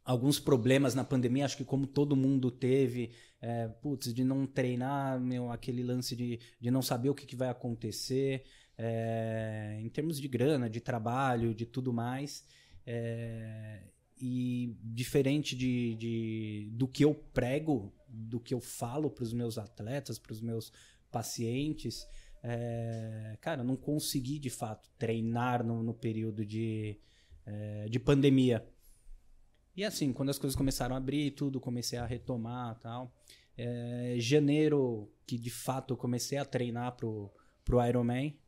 alguns 0.04 0.40
problemas 0.40 0.94
na 0.94 1.04
pandemia, 1.04 1.44
acho 1.44 1.56
que 1.56 1.64
como 1.64 1.86
todo 1.86 2.16
mundo 2.16 2.50
teve, 2.50 3.12
é, 3.40 3.68
putz, 3.68 4.14
de 4.14 4.24
não 4.24 4.46
treinar, 4.46 5.20
meu, 5.20 5.50
aquele 5.50 5.82
lance 5.82 6.16
de, 6.16 6.40
de 6.60 6.70
não 6.70 6.80
saber 6.80 7.10
o 7.10 7.14
que, 7.14 7.26
que 7.26 7.36
vai 7.36 7.48
acontecer, 7.48 8.44
é, 8.78 9.78
em 9.80 9.88
termos 9.88 10.20
de 10.20 10.28
grana, 10.28 10.68
de 10.68 10.80
trabalho, 10.80 11.54
de 11.54 11.66
tudo 11.66 11.92
mais. 11.92 12.44
É, 12.86 13.82
e 14.18 14.74
diferente 14.82 15.54
de, 15.54 15.94
de- 15.96 16.70
do 16.72 16.88
que 16.88 17.04
eu 17.04 17.14
prego, 17.14 17.92
do 18.08 18.40
que 18.40 18.54
eu 18.54 18.60
falo 18.60 19.10
para 19.10 19.24
os 19.24 19.32
meus 19.32 19.58
atletas, 19.58 20.18
para 20.18 20.32
os 20.32 20.40
meus 20.40 20.72
pacientes, 21.10 22.06
é, 22.42 23.36
cara, 23.40 23.62
não 23.64 23.76
consegui 23.76 24.38
de 24.38 24.50
fato 24.50 24.88
treinar 24.98 25.64
no, 25.64 25.82
no 25.82 25.92
período 25.92 26.44
de, 26.46 26.98
é, 27.44 27.88
de 27.88 27.98
pandemia. 27.98 28.66
E 29.76 29.84
assim, 29.84 30.12
quando 30.12 30.30
as 30.30 30.38
coisas 30.38 30.56
começaram 30.56 30.94
a 30.94 30.98
abrir, 30.98 31.32
tudo 31.32 31.60
comecei 31.60 31.98
a 31.98 32.06
retomar 32.06 32.78
tal. 32.78 33.12
É, 33.56 34.16
janeiro, 34.18 35.10
que 35.26 35.36
de 35.38 35.50
fato 35.50 35.92
eu 35.92 35.96
comecei 35.98 36.38
a 36.38 36.44
treinar 36.44 36.96
pro, 36.96 37.30
pro 37.64 37.84
Ironman, 37.86 38.38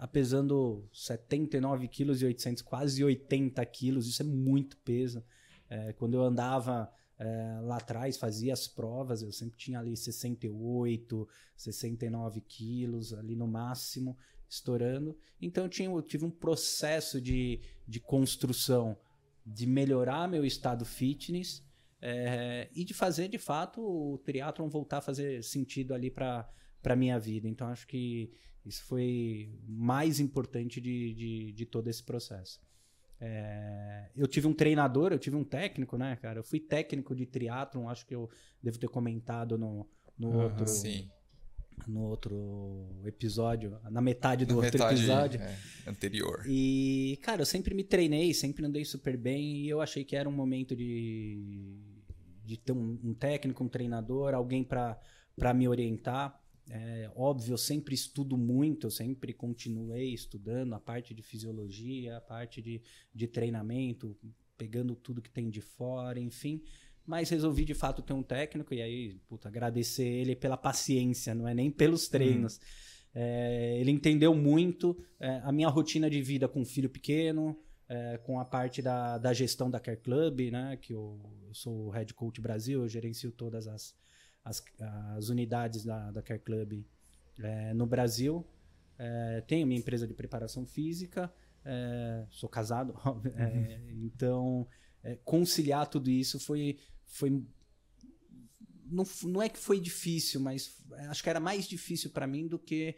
tá 0.00 0.06
pesando 0.06 0.88
79 0.92 1.88
quilos 1.88 2.22
e 2.22 2.24
800, 2.26 2.62
quase 2.62 3.02
80 3.02 3.64
quilos, 3.66 4.06
isso 4.06 4.22
é 4.22 4.24
muito 4.24 4.76
peso. 4.78 5.24
É, 5.68 5.92
quando 5.92 6.14
eu 6.14 6.22
andava 6.22 6.90
é, 7.18 7.60
lá 7.62 7.76
atrás, 7.76 8.16
fazia 8.16 8.52
as 8.52 8.68
provas, 8.68 9.22
eu 9.22 9.32
sempre 9.32 9.58
tinha 9.58 9.78
ali 9.78 9.96
68, 9.96 11.28
69 11.56 12.40
quilos 12.42 13.12
ali 13.12 13.34
no 13.34 13.46
máximo, 13.46 14.16
estourando. 14.48 15.16
Então 15.40 15.64
eu, 15.64 15.68
tinha, 15.68 15.88
eu 15.88 16.02
tive 16.02 16.24
um 16.24 16.30
processo 16.30 17.20
de, 17.20 17.60
de 17.86 18.00
construção, 18.00 18.96
de 19.44 19.66
melhorar 19.66 20.28
meu 20.28 20.44
estado 20.44 20.84
fitness 20.84 21.62
é, 22.00 22.68
e 22.74 22.84
de 22.84 22.94
fazer 22.94 23.28
de 23.28 23.38
fato 23.38 23.80
o 23.80 24.18
triatlon 24.18 24.68
voltar 24.68 24.98
a 24.98 25.02
fazer 25.02 25.42
sentido 25.42 25.92
ali 25.92 26.10
para 26.10 26.48
para 26.82 26.96
minha 26.96 27.18
vida. 27.18 27.48
Então 27.48 27.68
acho 27.68 27.86
que 27.86 28.30
isso 28.68 28.84
foi 28.84 29.50
mais 29.66 30.20
importante 30.20 30.80
de, 30.80 31.14
de, 31.14 31.52
de 31.52 31.66
todo 31.66 31.88
esse 31.88 32.02
processo. 32.02 32.60
É, 33.20 34.10
eu 34.14 34.28
tive 34.28 34.46
um 34.46 34.54
treinador, 34.54 35.12
eu 35.12 35.18
tive 35.18 35.34
um 35.34 35.42
técnico, 35.42 35.96
né, 35.96 36.16
cara? 36.16 36.38
Eu 36.38 36.44
fui 36.44 36.60
técnico 36.60 37.14
de 37.16 37.26
triatlon, 37.26 37.88
acho 37.88 38.06
que 38.06 38.14
eu 38.14 38.30
devo 38.62 38.78
ter 38.78 38.88
comentado 38.88 39.58
no, 39.58 39.88
no 40.16 40.28
Aham, 40.32 40.44
outro 40.44 40.66
Sim. 40.68 41.10
no 41.86 42.02
outro 42.02 42.86
episódio, 43.04 43.78
na 43.90 44.00
metade 44.00 44.44
do 44.44 44.54
Na 44.54 44.60
outro 44.62 44.78
metade 44.78 45.00
episódio. 45.00 45.40
é, 45.40 45.56
anterior. 45.88 46.44
E, 46.46 47.18
cara, 47.22 47.42
eu 47.42 47.46
sempre 47.46 47.74
me 47.74 47.82
treinei, 47.82 48.32
sempre 48.34 48.64
andei 48.64 48.84
super 48.84 49.16
bem 49.16 49.58
e 49.62 49.68
eu 49.68 49.80
achei 49.80 50.04
que 50.04 50.14
era 50.14 50.28
um 50.28 50.32
momento 50.32 50.76
de, 50.76 51.76
de 52.44 52.56
ter 52.56 52.72
um, 52.72 52.98
um 53.02 53.14
técnico, 53.14 53.64
um 53.64 53.68
treinador, 53.68 54.34
alguém 54.34 54.62
para 54.62 55.00
me 55.54 55.66
orientar. 55.66 56.40
É, 56.70 57.10
óbvio, 57.16 57.54
eu 57.54 57.58
sempre 57.58 57.94
estudo 57.94 58.36
muito, 58.36 58.86
eu 58.86 58.90
sempre 58.90 59.32
continuei 59.32 60.12
estudando 60.12 60.74
a 60.74 60.80
parte 60.80 61.14
de 61.14 61.22
fisiologia, 61.22 62.18
a 62.18 62.20
parte 62.20 62.60
de, 62.60 62.82
de 63.14 63.26
treinamento, 63.26 64.16
pegando 64.56 64.94
tudo 64.94 65.22
que 65.22 65.30
tem 65.30 65.48
de 65.48 65.60
fora, 65.60 66.20
enfim. 66.20 66.62
Mas 67.06 67.30
resolvi 67.30 67.64
de 67.64 67.72
fato 67.72 68.02
ter 68.02 68.12
um 68.12 68.22
técnico 68.22 68.74
e 68.74 68.82
aí, 68.82 69.14
puta, 69.26 69.48
agradecer 69.48 70.06
ele 70.06 70.36
pela 70.36 70.58
paciência, 70.58 71.34
não 71.34 71.48
é 71.48 71.54
nem 71.54 71.70
pelos 71.70 72.06
treinos. 72.08 72.60
É, 73.14 73.78
ele 73.80 73.90
entendeu 73.90 74.34
muito 74.34 74.96
é, 75.18 75.40
a 75.42 75.50
minha 75.50 75.68
rotina 75.68 76.10
de 76.10 76.20
vida 76.20 76.46
com 76.46 76.60
um 76.60 76.66
filho 76.66 76.90
pequeno, 76.90 77.58
é, 77.88 78.18
com 78.18 78.38
a 78.38 78.44
parte 78.44 78.82
da, 78.82 79.16
da 79.16 79.32
gestão 79.32 79.70
da 79.70 79.80
Care 79.80 79.96
Club, 79.96 80.52
né? 80.52 80.76
Que 80.76 80.92
eu, 80.92 81.18
eu 81.46 81.54
sou 81.54 81.86
o 81.86 81.90
head 81.90 82.12
coach 82.12 82.40
Brasil, 82.40 82.82
eu 82.82 82.88
gerencio 82.88 83.32
todas 83.32 83.66
as, 83.66 83.94
as, 84.44 84.62
as 85.16 85.28
unidades 85.28 85.84
da, 85.84 86.10
da 86.10 86.22
Care 86.22 86.40
Club 86.40 86.84
é, 87.38 87.74
no 87.74 87.86
Brasil. 87.86 88.46
É, 88.98 89.42
tenho 89.46 89.66
minha 89.66 89.78
empresa 89.78 90.06
de 90.06 90.14
preparação 90.14 90.66
física, 90.66 91.32
é, 91.64 92.26
sou 92.30 92.48
casado, 92.48 92.94
é, 93.36 93.80
então 93.92 94.66
é, 95.04 95.16
conciliar 95.24 95.86
tudo 95.86 96.10
isso 96.10 96.40
foi, 96.40 96.78
foi 97.04 97.44
não, 98.86 99.04
não 99.22 99.40
é 99.40 99.48
que 99.48 99.58
foi 99.58 99.78
difícil, 99.78 100.40
mas 100.40 100.82
é, 100.94 101.06
acho 101.06 101.22
que 101.22 101.30
era 101.30 101.38
mais 101.38 101.68
difícil 101.68 102.10
para 102.10 102.26
mim 102.26 102.48
do 102.48 102.58
que 102.58 102.96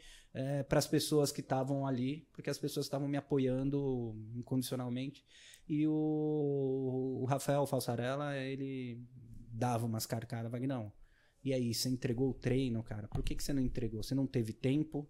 para 0.68 0.78
as 0.78 0.86
pessoas 0.86 1.32
que 1.32 1.40
estavam 1.40 1.84
ali, 1.84 2.24
porque 2.32 2.48
as 2.48 2.56
pessoas 2.56 2.86
estavam 2.86 3.08
me 3.08 3.16
apoiando 3.16 4.14
incondicionalmente. 4.36 5.24
E 5.68 5.88
o, 5.88 7.18
o 7.20 7.24
Rafael 7.24 7.66
Falsarella, 7.66 8.36
ele 8.36 9.04
dava 9.52 9.86
umas 9.86 10.06
carcadas, 10.06 10.48
Vagnão. 10.48 10.92
E 11.42 11.54
aí, 11.54 11.72
você 11.72 11.88
entregou 11.88 12.30
o 12.30 12.34
treino, 12.34 12.82
cara? 12.82 13.08
Por 13.08 13.22
que, 13.22 13.34
que 13.34 13.42
você 13.42 13.52
não 13.52 13.62
entregou? 13.62 14.02
Você 14.02 14.14
não 14.14 14.26
teve 14.26 14.52
tempo? 14.52 15.08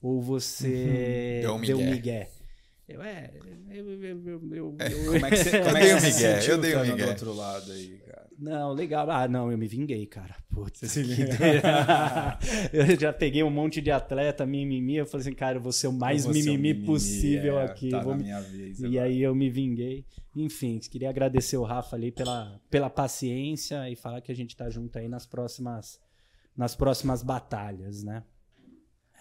Ou 0.00 0.20
você 0.20 1.40
Deu 1.42 1.54
um 1.54 1.60
deu 1.60 1.78
migué. 1.78 2.30
Eu, 2.92 3.02
é, 3.02 3.30
eu, 3.70 3.88
eu, 3.88 4.02
eu, 4.02 4.26
eu- 4.26 4.50
eu- 4.52 4.76
Como 5.12 5.26
é 5.26 5.30
que 5.30 5.36
você, 5.36 5.50
como 5.62 5.70
Eu 5.70 5.76
é 5.76 5.80
dei 5.80 5.88
que 5.90 5.94
um 5.94 6.00
você 6.00 6.52
eu 6.52 6.58
dei 6.58 6.76
um 6.76 6.80
estando 6.82 6.90
migué. 6.92 7.04
do 7.04 7.10
outro 7.10 7.32
lado 7.34 7.72
aí, 7.72 7.98
cara? 8.06 8.28
Não, 8.38 8.72
legal. 8.72 9.10
Ah, 9.10 9.28
não, 9.28 9.52
eu 9.52 9.58
me 9.58 9.68
vinguei, 9.68 10.06
cara. 10.06 10.34
Putz, 10.50 10.80
se 10.90 11.04
que 11.04 11.12
eu 12.72 12.98
já 12.98 13.12
peguei 13.12 13.42
um 13.42 13.50
monte 13.50 13.80
de 13.82 13.90
atleta 13.90 14.46
mimimi. 14.46 14.96
Eu 14.96 15.06
falei 15.06 15.26
assim, 15.26 15.34
cara, 15.34 15.58
eu 15.58 15.60
vou 15.60 15.72
ser 15.72 15.88
o 15.88 15.92
mais 15.92 16.24
vou 16.24 16.32
ser 16.32 16.48
um 16.50 16.52
mimimi, 16.54 16.86
possível 16.86 17.58
é, 17.60 17.64
aqui. 17.66 17.90
Tá 17.90 18.00
vou 18.00 18.12
na 18.12 18.16
me- 18.18 18.24
minha 18.24 18.40
vez. 18.40 18.80
E 18.80 18.86
agora. 18.86 19.04
aí 19.04 19.20
eu 19.22 19.34
me 19.34 19.50
vinguei. 19.50 20.06
Enfim, 20.34 20.78
queria 20.78 21.10
agradecer 21.10 21.56
o 21.58 21.64
Rafa 21.64 21.96
ali 21.96 22.10
pela, 22.10 22.58
pela 22.70 22.88
paciência 22.88 23.88
e 23.90 23.94
falar 23.96 24.20
que 24.22 24.32
a 24.32 24.34
gente 24.34 24.56
tá 24.56 24.70
junto 24.70 24.98
aí 24.98 25.06
nas 25.08 25.26
próximas, 25.26 26.00
nas 26.56 26.74
próximas 26.74 27.22
batalhas, 27.22 28.02
né? 28.02 28.22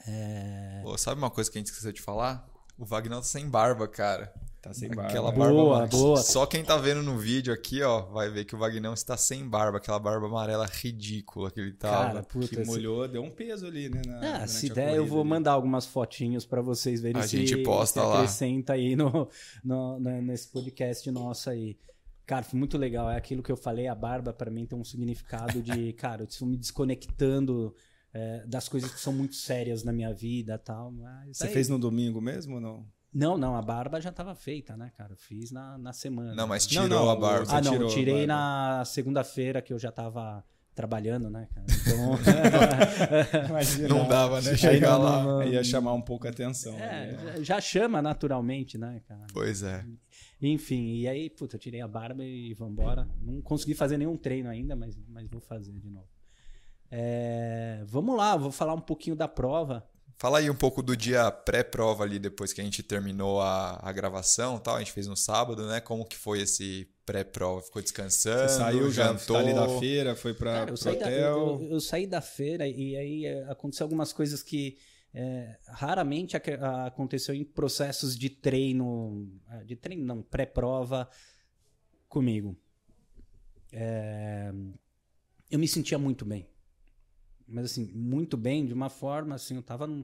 É... 0.07 0.79
Pô, 0.83 0.97
sabe 0.97 1.19
uma 1.19 1.29
coisa 1.29 1.51
que 1.51 1.57
a 1.57 1.59
gente 1.59 1.67
esqueceu 1.67 1.91
de 1.91 2.01
falar? 2.01 2.47
O 2.79 2.85
Wagner 2.85 3.17
tá 3.17 3.23
sem 3.23 3.47
barba, 3.49 3.87
cara. 3.87 4.33
Tá 4.61 4.73
sem 4.73 4.89
barba. 4.89 5.03
Aquela 5.09 5.31
Boa, 5.31 5.45
barba 5.47 5.61
amarela. 5.61 5.87
boa. 5.87 6.17
Só 6.17 6.45
quem 6.45 6.63
tá 6.63 6.77
vendo 6.77 7.01
no 7.01 7.17
vídeo 7.17 7.53
aqui, 7.53 7.81
ó, 7.81 8.01
vai 8.07 8.29
ver 8.29 8.43
que 8.45 8.55
o 8.55 8.57
Vagnão 8.57 8.93
está 8.93 9.15
sem 9.15 9.47
barba, 9.47 9.77
aquela 9.77 9.99
barba 9.99 10.27
amarela 10.27 10.65
ridícula 10.65 11.49
que 11.51 11.59
ele 11.61 11.73
tava. 11.73 12.05
Cara, 12.07 12.23
puta, 12.23 12.47
Que 12.47 12.55
se- 12.57 12.65
molhou, 12.65 13.07
deu 13.07 13.21
um 13.23 13.29
peso 13.29 13.67
ali, 13.67 13.89
né? 13.89 14.01
na- 14.05 14.43
Ah, 14.43 14.47
se 14.47 14.69
der, 14.69 14.95
eu 14.95 15.05
vou 15.05 15.21
ali. 15.21 15.29
mandar 15.29 15.51
algumas 15.53 15.85
fotinhos 15.85 16.45
pra 16.45 16.61
vocês 16.61 16.99
verem 17.01 17.21
A 17.21 17.27
se, 17.27 17.37
gente 17.45 17.63
posta 17.63 18.01
se 18.01 18.05
lá. 18.07 18.15
acrescenta 18.15 18.73
aí 18.73 18.95
no, 18.97 19.29
no- 19.63 19.99
né, 19.99 20.19
nesse 20.21 20.47
podcast 20.49 21.09
nosso 21.11 21.49
aí. 21.49 21.77
Cara, 22.25 22.43
foi 22.43 22.59
muito 22.59 22.77
legal. 22.77 23.09
É 23.09 23.15
aquilo 23.17 23.41
que 23.41 23.51
eu 23.51 23.57
falei, 23.57 23.87
a 23.87 23.95
barba 23.95 24.31
pra 24.33 24.51
mim 24.51 24.65
tem 24.65 24.77
um 24.77 24.83
significado 24.83 25.61
de, 25.61 25.93
cara, 25.93 26.23
eu 26.23 26.27
estou 26.27 26.47
me 26.47 26.57
desconectando 26.57 27.73
é, 28.13 28.45
das 28.47 28.67
coisas 28.69 28.91
que 28.93 28.99
são 28.99 29.13
muito 29.13 29.35
sérias 29.35 29.83
na 29.83 29.91
minha 29.93 30.13
vida 30.13 30.55
e 30.55 30.57
tal. 30.57 30.91
Mas 30.91 31.37
Você 31.37 31.47
aí- 31.47 31.53
fez 31.53 31.69
no 31.69 31.77
domingo 31.79 32.19
mesmo 32.21 32.55
ou 32.55 32.61
não? 32.61 32.87
Não, 33.11 33.37
não, 33.39 33.55
a 33.55 33.61
barba 33.61 33.99
já 33.99 34.11
tava 34.11 34.35
feita, 34.35 34.77
né, 34.77 34.91
cara? 34.95 35.13
Eu 35.13 35.17
fiz 35.17 35.49
na, 35.51 35.77
na 35.79 35.91
semana. 35.91 36.35
Não, 36.35 36.45
mas 36.47 36.65
Não, 36.71 36.83
tirou 36.83 37.05
não, 37.05 37.09
a 37.09 37.15
barba. 37.15 37.45
você 37.45 37.55
Ah, 37.55 37.61
não, 37.61 37.87
tirei 37.87 38.27
na 38.27 38.83
segunda-feira 38.85 39.61
que 39.63 39.73
eu 39.73 39.79
já 39.79 39.91
tava 39.91 40.43
trabalhando, 40.75 41.27
né, 41.29 41.47
cara? 41.53 41.65
Então. 41.89 43.49
Imagina. 43.49 43.87
Não 43.89 44.07
dava, 44.07 44.41
né? 44.41 44.55
Chegar 44.55 44.91
não, 44.91 45.03
lá. 45.03 45.23
não, 45.23 45.39
não. 45.39 45.43
Ia 45.47 45.63
chamar 45.63 45.93
um 45.93 46.01
pouco 46.01 46.27
a 46.27 46.29
atenção. 46.29 46.75
É, 46.79 47.11
né? 47.13 47.17
já- 47.37 47.43
já 47.43 47.61
chama 47.61 48.01
naturalmente, 48.01 48.77
né, 48.77 49.01
cara? 49.07 49.25
Pois 49.33 49.63
é. 49.63 49.83
Enfim, 50.41 50.93
e 50.97 51.07
aí, 51.07 51.29
puta, 51.29 51.55
eu 51.55 51.59
tirei 51.59 51.81
a 51.81 51.87
barba 51.87 52.23
e 52.23 52.53
vambora. 52.53 53.07
Não 53.21 53.41
consegui 53.41 53.73
fazer 53.73 53.97
nenhum 53.97 54.15
treino 54.15 54.49
ainda, 54.49 54.75
mas, 54.75 54.95
mas 55.07 55.27
vou 55.27 55.41
fazer 55.41 55.73
de 55.79 55.89
novo. 55.89 56.07
É, 56.91 57.83
vamos 57.85 58.17
lá, 58.17 58.35
vou 58.35 58.51
falar 58.51 58.73
um 58.73 58.81
pouquinho 58.81 59.15
da 59.15 59.27
prova. 59.27 59.87
Fala 60.17 60.39
aí 60.39 60.49
um 60.49 60.55
pouco 60.55 60.83
do 60.83 60.97
dia 60.97 61.31
pré-prova 61.31 62.03
ali, 62.03 62.19
depois 62.19 62.51
que 62.51 62.59
a 62.59 62.63
gente 62.63 62.83
terminou 62.83 63.39
a, 63.41 63.79
a 63.81 63.91
gravação 63.93 64.57
e 64.57 64.59
tal. 64.59 64.75
A 64.75 64.79
gente 64.79 64.91
fez 64.91 65.07
no 65.07 65.15
sábado, 65.15 65.65
né? 65.65 65.79
Como 65.79 66.05
que 66.05 66.17
foi 66.17 66.41
esse 66.41 66.91
pré-prova? 67.05 67.61
Ficou 67.61 67.81
descansando? 67.81 68.49
Você 68.49 68.57
saiu 68.57 68.91
jantou? 68.91 69.37
ali 69.37 69.53
da 69.53 69.79
feira, 69.79 70.15
foi 70.15 70.31
eu, 70.31 70.35
pro 70.35 70.77
saí 70.77 70.99
da, 70.99 71.05
hotel. 71.05 71.61
eu, 71.61 71.67
eu 71.71 71.79
saí 71.79 72.05
da 72.05 72.19
feira 72.19 72.67
e 72.67 72.97
aí 72.97 73.25
é, 73.25 73.43
aconteceu 73.49 73.85
algumas 73.85 74.11
coisas 74.11 74.43
que 74.43 74.77
é, 75.13 75.57
raramente 75.67 76.35
ac- 76.35 76.59
aconteceu 76.85 77.33
em 77.33 77.45
processos 77.45 78.17
de 78.17 78.29
treino, 78.29 79.25
ah, 79.47 79.63
de 79.63 79.77
treino 79.77 80.03
não, 80.05 80.21
pré-prova 80.21 81.09
comigo. 82.09 82.57
É, 83.71 84.51
eu 85.49 85.59
me 85.59 85.67
sentia 85.67 85.97
muito 85.97 86.25
bem. 86.25 86.45
Mas 87.49 87.65
assim, 87.65 87.85
muito 87.93 88.37
bem, 88.37 88.65
de 88.65 88.73
uma 88.73 88.89
forma 88.89 89.35
assim, 89.35 89.55
eu 89.55 89.63
tava 89.63 89.87
num, 89.87 90.03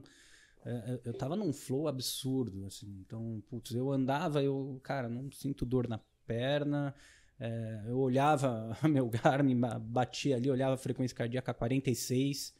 é, 0.66 0.70
é, 0.70 1.00
eu 1.04 1.14
tava 1.14 1.36
num 1.36 1.52
flow 1.52 1.86
absurdo, 1.86 2.66
assim. 2.66 2.88
Então, 3.06 3.40
putz, 3.48 3.72
eu 3.72 3.92
andava, 3.92 4.42
eu, 4.42 4.80
cara, 4.82 5.08
não 5.08 5.30
sinto 5.30 5.64
dor 5.64 5.88
na 5.88 6.00
perna. 6.26 6.92
É, 7.38 7.84
eu 7.86 7.98
olhava 7.98 8.76
meu 8.82 9.08
Garmin, 9.08 9.60
batia 9.80 10.36
ali, 10.36 10.50
olhava 10.50 10.74
a 10.74 10.78
frequência 10.78 11.16
cardíaca 11.16 11.54
46. 11.54 12.52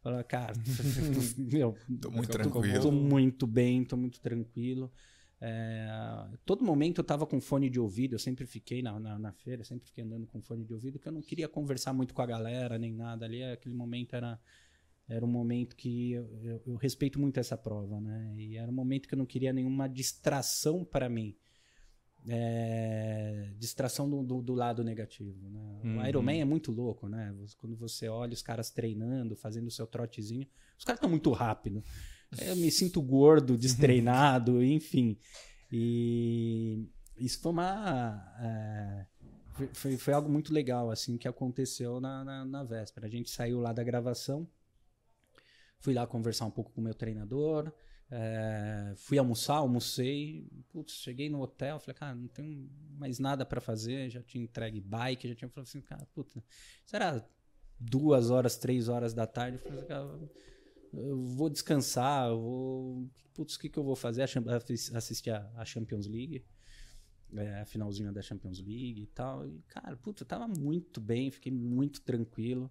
Falava, 0.00 0.22
cara, 0.22 0.52
meu, 1.36 1.76
Tô 2.00 2.10
muito 2.10 2.28
tô, 2.28 2.38
tranquilo. 2.38 2.80
Tô 2.80 2.92
muito 2.92 3.46
bem, 3.46 3.84
tô 3.84 3.96
muito 3.96 4.20
tranquilo. 4.20 4.90
É, 5.42 5.88
todo 6.44 6.62
momento 6.62 6.98
eu 6.98 7.04
tava 7.04 7.26
com 7.26 7.40
fone 7.40 7.70
de 7.70 7.80
ouvido, 7.80 8.14
eu 8.14 8.18
sempre 8.18 8.44
fiquei 8.44 8.82
na, 8.82 9.00
na, 9.00 9.18
na, 9.18 9.32
feira, 9.32 9.64
sempre 9.64 9.86
fiquei 9.86 10.04
andando 10.04 10.26
com 10.26 10.42
fone 10.42 10.64
de 10.64 10.74
ouvido, 10.74 10.98
porque 10.98 11.08
eu 11.08 11.12
não 11.12 11.22
queria 11.22 11.48
conversar 11.48 11.94
muito 11.94 12.12
com 12.12 12.20
a 12.20 12.26
galera, 12.26 12.78
nem 12.78 12.92
nada 12.92 13.24
ali. 13.24 13.42
Aquele 13.42 13.74
momento 13.74 14.14
era, 14.14 14.38
era 15.08 15.24
um 15.24 15.28
momento 15.28 15.74
que 15.74 16.12
eu, 16.12 16.28
eu, 16.42 16.62
eu 16.66 16.76
respeito 16.76 17.18
muito 17.18 17.40
essa 17.40 17.56
prova, 17.56 18.00
né? 18.00 18.34
E 18.36 18.56
era 18.56 18.70
um 18.70 18.74
momento 18.74 19.08
que 19.08 19.14
eu 19.14 19.18
não 19.18 19.24
queria 19.24 19.52
nenhuma 19.52 19.88
distração 19.88 20.84
para 20.84 21.08
mim. 21.08 21.34
É, 22.28 23.50
distração 23.58 24.08
do, 24.10 24.22
do, 24.22 24.42
do, 24.42 24.52
lado 24.52 24.84
negativo. 24.84 25.48
Né? 25.48 25.80
Uhum. 25.82 25.98
O 26.02 26.06
Ironman 26.06 26.42
é 26.42 26.44
muito 26.44 26.70
louco, 26.70 27.08
né? 27.08 27.34
Quando 27.56 27.74
você 27.74 28.08
olha 28.08 28.34
os 28.34 28.42
caras 28.42 28.70
treinando, 28.70 29.34
fazendo 29.34 29.68
o 29.68 29.70
seu 29.70 29.86
trotezinho, 29.86 30.46
os 30.76 30.84
caras 30.84 30.98
estão 30.98 31.08
muito 31.08 31.30
rápido. 31.32 31.82
Eu 32.38 32.56
me 32.56 32.70
sinto 32.70 33.02
gordo, 33.02 33.56
destreinado, 33.56 34.62
enfim. 34.62 35.18
E 35.70 36.88
isso 37.16 37.40
foi 37.40 37.52
uma. 37.52 38.34
É, 38.40 39.06
foi, 39.72 39.96
foi, 39.96 40.14
algo 40.14 40.30
muito 40.30 40.52
legal, 40.52 40.90
assim, 40.90 41.18
que 41.18 41.28
aconteceu 41.28 42.00
na, 42.00 42.24
na, 42.24 42.44
na 42.44 42.64
véspera. 42.64 43.06
A 43.06 43.10
gente 43.10 43.30
saiu 43.30 43.60
lá 43.60 43.72
da 43.72 43.84
gravação, 43.84 44.48
fui 45.80 45.92
lá 45.92 46.06
conversar 46.06 46.46
um 46.46 46.50
pouco 46.50 46.72
com 46.72 46.80
o 46.80 46.84
meu 46.84 46.94
treinador. 46.94 47.72
É, 48.12 48.92
fui 48.96 49.18
almoçar, 49.18 49.56
almocei. 49.56 50.48
Putz, 50.70 50.94
cheguei 50.94 51.28
no 51.28 51.40
hotel, 51.40 51.78
falei, 51.78 51.94
cara, 51.94 52.14
não 52.14 52.28
tenho 52.28 52.68
mais 52.96 53.18
nada 53.18 53.44
para 53.44 53.60
fazer. 53.60 54.10
Já 54.10 54.22
tinha 54.22 54.42
entregue 54.42 54.80
bike, 54.80 55.28
já 55.28 55.34
tinha 55.34 55.48
falado 55.48 55.68
assim, 55.68 55.80
cara, 55.80 56.06
puta, 56.14 56.42
era 56.92 57.24
duas 57.78 58.30
horas, 58.30 58.56
três 58.56 58.88
horas 58.88 59.14
da 59.14 59.26
tarde. 59.26 59.58
Eu 59.58 59.70
falei, 59.70 59.84
cara, 59.84 60.18
eu 60.92 61.22
vou 61.24 61.48
descansar, 61.50 62.28
eu 62.28 62.40
vou. 62.40 63.10
Putz, 63.34 63.54
o 63.54 63.58
que, 63.60 63.68
que 63.68 63.78
eu 63.78 63.84
vou 63.84 63.96
fazer? 63.96 64.22
Assistir 64.22 65.30
a, 65.30 65.50
a 65.56 65.64
Champions 65.64 66.06
League. 66.06 66.44
É, 67.32 67.60
a 67.60 67.64
finalzinha 67.64 68.12
da 68.12 68.20
Champions 68.20 68.58
League 68.58 69.02
e 69.02 69.06
tal. 69.06 69.46
E, 69.46 69.62
cara, 69.68 69.96
puta, 69.96 70.22
eu 70.22 70.26
tava 70.26 70.48
muito 70.48 71.00
bem, 71.00 71.30
fiquei 71.30 71.52
muito 71.52 72.00
tranquilo. 72.00 72.70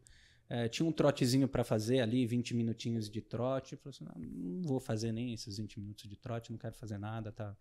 É, 0.50 0.68
tinha 0.68 0.88
um 0.88 0.92
trotezinho 0.92 1.48
para 1.48 1.64
fazer 1.64 2.02
ali, 2.02 2.26
20 2.26 2.56
minutinhos 2.56 3.10
de 3.10 3.22
trote. 3.22 3.74
Eu 3.74 3.80
falei 3.80 3.96
assim, 3.96 4.04
não, 4.04 4.16
não, 4.20 4.62
vou 4.64 4.80
fazer 4.80 5.12
nem 5.12 5.34
esses 5.34 5.58
20 5.58 5.80
minutos 5.80 6.10
de 6.10 6.18
trote, 6.18 6.52
não 6.52 6.58
quero 6.58 6.76
fazer 6.76 6.98
nada, 6.98 7.32
tá, 7.32 7.56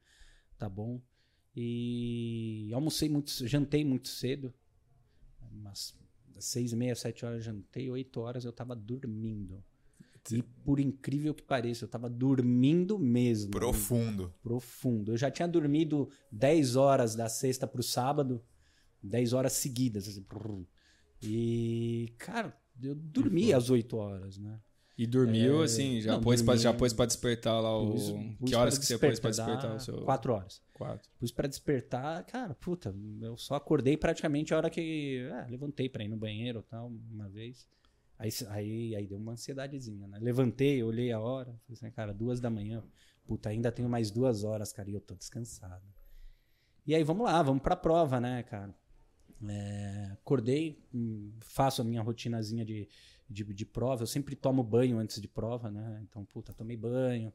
tá 0.57 0.69
bom. 0.69 1.01
E 1.55 2.71
almocei 2.73 3.09
muito, 3.09 3.31
jantei 3.47 3.85
muito 3.85 4.09
cedo, 4.09 4.55
umas 5.53 5.97
seis 6.39 6.73
e 6.73 6.77
meia, 6.77 6.95
sete 6.95 7.25
horas 7.25 7.45
jantei, 7.45 7.91
oito 7.91 8.21
horas 8.21 8.45
eu 8.45 8.53
tava 8.53 8.75
dormindo. 8.75 9.63
E 10.33 10.43
por 10.43 10.81
incrível 10.81 11.35
que 11.35 11.43
pareça, 11.43 11.85
eu 11.85 11.89
tava 11.89 12.09
dormindo 12.09 12.99
mesmo. 12.99 13.51
Profundo. 13.51 14.35
Profundo. 14.43 15.13
Eu 15.13 15.17
já 15.17 15.31
tinha 15.31 15.49
dormido 15.49 16.11
10 16.31 16.77
horas 16.77 17.15
da 17.15 17.29
sexta 17.29 17.67
pro 17.67 17.83
sábado, 17.83 18.43
10 19.03 19.33
horas 19.33 19.53
seguidas. 19.53 20.09
Assim, 20.09 20.25
e, 21.23 22.13
cara, 22.19 22.57
eu 22.83 22.95
dormi 22.95 23.53
às 23.53 23.71
8 23.71 23.97
horas, 23.97 24.39
né? 24.39 24.61
E 24.97 25.07
dormiu, 25.07 25.63
é, 25.63 25.65
assim, 25.65 26.01
já, 26.01 26.15
não, 26.15 26.21
pôs 26.21 26.43
pra, 26.43 26.57
já 26.57 26.75
pôs 26.75 26.93
pra 26.93 27.07
despertar 27.07 27.61
lá 27.63 27.79
o. 27.79 27.93
Pus, 27.93 28.11
pus 28.41 28.51
que 28.51 28.57
horas 28.57 28.77
que 28.77 28.85
você 28.85 28.99
pôs 28.99 29.21
pra 29.21 29.31
despertar 29.31 29.77
o 29.77 29.79
seu. 29.79 30.03
Quatro 30.03 30.33
horas. 30.33 30.61
Quatro. 30.75 31.09
Pus 31.21 31.31
pra 31.31 31.47
despertar, 31.47 32.25
cara, 32.25 32.53
puta, 32.55 32.93
eu 33.21 33.37
só 33.37 33.55
acordei 33.55 33.97
praticamente 33.97 34.53
a 34.53 34.57
hora 34.57 34.69
que. 34.69 35.25
É, 35.31 35.47
levantei 35.49 35.89
pra 35.89 36.03
ir 36.03 36.09
no 36.09 36.17
banheiro 36.17 36.65
tal, 36.69 36.91
uma 37.13 37.29
vez. 37.29 37.69
Aí, 38.19 38.31
aí, 38.49 38.97
aí 38.97 39.07
deu 39.07 39.19
uma 39.19 39.33
ansiedadezinha, 39.33 40.09
né? 40.09 40.19
Levantei, 40.21 40.83
olhei 40.83 41.13
a 41.13 41.21
hora, 41.21 41.53
falei 41.65 41.75
assim, 41.75 41.91
cara, 41.91 42.13
duas 42.13 42.41
da 42.41 42.51
manhã. 42.51 42.83
Puta, 43.25 43.51
ainda 43.51 43.71
tenho 43.71 43.89
mais 43.89 44.11
duas 44.11 44.43
horas, 44.43 44.73
cara, 44.73 44.91
e 44.91 44.95
eu 44.95 45.01
tô 45.01 45.15
descansado. 45.15 45.85
E 46.85 46.95
aí, 46.95 47.05
vamos 47.05 47.27
lá, 47.27 47.41
vamos 47.43 47.63
pra 47.63 47.77
prova, 47.77 48.21
né, 48.21 48.43
cara? 48.43 48.75
É, 49.47 50.11
acordei, 50.15 50.85
hum, 50.93 51.33
faço 51.41 51.81
a 51.81 51.85
minha 51.85 52.03
rotinazinha 52.03 52.65
de, 52.65 52.89
de, 53.29 53.45
de, 53.45 53.67
prova. 53.67 54.03
Eu 54.03 54.07
sempre 54.07 54.35
tomo 54.35 54.65
banho 54.65 54.99
antes 54.99 55.21
de 55.21 55.29
prova, 55.29 55.71
né? 55.71 56.01
Então, 56.03 56.25
puta, 56.25 56.53
tomei 56.53 56.77
banho. 56.77 57.33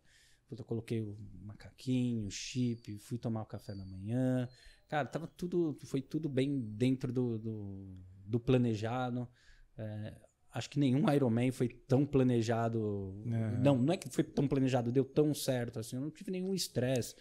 Puta, 0.49 0.63
coloquei 0.63 1.01
o 1.01 1.17
macaquinho, 1.43 2.25
o 2.25 2.31
chip, 2.31 2.97
fui 2.99 3.17
tomar 3.17 3.43
o 3.43 3.45
café 3.45 3.73
da 3.73 3.85
manhã. 3.85 4.49
Cara, 4.89 5.07
tava 5.07 5.27
tudo, 5.27 5.77
foi 5.85 6.01
tudo 6.01 6.27
bem 6.27 6.59
dentro 6.59 7.13
do, 7.13 7.39
do, 7.39 7.95
do 8.25 8.39
planejado. 8.39 9.29
É, 9.77 10.13
acho 10.53 10.69
que 10.69 10.79
nenhum 10.79 11.11
Ironman 11.11 11.51
foi 11.51 11.67
tão 11.67 12.05
planejado. 12.05 13.21
É. 13.25 13.57
Não, 13.59 13.77
não 13.77 13.93
é 13.93 13.97
que 13.97 14.09
foi 14.09 14.23
tão 14.23 14.47
planejado, 14.47 14.91
deu 14.91 15.03
tão 15.03 15.33
certo 15.33 15.79
assim. 15.79 15.95
Eu 15.95 16.01
não 16.01 16.11
tive 16.11 16.31
nenhum 16.31 16.53
estresse, 16.53 17.15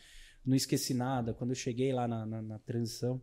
não 0.44 0.54
esqueci 0.54 0.92
nada. 0.92 1.32
Quando 1.32 1.50
eu 1.50 1.56
cheguei 1.56 1.92
lá 1.92 2.06
na, 2.06 2.26
na, 2.26 2.42
na 2.42 2.58
transição, 2.58 3.22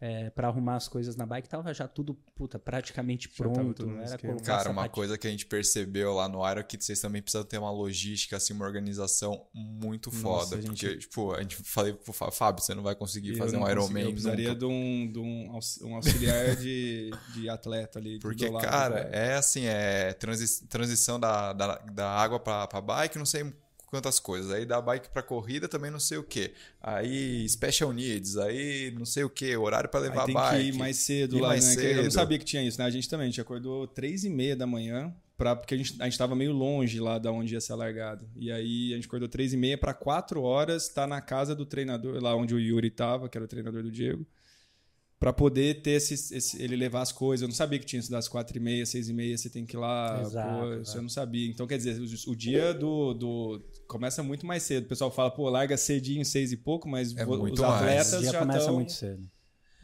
é, 0.00 0.28
para 0.30 0.48
arrumar 0.48 0.76
as 0.76 0.88
coisas 0.88 1.16
na 1.16 1.24
bike, 1.24 1.48
tava 1.48 1.72
já 1.72 1.86
tudo 1.88 2.14
puta, 2.34 2.58
praticamente 2.58 3.28
pronto. 3.28 3.88
Era 4.00 4.18
Cara, 4.42 4.70
uma 4.70 4.88
coisa 4.88 5.16
que 5.16 5.26
a 5.26 5.30
gente 5.30 5.46
percebeu 5.46 6.12
lá 6.14 6.28
no 6.28 6.48
Iron 6.48 6.60
é 6.60 6.62
que 6.62 6.76
vocês 6.82 7.00
também 7.00 7.22
precisam 7.22 7.44
ter 7.44 7.58
uma 7.58 7.70
logística, 7.70 8.36
assim, 8.36 8.52
uma 8.52 8.64
organização 8.64 9.46
muito 9.54 10.10
Nossa, 10.10 10.20
foda. 10.20 10.62
Gente... 10.62 10.68
Porque, 10.68 10.98
tipo, 10.98 11.32
a 11.32 11.42
gente 11.42 11.56
falei 11.56 11.94
pro 11.94 12.12
Fábio, 12.12 12.62
você 12.62 12.74
não 12.74 12.82
vai 12.82 12.94
conseguir 12.94 13.36
fazer 13.36 13.56
um 13.56 13.68
Ironman. 13.68 14.04
Eu 14.04 14.10
precisaria 14.10 14.54
de 14.54 14.64
um, 14.64 15.10
de 15.10 15.18
um, 15.18 15.52
auxiliar 15.94 16.56
de, 16.56 17.10
de 17.32 17.48
atleta 17.48 17.98
ali. 17.98 18.18
Porque, 18.18 18.50
cara, 18.50 19.00
é 19.12 19.34
assim, 19.34 19.64
é 19.64 20.12
transi 20.12 20.66
transição 20.66 21.18
da, 21.18 21.52
da, 21.52 21.78
da 21.78 22.10
água 22.10 22.38
pra, 22.38 22.66
pra 22.66 22.80
bike, 22.80 23.18
não 23.18 23.26
sei 23.26 23.52
quantas 23.94 24.18
coisas. 24.18 24.50
Aí 24.50 24.66
da 24.66 24.80
bike 24.80 25.10
para 25.10 25.22
corrida 25.22 25.68
também 25.68 25.90
não 25.90 26.00
sei 26.00 26.18
o 26.18 26.22
que. 26.22 26.52
Aí 26.82 27.48
special 27.48 27.92
needs, 27.92 28.36
aí 28.36 28.92
não 28.98 29.06
sei 29.06 29.24
o 29.24 29.30
que, 29.30 29.56
horário 29.56 29.88
para 29.88 30.00
levar 30.00 30.20
aí 30.20 30.26
tem 30.26 30.34
bike. 30.34 30.56
Que 30.56 30.68
ir 30.68 30.72
mais 30.78 30.96
cedo 30.96 31.36
ir 31.36 31.40
lá, 31.40 31.48
mais 31.48 31.64
né? 31.64 31.74
Cedo. 31.74 31.98
Eu 31.98 32.04
não 32.04 32.10
sabia 32.10 32.38
que 32.38 32.44
tinha 32.44 32.62
isso, 32.62 32.78
né? 32.78 32.84
A 32.84 32.90
gente 32.90 33.08
também, 33.08 33.24
a 33.24 33.30
gente 33.30 33.40
acordou 33.40 33.86
três 33.86 34.24
e 34.24 34.30
meia 34.30 34.56
da 34.56 34.66
manhã. 34.66 35.14
Pra, 35.36 35.56
porque 35.56 35.74
a 35.74 35.76
gente, 35.76 36.00
a 36.00 36.04
gente 36.04 36.16
tava 36.16 36.36
meio 36.36 36.52
longe 36.52 37.00
lá 37.00 37.18
da 37.18 37.32
onde 37.32 37.54
ia 37.54 37.60
ser 37.60 37.74
largado. 37.74 38.24
E 38.36 38.52
aí 38.52 38.92
a 38.92 38.94
gente 38.94 39.08
acordou 39.08 39.28
três 39.28 39.52
e 39.52 39.56
meia 39.56 39.76
para 39.76 39.92
quatro 39.92 40.42
horas, 40.42 40.88
tá 40.88 41.08
na 41.08 41.20
casa 41.20 41.56
do 41.56 41.66
treinador, 41.66 42.22
lá 42.22 42.36
onde 42.36 42.54
o 42.54 42.60
Yuri 42.60 42.88
tava, 42.88 43.28
que 43.28 43.36
era 43.36 43.44
o 43.44 43.48
treinador 43.48 43.82
do 43.82 43.90
Diego 43.90 44.24
para 45.24 45.32
poder 45.32 45.80
ter 45.80 45.92
esse, 45.92 46.12
esse, 46.36 46.62
ele 46.62 46.76
levar 46.76 47.00
as 47.00 47.10
coisas. 47.10 47.40
Eu 47.40 47.48
não 47.48 47.54
sabia 47.54 47.78
que 47.78 47.86
tinha 47.86 47.98
isso 47.98 48.10
das 48.10 48.28
quatro 48.28 48.54
e 48.58 48.60
meia, 48.60 48.84
seis 48.84 49.08
e 49.08 49.14
meia, 49.14 49.38
você 49.38 49.48
tem 49.48 49.64
que 49.64 49.74
ir 49.74 49.78
lá. 49.78 50.20
Exato, 50.20 50.60
pô, 50.60 50.74
isso 50.74 50.98
eu 50.98 51.00
não 51.00 51.08
sabia. 51.08 51.48
Então, 51.48 51.66
quer 51.66 51.78
dizer, 51.78 51.98
o, 51.98 52.32
o, 52.32 52.36
dia 52.36 52.74
do, 52.74 53.14
do. 53.14 53.64
Começa 53.88 54.22
muito 54.22 54.44
mais 54.44 54.64
cedo. 54.64 54.84
O 54.84 54.88
pessoal 54.88 55.10
fala, 55.10 55.30
pô, 55.30 55.48
larga 55.48 55.78
cedinho, 55.78 56.22
seis 56.26 56.52
e 56.52 56.58
pouco, 56.58 56.86
mas 56.86 57.16
é 57.16 57.26
os 57.26 57.62
atletas 57.62 58.12
mais. 58.12 58.26
já 58.26 58.38
começa 58.38 58.66
tão... 58.66 58.74
muito 58.74 58.92
cedo. 58.92 59.26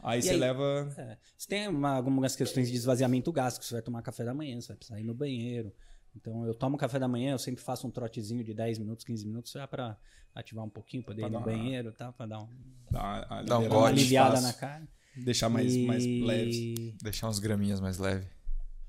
Aí 0.03 0.19
e 0.19 0.21
você 0.21 0.29
aí, 0.29 0.37
leva. 0.37 0.93
É, 0.95 1.17
você 1.35 1.47
tem 1.47 1.67
uma, 1.67 1.95
algumas 1.95 2.35
questões 2.35 2.69
de 2.69 2.75
esvaziamento 2.75 3.31
gástrico. 3.31 3.65
Você 3.65 3.73
vai 3.73 3.81
tomar 3.81 4.03
café 4.03 4.23
da 4.23 4.35
manhã, 4.35 4.61
você 4.61 4.67
vai 4.67 4.77
precisar 4.77 4.99
ir 4.99 5.05
no 5.05 5.15
banheiro. 5.15 5.73
Então 6.15 6.45
eu 6.45 6.53
tomo 6.53 6.77
café 6.77 6.99
da 6.99 7.07
manhã, 7.07 7.31
eu 7.31 7.39
sempre 7.39 7.63
faço 7.63 7.87
um 7.87 7.89
trotezinho 7.89 8.43
de 8.43 8.53
10 8.53 8.77
minutos, 8.77 9.03
15 9.03 9.25
minutos, 9.25 9.53
já 9.53 9.67
para 9.67 9.97
ativar 10.35 10.63
um 10.63 10.69
pouquinho, 10.69 11.01
poder 11.01 11.21
pra 11.21 11.29
ir 11.29 11.33
no 11.33 11.41
banheiro, 11.41 11.91
tá? 11.93 12.11
para 12.11 12.27
dar, 12.27 12.41
um, 12.41 12.49
dá, 12.91 13.41
dá 13.41 13.57
um 13.57 13.65
uma 13.65 13.87
aliviada 13.87 14.39
na 14.39 14.53
carne. 14.53 14.87
Deixar 15.15 15.49
mais, 15.49 15.75
e... 15.75 15.85
mais 15.85 16.05
leves. 16.05 16.93
Deixar 17.01 17.29
uns 17.29 17.39
graminhas 17.39 17.79
mais 17.79 17.97
leve. 17.97 18.27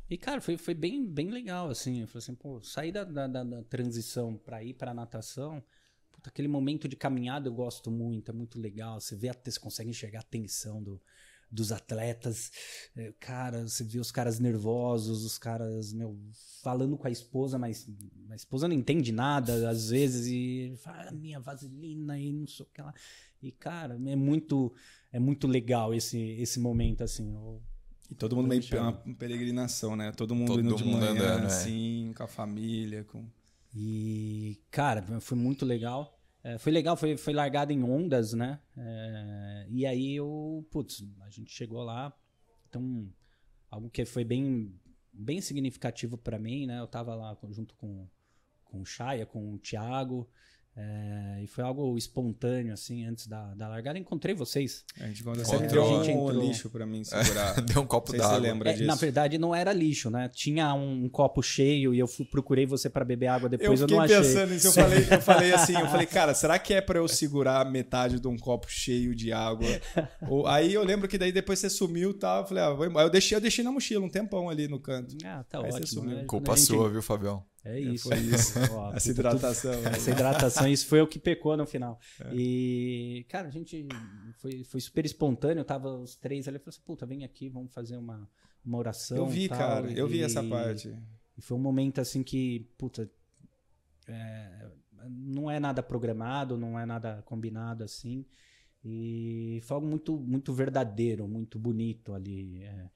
E, 0.09 0.17
cara, 0.19 0.41
foi, 0.41 0.59
foi 0.59 0.75
bem, 0.75 1.07
bem 1.07 1.31
legal, 1.31 1.71
assim. 1.71 2.03
Eu 2.03 2.07
falei 2.07 2.23
assim, 2.23 2.35
pô, 2.35 2.61
sair 2.63 2.93
da, 2.93 3.03
da, 3.05 3.27
da 3.27 3.63
transição 3.65 4.37
para 4.37 4.63
ir 4.63 4.75
pra 4.75 4.93
natação, 4.93 5.63
puta, 6.13 6.29
aquele 6.29 6.49
momento 6.49 6.87
de 6.87 6.97
caminhada 6.97 7.49
eu 7.49 7.55
gosto 7.55 7.91
muito, 7.91 8.31
é 8.31 8.35
muito 8.35 8.61
legal. 8.61 9.01
Você 9.01 9.17
vê, 9.17 9.33
você 9.33 9.59
consegue 9.59 9.89
enxergar 9.89 10.21
a 10.21 10.25
tensão 10.25 10.83
do, 10.83 11.01
dos 11.51 11.73
atletas. 11.73 12.51
É, 12.97 13.13
cara, 13.19 13.67
você 13.67 13.85
vê 13.85 13.99
os 13.99 14.11
caras 14.11 14.39
nervosos, 14.39 15.25
os 15.25 15.39
caras, 15.39 15.93
meu, 15.93 16.19
falando 16.63 16.97
com 16.97 17.07
a 17.07 17.11
esposa, 17.11 17.59
mas 17.59 17.87
a 18.31 18.35
esposa 18.37 18.69
não 18.69 18.75
entende 18.75 19.13
nada, 19.13 19.69
às 19.69 19.91
vezes, 19.91 20.27
e 20.27 20.75
fala, 20.79 21.09
ah, 21.09 21.13
minha 21.13 21.41
vaselina 21.41 22.19
e 22.19 22.33
não 22.33 22.47
sei 22.47 22.67
o 22.67 22.69
que 22.69 22.83
lá. 22.83 22.95
E, 23.43 23.51
cara, 23.51 23.95
é 23.95 24.17
muito 24.17 24.73
é 25.13 25.19
muito 25.19 25.47
legal 25.47 25.95
esse, 25.95 26.19
esse 26.19 26.59
momento, 26.59 27.05
assim. 27.05 27.37
E 28.11 28.15
todo 28.15 28.35
mundo 28.35 28.49
meio 28.49 28.63
uma 28.73 28.93
peregrinação, 29.19 29.95
né? 29.95 30.11
Todo 30.13 30.35
mundo 30.35 30.49
todo 30.49 30.61
indo 30.61 30.75
de 30.75 30.85
manhã, 30.85 31.11
andando, 31.11 31.45
é. 31.45 31.47
assim, 31.47 32.11
é. 32.11 32.15
com 32.15 32.23
a 32.23 32.27
família. 32.27 33.05
Com... 33.05 33.27
E, 33.75 34.59
cara, 34.71 35.21
foi 35.21 35.37
muito 35.37 35.65
legal. 35.65 36.19
É, 36.43 36.59
foi 36.59 36.73
legal, 36.73 36.97
foi, 36.97 37.17
foi 37.17 37.33
largado 37.33 37.73
em 37.73 37.85
ondas, 37.85 38.33
né? 38.33 38.59
É, 38.77 39.67
e 39.71 39.87
aí 39.87 40.17
eu, 40.17 40.67
putz, 40.71 41.05
a 41.21 41.31
gente 41.31 41.53
chegou 41.53 41.83
lá. 41.83 42.13
Então, 42.69 43.09
algo 43.71 43.89
que 43.91 44.05
foi 44.05 44.25
bem 44.25 44.75
bem 45.13 45.41
significativo 45.41 46.17
para 46.17 46.39
mim, 46.39 46.67
né? 46.67 46.81
Eu 46.81 46.87
tava 46.87 47.15
lá 47.15 47.37
junto 47.51 47.75
com, 47.77 48.09
com 48.65 48.81
o 48.81 48.85
Chaya, 48.85 49.27
com 49.27 49.53
o 49.53 49.59
Thiago, 49.59 50.29
é, 50.75 51.41
e 51.43 51.47
foi 51.47 51.63
algo 51.63 51.97
espontâneo, 51.99 52.73
assim, 52.73 53.05
antes 53.05 53.27
da, 53.27 53.53
da 53.55 53.69
largada. 53.69 53.99
Encontrei 53.99 54.35
vocês. 54.35 54.85
A 54.99 55.07
gente 55.07 55.23
quando 55.23 55.41
Encontrou. 55.41 55.61
você 55.61 55.75
deu 55.75 56.01
A 56.01 56.05
gente 56.05 56.17
um 56.17 56.31
lixo 56.41 56.71
pra 56.71 56.87
mim 56.87 57.05
segurar. 57.05 57.61
Deu 57.61 57.83
um 57.83 57.87
copo 57.87 58.11
se 58.11 58.17
você 58.17 58.23
d'água. 58.23 58.39
lembra 58.39 58.71
É, 58.71 58.73
disso. 58.73 58.87
na 58.87 58.95
verdade, 58.95 59.37
não 59.37 59.55
era 59.55 59.73
lixo, 59.73 60.09
né? 60.09 60.31
Tinha 60.33 60.73
um, 60.73 61.09
copo 61.11 61.43
cheio 61.43 61.93
e 61.95 61.99
eu 61.99 62.07
fui- 62.07 62.25
procurei 62.25 62.65
você 62.65 62.89
para 62.89 63.05
beber 63.05 63.27
água 63.27 63.47
Eu 63.47 63.51
depois, 63.51 63.81
eu, 63.81 63.87
fiquei 63.87 63.97
não 63.99 64.05
achei. 64.05 64.17
pensando 64.17 64.51
nisso, 64.55 64.67
eu 64.69 64.73
falei, 64.73 65.07
eu 65.11 65.21
falei 65.21 65.53
assim, 65.55 65.73
eu 65.79 65.89
falei, 65.89 66.07
cara, 66.07 66.33
será 66.35 66.59
que 66.59 66.73
é 66.73 66.81
pra 66.81 66.99
eu 66.99 67.07
segurar 67.07 67.71
metade 67.71 68.19
de 68.19 68.27
um 68.29 68.39
copo 68.39 68.67
cheio 68.71 69.15
de 69.15 69.31
água? 69.33 69.69
Ou- 70.29 70.47
aí 70.47 70.73
eu 70.73 70.83
lembro 70.85 71.07
que 71.07 71.19
daí 71.19 71.33
depois 71.33 71.59
você 71.59 71.69
sumiu 71.69 72.13
e 72.13 72.15
tal, 72.15 72.43
eu 72.43 72.47
falei, 72.49 72.63
ah, 72.65 72.71
vou 72.71 72.87
embora. 72.87 73.07
eu 73.07 73.11
deixei, 73.11 73.37
eu 73.37 73.41
deixei 73.43 73.63
na 73.65 73.71
mochila 73.71 74.05
um 74.07 74.09
tempão 74.09 74.49
ali 74.49 74.69
no 74.69 74.81
canto. 74.81 75.15
Ah, 75.25 75.45
tá 75.49 75.59
Aí 75.59 75.71
você 75.71 75.79
ótimo. 75.83 76.01
sumiu. 76.03 76.17
né? 76.17 76.25
Culpa 76.25 76.57
gente- 76.57 76.67
sua, 76.67 76.89
viu, 76.89 77.03
Fabião? 77.03 77.45
É 77.65 77.79
isso. 77.79 78.09
foi 78.09 78.19
isso. 78.19 78.59
Ó, 78.75 78.93
Essa 78.93 79.11
hidratação. 79.11 79.81
né? 79.83 79.91
Essa 79.91 80.11
hidratação, 80.11 80.67
isso 80.69 80.87
foi 80.87 81.01
o 81.01 81.07
que 81.07 81.19
pecou 81.19 81.57
no 81.57 81.67
final. 81.67 81.99
É. 82.21 82.35
E, 82.35 83.25
cara, 83.29 83.49
a 83.49 83.51
gente 83.51 83.87
foi, 84.39 84.65
foi 84.65 84.81
super 84.81 85.05
espontâneo, 85.05 85.65
tava 85.65 85.89
os 85.97 86.17
três 86.17 86.49
ali, 86.49 86.57
eu 86.57 86.61
falei 86.61 86.75
assim, 86.77 86.85
puta, 86.85 87.07
vem 87.07 87.25
aqui, 87.25 87.49
vamos 87.49 87.73
fazer 87.73 87.97
uma, 87.97 88.29
uma 88.65 88.79
oração. 88.79 89.17
Eu 89.17 89.27
vi, 89.27 89.49
tal, 89.49 89.59
cara, 89.59 89.93
eu 89.93 90.09
vi 90.09 90.19
e- 90.19 90.23
essa 90.23 90.43
parte. 90.43 90.93
E 91.39 91.41
foi 91.43 91.57
um 91.57 91.61
momento 91.61 92.01
assim 92.01 92.23
que, 92.23 92.69
puta, 92.77 93.09
é, 94.09 94.69
não 95.09 95.51
é 95.51 95.59
nada 95.61 95.83
programado, 95.83 96.57
não 96.59 96.79
é 96.79 96.85
nada 96.85 97.23
combinado 97.25 97.85
assim. 97.85 98.25
E 98.85 99.61
foi 99.63 99.77
algo 99.77 99.87
muito, 99.87 100.19
muito 100.19 100.53
verdadeiro, 100.53 101.29
muito 101.29 101.59
bonito 101.59 102.13
ali. 102.13 102.65
é, 102.65 102.89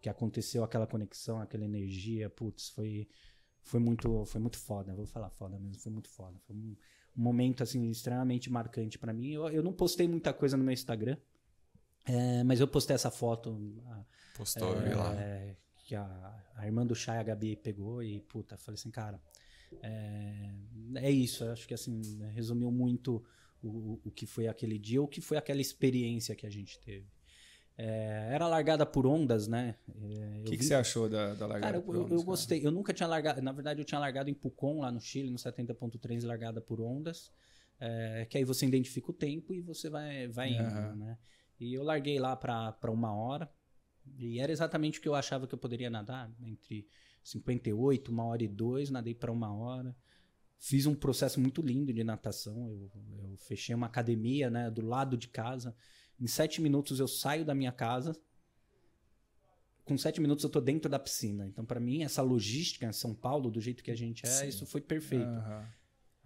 que 0.00 0.08
aconteceu 0.08 0.62
aquela 0.62 0.86
conexão, 0.86 1.40
aquela 1.40 1.64
energia, 1.64 2.30
putz, 2.30 2.68
foi, 2.70 3.08
foi, 3.62 3.80
muito, 3.80 4.24
foi 4.24 4.40
muito 4.40 4.58
foda. 4.58 4.94
Vou 4.94 5.06
falar 5.06 5.30
foda 5.30 5.58
mesmo, 5.58 5.78
foi 5.80 5.92
muito 5.92 6.08
foda. 6.08 6.38
Foi 6.46 6.54
um, 6.56 6.76
um 7.16 7.22
momento 7.22 7.62
assim 7.62 7.90
extremamente 7.90 8.50
marcante 8.50 8.98
pra 8.98 9.12
mim. 9.12 9.32
Eu, 9.32 9.48
eu 9.48 9.62
não 9.62 9.72
postei 9.72 10.06
muita 10.08 10.32
coisa 10.32 10.56
no 10.56 10.64
meu 10.64 10.72
Instagram, 10.72 11.16
é, 12.06 12.42
mas 12.44 12.60
eu 12.60 12.68
postei 12.68 12.94
essa 12.94 13.10
foto. 13.10 13.50
Postou, 14.36 14.74
vi 14.82 14.94
lá. 14.94 15.14
é, 15.20 15.56
que 15.84 15.94
a, 15.94 16.44
a 16.56 16.66
irmã 16.66 16.86
do 16.86 16.94
Chay, 16.94 17.18
a 17.18 17.22
Gabi, 17.22 17.56
pegou 17.56 18.02
e, 18.02 18.20
puta, 18.20 18.56
falei 18.56 18.78
assim, 18.78 18.90
cara, 18.90 19.20
é, 19.82 20.54
é 20.96 21.10
isso. 21.10 21.44
Eu 21.44 21.52
acho 21.52 21.66
que, 21.66 21.74
assim, 21.74 22.00
resumiu 22.32 22.70
muito 22.70 23.24
o- 23.62 24.00
o 24.04 24.10
que 24.10 24.26
foi 24.26 24.46
aquele 24.48 24.78
dia, 24.78 25.02
o 25.02 25.08
que 25.08 25.20
foi 25.20 25.36
aquela 25.36 25.60
experiência 25.60 26.34
que 26.36 26.46
a 26.46 26.50
gente 26.50 26.78
teve. 26.80 27.06
É, 27.80 28.30
era 28.32 28.48
largada 28.48 28.84
por 28.84 29.06
ondas, 29.06 29.46
né? 29.46 29.76
É, 29.88 29.92
O 29.92 30.38
eu 30.40 30.44
que, 30.46 30.50
que 30.50 30.56
vi- 30.56 30.64
você 30.64 30.74
achou 30.74 31.08
da, 31.08 31.32
da 31.34 31.46
largada? 31.46 31.60
Cara, 31.60 31.76
eu, 31.76 31.82
por 31.82 31.94
eu- 31.94 32.00
ondas, 32.00 32.10
eu 32.12 32.18
cara? 32.18 32.26
gostei. 32.26 32.66
Eu 32.66 32.72
nunca 32.72 32.92
tinha 32.92 33.06
largado. 33.06 33.40
Na 33.40 33.52
verdade, 33.52 33.80
eu 33.80 33.84
tinha 33.84 34.00
largado 34.00 34.28
em 34.28 34.34
Pucon, 34.34 34.80
lá 34.80 34.90
no 34.90 35.00
Chile, 35.00 35.30
no 35.30 35.38
70.3, 35.38 36.24
largada 36.24 36.60
por 36.60 36.80
ondas. 36.80 37.30
é, 37.80 38.26
que 38.28 38.36
aí 38.36 38.42
você 38.44 38.66
identifica 38.66 39.08
o 39.12 39.14
tempo 39.14 39.54
e 39.54 39.60
você 39.60 39.88
vai, 39.88 40.26
vai 40.26 40.50
indo, 40.50 40.62
Aham. 40.64 40.96
né? 40.96 41.18
E 41.60 41.72
eu 41.72 41.84
larguei 41.84 42.18
lá 42.18 42.34
pra 42.34 42.74
uma 42.90 43.14
hora. 43.14 43.48
E 44.18 44.40
era 44.40 44.50
exatamente 44.50 44.98
o 44.98 45.02
que 45.02 45.08
eu 45.08 45.14
achava 45.14 45.46
que 45.46 45.54
eu 45.54 45.58
poderia 45.58 45.88
nadar. 45.88 46.28
Entre 46.42 46.88
58, 47.22 48.10
uma 48.10 48.24
hora 48.24 48.42
e 48.42 48.48
dois, 48.48 48.90
nadei 48.90 49.14
pra 49.14 49.30
uma 49.30 49.54
hora. 49.54 49.94
Fiz 50.58 50.86
um 50.86 50.94
processo 50.96 51.38
muito 51.38 51.62
lindo 51.62 51.92
de 51.92 52.02
natação. 52.02 52.68
Eu, 52.68 52.90
eu 53.30 53.36
fechei 53.36 53.72
uma 53.76 53.86
academia, 53.86 54.50
né, 54.50 54.68
do 54.72 54.84
lado 54.84 55.16
de 55.16 55.28
casa. 55.28 55.72
Em 56.20 56.26
sete 56.26 56.60
minutos 56.60 57.00
eu 57.00 57.08
saio 57.08 57.44
da 57.44 57.54
minha 57.54 57.72
casa. 57.72 58.16
Com 59.84 59.96
sete 59.96 60.20
minutos 60.20 60.44
eu 60.44 60.50
tô 60.50 60.60
dentro 60.60 60.90
da 60.90 60.98
piscina. 60.98 61.46
Então, 61.46 61.64
pra 61.64 61.80
mim, 61.80 62.02
essa 62.02 62.20
logística 62.20 62.86
em 62.86 62.92
São 62.92 63.14
Paulo, 63.14 63.50
do 63.50 63.60
jeito 63.60 63.82
que 63.82 63.90
a 63.90 63.96
gente 63.96 64.26
é, 64.26 64.28
Sim. 64.28 64.48
isso 64.48 64.66
foi 64.66 64.80
perfeito. 64.80 65.24
Aham. 65.24 65.66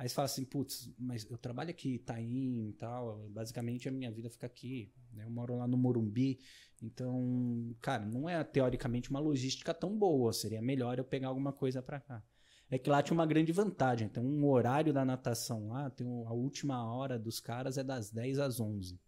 Aí 0.02 0.08
você 0.08 0.14
fala 0.16 0.26
assim, 0.26 0.44
putz, 0.44 0.92
mas 0.98 1.24
eu 1.30 1.38
trabalho 1.38 1.70
aqui, 1.70 1.94
Itaim 1.94 2.70
e 2.70 2.72
tal, 2.72 3.28
basicamente 3.28 3.88
a 3.88 3.92
minha 3.92 4.10
vida 4.10 4.28
fica 4.28 4.46
aqui. 4.46 4.92
né? 5.12 5.24
Eu 5.24 5.30
moro 5.30 5.56
lá 5.56 5.68
no 5.68 5.76
Morumbi, 5.76 6.40
então, 6.82 7.72
cara, 7.80 8.04
não 8.04 8.28
é 8.28 8.42
teoricamente 8.42 9.10
uma 9.10 9.20
logística 9.20 9.72
tão 9.72 9.96
boa, 9.96 10.32
seria 10.32 10.60
melhor 10.60 10.98
eu 10.98 11.04
pegar 11.04 11.28
alguma 11.28 11.52
coisa 11.52 11.80
pra 11.80 12.00
cá. 12.00 12.20
É 12.68 12.78
que 12.78 12.90
lá 12.90 13.00
tinha 13.00 13.14
uma 13.14 13.26
grande 13.26 13.52
vantagem, 13.52 14.08
tem 14.08 14.20
um 14.20 14.44
horário 14.48 14.92
da 14.92 15.04
natação 15.04 15.68
lá, 15.68 15.88
tem 15.88 16.04
a 16.04 16.32
última 16.32 16.84
hora 16.92 17.16
dos 17.16 17.38
caras 17.38 17.78
é 17.78 17.84
das 17.84 18.10
10 18.10 18.40
às 18.40 18.58
11. 18.58 18.98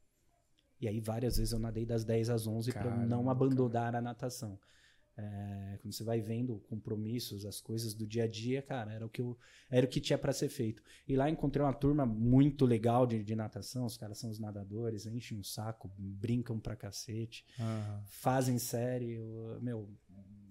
E 0.80 0.88
aí 0.88 1.00
várias 1.00 1.36
vezes 1.36 1.52
eu 1.52 1.58
nadei 1.58 1.86
das 1.86 2.04
10 2.04 2.28
às 2.30 2.46
11 2.46 2.72
para 2.72 2.90
não 3.06 3.30
abandonar 3.30 3.94
a 3.94 4.02
natação. 4.02 4.58
É, 5.16 5.78
quando 5.80 5.92
você 5.94 6.02
vai 6.02 6.20
vendo 6.20 6.58
compromissos, 6.68 7.46
as 7.46 7.60
coisas 7.60 7.94
do 7.94 8.04
dia 8.04 8.24
a 8.24 8.28
dia, 8.28 8.60
cara, 8.60 8.92
era 8.92 9.06
o 9.06 9.08
que, 9.08 9.20
eu, 9.20 9.38
era 9.70 9.86
o 9.86 9.88
que 9.88 10.00
tinha 10.00 10.18
para 10.18 10.32
ser 10.32 10.48
feito. 10.48 10.82
E 11.06 11.14
lá 11.14 11.30
encontrei 11.30 11.64
uma 11.64 11.72
turma 11.72 12.04
muito 12.04 12.66
legal 12.66 13.06
de, 13.06 13.22
de 13.22 13.36
natação, 13.36 13.86
os 13.86 13.96
caras 13.96 14.18
são 14.18 14.28
os 14.28 14.40
nadadores, 14.40 15.06
enchem 15.06 15.38
o 15.38 15.44
saco, 15.44 15.88
brincam 15.96 16.58
pra 16.58 16.74
cacete, 16.74 17.46
Aham. 17.60 18.02
fazem 18.06 18.58
série, 18.58 19.20
meu, 19.60 19.88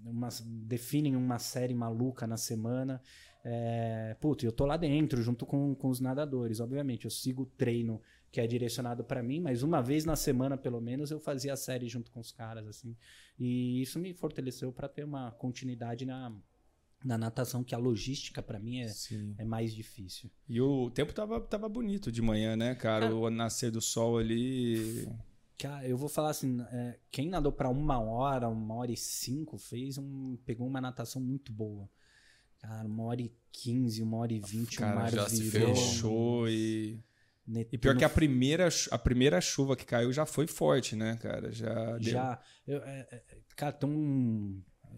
umas- 0.05 0.39
definem 0.41 1.15
uma 1.17 1.39
série 1.39 1.73
maluca 1.73 2.25
na 2.25 2.37
semana. 2.37 3.01
É, 3.43 4.15
puta, 4.21 4.45
eu 4.45 4.51
tô 4.53 4.65
lá 4.65 4.77
dentro, 4.77 5.21
junto 5.21 5.45
com, 5.45 5.75
com 5.75 5.89
os 5.89 5.99
nadadores. 5.99 6.61
Obviamente, 6.61 7.03
eu 7.03 7.11
sigo 7.11 7.43
o 7.43 7.45
treino 7.45 8.01
que 8.33 8.41
é 8.41 8.47
direcionado 8.47 9.03
pra 9.03 9.21
mim, 9.21 9.39
mas 9.39 9.61
uma 9.61 9.79
vez 9.79 10.05
na 10.05 10.15
semana, 10.15 10.57
pelo 10.57 10.81
menos, 10.81 11.11
eu 11.11 11.19
fazia 11.19 11.53
a 11.53 11.55
série 11.55 11.87
junto 11.87 12.09
com 12.09 12.19
os 12.19 12.31
caras, 12.31 12.65
assim. 12.67 12.97
E 13.39 13.79
isso 13.79 13.99
me 13.99 14.11
fortaleceu 14.11 14.73
pra 14.73 14.89
ter 14.89 15.03
uma 15.03 15.29
continuidade 15.33 16.03
na, 16.03 16.33
na 17.05 17.15
natação, 17.15 17.63
que 17.63 17.75
a 17.75 17.77
logística 17.77 18.41
pra 18.41 18.59
mim 18.59 18.79
é, 18.79 18.87
Sim. 18.87 19.35
é 19.37 19.45
mais 19.45 19.71
difícil. 19.71 20.31
E 20.49 20.59
o 20.59 20.89
tempo 20.89 21.13
tava, 21.13 21.39
tava 21.41 21.69
bonito 21.69 22.11
de 22.11 22.23
manhã, 22.23 22.55
né, 22.55 22.73
cara? 22.73 23.05
Cara- 23.05 23.15
O 23.15 23.29
nascer 23.29 23.69
do 23.69 23.79
sol 23.79 24.17
ali. 24.17 25.07
Cara, 25.59 25.87
eu 25.87 25.95
vou 25.95 26.09
falar 26.09 26.31
assim, 26.31 26.59
é, 26.71 26.97
quem 27.11 27.29
nadou 27.29 27.51
pra 27.51 27.69
uma 27.69 27.99
hora, 27.99 28.49
uma 28.49 28.73
hora 28.73 28.91
e 28.91 28.97
cinco, 28.97 29.59
fez 29.59 29.99
um, 29.99 30.35
pegou 30.43 30.65
uma 30.65 30.81
natação 30.81 31.21
muito 31.21 31.53
boa. 31.53 31.87
Cara, 32.57 32.87
uma 32.87 33.03
hora 33.03 33.21
e 33.21 33.31
quinze, 33.51 34.01
uma 34.01 34.17
hora 34.17 34.33
e 34.33 34.39
vinte, 34.39 34.77
Cara, 34.77 34.95
mar 34.95 35.11
já 35.11 35.29
se 35.29 35.43
virou. 35.43 35.75
Fechou 35.75 36.49
e. 36.49 36.99
Netuno 37.45 37.69
E 37.73 37.77
pior 37.77 37.97
que 37.97 38.05
a 38.05 38.09
primeira, 38.09 38.69
a 38.91 38.97
primeira 38.97 39.41
chuva 39.41 39.75
que 39.75 39.85
caiu 39.85 40.13
já 40.13 40.25
foi 40.25 40.47
forte, 40.47 40.95
né, 40.95 41.17
cara? 41.21 41.51
Já. 41.51 41.97
Já. 41.99 42.39
eu- 42.65 42.81
é, 42.83 43.07
é, 43.11 43.23
cara, 43.55 43.71
tão. 43.73 44.63
é, 44.85 44.97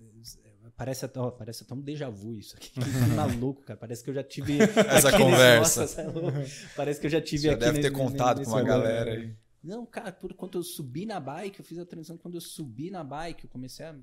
é, 0.00 0.52
Parece, 0.76 1.04
até- 1.04 1.20
ó, 1.20 1.30
parece 1.30 1.62
até 1.64 1.74
um 1.74 1.80
déjà 1.80 2.08
vu 2.08 2.34
isso 2.34 2.56
aqui. 2.56 2.70
Que 2.70 2.80
maluco, 3.14 3.62
cara. 3.62 3.78
Parece 3.78 4.02
que 4.02 4.08
eu 4.10 4.14
já 4.14 4.22
tive. 4.24 4.58
Essa 4.60 5.08
aqui 5.10 5.18
nesse- 5.18 5.30
conversa. 5.30 5.80
Nossa, 5.82 6.00
é. 6.02 6.46
Parece 6.74 7.00
que 7.00 7.06
eu 7.06 7.10
já 7.10 7.20
tive 7.20 7.42
Você 7.42 7.46
já 7.48 7.52
aqui. 7.54 7.60
deve 7.64 7.80
ter 7.82 7.90
nesse- 7.90 8.02
contado 8.02 8.38
nesse 8.38 8.50
com 8.50 8.56
uma 8.56 8.62
galera 8.64 9.12
aí. 9.12 9.36
Não, 9.62 9.84
cara, 9.86 10.10
por 10.10 10.32
quando 10.34 10.58
eu 10.58 10.62
subi 10.62 11.04
na 11.06 11.20
bike, 11.20 11.60
eu 11.60 11.64
fiz 11.64 11.78
a 11.78 11.84
transição. 11.86 12.16
Quando 12.16 12.34
eu 12.36 12.40
subi 12.40 12.90
na 12.90 13.04
bike, 13.04 13.44
eu 13.44 13.50
comecei 13.50 13.84
a, 13.86 13.94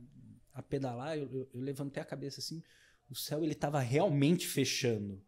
a 0.53 0.61
pedalar, 0.61 1.17
eu, 1.17 1.29
eu- 1.33 1.49
eu 1.53 1.59
levantei 1.59 2.01
a 2.01 2.05
cabeça 2.05 2.39
assim, 2.39 2.61
o 3.09 3.15
céu 3.15 3.43
ele 3.43 3.55
tava 3.55 3.79
realmente 3.79 4.47
fechando. 4.47 5.21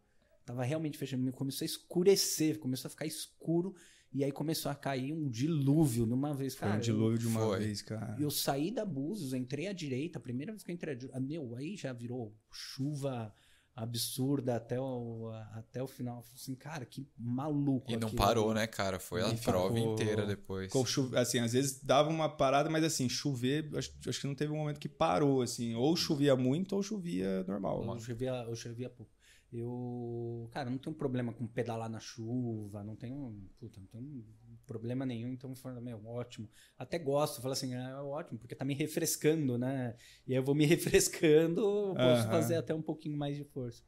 Tava 0.44 0.64
realmente 0.64 0.98
fechando. 0.98 1.30
Começou 1.32 1.64
a 1.64 1.66
escurecer, 1.66 2.58
começou 2.58 2.88
a 2.88 2.90
ficar 2.90 3.06
escuro. 3.06 3.74
E 4.14 4.22
aí 4.22 4.30
começou 4.30 4.70
a 4.70 4.74
cair 4.74 5.10
um 5.12 5.26
dilúvio 5.30 6.04
numa 6.04 6.34
vez. 6.34 6.54
Foi 6.54 6.68
Cara, 6.68 6.78
um 6.78 6.82
dilúvio 6.82 7.18
de 7.18 7.26
uma 7.26 7.40
Foi. 7.40 7.58
vez, 7.60 7.80
cara. 7.80 8.14
eu, 8.18 8.24
eu 8.24 8.30
saí 8.30 8.70
da 8.70 8.84
Búzios, 8.84 9.32
entrei 9.32 9.68
à 9.68 9.72
direita. 9.72 10.18
A 10.18 10.22
primeira 10.22 10.52
vez 10.52 10.62
que 10.62 10.70
eu 10.70 10.74
entrei 10.74 10.92
à 10.92 10.96
direita, 10.96 11.18
meu, 11.20 11.54
aí 11.56 11.76
já 11.76 11.92
virou 11.94 12.36
chuva 12.52 13.32
absurda 13.74 14.56
até 14.56 14.78
o, 14.78 15.30
até 15.54 15.82
o 15.82 15.86
final. 15.86 16.18
Eu 16.18 16.22
falei 16.22 16.36
assim, 16.36 16.54
cara, 16.54 16.84
que 16.84 17.08
maluco. 17.18 17.90
E 17.90 17.96
não 17.96 18.08
aquilo. 18.08 18.22
parou, 18.22 18.52
né, 18.52 18.66
cara? 18.66 18.98
Foi 18.98 19.22
a 19.22 19.30
E 19.30 19.38
prova 19.38 19.74
ficou- 19.74 19.94
inteira 19.94 20.26
depois. 20.26 20.66
Ficou 20.66 20.84
chuve- 20.84 21.16
assim, 21.16 21.38
às 21.38 21.54
vezes 21.54 21.82
dava 21.82 22.10
uma 22.10 22.28
parada, 22.28 22.68
mas 22.68 22.84
assim, 22.84 23.08
chover, 23.08 23.70
acho, 23.74 23.90
acho 24.06 24.20
que 24.20 24.26
não 24.26 24.34
teve 24.34 24.52
um 24.52 24.56
momento 24.56 24.78
que 24.78 24.88
parou, 24.90 25.40
assim. 25.40 25.74
Ou 25.74 25.96
chovia 25.96 26.36
muito 26.36 26.76
ou 26.76 26.82
chovia 26.82 27.44
normal. 27.44 27.82
Eu 27.94 27.98
chovia, 27.98 28.30
eu 28.46 28.54
chovia 28.54 28.90
pouco. 28.90 29.10
Eu, 29.52 30.48
cara, 30.50 30.70
não 30.70 30.78
tenho 30.78 30.96
problema 30.96 31.32
com 31.32 31.46
pedalar 31.46 31.88
na 31.90 32.00
chuva, 32.00 32.82
não 32.82 32.96
tenho, 32.96 33.38
puta, 33.58 33.78
não 33.80 33.86
tenho 33.86 34.24
problema 34.66 35.04
nenhum, 35.04 35.28
então 35.28 35.54
foi, 35.54 35.78
meu, 35.80 36.02
ótimo. 36.06 36.48
Até 36.78 36.98
gosto, 36.98 37.42
falo 37.42 37.52
assim, 37.52 37.74
é 37.74 37.94
ótimo, 37.96 38.38
porque 38.38 38.54
tá 38.54 38.64
me 38.64 38.72
refrescando, 38.74 39.58
né? 39.58 39.94
E 40.26 40.32
aí 40.32 40.38
eu 40.38 40.42
vou 40.42 40.54
me 40.54 40.64
refrescando, 40.66 41.60
posso 41.94 42.22
Aham. 42.22 42.30
fazer 42.30 42.56
até 42.56 42.74
um 42.74 42.80
pouquinho 42.80 43.16
mais 43.16 43.36
de 43.36 43.44
força. 43.44 43.82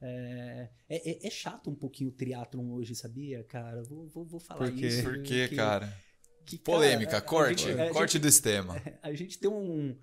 É, 0.00 0.70
é, 0.88 1.10
é- 1.10 1.26
é 1.26 1.30
chato 1.30 1.70
um 1.70 1.74
pouquinho 1.74 2.08
o 2.10 2.12
triatlon 2.12 2.72
hoje, 2.72 2.94
sabia, 2.94 3.44
cara? 3.44 3.82
Vou, 3.84 4.08
vou, 4.08 4.24
vou 4.24 4.40
falar 4.40 4.60
Por 4.60 4.72
quê? 4.72 4.86
isso. 4.86 5.02
Por 5.02 5.22
quê, 5.22 5.46
que- 5.48 5.56
cara? 5.56 5.92
que, 6.46 6.58
Polêmica, 6.58 7.20
corte. 7.20 7.64
gente- 7.64 7.92
corte 7.92 8.12
gente- 8.14 8.22
desse 8.22 8.42
tema. 8.42 8.74
a 9.02 9.12
gente 9.14 9.38
tem 9.38 9.48
um. 9.50 9.96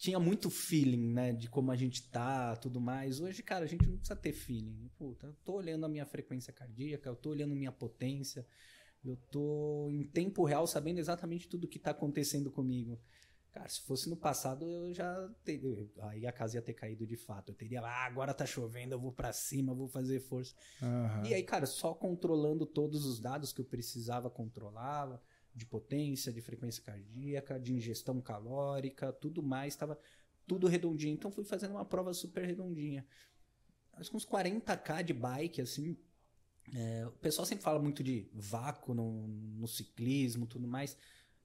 Tinha 0.00 0.18
muito 0.18 0.48
feeling, 0.48 1.12
né? 1.12 1.30
De 1.30 1.46
como 1.46 1.70
a 1.70 1.76
gente 1.76 2.08
tá, 2.08 2.56
tudo 2.56 2.80
mais. 2.80 3.20
Hoje, 3.20 3.42
cara, 3.42 3.66
a 3.66 3.68
gente 3.68 3.86
não 3.86 3.98
precisa 3.98 4.16
ter 4.16 4.32
feeling. 4.32 4.90
Puta, 4.96 5.26
eu 5.26 5.34
tô 5.44 5.52
olhando 5.56 5.84
a 5.84 5.90
minha 5.90 6.06
frequência 6.06 6.54
cardíaca, 6.54 7.10
eu 7.10 7.14
tô 7.14 7.28
olhando 7.28 7.54
minha 7.54 7.70
potência, 7.70 8.46
eu 9.04 9.14
tô 9.30 9.90
em 9.90 10.02
tempo 10.04 10.42
real 10.46 10.66
sabendo 10.66 11.00
exatamente 11.00 11.46
tudo 11.46 11.68
que 11.68 11.78
tá 11.78 11.90
acontecendo 11.90 12.50
comigo. 12.50 12.98
Cara, 13.52 13.68
se 13.68 13.82
fosse 13.82 14.08
no 14.08 14.16
passado, 14.16 14.64
eu 14.64 14.94
já 14.94 15.28
teria. 15.44 15.86
Aí 16.04 16.26
a 16.26 16.32
casa 16.32 16.56
ia 16.56 16.62
ter 16.62 16.72
caído 16.72 17.06
de 17.06 17.18
fato. 17.18 17.50
Eu 17.50 17.54
teria, 17.54 17.82
ah, 17.82 18.06
agora 18.06 18.32
tá 18.32 18.46
chovendo, 18.46 18.94
eu 18.94 19.00
vou 19.00 19.12
para 19.12 19.34
cima, 19.34 19.74
vou 19.74 19.88
fazer 19.88 20.20
força. 20.20 20.54
Aham. 20.80 21.26
E 21.26 21.34
aí, 21.34 21.42
cara, 21.42 21.66
só 21.66 21.92
controlando 21.92 22.64
todos 22.64 23.04
os 23.04 23.20
dados 23.20 23.52
que 23.52 23.60
eu 23.60 23.66
precisava 23.66 24.30
controlar, 24.30 25.20
de 25.54 25.66
potência, 25.66 26.32
de 26.32 26.40
frequência 26.40 26.82
cardíaca, 26.82 27.58
de 27.58 27.72
ingestão 27.74 28.20
calórica, 28.20 29.12
tudo 29.12 29.42
mais, 29.42 29.74
estava 29.74 29.98
tudo 30.46 30.66
redondinho. 30.68 31.14
Então 31.14 31.30
fui 31.30 31.44
fazendo 31.44 31.72
uma 31.72 31.84
prova 31.84 32.12
super 32.14 32.44
redondinha. 32.46 33.06
Acho 33.94 34.10
que 34.10 34.16
uns 34.16 34.24
40k 34.26 35.02
de 35.02 35.12
bike, 35.12 35.60
assim. 35.60 35.96
É, 36.74 37.06
o 37.06 37.12
pessoal 37.12 37.44
sempre 37.46 37.64
fala 37.64 37.80
muito 37.80 38.02
de 38.02 38.28
vácuo 38.32 38.94
no, 38.94 39.26
no 39.28 39.66
ciclismo 39.66 40.46
tudo 40.46 40.68
mais. 40.68 40.96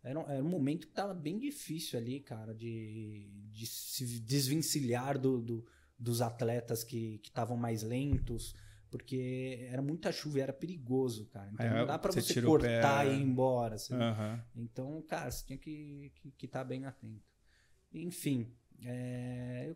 Era 0.04 0.20
era 0.22 0.44
um 0.44 0.50
momento 0.50 0.88
que 0.88 0.94
tava 0.94 1.14
bem 1.14 1.40
difícil 1.40 1.98
ali, 1.98 2.20
cara, 2.20 2.54
de, 2.54 3.28
de 3.52 3.66
se 3.66 4.06
desvencilhar 4.20 5.18
do, 5.20 5.42
do- 5.42 5.66
dos 5.98 6.22
atletas 6.22 6.84
que 6.84 7.20
estavam 7.24 7.58
mais 7.58 7.82
lentos, 7.82 8.54
porque 8.96 9.68
era 9.70 9.82
muita 9.82 10.10
chuva 10.10 10.38
e 10.38 10.42
era 10.42 10.54
perigoso, 10.54 11.26
cara. 11.26 11.52
Então 11.54 11.66
É, 11.66 11.80
não 11.80 11.86
dá 11.86 12.00
pra 12.00 12.14
você 12.14 12.22
você, 12.22 12.42
cortar 12.42 13.06
é. 13.06 13.12
e 13.12 13.18
ir 13.18 13.22
embora. 13.22 13.76
Aham. 13.92 14.42
Então, 14.56 15.02
cara, 15.02 15.30
você 15.30 15.46
tinha 15.46 15.58
que 15.58 16.06
estar 16.06 16.22
que, 16.22 16.32
que 16.32 16.48
tá 16.48 16.64
bem 16.64 16.86
atento. 16.86 17.22
Enfim, 17.94 18.56
é, 18.86 19.66
eu 19.68 19.76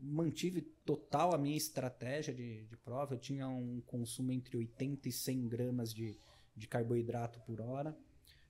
mantive 0.00 0.62
total 0.84 1.32
a 1.32 1.38
minha 1.38 1.56
estratégia 1.56 2.34
de, 2.34 2.64
de 2.64 2.76
prova. 2.76 3.14
Eu 3.14 3.20
tinha 3.20 3.46
um 3.46 3.80
consumo 3.82 4.32
entre 4.32 4.56
80 4.56 5.08
e 5.08 5.12
100 5.12 5.46
gramas 5.46 5.94
de, 5.94 6.18
de 6.56 6.66
carboidrato 6.66 7.38
por 7.46 7.60
hora. 7.60 7.96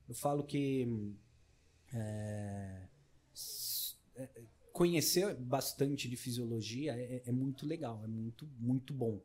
Eu 0.09 0.15
falo 0.15 0.43
que 0.43 1.15
é, 1.93 2.87
é, 4.15 4.29
conhecer 4.73 5.35
bastante 5.35 6.09
de 6.09 6.15
fisiologia 6.15 6.95
é, 6.97 7.21
é 7.23 7.31
muito 7.31 7.67
legal, 7.67 8.03
é 8.03 8.07
muito, 8.07 8.49
muito 8.57 8.95
bom. 8.95 9.21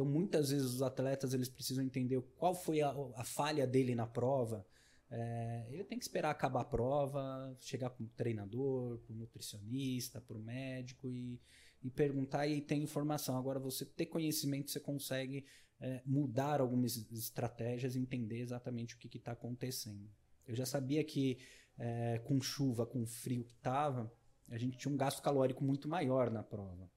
Então, 0.00 0.10
muitas 0.10 0.48
vezes 0.48 0.64
os 0.64 0.80
atletas 0.80 1.34
eles 1.34 1.50
precisam 1.50 1.84
entender 1.84 2.18
qual 2.38 2.54
foi 2.54 2.80
a, 2.80 2.88
a 3.16 3.22
falha 3.22 3.66
dele 3.66 3.94
na 3.94 4.06
prova. 4.06 4.66
É, 5.10 5.66
ele 5.68 5.84
tem 5.84 5.98
que 5.98 6.04
esperar 6.04 6.30
acabar 6.30 6.62
a 6.62 6.64
prova, 6.64 7.54
chegar 7.60 7.90
para 7.90 8.02
o 8.02 8.08
treinador, 8.16 8.96
para 9.00 9.12
o 9.12 9.16
nutricionista, 9.18 10.18
para 10.18 10.38
o 10.38 10.40
médico 10.40 11.10
e, 11.10 11.38
e 11.82 11.90
perguntar 11.90 12.46
e 12.46 12.62
ter 12.62 12.76
informação. 12.76 13.36
Agora, 13.36 13.60
você 13.60 13.84
ter 13.84 14.06
conhecimento, 14.06 14.70
você 14.70 14.80
consegue 14.80 15.44
é, 15.78 16.00
mudar 16.06 16.62
algumas 16.62 16.96
estratégias, 17.12 17.94
entender 17.94 18.40
exatamente 18.40 18.94
o 18.94 18.98
que 18.98 19.18
está 19.18 19.32
acontecendo. 19.32 20.08
Eu 20.48 20.56
já 20.56 20.64
sabia 20.64 21.04
que 21.04 21.36
é, 21.78 22.18
com 22.20 22.40
chuva, 22.40 22.86
com 22.86 23.04
frio 23.04 23.44
que 23.44 23.52
estava, 23.52 24.10
a 24.48 24.56
gente 24.56 24.78
tinha 24.78 24.94
um 24.94 24.96
gasto 24.96 25.20
calórico 25.20 25.62
muito 25.62 25.86
maior 25.90 26.30
na 26.30 26.42
prova. 26.42 26.90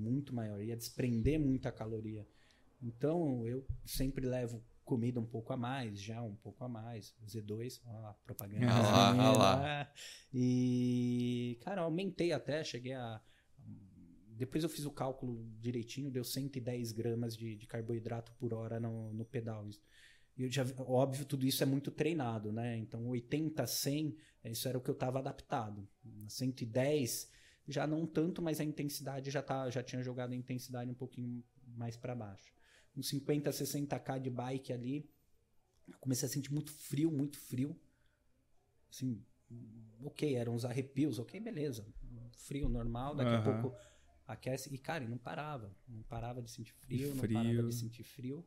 Muito 0.00 0.34
maior. 0.34 0.60
Ia 0.62 0.76
desprender 0.76 1.38
muita 1.38 1.70
caloria. 1.70 2.26
Então, 2.82 3.46
eu 3.46 3.66
sempre 3.84 4.26
levo 4.26 4.62
comida 4.90 5.20
um 5.20 5.26
pouco 5.26 5.52
a 5.52 5.56
mais, 5.56 6.00
já 6.00 6.20
um 6.20 6.34
pouco 6.34 6.64
a 6.64 6.68
mais. 6.68 7.14
Z2, 7.24 7.80
ó, 7.86 8.12
propaganda. 8.24 8.66
Ah 8.66 8.80
lá, 8.80 9.10
ah 9.10 9.32
lá. 9.32 9.92
E, 10.32 11.58
cara, 11.62 11.82
aumentei 11.82 12.32
até, 12.32 12.64
cheguei 12.64 12.94
a. 12.94 13.20
Depois 14.30 14.64
eu 14.64 14.70
fiz 14.70 14.86
o 14.86 14.90
cálculo 14.90 15.46
direitinho, 15.60 16.10
deu 16.10 16.24
110 16.24 16.92
gramas 16.92 17.36
de, 17.36 17.54
de 17.54 17.66
carboidrato 17.66 18.32
por 18.38 18.54
hora 18.54 18.80
no, 18.80 19.12
no 19.12 19.24
pedal. 19.24 19.68
E 20.36 20.44
eu 20.44 20.50
já, 20.50 20.64
óbvio, 20.78 21.26
tudo 21.26 21.46
isso 21.46 21.62
é 21.62 21.66
muito 21.66 21.90
treinado, 21.90 22.50
né? 22.50 22.78
Então, 22.78 23.06
80, 23.06 23.66
100, 23.66 24.16
isso 24.46 24.66
era 24.66 24.78
o 24.78 24.80
que 24.80 24.88
eu 24.88 24.94
estava 24.94 25.18
adaptado. 25.18 25.86
110, 26.26 27.30
já 27.70 27.86
não 27.86 28.06
tanto, 28.06 28.42
mas 28.42 28.60
a 28.60 28.64
intensidade 28.64 29.30
já, 29.30 29.42
tá, 29.42 29.70
já 29.70 29.82
tinha 29.82 30.02
jogado 30.02 30.32
a 30.32 30.36
intensidade 30.36 30.90
um 30.90 30.94
pouquinho 30.94 31.42
mais 31.76 31.96
para 31.96 32.14
baixo. 32.14 32.52
Uns 32.96 33.08
50, 33.08 33.50
60k 33.50 34.20
de 34.20 34.30
bike 34.30 34.72
ali, 34.72 35.08
eu 35.88 35.96
comecei 35.98 36.26
a 36.26 36.30
sentir 36.30 36.52
muito 36.52 36.72
frio, 36.72 37.10
muito 37.10 37.38
frio. 37.38 37.78
Assim, 38.90 39.24
ok, 40.02 40.34
eram 40.34 40.54
uns 40.54 40.64
arrepios, 40.64 41.18
ok, 41.18 41.38
beleza. 41.40 41.86
Frio 42.32 42.68
normal, 42.68 43.14
daqui 43.14 43.32
a 43.32 43.38
Aham. 43.38 43.62
pouco 43.62 43.76
aquece. 44.26 44.72
E, 44.74 44.78
cara, 44.78 45.06
não 45.06 45.18
parava. 45.18 45.74
Não 45.88 46.02
parava 46.02 46.42
de 46.42 46.50
sentir 46.50 46.74
frio, 46.74 47.14
Frio. 47.14 47.38
não 47.38 47.42
parava 47.44 47.68
de 47.68 47.74
sentir 47.74 48.02
frio. 48.02 48.44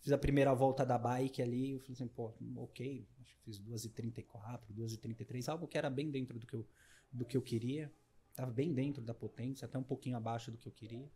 Fiz 0.00 0.12
a 0.12 0.18
primeira 0.18 0.52
volta 0.52 0.84
da 0.84 0.98
bike 0.98 1.40
ali, 1.40 1.70
eu 1.70 1.80
falei 1.80 1.94
assim, 1.94 2.08
pô, 2.08 2.34
ok, 2.56 3.08
acho 3.22 3.34
que 3.36 3.40
fiz 3.42 3.58
2h34, 3.58 4.74
2h33, 4.74 5.48
algo 5.48 5.66
que 5.66 5.78
era 5.78 5.88
bem 5.88 6.10
dentro 6.10 6.38
do 6.38 6.46
que 6.46 6.54
eu, 6.54 6.68
do 7.10 7.24
que 7.24 7.36
eu 7.36 7.42
queria. 7.42 7.90
Tava 8.34 8.50
bem 8.50 8.72
dentro 8.72 9.02
da 9.02 9.14
potência, 9.14 9.64
até 9.64 9.78
um 9.78 9.82
pouquinho 9.82 10.16
abaixo 10.16 10.50
do 10.50 10.58
que 10.58 10.66
eu 10.66 10.72
queria. 10.72 11.08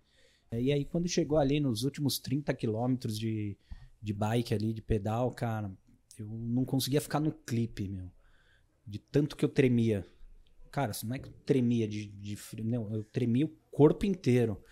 E 0.52 0.72
aí, 0.72 0.84
quando 0.84 1.08
chegou 1.08 1.36
ali 1.38 1.60
nos 1.60 1.82
últimos 1.82 2.18
30 2.18 2.54
quilômetros 2.54 3.18
de, 3.18 3.56
de 4.00 4.12
bike 4.12 4.54
ali, 4.54 4.72
de 4.72 4.80
pedal, 4.80 5.30
cara, 5.32 5.70
eu 6.18 6.26
não 6.26 6.64
conseguia 6.64 7.00
ficar 7.00 7.20
no 7.20 7.32
clipe, 7.32 7.88
meu. 7.88 8.10
De 8.86 8.98
tanto 8.98 9.36
que 9.36 9.44
eu 9.44 9.48
tremia. 9.48 10.06
Cara, 10.70 10.92
não 11.04 11.16
é 11.16 11.18
que 11.18 11.28
eu 11.28 11.32
tremia 11.44 11.86
de, 11.88 12.06
de 12.06 12.36
frio, 12.36 12.64
não, 12.64 12.92
eu 12.94 13.04
tremia 13.04 13.46
o 13.46 13.52
corpo 13.70 14.06
inteiro. 14.06 14.62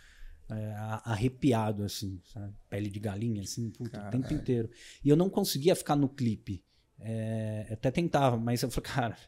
é, 0.49 0.75
arrepiado, 1.05 1.83
assim, 1.83 2.21
sabe? 2.33 2.55
Pele 2.69 2.89
de 2.89 3.01
galinha, 3.01 3.43
assim, 3.43 3.71
puta, 3.71 4.07
o 4.07 4.11
tempo 4.11 4.33
inteiro. 4.33 4.71
E 5.05 5.09
eu 5.09 5.17
não 5.17 5.29
conseguia 5.29 5.75
ficar 5.75 5.97
no 5.97 6.09
clipe. 6.09 6.65
É, 7.01 7.69
até 7.73 7.91
tentava, 7.91 8.37
mas 8.37 8.63
eu 8.63 8.71
falei, 8.71 8.91
cara, 8.95 9.19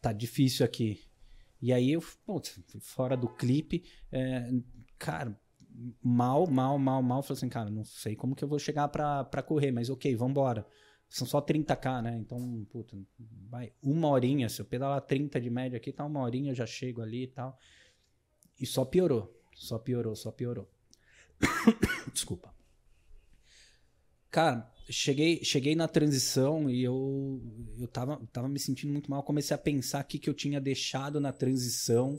tá 0.00 0.12
difícil 0.12 0.64
aqui. 0.64 1.00
E 1.60 1.72
aí 1.72 1.92
eu, 1.92 2.02
putz, 2.24 2.60
fora 2.80 3.16
do 3.16 3.28
clipe, 3.28 3.84
é, 4.12 4.50
cara, 4.98 5.38
mal, 6.02 6.46
mal, 6.46 6.78
mal, 6.78 7.02
mal. 7.02 7.22
Falei 7.22 7.38
assim, 7.38 7.48
cara, 7.48 7.70
não 7.70 7.84
sei 7.84 8.14
como 8.16 8.34
que 8.34 8.44
eu 8.44 8.48
vou 8.48 8.58
chegar 8.58 8.88
pra, 8.88 9.24
pra 9.24 9.42
correr, 9.42 9.70
mas 9.70 9.90
ok, 9.90 10.14
vambora. 10.14 10.66
São 11.08 11.26
só 11.26 11.40
30k, 11.40 12.02
né? 12.02 12.18
Então, 12.18 12.66
puta, 12.70 12.96
vai 13.48 13.72
uma 13.82 14.08
horinha. 14.08 14.48
Se 14.48 14.60
eu 14.60 14.66
pedalar 14.66 15.00
30 15.00 15.40
de 15.40 15.48
média 15.48 15.76
aqui, 15.76 15.90
tá 15.90 16.04
uma 16.04 16.20
horinha, 16.20 16.50
eu 16.50 16.54
já 16.54 16.66
chego 16.66 17.00
ali 17.00 17.24
e 17.24 17.28
tal. 17.28 17.58
E 18.60 18.66
só 18.66 18.84
piorou, 18.84 19.34
só 19.54 19.78
piorou, 19.78 20.14
só 20.14 20.30
piorou. 20.30 20.68
Desculpa. 22.12 22.57
Cara, 24.30 24.68
cheguei, 24.90 25.40
cheguei 25.42 25.74
na 25.74 25.88
transição 25.88 26.68
e 26.68 26.82
eu, 26.82 27.40
eu 27.78 27.88
tava, 27.88 28.20
tava 28.32 28.48
me 28.48 28.58
sentindo 28.58 28.92
muito 28.92 29.10
mal. 29.10 29.22
Comecei 29.22 29.54
a 29.54 29.58
pensar 29.58 30.02
o 30.02 30.06
que, 30.06 30.18
que 30.18 30.28
eu 30.28 30.34
tinha 30.34 30.60
deixado 30.60 31.20
na 31.20 31.32
transição 31.32 32.14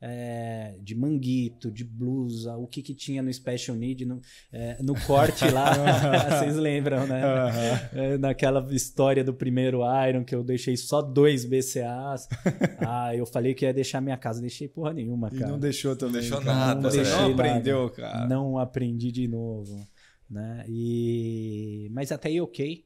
é, 0.00 0.76
de 0.82 0.94
manguito, 0.94 1.70
de 1.70 1.82
blusa, 1.82 2.54
o 2.56 2.66
que, 2.66 2.82
que 2.82 2.94
tinha 2.94 3.22
no 3.22 3.32
Special 3.32 3.76
Need, 3.76 4.04
no, 4.04 4.20
é, 4.52 4.76
no 4.82 4.94
corte 5.06 5.48
lá. 5.48 5.72
Vocês 6.38 6.56
lembram, 6.56 7.06
né? 7.06 7.24
Aham. 7.24 7.80
É, 7.94 8.18
naquela 8.18 8.66
história 8.74 9.24
do 9.24 9.32
primeiro 9.32 9.80
Iron, 10.06 10.24
que 10.24 10.34
eu 10.34 10.44
deixei 10.44 10.76
só 10.76 11.00
dois 11.00 11.44
BCAs. 11.44 12.28
ah, 12.86 13.14
eu 13.16 13.24
falei 13.24 13.54
que 13.54 13.64
ia 13.64 13.72
deixar 13.72 14.00
minha 14.00 14.16
casa. 14.18 14.40
Deixei 14.40 14.68
porra 14.68 14.92
nenhuma, 14.92 15.30
E 15.32 15.38
cara. 15.38 15.52
não 15.52 15.58
deixou 15.58 15.96
também. 15.96 16.20
deixou 16.20 16.40
cara. 16.42 16.54
nada, 16.58 16.90
Você 16.90 16.98
né? 16.98 17.10
não 17.10 17.16
Deixei 17.18 17.32
aprendeu, 17.32 17.90
cara. 17.90 18.26
Não 18.28 18.58
aprendi 18.58 19.10
de 19.10 19.26
novo. 19.26 19.86
Né? 20.28 20.64
E... 20.68 21.88
Mas 21.92 22.12
até 22.12 22.28
aí, 22.28 22.40
ok. 22.40 22.84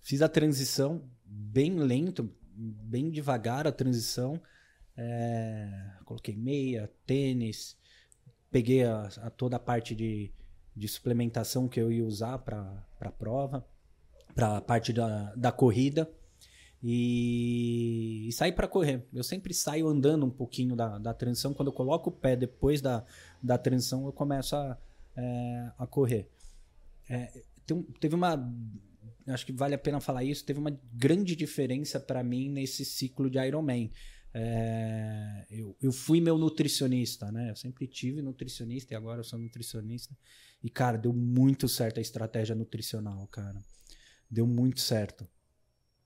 Fiz 0.00 0.20
a 0.22 0.28
transição 0.28 1.08
bem 1.24 1.78
lento, 1.78 2.30
bem 2.54 3.10
devagar 3.10 3.66
a 3.66 3.72
transição. 3.72 4.40
É, 4.96 5.94
Coloquei 6.04 6.36
meia, 6.36 6.90
tênis, 7.06 7.76
peguei 8.50 8.84
a, 8.84 9.08
a 9.22 9.30
toda 9.30 9.56
a 9.56 9.60
parte 9.60 9.94
de, 9.94 10.32
de 10.76 10.86
suplementação 10.86 11.66
que 11.66 11.80
eu 11.80 11.90
ia 11.90 12.04
usar 12.04 12.38
para 12.38 12.86
a 13.00 13.10
prova, 13.10 13.66
para 14.34 14.58
a 14.58 14.60
parte 14.60 14.92
da, 14.92 15.34
da 15.34 15.50
corrida. 15.50 16.10
E, 16.82 18.28
e 18.28 18.32
saí 18.32 18.52
para 18.52 18.68
correr. 18.68 19.08
Eu 19.10 19.24
sempre 19.24 19.54
saio 19.54 19.88
andando 19.88 20.26
um 20.26 20.30
pouquinho 20.30 20.76
da, 20.76 20.98
da 20.98 21.14
transição. 21.14 21.54
Quando 21.54 21.68
eu 21.68 21.72
coloco 21.72 22.10
o 22.10 22.12
pé 22.12 22.36
depois 22.36 22.82
da, 22.82 23.04
da 23.42 23.56
transição, 23.56 24.04
eu 24.04 24.12
começo 24.12 24.54
a, 24.54 24.76
é, 25.16 25.70
a 25.78 25.86
correr. 25.86 26.28
É, 27.08 27.42
tem 27.66 27.82
teve 28.00 28.14
uma. 28.14 28.36
Acho 29.26 29.46
que 29.46 29.52
vale 29.52 29.74
a 29.74 29.78
pena 29.78 30.00
falar 30.00 30.24
isso. 30.24 30.44
Teve 30.44 30.58
uma 30.58 30.78
grande 30.92 31.34
diferença 31.34 31.98
para 31.98 32.22
mim 32.22 32.50
nesse 32.50 32.84
ciclo 32.84 33.30
de 33.30 33.38
Ironman. 33.38 33.90
É, 34.36 35.46
eu, 35.48 35.76
eu 35.80 35.92
fui 35.92 36.20
meu 36.20 36.36
nutricionista, 36.36 37.30
né? 37.30 37.50
Eu 37.50 37.56
sempre 37.56 37.86
tive 37.86 38.20
nutricionista 38.20 38.92
e 38.92 38.96
agora 38.96 39.20
eu 39.20 39.24
sou 39.24 39.38
nutricionista. 39.38 40.16
E, 40.62 40.68
cara, 40.68 40.98
deu 40.98 41.12
muito 41.12 41.68
certo 41.68 41.98
a 41.98 42.00
estratégia 42.00 42.54
nutricional, 42.54 43.26
cara. 43.28 43.62
Deu 44.30 44.46
muito 44.46 44.80
certo. 44.80 45.28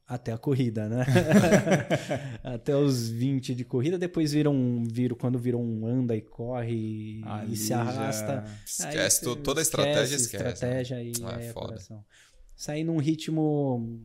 Até 0.09 0.33
a 0.33 0.39
corrida, 0.39 0.89
né? 0.89 1.05
Até 2.43 2.75
os 2.75 3.11
20 3.11 3.55
de 3.55 3.63
corrida, 3.63 3.99
depois 3.99 4.33
viram, 4.33 4.55
um- 4.55 4.83
viram 4.85 5.15
quando 5.15 5.39
viram 5.39 5.63
um 5.63 5.87
anda 5.87 6.17
e 6.17 6.23
corre 6.23 6.73
e, 7.21 7.23
Ali 7.27 7.53
e 7.53 7.57
se 7.57 7.69
já- 7.69 7.81
arrasta. 7.83 8.45
Esquece 8.65 9.23
tu- 9.23 9.37
toda 9.37 9.61
a 9.61 9.63
estratégia, 9.63 10.17
esquece. 10.17 10.45
Estratégia 10.55 11.03
e 11.03 11.13
Ah, 11.23 11.39
é 11.43 11.47
é 11.49 11.53
foda. 11.53 11.77
Saí 12.57 12.83
num 12.85 12.97
ritmo 12.97 14.01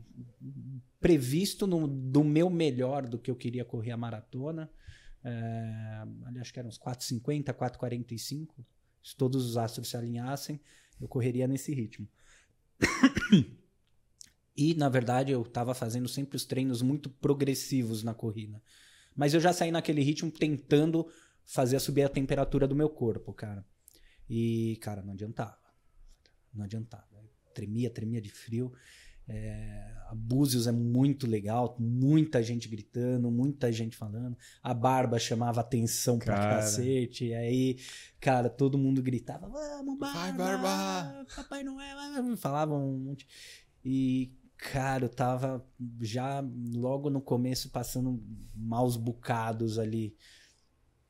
previsto 1.00 1.66
no, 1.66 1.88
do 1.88 2.22
meu 2.24 2.50
melhor 2.50 3.08
do 3.08 3.18
que 3.18 3.32
eu 3.32 3.36
queria 3.36 3.64
correr 3.64 3.92
a 3.92 3.98
maratona. 3.98 4.70
É, 5.24 6.04
ali 6.26 6.40
acho 6.42 6.52
que 6.52 6.60
eram 6.60 6.68
uns 6.68 6.78
4,50, 6.78 7.54
4,45. 7.54 8.50
Se 9.02 9.16
todos 9.16 9.46
os 9.46 9.56
astros 9.58 9.90
se 9.90 9.96
alinhassem, 9.96 10.60
eu 11.00 11.08
correria 11.08 11.48
nesse 11.48 11.74
ritmo. 11.74 12.06
E, 14.56 14.74
na 14.76 14.88
verdade, 14.88 15.32
eu 15.32 15.42
estava 15.42 15.74
fazendo 15.74 16.08
sempre 16.08 16.36
os 16.36 16.46
treinos 16.46 16.82
muito 16.82 17.10
progressivos 17.10 18.04
na 18.04 18.14
corrida. 18.14 18.62
Mas 19.16 19.34
eu 19.34 19.40
já 19.40 19.52
saí 19.52 19.72
naquele 19.72 20.02
ritmo 20.02 20.32
tentando 20.32 21.08
fazer 21.46 21.80
subir 21.80 22.04
a 22.04 22.10
temperatura 22.10 22.68
do 22.68 22.76
meu 22.76 22.90
corpo, 22.90 23.34
cara. 23.34 23.66
E, 24.30 24.78
cara, 24.82 25.02
não 25.02 25.14
adiantava. 25.14 25.58
Não 26.54 26.64
adiantava. 26.64 27.06
Tremia, 27.54 27.90
tremia 27.90 28.22
de 28.22 28.30
frio. 28.30 28.72
É, 29.28 29.96
a 30.10 30.16
Búzios 30.16 30.68
é 30.68 30.72
muito 30.72 31.26
legal, 31.26 31.78
muita 31.80 32.44
gente 32.44 32.68
gritando, 32.68 33.32
muita 33.32 33.72
gente 33.72 33.96
falando. 33.96 34.38
A 34.62 34.74
barba 34.74 35.18
chamava 35.18 35.62
atenção 35.62 36.20
pra 36.20 36.36
Cara. 36.36 36.56
cacete. 36.58 37.28
E 37.28 37.34
aí, 37.34 37.80
cara, 38.20 38.50
todo 38.50 38.78
mundo 38.78 39.02
gritava: 39.02 39.48
Vamos, 39.48 39.98
barba! 39.98 40.20
Vai, 40.20 40.34
Barba!" 40.34 41.26
Papai 41.36 41.64
Noel! 41.64 41.98
Falavam 42.38 42.86
um 42.86 43.00
monte. 43.00 43.26
E, 43.84 44.34
cara, 44.72 45.06
eu 45.06 45.10
tava 45.10 45.65
já 46.02 46.44
logo 46.76 47.10
no 47.10 47.22
começo 47.22 47.69
passando 47.69 48.22
maus 48.56 48.95
bocados 48.95 49.77
ali. 49.77 50.15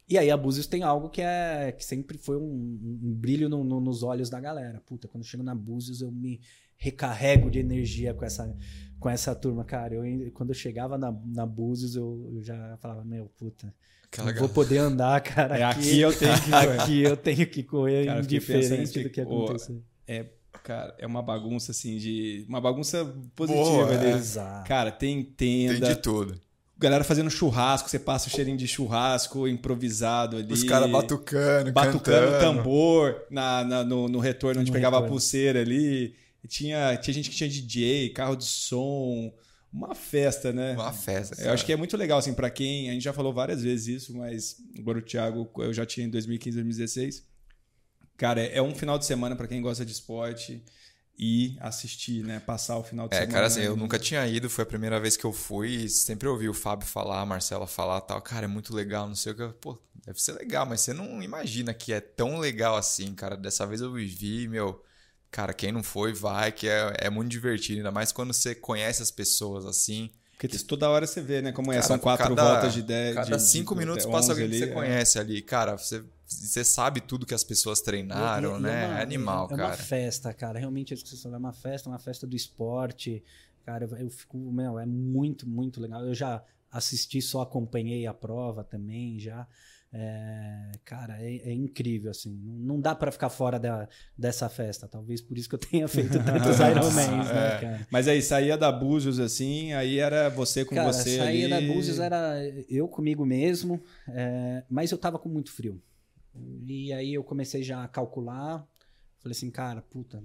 E 0.10 0.18
aí 0.18 0.30
a 0.30 0.36
Búzios 0.38 0.68
tem 0.68 0.84
algo 0.84 1.10
que 1.10 1.22
é 1.22 1.72
que 1.72 1.84
sempre 1.84 2.18
foi 2.18 2.38
um, 2.38 2.44
um- 2.44 3.14
brilho 3.16 3.48
no- 3.48 3.64
no- 3.64 3.80
nos 3.80 4.04
olhos 4.04 4.30
da 4.30 4.40
galera. 4.40 4.82
Puta, 4.86 5.08
quando 5.08 5.24
eu 5.24 5.28
chego 5.30 5.44
na 5.44 5.56
Búzios 5.56 6.02
eu 6.02 6.12
me 6.12 6.42
recarrego 6.76 7.50
de 7.50 7.60
energia 7.60 8.14
com 8.14 8.26
essa, 8.26 8.56
com 9.00 9.10
essa 9.10 9.34
turma, 9.34 9.64
cara. 9.64 9.96
Eu, 9.96 10.32
quando 10.34 10.50
eu 10.50 10.56
chegava 10.56 10.98
na, 10.98 11.12
na 11.26 11.46
Búzios 11.46 11.96
eu, 11.96 12.30
eu 12.36 12.42
já 12.44 12.78
falava, 12.78 13.04
meu, 13.06 13.28
puta, 13.38 13.74
Aquela 14.06 14.32
não 14.32 14.40
vou 14.40 14.50
poder 14.50 14.78
andar, 14.80 15.22
cara. 15.22 15.58
É 15.58 15.64
aqui 15.64 16.00
eu 16.00 16.12
tenho 16.18 16.36
que 16.42 16.52
correr. 16.52 16.80
aqui 16.80 17.02
eu 17.02 17.18
tenho 17.18 17.48
que 17.48 17.64
correr 17.64 18.06
Cara, 18.06 18.20
indiferente 18.22 19.04
do 19.04 19.10
que 19.10 19.22
o- 19.22 19.24
acontecer. 19.24 19.82
É, 20.06 20.26
cara, 20.64 20.96
é 20.98 21.06
uma 21.06 21.22
bagunça 21.22 21.72
assim 21.72 21.98
de. 21.98 22.46
Uma 22.48 22.60
bagunça 22.62 23.06
positiva 23.36 23.64
Boa, 23.64 23.90
ali. 23.98 24.08
é. 24.08 24.12
Exato. 24.16 24.68
Cara, 24.68 24.92
tem 24.92 25.24
Tem 25.24 25.68
tenda. 25.70 25.88
de 25.94 26.02
tudo. 26.02 26.40
Galera 26.78 27.04
fazendo 27.04 27.30
churrasco, 27.30 27.90
você 27.90 28.00
passa 28.00 28.28
o 28.28 28.32
cheirinho 28.32 28.58
de 28.58 28.68
churrasco 28.68 29.48
improvisado 29.48 30.38
ali. 30.38 30.52
Os 30.52 30.64
caras 30.64 30.90
batucando, 30.90 31.72
batucando 31.72 32.32
cantando. 32.32 32.58
tambor 32.58 33.22
na, 33.30 33.64
na- 33.64 33.84
no, 33.84 34.10
no 34.10 34.20
retorno 34.20 34.60
onde 34.62 34.70
No 34.72 34.74
pegava 34.74 34.98
a 34.98 35.00
retorno. 35.00 35.14
pulseira 35.16 35.62
ali. 35.62 36.16
E 36.44 36.48
Tinha, 36.48 36.98
tinha 36.98 37.14
gente 37.14 37.30
que 37.30 37.36
tinha 37.38 37.48
DJ, 37.50 38.10
carro 38.10 38.36
de 38.36 38.44
som, 38.44 39.32
uma 39.72 39.96
festa, 39.96 40.52
né? 40.52 40.74
Uma 40.74 40.92
festa. 40.92 41.42
Eu 41.42 41.54
acho 41.54 41.66
que 41.66 41.72
é 41.72 41.78
muito 41.78 41.96
legal, 41.96 42.20
assim, 42.20 42.34
pra 42.34 42.50
quem. 42.50 42.90
A 42.90 42.94
gente 42.94 43.04
já 43.04 43.14
falou 43.14 43.32
várias 43.34 43.62
vezes 43.64 44.02
isso, 44.04 44.18
mas 44.18 44.58
agora 44.78 44.98
o 44.98 45.02
Thiago 45.02 45.50
eu 45.60 45.72
já 45.72 45.86
tinha 45.86 46.06
em 46.06 46.10
2015, 46.10 46.56
2016. 46.58 47.24
Cara, 48.24 48.42
é 48.42 48.58
é 48.58 48.62
um 48.62 48.74
final 48.74 48.98
de 48.98 49.06
semana 49.06 49.36
pra 49.36 49.48
quem 49.48 49.62
gosta 49.62 49.84
de 49.86 49.92
esporte 49.92 50.64
e 51.20 51.58
assistir, 51.60 52.24
né? 52.24 52.40
Passar 52.40 52.78
o 52.78 52.84
final 52.84 53.08
de 53.08 53.16
É, 53.16 53.20
semana. 53.20 53.34
cara, 53.34 53.48
assim, 53.48 53.62
eu 53.62 53.76
nunca 53.76 54.00
tinha 54.00 54.26
ido, 54.26 54.50
foi 54.50 54.64
a 54.64 54.66
primeira 54.66 54.98
vez 55.00 55.18
que 55.18 55.26
eu 55.26 55.34
fui 55.34 55.70
e 55.84 55.90
sempre 55.90 56.28
ouvi 56.28 56.48
o 56.48 56.54
Fábio 56.54 56.88
falar, 56.88 57.20
a 57.22 57.26
Marcela 57.26 57.68
falar 57.68 58.00
tal. 58.02 58.22
Cara, 58.22 58.46
é 58.46 58.48
muito 58.48 58.74
legal, 58.74 59.08
não 59.10 59.16
sei 59.16 59.34
o 59.34 59.36
que. 59.36 59.48
Pô, 59.60 59.78
deve 60.06 60.22
ser 60.22 60.32
legal, 60.34 60.66
mas 60.66 60.80
você 60.82 60.94
não 60.94 61.22
imagina 61.22 61.74
que 61.74 61.92
é 61.92 62.00
tão 62.00 62.40
legal 62.40 62.78
assim, 62.78 63.14
cara. 63.14 63.36
Dessa 63.36 63.66
vez 63.68 63.82
eu 63.82 63.92
vivi, 63.92 64.48
meu. 64.48 64.82
Cara, 65.30 65.54
quem 65.54 65.72
não 65.74 65.84
foi, 65.84 66.14
vai, 66.14 66.52
que 66.52 66.68
é, 66.68 66.94
é 67.00 67.10
muito 67.10 67.30
divertido. 67.32 67.80
Ainda 67.80 67.92
mais 67.92 68.12
quando 68.14 68.32
você 68.34 68.56
conhece 68.56 69.02
as 69.04 69.12
pessoas 69.12 69.66
assim. 69.66 70.10
Porque 70.40 70.48
toda 70.60 70.90
hora 70.90 71.06
você 71.08 71.22
vê, 71.22 71.42
né? 71.42 71.52
Como 71.52 71.72
é, 71.72 71.76
Cara, 71.76 71.88
são 71.88 72.00
quatro 72.00 72.30
cada- 72.36 72.44
voltas 72.52 72.74
de 72.74 72.82
10. 72.82 73.16
Cada 73.16 73.38
de- 73.38 73.44
cinco 73.44 73.74
de- 73.74 73.80
minutos 73.80 74.06
de 74.06 74.12
passa 74.12 74.32
11 74.32 74.44
alguém 74.44 74.50
que 74.50 74.66
você 74.66 74.72
é. 74.72 74.74
conhece 74.74 75.20
ali. 75.20 75.42
Cara, 75.42 75.78
você, 75.78 76.04
você 76.26 76.64
sabe 76.64 77.02
tudo 77.02 77.26
que 77.26 77.34
as 77.34 77.44
pessoas 77.44 77.82
treinaram, 77.82 78.58
e 78.58 78.62
né? 78.62 78.84
é 78.84 78.88
uma- 78.88 79.00
é 79.00 79.02
animal, 79.04 79.48
é, 79.50 79.54
É 79.54 79.58
cara. 79.58 79.68
uma 79.70 79.78
festa, 79.78 80.34
cara. 80.34 80.60
Realmente, 80.60 80.94
isso 80.94 81.04
que 81.04 81.10
você 81.10 81.18
falou, 81.18 81.36
é 81.36 81.40
uma 81.40 81.54
festa, 81.54 81.90
uma 81.90 82.00
festa 82.00 82.26
do 82.26 82.36
esporte. 82.36 83.24
Cara, 83.66 83.86
eu, 83.86 83.98
eu 83.98 84.10
fico, 84.10 84.38
meu, 84.52 84.78
é 84.80 84.86
muito, 84.86 85.48
muito 85.48 85.80
legal. 85.80 86.04
Eu 86.06 86.14
já 86.14 86.44
assisti, 86.72 87.22
só 87.22 87.42
acompanhei 87.42 88.06
a 88.08 88.14
prova 88.14 88.64
também, 88.64 89.20
já. 89.20 89.48
É, 89.96 90.72
cara, 90.84 91.22
é, 91.22 91.36
é 91.50 91.54
incrível, 91.54 92.10
assim. 92.10 92.36
Não, 92.44 92.56
não 92.76 92.82
dá 92.82 92.96
pra 92.96 93.12
ficar 93.12 93.30
fora 93.30 93.60
da, 93.60 93.88
dessa 94.18 94.50
festa. 94.50 94.88
Talvez 94.88 95.22
por 95.22 95.38
isso 95.38 95.48
que 95.48 95.54
eu 95.54 95.60
tenha 95.60 95.88
feito 95.88 96.14
tantos 96.26 96.60
Ironmans, 96.60 97.28
né, 97.30 97.56
É. 97.58 97.60
cara? 97.62 97.88
Mas 97.92 98.08
aí 98.08 98.20
saía 98.22 98.58
da 98.58 98.72
Búzios 98.72 99.20
assim, 99.20 99.72
aí 99.74 100.00
era 100.00 100.30
você 100.30 100.66
com 100.66 100.74
Cara, 100.74 100.92
você 100.92 101.18
saía 101.18 101.46
ali. 101.56 101.68
da 101.68 101.74
Búzios 101.74 102.00
era 102.00 102.40
eu 102.68 102.88
comigo 102.88 103.24
mesmo, 103.24 103.80
é, 104.10 104.64
mas 104.68 104.92
eu 104.92 104.98
tava 104.98 105.20
com 105.20 105.30
muito 105.30 105.52
frio. 105.52 105.80
E 106.36 106.92
aí 106.94 107.14
eu 107.14 107.24
comecei 107.24 107.64
já 107.64 107.84
a 107.84 107.88
calcular. 107.88 108.68
Falei 109.20 109.36
assim, 109.36 109.52
cara, 109.52 109.82
puta, 109.82 110.24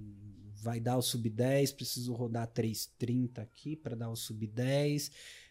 vai 0.63 0.81
dar 0.81 0.97
o 0.97 1.03
sub 1.03 1.29
10, 1.29 1.73
preciso 1.73 2.13
rodar 2.15 2.49
3,30 2.49 3.39
aqui 3.39 3.77
para 3.77 3.95
dar 3.95 4.11
o 4.11 4.17
sub 4.17 4.47
10. 4.47 5.11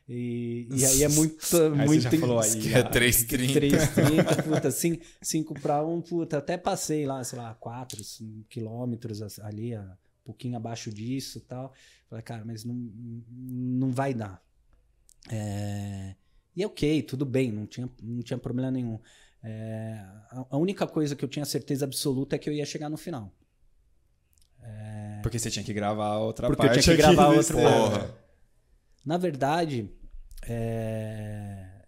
E, 0.09 0.67
e 0.71 0.85
aí 0.85 1.03
é 1.03 1.09
muito. 1.09 1.35
Aí 1.35 1.39
você 1.39 1.69
muito 1.69 2.01
já 2.01 2.11
falou 2.11 2.39
aí. 2.39 2.61
Que 2.61 2.73
é 2.73 2.79
ah, 2.79 2.89
3,30. 2.89 3.69
3,30, 3.95 4.43
puta, 4.43 4.71
5 5.21 5.59
para 5.59 5.85
1, 5.85 6.01
puta, 6.01 6.38
até 6.38 6.57
passei 6.57 7.05
lá, 7.05 7.23
sei 7.23 7.39
lá, 7.39 7.53
4 7.55 8.01
quilômetros 8.49 9.39
ali, 9.39 9.77
um 9.77 9.85
pouquinho 10.23 10.55
abaixo 10.55 10.91
disso 10.91 11.39
e 11.39 11.41
tal. 11.41 11.73
Falei, 12.09 12.23
cara, 12.23 12.45
mas 12.45 12.63
não, 12.63 12.73
não 12.73 13.91
vai 13.91 14.13
dar. 14.13 14.41
É, 15.29 16.15
E 16.55 16.65
ok, 16.65 17.01
tudo 17.03 17.25
bem, 17.25 17.51
não 17.51 17.65
tinha, 17.65 17.89
não 18.01 18.21
tinha 18.21 18.38
problema 18.38 18.71
nenhum. 18.71 18.99
É, 19.49 20.06
a, 20.49 20.57
única 20.57 20.86
coisa 20.86 21.15
que 21.15 21.24
eu 21.24 21.30
tinha 21.30 21.45
certeza 21.45 21.86
absoluta 21.86 22.36
é 22.36 22.40
que 22.40 22.49
eu 22.49 22.53
ia 22.53 22.65
chegar 22.65 22.90
no 22.90 22.98
final. 22.98 23.34
Porque 25.22 25.40
você 25.40 25.49
tinha 25.49 25.64
que 25.64 25.74
gravar 25.74 26.18
outra 26.18 26.48
Porque 26.48 26.64
eu 26.64 26.68
parte. 26.68 26.84
tinha 26.84 26.95
que 26.95 27.02
gravar. 27.02 27.34
Porra. 27.34 28.14
Na 29.06 29.18
verdade, 29.18 29.90
é, 30.45 31.86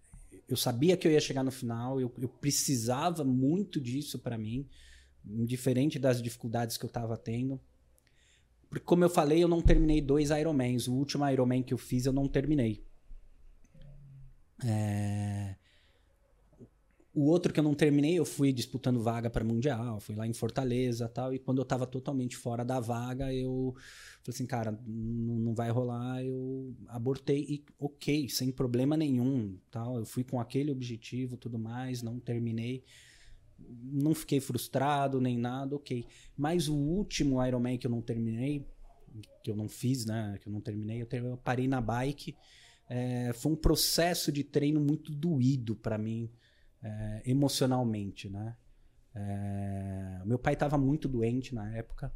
eu 0.48 0.56
sabia 0.56 0.95
que 0.95 1.06
eu 1.06 1.11
ia 1.11 1.19
chegar 1.19 1.44
no 1.44 1.52
final, 1.52 1.99
eu, 1.99 2.14
eu 2.18 2.30
precisava 2.30 3.26
muito 3.26 3.80
disso 3.80 4.19
para 4.19 4.38
mim, 4.38 4.68
indiferente 5.26 5.99
das 5.99 6.22
dificuldades 6.22 6.77
que 6.77 6.86
eu 6.86 6.90
estava 6.90 7.18
tendo. 7.18 7.60
Porque, 8.69 8.86
como 8.86 9.03
eu 9.03 9.10
falei, 9.10 9.44
eu 9.44 9.48
não 9.48 9.61
terminei 9.61 9.99
dois 9.99 10.30
Ironmans. 10.30 10.88
O 10.88 10.94
último 10.94 11.27
Ironman 11.27 11.64
que 11.64 11.73
eu 11.73 11.77
fiz, 11.77 12.06
eu 12.06 12.14
não 12.14 12.27
terminei. 12.27 12.86
É, 14.64 15.56
O 17.19 17.25
outro 17.25 17.51
que 17.53 17.59
eu 17.59 17.63
não 17.63 17.73
terminei, 17.73 18.17
eu 18.17 18.25
fui 18.25 18.53
disputando 18.53 19.01
vaga 19.01 19.29
para 19.29 19.43
Mundial, 19.43 19.99
fui 19.99 20.15
lá 20.15 20.25
em 20.25 20.33
Fortaleza 20.33 21.07
tal. 21.09 21.33
E 21.33 21.39
quando 21.39 21.57
eu 21.57 21.63
estava 21.63 21.85
totalmente 21.85 22.37
fora 22.37 22.63
da 22.63 22.79
vaga, 22.79 23.33
eu 23.33 23.73
falei 24.23 24.35
assim, 24.35 24.45
cara, 24.45 24.71
não 24.87 25.35
não 25.39 25.53
vai 25.55 25.69
rolar. 25.69 26.23
Eu 26.23 26.73
abortei 26.87 27.41
e 27.41 27.65
ok, 27.79 28.29
sem 28.29 28.51
problema 28.51 28.95
nenhum. 28.95 29.57
tal. 29.69 29.97
Eu 29.97 30.05
fui 30.05 30.23
com 30.23 30.39
aquele 30.39 30.71
objetivo 30.71 31.35
tudo 31.37 31.59
mais, 31.59 32.01
não 32.01 32.19
terminei. 32.19 32.83
Não 33.91 34.15
fiquei 34.15 34.39
frustrado 34.39 35.19
nem 35.19 35.37
nada, 35.37 35.75
ok. 35.75 36.05
Mas 36.37 36.67
o 36.69 36.75
último 36.75 37.45
Ironman 37.45 37.77
que 37.77 37.85
eu 37.87 37.91
não 37.91 38.01
terminei, 38.01 38.65
que 39.43 39.51
eu 39.51 39.55
não 39.55 39.67
fiz, 39.67 40.05
né? 40.05 40.37
Que 40.41 40.47
eu 40.47 40.53
não 40.53 40.61
terminei, 40.61 41.01
eu, 41.01 41.05
ter- 41.05 41.23
eu 41.23 41.37
parei 41.37 41.67
na 41.67 41.81
bike. 41.81 42.35
É, 42.89 43.31
foi 43.33 43.51
um 43.51 43.55
processo 43.55 44.31
de 44.31 44.43
treino 44.43 44.79
muito 44.79 45.11
doído 45.11 45.75
para 45.75 45.97
mim, 45.97 46.29
é, 46.84 47.22
emocionalmente, 47.26 48.30
né? 48.30 48.56
É, 49.14 50.22
meu 50.26 50.39
pai 50.39 50.53
estava 50.53 50.77
muito 50.77 51.07
doente 51.07 51.53
na 51.53 51.76
época. 51.76 52.11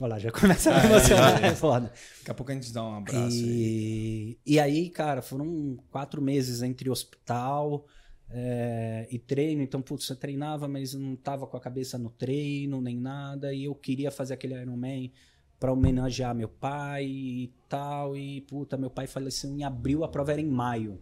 Olha 0.00 0.10
lá, 0.10 0.18
já 0.18 0.30
começa 0.32 0.74
a 0.74 0.80
me 0.80 0.86
emocionar, 0.86 1.44
é 1.44 1.54
foda. 1.56 1.92
Daqui 2.18 2.30
a 2.30 2.34
pouco 2.34 2.52
a 2.52 2.54
gente 2.54 2.72
dá 2.72 2.84
um 2.84 2.96
abraço 2.96 3.36
aí. 3.36 4.38
E, 4.44 4.54
e 4.54 4.60
aí, 4.60 4.90
cara, 4.90 5.22
foram 5.22 5.78
quatro 5.90 6.20
meses 6.20 6.62
entre 6.62 6.90
hospital 6.90 7.86
é, 8.28 9.08
e 9.10 9.18
treino. 9.18 9.62
Então, 9.62 9.80
putz, 9.80 10.06
você 10.06 10.14
treinava, 10.14 10.68
mas 10.68 10.92
não 10.94 11.16
tava 11.16 11.46
com 11.46 11.56
a 11.56 11.60
cabeça 11.60 11.96
no 11.96 12.10
treino, 12.10 12.80
nem 12.82 12.98
nada. 12.98 13.54
E 13.54 13.64
eu 13.64 13.74
queria 13.74 14.10
fazer 14.10 14.34
aquele 14.34 14.60
Ironman 14.60 15.12
para 15.58 15.72
homenagear 15.72 16.34
meu 16.34 16.48
pai 16.48 17.06
e 17.06 17.54
tal. 17.68 18.14
E, 18.16 18.42
puta, 18.42 18.76
meu 18.76 18.90
pai 18.90 19.06
faleceu 19.06 19.50
em 19.50 19.64
abril, 19.64 20.04
a 20.04 20.08
prova 20.08 20.32
era 20.32 20.40
em 20.40 20.50
maio. 20.50 21.00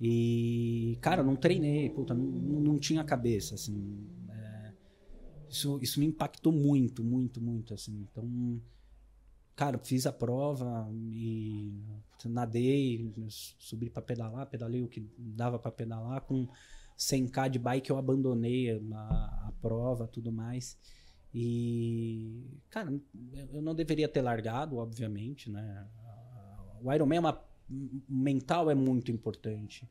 E, 0.00 0.96
cara, 1.00 1.22
não 1.22 1.34
treinei, 1.34 1.90
puta, 1.90 2.14
não, 2.14 2.24
não 2.24 2.78
tinha 2.78 3.02
cabeça, 3.02 3.56
assim. 3.56 4.06
é, 4.30 4.72
isso, 5.50 5.78
isso 5.82 5.98
me 5.98 6.06
impactou 6.06 6.52
muito, 6.52 7.02
muito, 7.02 7.40
muito, 7.40 7.74
assim. 7.74 8.06
Então, 8.10 8.60
cara, 9.56 9.78
fiz 9.78 10.06
a 10.06 10.12
prova 10.12 10.88
e 10.92 11.72
nadei, 12.26 13.12
subi 13.58 13.90
para 13.90 14.02
pedalar, 14.02 14.46
pedalei 14.46 14.82
o 14.82 14.88
que 14.88 15.04
dava 15.18 15.58
para 15.58 15.72
pedalar. 15.72 16.20
Com 16.22 16.46
100k 16.96 17.48
de 17.50 17.58
bike 17.58 17.90
eu 17.90 17.98
abandonei 17.98 18.70
a, 18.92 19.48
a 19.48 19.52
prova, 19.60 20.06
tudo 20.06 20.30
mais. 20.30 20.78
E, 21.34 22.44
cara, 22.70 22.92
eu 23.52 23.60
não 23.60 23.74
deveria 23.74 24.08
ter 24.08 24.22
largado, 24.22 24.76
obviamente, 24.76 25.50
né? 25.50 25.86
O 26.80 26.92
Ironman 26.92 27.16
é 27.16 27.20
uma 27.20 27.47
mental 28.08 28.70
é 28.70 28.74
muito 28.74 29.10
importante. 29.10 29.88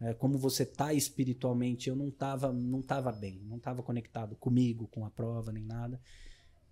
É, 0.00 0.14
como 0.14 0.38
você 0.38 0.64
tá 0.64 0.92
espiritualmente, 0.94 1.88
eu 1.88 1.96
não 1.96 2.10
tava, 2.10 2.52
não 2.52 2.80
tava 2.80 3.12
bem, 3.12 3.40
não 3.46 3.58
tava 3.58 3.82
conectado 3.82 4.34
comigo, 4.36 4.86
com 4.88 5.04
a 5.04 5.10
prova, 5.10 5.52
nem 5.52 5.64
nada. 5.64 6.00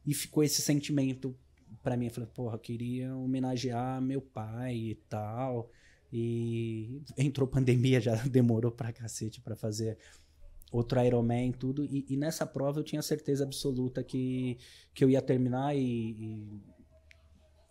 E 0.06 0.14
ficou 0.14 0.42
esse 0.42 0.62
sentimento 0.62 1.36
para 1.82 1.96
mim. 1.96 2.06
Eu 2.06 2.12
falei, 2.12 2.28
porra, 2.34 2.58
queria 2.58 3.14
homenagear 3.14 4.00
meu 4.00 4.20
pai 4.20 4.74
e 4.76 4.94
tal. 5.08 5.70
E 6.12 7.02
entrou 7.16 7.46
pandemia, 7.46 8.00
já 8.00 8.14
demorou 8.26 8.72
pra 8.72 8.92
cacete 8.92 9.40
pra 9.40 9.54
fazer 9.54 9.98
outro 10.72 11.02
Ironman 11.04 11.52
tudo. 11.52 11.84
E, 11.84 12.06
e 12.08 12.16
nessa 12.16 12.46
prova 12.46 12.80
eu 12.80 12.84
tinha 12.84 13.02
certeza 13.02 13.44
absoluta 13.44 14.02
que, 14.02 14.58
que 14.94 15.04
eu 15.04 15.10
ia 15.10 15.20
terminar 15.20 15.76
e, 15.76 15.80
e 15.80 16.62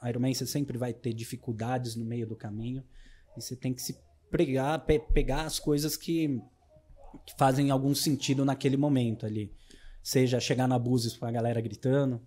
Ironman 0.03 0.33
você 0.33 0.45
sempre 0.45 0.77
vai 0.77 0.93
ter 0.93 1.13
dificuldades 1.13 1.95
no 1.95 2.05
meio 2.05 2.27
do 2.27 2.35
caminho. 2.35 2.83
E 3.35 3.41
você 3.41 3.55
tem 3.55 3.73
que 3.73 3.81
se 3.81 3.97
pregar, 4.29 4.85
pe 4.85 4.99
pegar 4.99 5.43
as 5.43 5.59
coisas 5.59 5.95
que, 5.95 6.41
que, 7.25 7.33
fazem 7.37 7.71
algum 7.71 7.93
sentido 7.95 8.45
naquele 8.45 8.77
momento 8.77 9.25
ali. 9.25 9.51
Seja 10.01 10.39
chegar 10.39 10.67
na 10.67 10.77
Búzios 10.77 11.17
com 11.17 11.25
a 11.25 11.31
galera 11.31 11.59
gritando, 11.61 12.21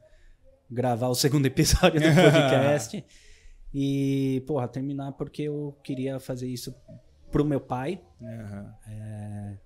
gravar 0.71 1.09
o 1.09 1.15
segundo 1.15 1.47
episódio 1.47 2.01
do 2.01 2.07
podcast. 2.15 3.05
e, 3.73 4.43
porra, 4.47 4.69
terminar 4.69 5.13
porque 5.13 5.43
eu 5.43 5.79
queria 5.83 6.19
fazer 6.19 6.49
isso 6.49 6.75
pro 7.31 7.45
meu 7.45 7.61
pai. 7.61 8.03
Uhum. 8.21 8.73
É, 8.87 9.59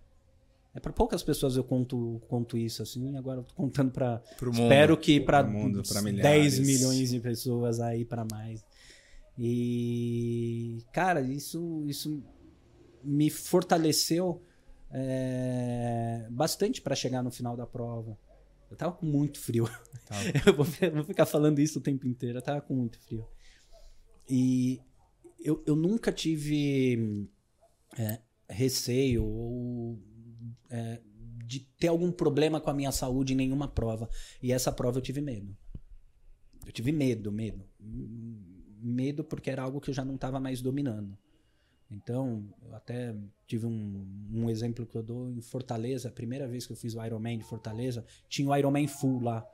é 0.74 0.80
para 0.80 0.92
poucas 0.92 1.22
pessoas 1.22 1.56
eu 1.56 1.62
conto, 1.62 2.20
conto 2.28 2.58
isso 2.58 2.82
assim, 2.82 3.16
agora 3.16 3.40
eu 3.40 3.44
tô 3.44 3.54
contando 3.54 3.92
para 3.92 4.20
espero 4.52 4.96
que 4.96 5.20
para 5.20 5.42
10 5.42 6.58
milhões 6.58 7.10
de 7.10 7.20
pessoas 7.20 7.78
aí 7.78 8.04
para 8.04 8.26
mais. 8.30 8.64
E 9.38 10.84
cara, 10.92 11.20
isso 11.20 11.84
isso 11.86 12.22
me 13.04 13.30
fortaleceu 13.30 14.42
é, 14.90 16.26
bastante 16.30 16.82
para 16.82 16.96
chegar 16.96 17.22
no 17.22 17.30
final 17.30 17.56
da 17.56 17.66
prova. 17.66 18.18
Eu 18.68 18.76
tava 18.76 18.92
com 18.92 19.06
muito 19.06 19.38
frio. 19.38 19.68
Tá. 20.06 20.16
eu 20.46 20.56
vou, 20.56 20.64
vou, 20.64 21.04
ficar 21.04 21.26
falando 21.26 21.60
isso 21.60 21.78
o 21.78 21.82
tempo 21.82 22.06
inteiro. 22.06 22.38
Eu 22.38 22.42
tava 22.42 22.60
com 22.60 22.74
muito 22.74 22.98
frio. 23.00 23.24
E 24.28 24.80
eu, 25.38 25.62
eu 25.66 25.76
nunca 25.76 26.10
tive 26.10 27.28
é, 27.96 28.20
receio 28.48 29.24
ou 29.24 29.98
é, 30.74 31.00
de 31.46 31.60
ter 31.78 31.88
algum 31.88 32.10
problema 32.10 32.60
com 32.60 32.68
a 32.68 32.74
minha 32.74 32.90
saúde 32.90 33.32
em 33.32 33.36
nenhuma 33.36 33.68
prova. 33.68 34.08
E 34.42 34.52
essa 34.52 34.72
prova 34.72 34.98
eu 34.98 35.02
tive 35.02 35.20
medo. 35.20 35.56
Eu 36.66 36.72
tive 36.72 36.90
medo, 36.90 37.30
medo. 37.30 37.64
Medo 37.78 39.22
porque 39.22 39.50
era 39.50 39.62
algo 39.62 39.80
que 39.80 39.90
eu 39.90 39.94
já 39.94 40.04
não 40.04 40.16
estava 40.16 40.40
mais 40.40 40.60
dominando. 40.60 41.16
Então, 41.90 42.52
eu 42.62 42.74
até 42.74 43.14
tive 43.46 43.66
um, 43.66 44.28
um, 44.32 44.50
exemplo 44.50 44.84
que 44.84 44.96
eu 44.96 45.02
dou 45.02 45.30
em 45.30 45.40
Fortaleza. 45.40 46.08
A 46.08 46.12
primeira 46.12 46.48
vez 46.48 46.66
que 46.66 46.72
eu 46.72 46.76
fiz 46.76 46.94
o 46.94 47.04
Ironman 47.04 47.38
de 47.38 47.44
Fortaleza, 47.44 48.04
tinha 48.28 48.48
o 48.48 48.56
Ironman 48.56 48.88
Full 48.88 49.22
lá. 49.22 49.46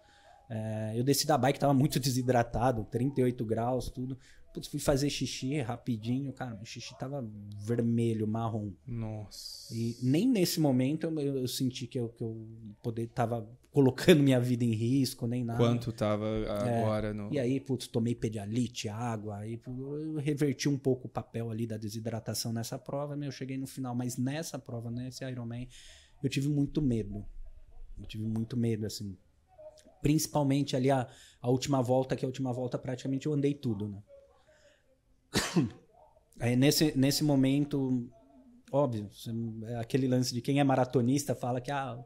É, 0.49 0.95
eu 0.97 1.05
desci 1.05 1.27
da 1.27 1.37
bike, 1.37 1.59
estava 1.59 1.75
muito 1.75 1.99
desidratado, 2.01 2.85
38 2.85 3.45
graus, 3.45 3.91
tudo. 3.91 4.17
Putz, 4.53 4.67
fui 4.67 4.81
fazer 4.81 5.09
xixi 5.09 5.61
rapidinho, 5.61 6.33
cara, 6.33 6.59
o 6.61 6.67
xixi 6.67 6.99
tava 6.99 7.25
vermelho, 7.65 8.27
marrom. 8.27 8.73
Nossa. 8.85 9.73
E 9.73 9.97
nem 10.03 10.27
nesse 10.27 10.59
momento 10.59 11.07
eu, 11.07 11.39
eu 11.39 11.49
senti 11.49 11.87
que 11.87 12.01
eu, 12.01 12.09
que 12.09 12.25
eu 12.25 12.49
poder, 12.83 13.07
tava 13.09 13.49
colocando 13.71 14.23
minha 14.23 14.41
vida 14.41 14.65
em 14.65 14.73
risco, 14.73 15.27
nem 15.29 15.45
nada. 15.45 15.59
Quanto 15.59 15.93
tava 15.93 16.27
agora 16.49 17.09
é, 17.09 17.13
no. 17.13 17.33
E 17.33 17.39
aí, 17.39 17.61
putz, 17.61 17.87
tomei 17.87 18.15
pedialite, 18.15 18.89
água, 18.89 19.39
aí 19.39 19.61
eu 19.67 20.17
reverti 20.17 20.69
um 20.69 20.77
pouco 20.77 21.07
o 21.07 21.11
papel 21.11 21.51
ali 21.51 21.67
da 21.67 21.77
desidratação 21.77 22.53
nessa 22.53 22.77
prova, 22.79 23.17
eu 23.17 23.33
cheguei 23.33 23.57
no 23.57 23.69
final. 23.69 23.95
Mas 23.95 24.17
nessa 24.17 24.59
prova, 24.59 24.91
nesse 24.91 25.25
Ironman, 25.25 25.69
eu 26.23 26.29
tive 26.29 26.49
muito 26.49 26.83
medo. 26.83 27.25
Eu 27.99 28.07
tive 28.07 28.25
muito 28.25 28.57
medo, 28.57 28.85
assim. 28.85 29.17
Principalmente 30.03 30.75
ali 30.75 30.91
a, 30.91 31.07
a 31.41 31.51
última 31.51 31.81
volta, 31.83 32.17
que 32.17 32.25
a 32.25 32.29
última 32.29 32.53
volta 32.53 32.79
praticamente 32.79 33.27
eu 33.27 33.33
andei 33.33 33.55
tudo, 33.55 33.87
né? 33.87 34.03
Aí 36.41 36.57
nesse, 36.57 36.97
nesse 36.97 37.23
momento, 37.23 38.09
óbvio, 38.73 39.11
é 39.67 39.77
aquele 39.77 40.09
lance 40.09 40.33
de 40.33 40.41
quem 40.41 40.59
é 40.59 40.65
maratonista 40.65 41.35
fala 41.35 41.61
que 41.61 41.71
ah, 41.71 42.03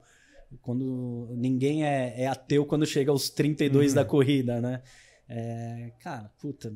quando 0.61 1.29
ninguém 1.37 1.85
é, 1.85 2.23
é 2.23 2.27
ateu 2.27 2.67
quando 2.67 2.87
chega 2.87 3.11
aos 3.11 3.31
32 3.31 3.91
uhum. 3.91 3.95
da 3.95 4.05
corrida, 4.05 4.61
né? 4.61 4.83
É, 5.29 5.93
cara, 6.01 6.29
puta, 6.41 6.75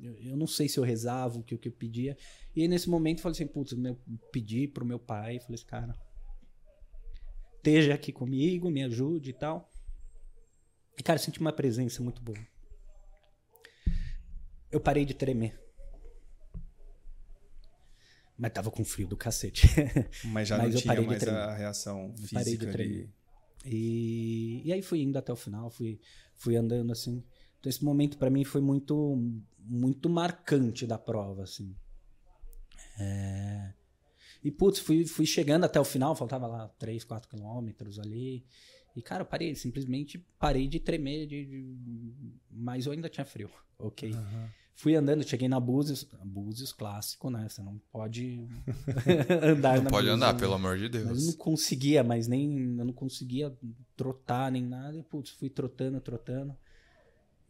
eu, 0.00 0.14
eu, 0.18 0.36
não 0.36 0.46
sei 0.46 0.68
se 0.68 0.78
eu 0.78 0.84
rezava 0.84 1.38
o 1.38 1.42
que, 1.42 1.54
o 1.54 1.58
que 1.58 1.68
eu 1.68 1.72
pedia. 1.72 2.16
E 2.54 2.68
nesse 2.68 2.88
momento 2.88 3.18
eu 3.18 3.22
falei 3.22 3.36
assim, 3.36 3.46
putz, 3.46 3.72
eu 3.72 3.98
pedi 4.30 4.68
pro 4.68 4.84
meu 4.84 4.98
pai, 4.98 5.40
falei 5.40 5.54
assim, 5.54 5.66
cara, 5.66 5.94
esteja 7.56 7.94
aqui 7.94 8.12
comigo, 8.12 8.70
me 8.70 8.82
ajude 8.84 9.30
e 9.30 9.34
tal. 9.34 9.68
E, 10.98 11.02
cara, 11.02 11.18
eu 11.18 11.22
senti 11.22 11.40
uma 11.40 11.52
presença 11.52 12.02
muito 12.02 12.22
boa 12.22 12.38
eu 14.70 14.80
parei 14.80 15.04
de 15.04 15.14
tremer. 15.14 15.58
Mas 18.36 18.52
tava 18.52 18.70
com 18.70 18.84
frio 18.84 19.06
do 19.06 19.16
cacete. 19.16 19.66
Mas 20.24 20.48
já 20.48 20.56
Mas 20.56 20.74
não 20.74 20.80
tinha 20.80 21.02
mais 21.02 21.28
a 21.28 21.54
reação 21.54 22.14
física 22.16 22.34
parei 22.34 22.56
de 22.56 22.66
tremer. 22.66 23.10
E, 23.64 24.62
e 24.64 24.72
aí 24.72 24.80
fui 24.80 25.02
indo 25.02 25.18
até 25.18 25.30
o 25.32 25.36
final, 25.36 25.70
fui, 25.70 26.00
fui 26.36 26.56
andando 26.56 26.92
assim. 26.92 27.22
Então 27.58 27.68
esse 27.68 27.84
momento 27.84 28.16
para 28.16 28.30
mim 28.30 28.44
foi 28.44 28.62
muito 28.62 29.18
muito 29.58 30.08
marcante 30.08 30.86
da 30.86 30.98
prova, 30.98 31.42
assim. 31.42 31.76
É... 32.98 33.74
E 34.42 34.50
putz, 34.50 34.78
fui, 34.78 35.06
fui 35.06 35.26
chegando 35.26 35.64
até 35.64 35.78
o 35.78 35.84
final, 35.84 36.16
faltava 36.16 36.46
lá 36.46 36.68
3, 36.78 37.04
4 37.04 37.28
quilômetros 37.28 37.98
ali. 37.98 38.44
E, 38.96 39.02
cara, 39.02 39.22
eu 39.22 39.26
parei, 39.26 39.54
simplesmente 39.54 40.18
parei 40.38 40.66
de 40.66 40.80
tremer, 40.80 41.26
de, 41.26 41.44
de... 41.44 41.76
mas 42.50 42.86
eu 42.86 42.92
ainda 42.92 43.08
tinha 43.08 43.24
frio, 43.24 43.50
ok? 43.78 44.12
Uhum. 44.12 44.48
Fui 44.74 44.94
andando, 44.94 45.22
cheguei 45.22 45.46
na 45.46 45.60
Búzios, 45.60 46.08
Búzios 46.24 46.72
clássico, 46.72 47.28
né? 47.28 47.46
Você 47.48 47.62
não 47.62 47.78
pode 47.92 48.48
andar 49.42 49.76
não 49.76 49.84
na 49.84 49.90
pode 49.90 50.06
Búzios, 50.06 50.16
andar, 50.16 50.32
né? 50.32 50.40
pelo 50.40 50.54
amor 50.54 50.78
de 50.78 50.88
Deus. 50.88 51.04
Mas 51.04 51.20
eu 51.20 51.26
não 51.26 51.32
conseguia 51.34 52.02
mais 52.02 52.26
nem, 52.26 52.78
eu 52.78 52.84
não 52.86 52.92
conseguia 52.92 53.54
trotar 53.94 54.50
nem 54.50 54.64
nada. 54.64 54.96
E, 54.96 55.02
putz, 55.02 55.30
fui 55.32 55.50
trotando, 55.50 56.00
trotando. 56.00 56.56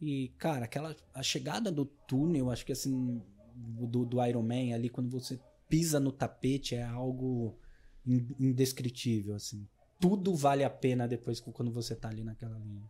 E, 0.01 0.33
cara, 0.37 0.65
aquela 0.65 0.95
a 1.13 1.23
chegada 1.23 1.71
do 1.71 1.85
túnel, 1.85 2.51
acho 2.51 2.65
que 2.65 2.71
assim, 2.73 3.21
do, 3.55 4.03
do 4.03 4.25
Iron 4.25 4.41
Man 4.41 4.75
ali, 4.75 4.89
quando 4.89 5.09
você 5.09 5.39
pisa 5.69 6.01
no 6.01 6.11
tapete, 6.11 6.75
é 6.75 6.83
algo 6.83 7.57
indescritível, 8.05 9.35
assim. 9.35 9.65
Tudo 10.01 10.35
vale 10.35 10.65
a 10.65 10.69
pena 10.69 11.07
depois 11.07 11.39
quando 11.39 11.71
você 11.71 11.95
tá 11.95 12.09
ali 12.09 12.23
naquela 12.23 12.57
linha 12.57 12.89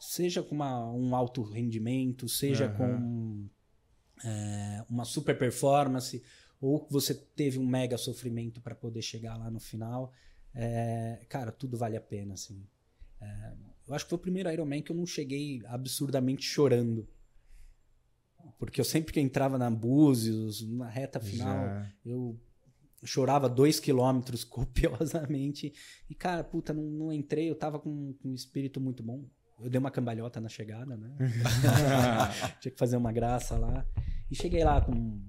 seja 0.00 0.42
com 0.42 0.54
uma, 0.54 0.90
um 0.90 1.14
alto 1.14 1.42
rendimento, 1.42 2.26
seja 2.28 2.68
uhum. 2.68 2.76
com 2.76 3.48
é, 4.24 4.84
uma 4.88 5.04
super 5.04 5.36
performance, 5.38 6.22
ou 6.60 6.86
você 6.90 7.14
teve 7.14 7.58
um 7.58 7.66
mega 7.66 7.98
sofrimento 7.98 8.60
para 8.60 8.74
poder 8.74 9.02
chegar 9.02 9.36
lá 9.36 9.50
no 9.50 9.60
final, 9.60 10.12
é, 10.54 11.24
cara, 11.28 11.52
tudo 11.52 11.76
vale 11.76 11.96
a 11.96 12.00
pena, 12.00 12.34
assim. 12.34 12.66
É, 13.20 13.52
eu 13.86 13.94
acho 13.94 14.06
que 14.06 14.08
foi 14.08 14.18
o 14.18 14.22
primeiro 14.22 14.50
Ironman 14.50 14.82
que 14.82 14.90
eu 14.90 14.96
não 14.96 15.06
cheguei 15.06 15.62
absurdamente 15.66 16.44
chorando. 16.44 17.06
Porque 18.58 18.80
eu 18.80 18.84
sempre 18.84 19.12
que 19.12 19.20
entrava 19.20 19.58
na 19.58 19.70
Búzios, 19.70 20.62
na 20.62 20.88
reta 20.88 21.20
final, 21.20 21.66
Já. 21.66 21.92
eu 22.06 22.40
chorava 23.04 23.48
dois 23.48 23.80
quilômetros 23.80 24.44
copiosamente. 24.44 25.72
E, 26.08 26.14
cara, 26.14 26.44
puta, 26.44 26.72
não, 26.72 26.82
não 26.82 27.12
entrei, 27.12 27.48
eu 27.48 27.54
tava 27.54 27.78
com, 27.78 28.14
com 28.14 28.28
um 28.28 28.34
espírito 28.34 28.80
muito 28.80 29.02
bom. 29.02 29.24
Eu 29.60 29.68
dei 29.68 29.78
uma 29.78 29.90
cambalhota 29.90 30.40
na 30.40 30.48
chegada, 30.48 30.96
né? 30.96 31.14
Tinha 32.60 32.72
que 32.72 32.78
fazer 32.78 32.96
uma 32.96 33.12
graça 33.12 33.58
lá. 33.58 33.86
E 34.30 34.34
cheguei 34.34 34.64
lá 34.64 34.80
com 34.80 35.20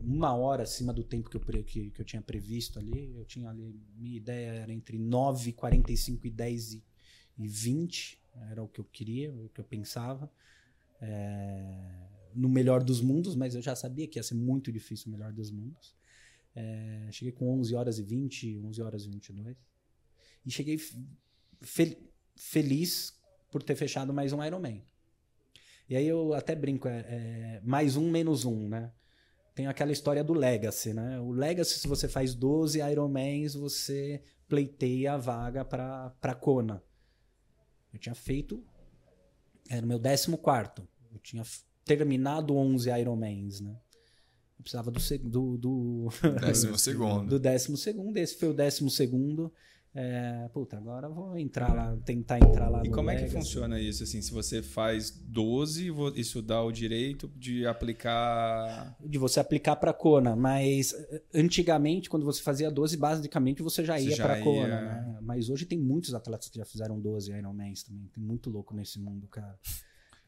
uma 0.00 0.34
hora 0.34 0.62
acima 0.62 0.92
do 0.92 1.04
tempo 1.04 1.28
que 1.28 1.36
eu, 1.36 1.64
que, 1.64 1.90
que 1.90 2.00
eu 2.00 2.04
tinha 2.04 2.22
previsto 2.22 2.78
ali. 2.78 3.14
Eu 3.14 3.24
tinha 3.24 3.50
ali, 3.50 3.78
minha 3.96 4.16
ideia 4.16 4.50
era 4.60 4.72
entre 4.72 4.98
9, 4.98 5.52
45 5.52 6.26
e 6.26 6.30
10 6.30 6.72
e, 6.72 6.84
e 7.38 7.48
20. 7.48 8.18
Era 8.50 8.62
o 8.62 8.68
que 8.68 8.80
eu 8.80 8.84
queria, 8.84 9.32
o 9.32 9.50
que 9.50 9.60
eu 9.60 9.64
pensava. 9.64 10.30
É, 11.00 12.06
no 12.34 12.48
melhor 12.48 12.82
dos 12.82 13.00
mundos, 13.00 13.34
mas 13.34 13.54
eu 13.54 13.60
já 13.62 13.74
sabia 13.74 14.06
que 14.06 14.18
ia 14.18 14.22
ser 14.22 14.34
muito 14.34 14.70
difícil 14.70 15.08
o 15.08 15.12
melhor 15.12 15.32
dos 15.32 15.50
mundos. 15.50 15.94
É, 16.56 17.08
cheguei 17.12 17.32
com 17.32 17.50
11 17.60 17.74
horas 17.74 17.98
e 17.98 18.02
20, 18.02 18.60
11 18.64 18.82
horas 18.82 19.04
e 19.04 19.10
22. 19.10 19.56
E 20.44 20.50
cheguei 20.50 20.78
fel 21.60 21.94
feliz 22.34 23.14
por 23.50 23.62
ter 23.62 23.74
fechado 23.74 24.12
mais 24.12 24.32
um 24.32 24.42
Ironman. 24.44 24.82
E 25.88 25.96
aí 25.96 26.06
eu 26.06 26.34
até 26.34 26.54
brinco, 26.54 26.88
é, 26.88 26.98
é, 26.98 27.60
mais 27.62 27.96
um 27.96 28.10
menos 28.10 28.44
um, 28.44 28.68
né? 28.68 28.92
Tem 29.54 29.66
aquela 29.66 29.92
história 29.92 30.22
do 30.22 30.34
Legacy, 30.34 30.92
né? 30.92 31.18
O 31.20 31.30
Legacy, 31.30 31.78
se 31.78 31.88
você 31.88 32.08
faz 32.08 32.34
12 32.34 32.78
Ironmans, 32.80 33.54
você 33.54 34.22
pleiteia 34.48 35.14
a 35.14 35.16
vaga 35.16 35.64
para 35.64 36.34
Kona. 36.34 36.82
Eu 37.92 37.98
tinha 37.98 38.14
feito. 38.14 38.62
Era 39.68 39.84
o 39.84 39.88
meu 39.88 39.98
14. 39.98 40.86
Eu 41.10 41.18
tinha 41.20 41.42
terminado 41.84 42.54
11 42.54 42.90
Ironmans, 42.90 43.60
né? 43.60 43.80
Eu 44.58 44.62
precisava 44.62 44.90
do. 44.90 45.00
seg- 45.00 45.22
do, 45.28 45.56
do 45.56 46.08
Décimo 46.40 46.78
segundo. 46.78 47.28
do 47.28 47.38
décimo 47.38 47.76
segundo. 47.76 48.16
Esse 48.16 48.36
foi 48.36 48.48
o 48.48 48.54
décimo 48.54 48.90
segundo. 48.90 49.52
É, 49.98 50.46
puta, 50.52 50.76
agora 50.76 51.08
vou 51.08 51.38
entrar 51.38 51.72
lá, 51.74 51.96
tentar 52.04 52.38
entrar 52.38 52.68
lá 52.68 52.82
E 52.84 52.90
como 52.90 53.08
é 53.08 53.14
que 53.14 53.22
Legacy. 53.22 53.38
funciona 53.38 53.80
isso? 53.80 54.02
Assim, 54.02 54.20
se 54.20 54.30
você 54.30 54.60
faz 54.62 55.10
12, 55.10 55.88
vo- 55.88 56.12
isso 56.14 56.42
dá 56.42 56.62
o 56.62 56.70
direito 56.70 57.32
de 57.34 57.64
aplicar. 57.66 58.94
de 59.02 59.16
você 59.16 59.40
aplicar 59.40 59.76
para 59.76 59.94
Kona, 59.94 60.36
mas 60.36 60.92
eh, 60.92 61.22
antigamente 61.34 62.10
quando 62.10 62.26
você 62.26 62.42
fazia 62.42 62.70
12, 62.70 62.94
basicamente 62.98 63.62
você 63.62 63.82
já 63.84 63.98
ia 63.98 64.14
para 64.18 64.38
Kona, 64.42 64.68
ia- 64.68 64.80
né? 64.82 65.18
Mas 65.22 65.48
hoje 65.48 65.64
tem 65.64 65.78
muitos 65.78 66.12
atletas 66.12 66.50
que 66.50 66.58
já 66.58 66.64
fizeram 66.66 67.00
12 67.00 67.32
Ironmans 67.32 67.82
também. 67.82 68.06
Tem 68.14 68.22
muito 68.22 68.50
louco 68.50 68.74
nesse 68.74 68.98
mundo, 69.00 69.26
cara. 69.28 69.58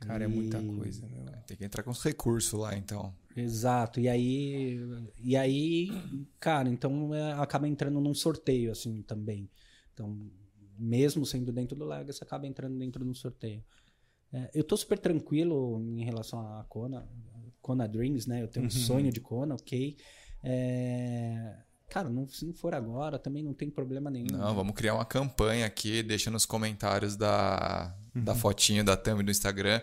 Cara, 0.01 0.25
é 0.25 0.29
muita 0.29 0.59
E- 0.59 0.67
coisa, 0.77 1.07
meu. 1.07 1.25
Tem 1.47 1.57
que 1.57 1.65
entrar 1.65 1.83
com 1.83 1.91
os 1.91 2.03
recursos 2.03 2.53
lá, 2.59 2.77
então. 2.77 3.15
Exato. 3.37 4.01
E 4.01 4.09
aí, 4.09 4.79
e 5.23 5.37
aí, 5.37 5.91
cara, 6.39 6.69
então 6.69 7.15
é, 7.15 7.33
acaba 7.33 7.67
entrando 7.69 8.01
num 8.01 8.15
sorteio 8.15 8.71
assim 8.71 9.03
também. 9.03 9.49
Então, 9.95 10.17
mesmo 10.79 11.25
sendo 11.25 11.53
dentro 11.53 11.77
do 11.77 11.85
Legacy, 11.85 12.23
acaba 12.23 12.47
entrando 12.47 12.79
dentro 12.79 13.03
de 13.05 13.11
um 13.11 13.15
sorteio. 13.15 13.65
É, 14.33 14.51
eu 14.55 14.63
tô 14.63 14.77
super 14.77 14.99
tranquilo 14.99 15.81
em 15.81 16.05
relação 16.05 16.39
à 16.41 16.65
Kona, 16.69 17.09
Kona 17.63 17.89
Dreams, 17.89 18.29
né? 18.29 18.43
Eu 18.43 18.49
tenho 18.49 18.67
um 18.67 18.69
Uhum. 18.69 18.75
sonho 18.75 19.11
de 19.13 19.21
Kona, 19.21 19.55
ok. 19.55 19.97
É, 20.43 21.57
cara, 21.89 22.09
não, 22.09 22.29
se 22.29 22.45
não 22.45 22.53
for 22.53 22.75
agora, 22.75 23.19
também 23.19 23.43
não 23.43 23.55
tem 23.55 23.71
problema 23.71 24.11
nenhum. 24.11 24.37
Não, 24.37 24.55
vamos 24.55 24.75
criar 24.75 24.95
uma 24.95 25.05
campanha 25.05 25.67
aqui, 25.67 26.03
deixa 26.03 26.31
nos 26.31 26.45
comentários 26.45 27.17
da, 27.17 27.95
da 28.15 28.35
fotinho 28.35 28.85
da 28.85 28.97
thumb 28.97 29.23
do 29.23 29.31
Instagram. 29.31 29.81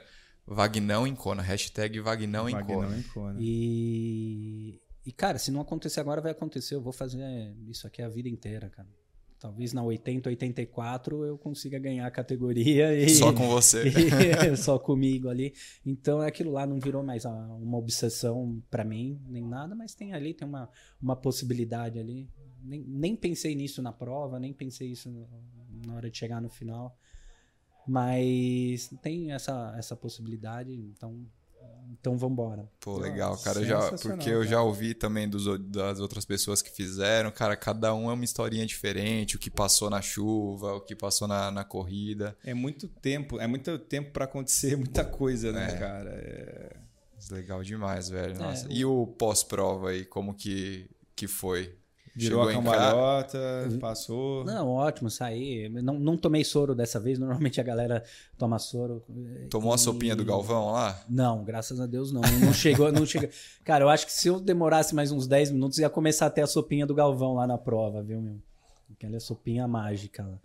Vagnão 0.47 1.07
em 1.07 1.15
Kona, 1.15 1.41
hashtag 1.41 1.99
Vagnão 1.99 2.47
Kona. 3.13 3.37
E, 3.39 4.79
e, 5.05 5.11
cara, 5.11 5.39
se 5.39 5.49
não 5.49 5.59
acontecer 5.59 5.99
agora, 5.99 6.21
vai 6.21 6.31
acontecer. 6.31 6.75
Eu 6.75 6.81
vou 6.81 6.93
fazer 6.93 7.19
isso 7.67 7.87
aqui 7.87 8.01
a 8.01 8.09
vida 8.09 8.29
inteira, 8.29 8.69
cara. 8.69 8.87
Talvez 9.39 9.73
na 9.73 9.83
80, 9.83 10.29
84 10.29 11.25
eu 11.25 11.37
consiga 11.37 11.77
ganhar 11.77 12.07
a 12.07 12.11
categoria 12.11 12.93
e. 12.97 13.09
Só 13.09 13.33
com 13.33 13.47
você. 13.47 13.83
e- 13.89 14.55
só 14.57 14.79
comigo 14.79 15.29
ali. 15.29 15.53
Então 15.85 16.21
aquilo 16.21 16.51
lá 16.51 16.65
não 16.65 16.79
virou 16.79 17.03
mais 17.03 17.25
uma 17.25 17.77
obsessão 17.77 18.61
pra 18.69 18.83
mim, 18.83 19.21
nem 19.27 19.45
nada, 19.45 19.75
mas 19.75 19.93
tem 19.93 20.13
ali, 20.13 20.33
tem 20.33 20.47
uma, 20.47 20.69
uma 21.01 21.15
possibilidade 21.15 21.99
ali. 21.99 22.29
Nem, 22.63 22.83
nem 22.87 23.15
pensei 23.15 23.53
nisso 23.55 23.81
na 23.81 23.91
prova, 23.93 24.39
nem 24.39 24.53
pensei 24.53 24.91
isso 24.91 25.09
na 25.85 25.95
hora 25.95 26.09
de 26.09 26.17
chegar 26.17 26.41
no 26.41 26.49
final. 26.49 26.97
Mas 27.87 28.89
tem 29.01 29.31
essa, 29.31 29.75
essa 29.77 29.95
possibilidade, 29.95 30.73
então, 30.73 31.23
então 31.99 32.17
vambora. 32.17 32.69
Pô, 32.79 32.97
legal, 32.97 33.37
cara. 33.39 33.59
Eu 33.59 33.65
já, 33.65 33.79
porque 33.91 34.29
eu 34.29 34.39
cara. 34.39 34.47
já 34.47 34.61
ouvi 34.61 34.93
também 34.93 35.27
dos, 35.27 35.45
das 35.69 35.99
outras 35.99 36.23
pessoas 36.25 36.61
que 36.61 36.69
fizeram. 36.69 37.31
Cara, 37.31 37.55
cada 37.55 37.93
um 37.95 38.09
é 38.09 38.13
uma 38.13 38.23
historinha 38.23 38.65
diferente. 38.65 39.35
O 39.35 39.39
que 39.39 39.49
passou 39.49 39.89
na 39.89 40.01
chuva, 40.01 40.73
o 40.73 40.81
que 40.81 40.95
passou 40.95 41.27
na, 41.27 41.49
na 41.51 41.63
corrida. 41.63 42.37
É 42.43 42.53
muito 42.53 42.87
tempo, 42.87 43.39
é 43.39 43.47
muito 43.47 43.77
tempo 43.79 44.11
pra 44.11 44.25
acontecer 44.25 44.75
muita 44.77 45.03
coisa, 45.03 45.51
né, 45.51 45.69
É. 45.71 45.77
cara? 45.77 46.09
É... 46.11 46.75
Legal 47.31 47.63
demais, 47.63 48.07
velho. 48.09 48.37
Nossa. 48.37 48.67
o- 48.67 48.71
E 48.71 48.85
o 48.85 49.07
pós-prova 49.07 49.89
aí, 49.89 50.05
como 50.05 50.35
que, 50.35 50.87
que 51.15 51.27
foi? 51.27 51.75
Virou 52.15 52.45
Chegou 52.45 52.49
a 52.49 52.53
cambalhota, 52.53 53.37
passou. 53.79 54.45
Não, 54.45 54.69
ótimo, 54.69 55.09
saí. 55.09 55.67
Não, 55.67 55.99
não 55.99 56.15
tomei 56.17 56.45
soro 56.45 56.73
dessa 56.73 56.97
vez, 56.97 57.19
normalmente 57.19 57.59
a 57.59 57.63
galera 57.63 58.03
toma 58.37 58.57
soro. 58.57 59.03
Tomou 59.49 59.73
a 59.73 59.75
E- 59.75 59.79
sopinha 59.79 60.15
do 60.15 60.23
Galvão 60.23 60.71
lá? 60.71 61.03
Não, 61.09 61.43
graças 61.43 61.79
a 61.81 61.85
Deus 61.85 62.13
não. 62.13 62.21
Não 62.21 62.53
chegou, 62.53 62.89
não 62.91 63.05
chega. 63.05 63.29
Cara, 63.65 63.83
eu 63.83 63.89
acho 63.89 64.05
que 64.05 64.13
se 64.13 64.29
eu 64.29 64.39
demorasse 64.39 64.95
mais 64.95 65.11
uns 65.11 65.27
10 65.27 65.51
minutos, 65.51 65.77
ia 65.77 65.89
começar 65.89 66.27
a 66.27 66.29
ter 66.29 66.41
a 66.41 66.47
sopinha 66.47 66.85
do 66.85 66.95
Galvão 66.95 67.33
lá 67.33 67.45
na 67.45 67.57
prova, 67.57 68.01
viu, 68.01 68.21
meu? 68.21 68.37
Aquela 68.93 69.19
sopinha 69.19 69.67
mágica 69.67 70.23
lá. 70.23 70.39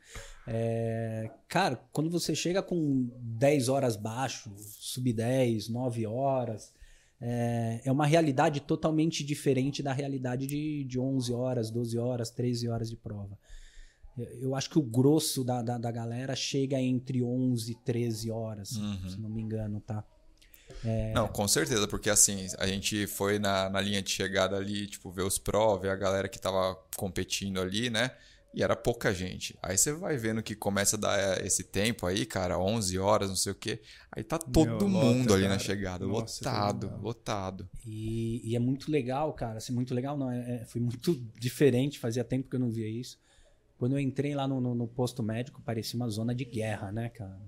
É, 0.48 1.30
cara, 1.46 1.78
quando 1.92 2.10
você 2.10 2.34
chega 2.34 2.60
com 2.62 3.08
10 3.20 3.68
horas 3.68 3.94
baixo, 3.94 4.50
sub 4.56 5.12
10, 5.12 5.68
9 5.68 6.04
horas, 6.06 6.72
é, 7.20 7.80
é 7.84 7.92
uma 7.92 8.06
realidade 8.06 8.60
totalmente 8.60 9.22
diferente 9.24 9.82
da 9.82 9.92
realidade 9.92 10.46
de, 10.46 10.84
de 10.84 10.98
11 10.98 11.32
horas, 11.32 11.70
12 11.70 11.98
horas, 11.98 12.30
13 12.30 12.68
horas 12.68 12.88
de 12.90 12.96
prova. 12.96 13.38
Eu- 14.40 14.54
acho 14.54 14.68
que 14.68 14.78
o 14.78 14.82
grosso 14.82 15.42
da, 15.44 15.62
da, 15.62 15.78
da 15.78 15.90
galera 15.90 16.34
chega 16.36 16.80
entre 16.80 17.22
11 17.22 17.72
e 17.72 17.74
13 17.76 18.30
horas, 18.30 18.72
Uhum. 18.72 19.08
se 19.08 19.20
não 19.20 19.30
me 19.30 19.40
engano, 19.40 19.80
tá? 19.80 20.04
Não, 21.14 21.26
com 21.28 21.46
certeza, 21.48 21.86
porque 21.88 22.08
assim, 22.08 22.46
a 22.58 22.66
gente 22.66 23.06
foi 23.06 23.38
na, 23.38 23.68
na 23.68 23.80
linha 23.80 24.00
de 24.00 24.10
chegada 24.10 24.56
ali, 24.56 24.86
tipo, 24.86 25.10
ver 25.10 25.22
os 25.24 25.36
pró, 25.38 25.76
ver 25.76 25.90
a 25.90 25.96
galera 25.96 26.28
que 26.28 26.38
tava 26.38 26.74
competindo 26.96 27.60
ali, 27.60 27.90
né? 27.90 28.10
E 28.52 28.62
era 28.62 28.74
pouca 28.76 29.14
gente. 29.14 29.56
Aí 29.62 29.78
você 29.78 29.92
vai 29.92 30.16
vendo 30.16 30.42
que 30.42 30.56
começa 30.56 30.96
a 30.96 30.98
dar 31.00 31.18
eh, 31.40 31.46
esse 31.46 31.64
tempo 31.64 32.06
aí, 32.06 32.26
cara, 32.26 32.58
11 32.58 32.98
horas, 32.98 33.28
não 33.28 33.36
sei 33.36 33.52
o 33.52 33.54
quê. 33.54 33.80
Aí 34.10 34.24
tá 34.24 34.38
todo 34.38 34.66
Meu, 34.68 34.88
mundo 34.88 35.32
lota, 35.32 35.34
ali 35.34 35.46
na 35.48 35.58
cara. 35.58 35.58
chegada, 35.58 36.04
Nossa, 36.04 36.44
lotado, 36.44 36.96
lotado. 37.00 37.68
E, 37.84 38.40
e 38.44 38.56
é 38.56 38.58
muito 38.58 38.90
legal, 38.90 39.32
cara. 39.32 39.58
Assim, 39.58 39.72
muito 39.72 39.94
legal, 39.94 40.16
não. 40.16 40.30
É, 40.30 40.62
é- 40.62 40.64
foi 40.66 40.80
muito 40.80 41.14
diferente. 41.38 41.98
Fazia 41.98 42.24
tempo 42.24 42.48
que 42.48 42.56
eu 42.56 42.60
não 42.60 42.70
via 42.70 42.88
isso. 42.88 43.18
Quando 43.78 43.96
eu 43.96 44.00
entrei 44.00 44.34
lá 44.34 44.46
no, 44.48 44.60
no- 44.60 44.74
no 44.74 44.88
posto 44.88 45.22
médico, 45.22 45.62
parecia 45.62 45.96
uma 45.98 46.08
zona 46.08 46.34
de 46.34 46.44
guerra, 46.44 46.92
né, 46.92 47.08
cara? 47.10 47.40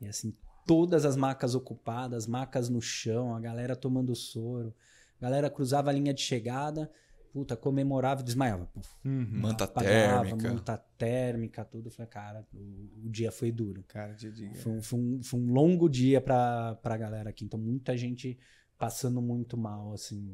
E 0.00 0.06
assim, 0.06 0.34
todas 0.66 1.04
as 1.04 1.16
macas 1.16 1.54
ocupadas, 1.54 2.26
macas 2.26 2.68
no 2.68 2.80
chão, 2.80 3.34
a 3.34 3.40
galera 3.40 3.76
tomando 3.76 4.14
soro. 4.16 4.74
A 5.20 5.22
galera 5.24 5.50
cruzava 5.50 5.90
a 5.90 5.92
linha 5.92 6.14
de 6.14 6.22
chegada, 6.22 6.90
puta, 7.34 7.56
comemorava 7.56 8.20
e 8.20 8.24
desmaiava. 8.24 8.70
Uhum. 9.04 9.26
Manta 9.28 9.64
apagava, 9.64 10.24
térmica. 10.24 10.48
manta 10.54 10.78
térmica, 10.96 11.64
tudo. 11.64 11.90
Falei, 11.90 12.08
cara, 12.08 12.46
o, 12.54 13.06
o 13.06 13.10
dia 13.10 13.32
foi 13.32 13.50
duro. 13.50 13.82
Cara, 13.88 14.12
de 14.14 14.30
dia. 14.30 14.54
Foi, 14.54 14.72
um- 14.72 14.80
foi 14.80 15.00
um, 15.00 15.20
foi 15.20 15.40
um 15.40 15.52
longo 15.52 15.88
dia 15.88 16.20
pra, 16.20 16.76
pra 16.76 16.96
galera 16.96 17.30
aqui. 17.30 17.44
Então, 17.44 17.58
muita 17.58 17.96
gente 17.96 18.38
passando 18.78 19.20
muito 19.20 19.56
mal, 19.56 19.92
assim. 19.92 20.32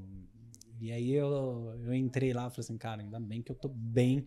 E 0.78 0.92
aí 0.92 1.10
eu, 1.12 1.74
eu 1.82 1.94
entrei 1.94 2.34
lá 2.34 2.48
e 2.48 2.50
falei 2.50 2.60
assim, 2.64 2.76
cara, 2.76 3.00
ainda 3.00 3.18
bem 3.18 3.40
que 3.42 3.50
eu 3.50 3.56
tô 3.56 3.68
bem 3.68 4.26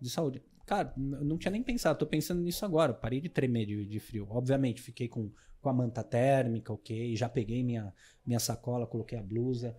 de 0.00 0.10
saúde. 0.10 0.42
Cara, 0.66 0.92
eu 0.96 1.24
não 1.24 1.38
tinha 1.38 1.52
nem 1.52 1.62
pensado, 1.62 1.96
tô 1.98 2.06
pensando 2.06 2.40
nisso 2.42 2.64
agora. 2.64 2.92
Parei 2.92 3.20
de 3.20 3.28
tremer 3.28 3.66
de, 3.66 3.86
de 3.86 4.00
frio. 4.00 4.26
Obviamente, 4.30 4.82
fiquei 4.82 5.06
com, 5.06 5.30
com 5.60 5.68
a 5.68 5.72
manta 5.72 6.02
térmica, 6.02 6.72
ok. 6.72 7.14
Já 7.14 7.28
peguei 7.28 7.62
minha, 7.62 7.94
minha 8.26 8.40
sacola, 8.40 8.84
coloquei 8.84 9.16
a 9.16 9.22
blusa. 9.22 9.76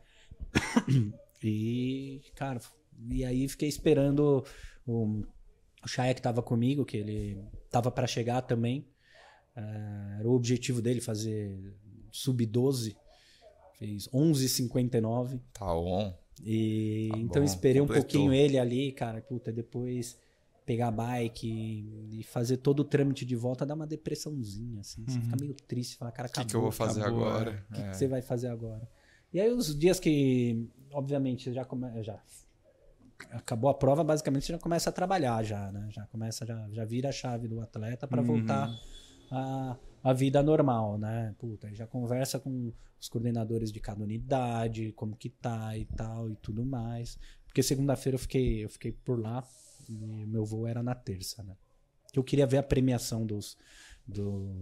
e, 1.50 2.22
cara, 2.36 2.60
e 3.10 3.24
aí 3.26 3.48
fiquei 3.48 3.68
esperando 3.70 4.44
o, 4.86 5.22
o 5.84 5.88
Chaya 5.88 6.14
que 6.14 6.22
tava 6.22 6.42
comigo, 6.42 6.86
que 6.86 6.98
ele 6.98 7.38
tava 7.70 7.92
para 7.92 8.08
chegar 8.08 8.42
também. 8.42 8.86
Eh, 9.56 10.18
era 10.20 10.28
o 10.30 10.34
objetivo 10.34 10.82
dele 10.82 11.02
fazer 11.02 11.74
sub-12. 12.12 12.96
Fez 13.78 14.08
11,59. 14.10 15.40
Tá 15.54 15.74
on. 15.78 16.14
E 16.44 17.10
Tá 17.12 17.18
então 17.20 17.42
bom, 17.42 17.46
esperei 17.46 17.82
um 17.82 17.86
completou. 17.88 18.10
pouquinho 18.10 18.34
ele 18.34 18.58
ali, 18.58 18.92
cara. 18.92 19.22
Puta, 19.22 19.52
depois 19.52 20.18
pegar 20.66 20.88
a 20.88 20.92
bike 20.92 21.48
e, 21.48 22.24
fazer 22.24 22.58
todo 22.58 22.80
o 22.80 22.84
trâmite 22.84 23.24
de 23.24 23.36
volta 23.36 23.66
dá 23.66 23.76
uma 23.76 23.86
depressãozinha, 23.86 24.82
assim. 24.82 25.04
Você 25.08 25.20
fica 25.22 25.36
meio 25.40 25.54
triste, 25.54 25.96
fala, 25.96 26.12
cara, 26.12 26.28
O 26.28 26.30
Uhum. 26.30 26.34
que, 26.34 26.40
acabou. 26.40 26.50
que 26.50 26.56
eu 26.56 26.62
vou 26.62 26.72
fazer 26.72 27.02
acabou, 27.02 27.28
agora? 27.28 27.66
O 27.70 27.74
que, 27.76 27.82
É. 27.82 27.90
que 27.90 27.98
você 27.98 28.08
vai 28.08 28.22
fazer 28.22 28.48
agora? 28.48 28.90
E 29.32 29.40
aí 29.40 29.52
os 29.52 29.78
dias 29.78 30.00
que, 30.00 30.68
obviamente, 30.98 31.54
já 31.54 31.66
come, 31.66 32.04
já 32.04 32.20
acabou 33.32 33.70
a 33.70 33.74
prova, 33.74 34.04
basicamente 34.04 34.46
você 34.46 34.54
já 34.54 34.60
começa 34.60 34.90
a 34.90 34.94
trabalhar 34.94 35.44
já, 35.44 35.72
né? 35.72 35.88
Já 35.92 36.06
começa 36.08 36.46
já, 36.46 36.68
já 36.72 36.86
vira 36.86 37.10
a 37.10 37.12
chave 37.12 37.48
do 37.48 37.62
atleta 37.62 38.08
para 38.08 38.22
Uhum. 38.22 38.28
voltar 38.28 38.72
a, 39.32 39.78
a 40.04 40.14
vida 40.14 40.42
normal, 40.44 40.98
né? 40.98 41.34
Puta, 41.38 41.68
aí 41.68 41.76
já 41.76 41.88
conversa 41.88 42.40
com 42.40 42.74
os 43.00 43.10
coordenadores 43.10 43.72
de 43.72 43.80
cada 43.80 44.04
unidade, 44.04 44.92
como 44.94 45.16
que 45.16 45.30
tá 45.30 45.78
e 45.78 45.86
tal 45.86 46.30
e 46.30 46.36
tudo 46.38 46.66
mais. 46.66 47.18
Porque 47.46 47.64
segunda-feira 47.64 48.16
eu 48.16 48.20
fiquei 48.20 48.64
eu 48.66 48.70
fiquei 48.70 48.92
por 48.92 49.20
lá 49.20 49.44
e 49.88 50.26
meu 50.26 50.46
voo 50.46 50.68
era 50.68 50.84
na 50.84 50.96
terça, 50.96 51.44
né? 51.44 51.56
Eu 52.14 52.24
queria 52.24 52.48
ver 52.48 52.58
a 52.58 52.64
premiação 52.64 53.26
dos 53.26 53.58
do, 54.08 54.54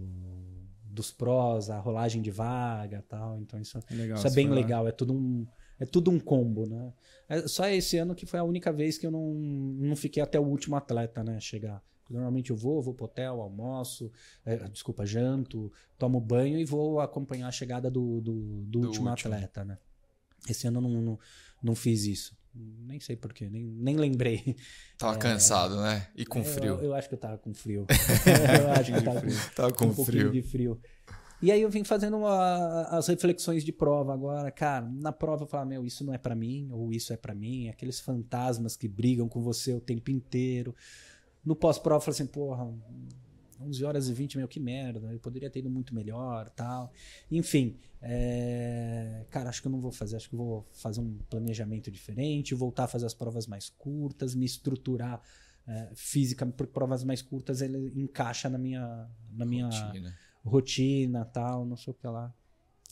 dos 0.84 1.12
prós, 1.12 1.70
a 1.70 1.78
rolagem 1.78 2.22
de 2.22 2.30
vaga, 2.30 3.04
tal. 3.08 3.38
Então 3.40 3.60
isso 3.60 3.78
Legal, 3.90 4.16
isso 4.16 4.26
é 4.26 4.30
bem 4.30 4.48
legal, 4.48 4.86
é 4.88 4.92
tudo 4.92 5.12
um 5.12 5.46
é 5.80 5.84
tudo 5.86 6.10
um 6.10 6.18
combo, 6.20 6.66
né? 6.68 6.92
É 7.28 7.48
só 7.48 7.66
esse 7.68 7.96
ano 7.96 8.14
que 8.14 8.26
foi 8.26 8.38
a 8.38 8.44
única 8.44 8.72
vez 8.72 8.98
que 8.98 9.06
eu 9.06 9.10
não, 9.10 9.32
não 9.34 9.96
fiquei 9.96 10.22
até 10.22 10.38
o 10.38 10.44
último 10.44 10.76
atleta, 10.76 11.22
né, 11.24 11.40
chegar. 11.40 11.82
Normalmente 12.10 12.50
eu 12.50 12.56
vou, 12.56 12.82
vou 12.82 12.92
pro 12.92 13.06
hotel, 13.06 13.40
almoço, 13.40 14.12
é, 14.44 14.56
desculpa, 14.68 15.06
janto, 15.06 15.72
tomo 15.98 16.20
banho 16.20 16.58
e 16.58 16.64
vou 16.64 17.00
acompanhar 17.00 17.48
a 17.48 17.52
chegada 17.52 17.90
do, 17.90 18.20
do, 18.20 18.32
do 18.66 18.80
Do 18.80 18.86
último, 18.88 19.08
último. 19.08 19.34
atleta, 19.34 19.64
né? 19.64 19.78
Esse 20.48 20.66
ano 20.66 20.78
eu 20.78 20.82
não, 20.82 21.00
não, 21.00 21.18
não 21.62 21.74
fiz 21.74 22.04
isso. 22.04 22.36
Nem 22.54 23.00
sei 23.00 23.16
porquê, 23.16 23.48
nem, 23.48 23.64
nem 23.64 23.96
lembrei. 23.96 24.54
Tava 24.98 25.16
cansado, 25.16 25.80
né? 25.80 26.06
E 26.14 26.26
com 26.26 26.40
Eu- 26.40 26.44
frio. 26.44 26.74
Eu, 26.80 26.94
acho 26.94 27.08
que 27.08 27.14
eu 27.14 27.18
tava 27.18 27.38
com 27.38 27.54
frio. 27.54 27.86
eu 28.60 28.70
acho 28.72 28.92
que 28.92 28.98
eu 28.98 29.02
tava 29.04 29.20
com, 29.22 29.26
Tava 29.56 29.72
com 29.72 29.84
um 29.86 29.94
pouquinho 29.94 30.30
frio. 30.30 30.32
de 30.32 30.42
frio. 30.42 30.80
E 31.44 31.52
aí 31.52 31.60
eu 31.60 31.68
vim 31.68 31.84
fazendo 31.84 32.16
uma- 32.16 32.82
as 32.84 33.06
reflexões 33.08 33.62
de 33.64 33.70
prova 33.72 34.14
agora. 34.14 34.50
Cara, 34.50 34.86
na 34.86 35.12
prova 35.12 35.42
eu 35.44 35.46
falava, 35.46 35.68
meu, 35.68 35.84
isso 35.84 36.02
não 36.04 36.14
é 36.14 36.18
pra 36.18 36.34
mim, 36.34 36.68
ou 36.72 36.90
isso 36.92 37.12
é 37.12 37.16
pra 37.16 37.34
mim. 37.34 37.68
Aqueles 37.68 38.00
fantasmas 38.00 38.76
que 38.76 38.88
brigam 38.88 39.28
com 39.28 39.42
você 39.42 39.72
o 39.74 39.80
tempo 39.80 40.10
inteiro. 40.10 40.74
No 41.44 41.54
pós-prova 41.54 41.98
eu 41.98 42.00
falei 42.04 42.14
assim, 42.14 42.26
porra, 42.26 42.72
11 43.60 43.84
horas 43.84 44.08
e 44.08 44.12
20, 44.14 44.38
meu, 44.38 44.48
que 44.48 44.58
merda. 44.58 44.98
Eu 45.12 45.18
poderia 45.18 45.50
ter 45.50 45.58
ido 45.58 45.68
muito 45.70 45.94
melhor 45.94 46.48
tal. 46.50 46.90
Enfim, 47.30 47.76
é, 48.00 49.24
cara, 49.30 49.48
acho 49.50 49.60
que 49.60 49.68
eu 49.68 49.72
não 49.72 49.80
vou 49.80 49.92
fazer. 49.92 50.16
Acho 50.16 50.28
que 50.28 50.34
eu 50.34 50.38
vou 50.38 50.66
fazer 50.72 51.00
um 51.00 51.18
planejamento 51.28 51.90
diferente, 51.90 52.54
voltar 52.54 52.84
a 52.84 52.88
fazer 52.88 53.06
as 53.06 53.14
provas 53.14 53.46
mais 53.46 53.68
curtas, 53.68 54.34
me 54.34 54.46
estruturar 54.46 55.20
é, 55.66 55.90
física, 55.94 56.44
porque 56.46 56.72
provas 56.72 57.02
mais 57.04 57.22
curtas 57.22 57.62
ele 57.62 57.90
encaixa 57.96 58.50
na 58.50 58.58
minha, 58.58 59.08
na 59.32 59.46
minha 59.46 59.64
Rotina. 59.66 60.14
Rotina 60.44 61.24
tal, 61.24 61.64
não 61.64 61.76
sei 61.76 61.92
o 61.92 61.94
que 61.96 62.06
lá. 62.06 62.32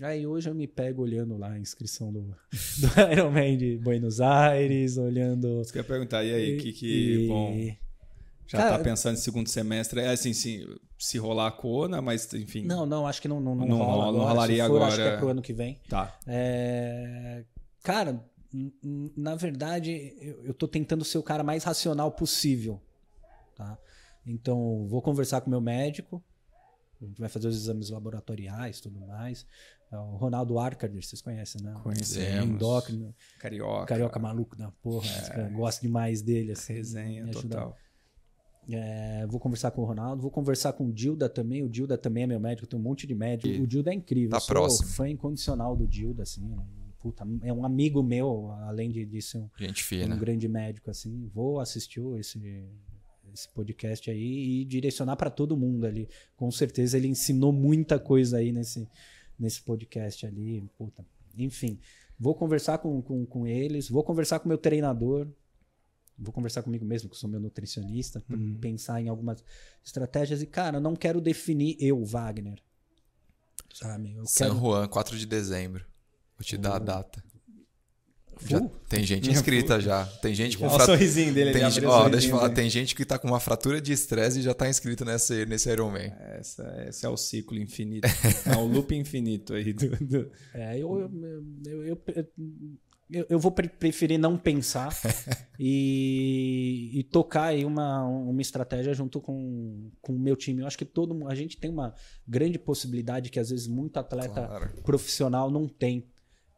Aí 0.01 0.27
hoje 0.27 0.49
eu 0.49 0.55
me 0.55 0.67
pego 0.67 1.03
olhando 1.03 1.37
lá 1.37 1.51
a 1.53 1.59
inscrição 1.61 2.13
do, 2.13 2.21
do 2.79 3.13
Ironman 3.13 3.57
de 3.59 3.77
Buenos 3.79 4.21
Aires, 4.21 4.97
olhando. 4.97 5.59
Você 5.65 5.73
quer 5.73 5.85
perguntar, 5.85 6.25
e 6.25 6.33
aí, 6.35 6.57
que, 6.57 6.73
que 6.73 6.87
e- 6.87 7.29
bom, 7.29 7.77
já 8.47 8.59
Cara, 8.59 8.79
tá 8.79 8.85
pensando 8.85 9.15
em 9.17 9.21
segundo 9.21 9.49
semestre, 9.49 10.01
é 10.01 10.09
assim, 10.09 10.33
sim, 10.33 10.65
se 10.99 11.19
rolar 11.19 11.49
a 11.49 11.53
Kona, 11.53 12.01
mas 12.03 12.33
enfim. 12.35 12.65
Não, 12.65 12.85
não, 12.87 13.07
acho 13.07 13.21
que 13.23 13.29
não, 13.29 13.41
não, 13.41 13.55
não, 13.55 13.67
Não 13.67 13.79
rola 13.79 13.93
rola, 13.93 14.05
não 14.07 14.21
agora. 14.21 14.29
rolaria 14.35 14.63
Se 14.65 14.69
for, 14.69 14.83
Acho 14.83 14.97
que 14.97 15.03
agora. 15.03 15.15
é 15.15 15.19
pro 15.19 15.29
ano 15.29 15.43
que 15.43 15.53
vem. 15.53 15.81
Tá. 15.89 16.19
É, 16.27 17.45
Cara, 17.83 18.25
na 19.17 19.35
verdade, 19.35 20.15
eu, 20.21 20.45
eu 20.47 20.55
tô 20.55 20.67
tentando 20.69 21.05
ser 21.05 21.19
o 21.19 21.23
cara 21.23 21.43
mais 21.43 21.65
racional 21.65 22.11
possível. 22.13 22.81
Tá? 23.57 23.79
Então, 24.27 24.87
vou 24.89 25.03
conversar 25.03 25.41
com 25.41 25.49
o 25.49 25.51
meu 25.51 25.61
médico. 25.61 26.23
A 27.05 27.09
gente 27.09 27.21
vai 27.21 27.29
fazer 27.29 27.49
os 27.49 27.57
exames 27.57 27.91
laboratoriais 27.91 28.79
e 28.79 28.83
tudo 28.83 29.01
mais. 29.01 29.47
É 29.91 29.97
O 29.99 30.17
Ronaldo 30.17 30.59
Arcadir, 30.59 31.03
vocês 31.05 31.21
conhecem, 31.21 31.63
né? 31.63 31.75
Conhecemos. 31.83 32.55
Endócrino, 32.55 33.15
Carioca. 33.39 33.87
carioca 33.87 34.19
maluco 34.19 34.57
da 34.57 34.71
porra. 34.71 35.07
esse 35.07 35.31
cara, 35.31 35.49
Gosto 35.51 35.83
demais 35.83 36.23
dele. 36.23 36.53
Assim, 36.53 36.73
Resenha 36.75 37.27
total. 37.31 37.77
é, 38.71 39.27
vou 39.27 39.41
conversar 39.41 39.71
com 39.73 39.83
o 39.83 39.85
Ronaldo, 39.85 40.23
vou 40.23 40.31
conversar 40.31 40.73
com 40.73 40.87
o 40.87 40.93
Dilda 40.93 41.29
também. 41.29 41.63
O 41.63 41.69
Dilda 41.69 41.99
também 41.99 42.23
é 42.25 42.27
meu 42.27 42.41
médico, 42.41 42.67
tem 42.67 42.79
um 42.79 42.83
monte 42.83 43.07
de 43.07 43.15
médico. 43.15 43.49
E 43.49 43.61
o 43.61 43.67
Dilda 43.67 43.91
é 43.91 43.95
incrível. 43.95 44.31
tá 44.31 44.37
eu 44.37 44.41
sou 44.41 44.49
próximo. 44.55 44.89
fã 44.89 45.09
incondicional 45.09 45.77
do 45.77 45.87
Dilda, 45.87 46.23
assim. 46.23 46.47
né? 46.47 46.57
Puta, 46.99 47.27
é 47.43 47.53
um 47.53 47.65
amigo 47.65 48.01
meu, 48.01 48.53
além 48.63 48.89
de, 48.89 49.05
de 49.05 49.21
ser 49.21 49.39
um, 49.39 49.51
Gente 49.59 49.83
um 49.83 49.85
fina. 49.85 50.17
grande 50.17 50.47
médico, 50.47 50.89
assim. 50.89 51.29
Vou 51.35 51.59
assistir 51.59 52.01
esse, 52.17 52.39
esse 53.35 53.49
podcast 53.49 54.11
aí 54.11 54.61
e 54.61 54.65
direcionar 54.65 55.17
para 55.17 55.31
todo 55.31 55.57
mundo 55.57 55.85
ali. 55.87 56.09
Com 56.37 56.51
certeza 56.51 56.97
ele 56.97 57.09
ensinou 57.09 57.53
muita 57.53 57.99
coisa 57.99 58.39
aí 58.39 58.53
nesse, 58.53 58.89
nesse 59.39 59.63
podcast 59.63 60.27
ali. 60.27 60.63
Puta. 60.79 61.05
Enfim, 61.37 61.79
vou 62.19 62.35
conversar 62.35 62.79
com, 62.79 63.01
com, 63.03 63.25
com 63.27 63.47
eles, 63.47 63.89
vou 63.89 64.03
conversar 64.05 64.39
com 64.39 64.45
o 64.47 64.49
meu 64.49 64.59
treinador, 64.59 65.27
vou 66.19 66.33
conversar 66.33 66.63
comigo 66.63 66.85
mesmo, 66.85 67.09
que 67.09 67.17
sou 67.17 67.29
meu 67.29 67.41
nutricionista, 67.41 68.23
Uhum. 68.31 68.57
pensar 68.61 69.01
em 69.01 69.09
algumas 69.09 69.43
estratégias. 69.85 70.43
E, 70.43 70.47
cara, 70.47 70.79
não 70.79 70.95
quero 70.95 71.21
definir 71.21 71.77
eu, 71.81 72.05
Wagner. 72.05 72.59
Sabe? 73.75 74.13
Eu 74.15 74.27
San 74.27 74.47
quero. 74.49 74.59
Juan, 74.61 74.87
4 74.89 75.17
de 75.19 75.27
dezembro. 75.27 75.85
Vou 76.39 76.45
te 76.45 76.57
dar 76.59 76.77
a 76.77 76.79
data. 76.79 77.25
Já 78.49 78.61
tem 78.89 79.05
gente 79.05 79.29
inscrita 79.31 79.81
já. 79.81 80.05
Tem 80.21 80.35
gente 80.35 80.59
com 80.59 80.65
Olha 80.65 80.73
o 80.73 80.77
fra- 80.77 80.85
sorrisinho 80.87 81.33
dele, 81.33 81.53
tem, 81.53 81.63
o 81.63 81.89
ó, 81.89 82.09
deixa 82.09 82.27
eu 82.27 82.31
falar, 82.31 82.49
dele. 82.49 82.55
tem 82.61 82.71
gente 82.71 82.95
que 82.95 83.05
tá 83.05 83.19
com 83.19 83.29
uma 83.29 83.41
fratura 83.41 83.81
de 83.81 83.93
estresse 83.93 84.39
e 84.39 84.43
já 84.43 84.53
tá 84.55 84.69
inscrito 84.69 85.05
nesse, 85.05 85.47
nesse 85.47 85.71
Ironman. 85.71 86.13
Essa, 86.39 86.85
esse 86.89 87.05
é 87.07 87.09
o 87.09 87.17
ciclo 87.17 87.57
infinito. 87.59 88.07
é 88.47 88.57
o 88.57 88.65
loop 88.67 88.95
infinito 88.95 89.55
aí 89.55 89.73
do. 89.73 89.91
do- 90.05 90.31
É, 90.55 90.79
eu, 90.79 90.99
eu, 91.01 91.11
eu, 91.65 91.83
eu, 91.85 92.27
eu- 93.11 93.27
eu 93.29 93.39
vou 93.39 93.53
pre- 93.53 93.69
preferir 93.69 94.19
não 94.19 94.39
pensar 94.39 94.89
e, 95.61 96.91
e 96.95 97.03
tocar 97.05 97.45
aí 97.49 97.65
uma, 97.65 98.05
uma 98.07 98.41
estratégia 98.41 98.95
junto 98.95 99.21
com 99.21 99.91
com 100.01 100.15
o 100.15 100.19
meu 100.19 100.35
time. 100.37 100.63
Eu 100.63 100.67
acho 100.67 100.79
que 100.79 100.85
todo 100.85 101.29
a 101.29 101.35
gente 101.35 101.57
tem 101.59 101.71
uma 101.71 101.95
grande 102.27 102.59
possibilidade 102.59 103.31
que 103.31 103.39
às 103.39 103.51
vezes 103.51 103.67
muito 103.67 103.97
atleta 103.99 104.47
Claro. 104.47 104.71
profissional 104.83 105.51
não 105.51 105.69
tem. 105.69 106.07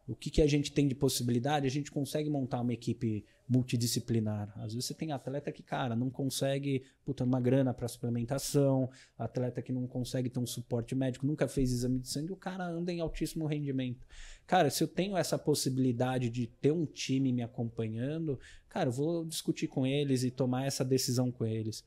O 0.06 0.14
que, 0.14 0.31
que 0.31 0.43
a 0.43 0.47
gente 0.47 0.70
tem 0.70 0.86
de 0.86 0.94
possibilidade? 0.94 1.66
A 1.66 1.70
gente 1.70 1.90
consegue 1.90 2.28
montar 2.28 2.60
uma 2.60 2.74
equipe 2.74 3.24
multidisciplinar. 3.48 4.52
Às 4.56 4.74
vezes 4.74 4.86
você 4.86 4.94
tem 4.94 5.12
atleta 5.12 5.51
que, 5.51 5.62
cara, 5.62 5.97
não 5.97 6.10
consegue 6.10 6.85
puta, 7.05 7.24
uma 7.24 7.40
grana 7.40 7.72
para 7.72 7.89
suplementação, 7.89 8.90
atleta 9.18 9.62
que 9.62 9.72
não 9.72 9.86
consegue 9.86 10.28
ter 10.28 10.39
um 10.39 10.47
suporte 10.47 10.94
médico, 10.94 11.26
nunca 11.26 11.47
fez 11.48 11.70
exame 11.70 11.98
de 11.98 12.09
sangue, 12.09 12.32
o 12.32 12.36
cara 12.36 12.66
anda 12.66 12.93
em 12.93 13.01
altíssimo 13.01 13.47
rendimento. 13.47 14.06
Cara, 14.47 14.70
se 14.70 14.82
eu 14.82 14.89
tenho 14.89 15.16
essa 15.16 15.39
possibilidade 15.39 16.28
de 16.28 16.47
ter 16.47 16.72
um 16.72 16.85
time 16.85 17.32
me 17.32 17.43
acompanhando, 17.43 18.39
cara, 18.68 18.89
eu 18.89 18.93
vou 18.93 19.24
discutir 19.24 19.68
com 19.68 19.86
eles 19.86 20.22
e 20.22 20.31
tomar 20.31 20.66
essa 20.66 20.85
decisão 20.85 21.31
com 21.31 21.47
eles. 21.47 21.85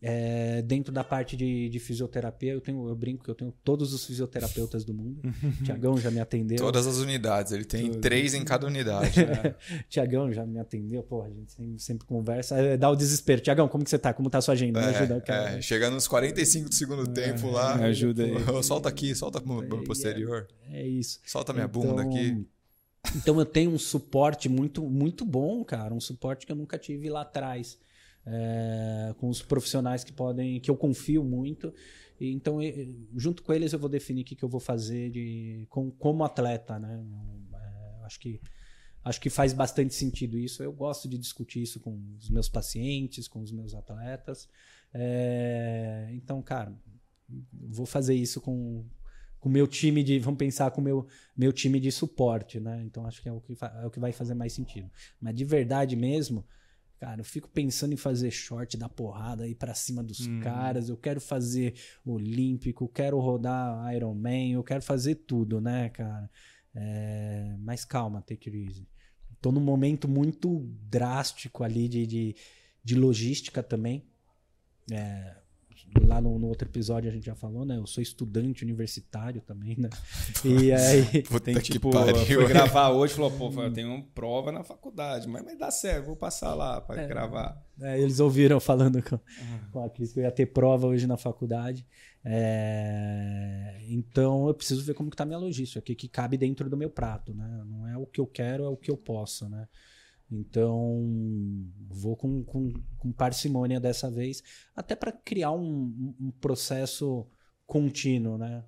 É, 0.00 0.62
dentro 0.62 0.92
da 0.92 1.02
parte 1.02 1.36
de, 1.36 1.68
de 1.68 1.78
fisioterapia, 1.80 2.52
eu 2.52 2.60
tenho, 2.60 2.88
eu 2.88 2.94
brinco 2.94 3.24
que 3.24 3.30
eu 3.30 3.34
tenho 3.34 3.52
todos 3.64 3.92
os 3.92 4.06
fisioterapeutas 4.06 4.84
do 4.84 4.94
mundo. 4.94 5.20
Tiagão 5.64 5.98
já 5.98 6.08
me 6.10 6.20
atendeu. 6.20 6.56
Todas 6.58 6.86
as 6.86 6.98
unidades. 6.98 7.50
Ele 7.52 7.64
tem 7.64 7.90
Tudo. 7.90 8.00
três 8.00 8.32
em 8.32 8.44
cada 8.44 8.64
unidade. 8.66 9.12
Tiagão 9.90 10.32
já 10.32 10.46
me 10.46 10.58
atendeu, 10.60 11.02
porra, 11.02 11.26
a 11.26 11.30
gente 11.30 11.52
sempre, 11.52 11.78
sempre 11.82 12.06
conversa. 12.06 12.56
É, 12.56 12.76
Dá 12.76 12.88
o 12.88 12.94
desespero. 12.94 13.40
Tiagão, 13.40 13.66
como 13.68 13.82
que 13.82 13.90
você 13.90 13.98
tá? 13.98 14.12
Como 14.14 14.30
tá 14.30 14.38
a 14.38 14.40
sua 14.40 14.54
agenda? 14.54 14.80
Me 14.80 14.86
ajuda. 14.86 15.14
eu 15.16 15.20
quero- 15.20 15.48
É, 15.48 15.58
é, 15.58 15.62
chega 15.62 15.90
nos 15.90 16.06
45 16.06 16.68
do 16.68 16.74
segundo 16.74 17.06
tempo 17.08 17.50
lá. 17.50 17.76
me 17.76 17.84
ajuda 17.84 18.22
aí. 18.24 18.32
Solta 18.62 18.88
aqui, 18.88 19.14
solta 19.14 19.38
É, 19.40 19.84
posterior. 19.84 20.46
É 20.70 20.86
isso. 20.86 21.20
Solta 21.26 21.52
minha 21.52 21.64
Então- 21.66 21.82
bunda 21.82 22.02
aqui. 22.02 22.46
Então 23.16 23.38
eu 23.38 23.46
tenho 23.46 23.70
um 23.70 23.78
suporte 23.78 24.48
muito, 24.48 24.82
muito 24.82 25.24
bom, 25.24 25.64
cara. 25.64 25.94
Um 25.94 26.00
suporte 26.00 26.44
que 26.46 26.52
eu 26.52 26.56
nunca 26.56 26.76
tive 26.78 27.08
lá 27.08 27.22
atrás. 27.22 27.78
É, 28.30 29.14
com 29.18 29.28
os 29.28 29.40
profissionais 29.42 30.04
que 30.04 30.12
podem, 30.12 30.60
que 30.60 30.70
eu 30.70 30.76
confio 30.76 31.24
muito. 31.24 31.72
E, 32.20 32.32
então, 32.32 32.58
junto 33.16 33.42
com 33.42 33.52
eles, 33.52 33.72
eu 33.72 33.78
vou 33.78 33.88
definir 33.88 34.22
o 34.22 34.24
que, 34.24 34.34
que 34.36 34.44
eu 34.44 34.48
vou 34.48 34.60
fazer 34.60 35.10
de, 35.10 35.66
com- 35.70 35.90
como 35.90 36.24
atleta, 36.24 36.78
né? 36.78 37.02
É, 37.54 38.04
acho 38.04 38.20
que 38.20 38.40
acho 39.04 39.20
que 39.20 39.30
faz 39.30 39.52
bastante 39.54 39.94
sentido 39.94 40.36
isso. 40.38 40.62
Eu 40.62 40.72
gosto 40.72 41.08
de 41.08 41.16
discutir 41.16 41.62
isso 41.62 41.80
com 41.80 41.98
os 42.18 42.28
meus 42.28 42.48
pacientes, 42.48 43.26
com 43.28 43.40
os 43.40 43.52
meus 43.52 43.74
atletas. 43.74 44.48
É, 44.92 46.08
então, 46.12 46.42
cara, 46.42 46.74
vou 47.52 47.86
fazer 47.86 48.14
isso 48.14 48.40
com 48.40 48.84
com 49.40 49.48
meu 49.48 49.68
time 49.68 50.02
de, 50.02 50.18
vamos 50.18 50.36
pensar 50.38 50.68
com 50.72 50.80
meu 50.80 51.06
meu 51.36 51.52
time 51.52 51.78
de 51.78 51.92
suporte, 51.92 52.58
né? 52.58 52.82
Então 52.84 53.06
acho 53.06 53.22
que 53.22 53.28
é 53.28 53.32
o 53.32 53.40
que, 53.40 53.56
é 53.82 53.86
o 53.86 53.90
que 53.90 54.00
vai 54.00 54.12
fazer 54.12 54.34
mais 54.34 54.52
sentido. 54.52 54.90
Mas 55.20 55.34
de 55.36 55.44
verdade 55.44 55.94
mesmo, 55.94 56.44
cara, 56.98 57.20
eu 57.20 57.24
fico 57.24 57.48
pensando 57.48 57.92
em 57.92 57.96
fazer 57.96 58.30
short 58.30 58.76
da 58.76 58.88
porrada 58.88 59.44
aí 59.44 59.54
pra 59.54 59.74
cima 59.74 60.02
dos 60.02 60.26
caras. 60.42 60.88
Eu 60.88 60.96
quero 60.96 61.20
fazer 61.20 61.74
olímpico, 62.04 62.88
quero 62.88 63.18
rodar 63.18 63.94
Ironman, 63.94 64.52
eu 64.52 64.64
quero 64.64 64.82
fazer 64.82 65.14
tudo, 65.14 65.60
né, 65.60 65.88
cara? 65.90 66.30
É, 66.74 67.56
mas 67.60 67.84
calma, 67.84 68.22
take 68.22 68.48
it 68.48 68.68
easy. 68.68 68.88
Tô 69.40 69.52
num 69.52 69.60
momento 69.60 70.08
muito 70.08 70.60
drástico 70.88 71.62
ali 71.62 71.88
de, 71.88 72.06
de, 72.06 72.36
de 72.82 72.94
logística 72.94 73.62
também. 73.62 74.04
É, 74.90 75.36
lá 76.06 76.20
no, 76.20 76.38
no 76.38 76.48
outro 76.48 76.68
episódio 76.68 77.10
a 77.10 77.12
gente 77.12 77.26
já 77.26 77.34
falou, 77.34 77.64
né? 77.64 77.76
Eu 77.76 77.86
sou 77.86 78.02
estudante 78.02 78.64
universitário 78.64 79.40
também, 79.40 79.76
né? 79.78 79.88
E 80.44 80.70
aí. 80.72 81.22
Tem 81.42 81.54
que 81.54 81.72
tipo, 81.72 81.90
pariu. 81.90 82.46
gravar 82.46 82.90
hoje 82.90 83.14
falou, 83.14 83.30
pô, 83.30 83.50
eu 83.62 83.72
tenho 83.72 83.88
uma 83.88 84.02
prova 84.14 84.52
na 84.52 84.62
faculdade, 84.62 85.28
mas, 85.28 85.44
mas 85.44 85.58
dá 85.58 85.70
certo, 85.70 86.06
vou 86.06 86.16
passar 86.16 86.54
lá 86.54 86.80
pra 86.80 87.06
gravar. 87.06 87.62
É, 87.80 88.00
eles 88.00 88.20
ouviram 88.20 88.58
falando 88.58 89.02
com, 89.02 89.18
com 89.72 89.84
a 89.84 89.88
Cris 89.88 90.12
que 90.12 90.18
eu 90.18 90.24
ia 90.24 90.32
ter 90.32 90.46
prova 90.46 90.86
hoje 90.86 91.06
na 91.06 91.16
faculdade. 91.16 91.86
É, 92.24 93.78
então 93.88 94.48
eu 94.48 94.54
preciso 94.54 94.84
ver 94.84 94.94
como 94.94 95.10
que 95.10 95.16
tá 95.16 95.22
a 95.22 95.26
minha 95.26 95.38
logística, 95.38 95.78
o 95.78 95.82
que, 95.82 95.94
que 95.94 96.08
cabe 96.08 96.36
dentro 96.36 96.68
do 96.68 96.76
meu 96.76 96.90
prato, 96.90 97.32
né? 97.32 97.62
Não 97.66 97.88
é 97.88 97.96
o 97.96 98.06
que 98.06 98.20
eu 98.20 98.26
quero, 98.26 98.64
é 98.64 98.68
o 98.68 98.76
que 98.76 98.90
eu 98.90 98.96
posso, 98.96 99.48
né? 99.48 99.68
Então 100.30 101.04
vou 101.88 102.16
com, 102.16 102.44
com, 102.44 102.72
com 102.98 103.12
parcimônia 103.12 103.80
dessa 103.80 104.10
vez, 104.10 104.42
até 104.74 104.94
para 104.94 105.12
criar 105.12 105.52
um, 105.52 106.14
um- 106.20 106.30
processo 106.40 107.26
contínuo, 107.66 108.36
né? 108.38 108.64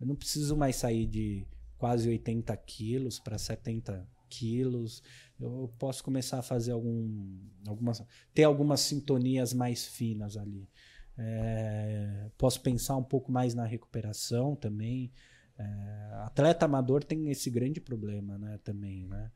Eu 0.00 0.06
não 0.06 0.16
preciso 0.16 0.56
mais 0.56 0.76
sair 0.76 1.06
de 1.06 1.46
quase 1.78 2.08
80 2.08 2.56
quilos 2.56 3.18
para 3.18 3.38
70 3.38 4.06
quilos. 4.28 5.02
Eu 5.38 5.72
posso 5.78 6.02
começar 6.02 6.38
a 6.38 6.42
fazer 6.42 6.72
algum, 6.72 7.38
algumas, 7.66 8.02
ter 8.32 8.44
algumas 8.44 8.80
sintonias 8.80 9.52
mais 9.52 9.86
finas 9.86 10.36
ali. 10.36 10.68
É, 11.16 12.28
posso 12.36 12.60
pensar 12.60 12.96
um 12.96 13.04
pouco 13.04 13.30
mais 13.30 13.54
na 13.54 13.64
recuperação 13.66 14.56
também. 14.56 15.12
É, 15.56 15.64
atleta 16.24 16.64
amador 16.66 17.04
tem 17.04 17.30
esse 17.30 17.48
grande 17.50 17.80
problema, 17.80 18.36
né? 18.38 18.58
Também, 18.64 19.06
né? 19.06 19.30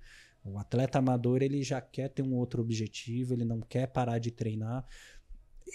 O 0.48 0.58
atleta 0.58 0.98
amador 0.98 1.42
ele 1.42 1.62
já 1.62 1.80
quer 1.80 2.08
ter 2.08 2.22
um 2.22 2.34
outro 2.34 2.62
objetivo, 2.62 3.34
ele 3.34 3.44
não 3.44 3.60
quer 3.60 3.86
parar 3.86 4.18
de 4.18 4.30
treinar. 4.30 4.86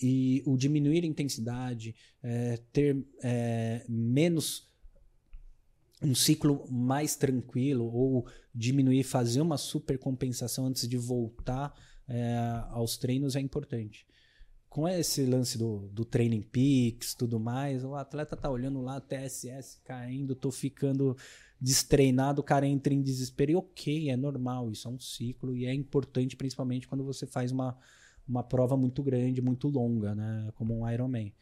E 0.02 0.42
o 0.46 0.58
diminuir 0.58 1.04
a 1.04 1.08
intensidade, 1.08 1.96
é, 2.22 2.58
ter 2.72 3.06
é, 3.24 3.86
menos 3.88 4.72
um 6.02 6.14
ciclo 6.14 6.66
mais 6.70 7.16
tranquilo 7.16 7.86
ou 7.86 8.28
diminuir, 8.54 9.04
fazer 9.04 9.42
uma 9.42 9.58
supercompensação 9.58 10.68
antes 10.68 10.88
de 10.88 10.98
voltar 10.98 11.74
é, 12.08 12.36
aos 12.70 12.98
treinos 12.98 13.36
é 13.36 13.40
importante. 13.40 14.06
Com 14.70 14.88
esse 14.88 15.26
lance 15.26 15.58
do, 15.58 15.88
do 15.90 16.04
training 16.04 16.42
peaks, 16.42 17.14
tudo 17.14 17.40
mais, 17.40 17.84
o 17.84 17.96
atleta 17.96 18.36
tá 18.36 18.50
olhando 18.50 18.82
lá, 18.82 19.00
TSS 19.00 19.80
caindo, 19.84 20.36
tô 20.36 20.52
ficando 20.52 21.16
destreinado, 21.64 22.42
o 22.42 22.44
cara 22.44 22.68
entra 22.68 22.94
em 22.94 23.02
desespero. 23.02 23.52
E 23.52 23.56
ok, 23.56 24.10
é 24.10 24.18
normal, 24.18 24.70
isso 24.70 24.86
é 24.88 24.92
um 24.92 25.00
ciclo 25.00 25.56
e 25.56 25.66
é 25.66 25.74
importante, 25.74 26.36
principalmente 26.36 26.90
quando 26.90 27.06
você 27.06 27.26
faz 27.26 27.54
uma, 27.54 27.78
uma 28.28 28.44
prova 28.44 28.76
muito 28.76 29.02
grande, 29.02 29.42
muito 29.42 29.70
longa, 29.70 30.14
né? 30.14 30.52
Como 30.56 30.78
um 30.78 30.90
Ironman. 30.90 31.34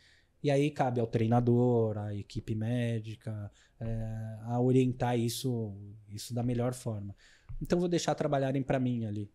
E 0.43 0.52
aí 0.52 0.69
cabe 0.69 0.99
ao 0.99 1.07
treinador, 1.07 1.98
à 1.98 2.14
equipe 2.14 2.53
médica, 2.53 3.52
é, 3.80 4.38
a 4.43 4.60
orientar 4.60 5.18
isso, 5.18 5.73
isso 6.07 6.34
da 6.35 6.43
melhor 6.43 6.73
forma. 6.73 7.15
Então 7.60 7.80
vou 7.80 7.89
deixar 7.89 8.14
trabalharem 8.14 8.61
para 8.61 8.80
mim 8.80 9.06
ali, 9.06 9.30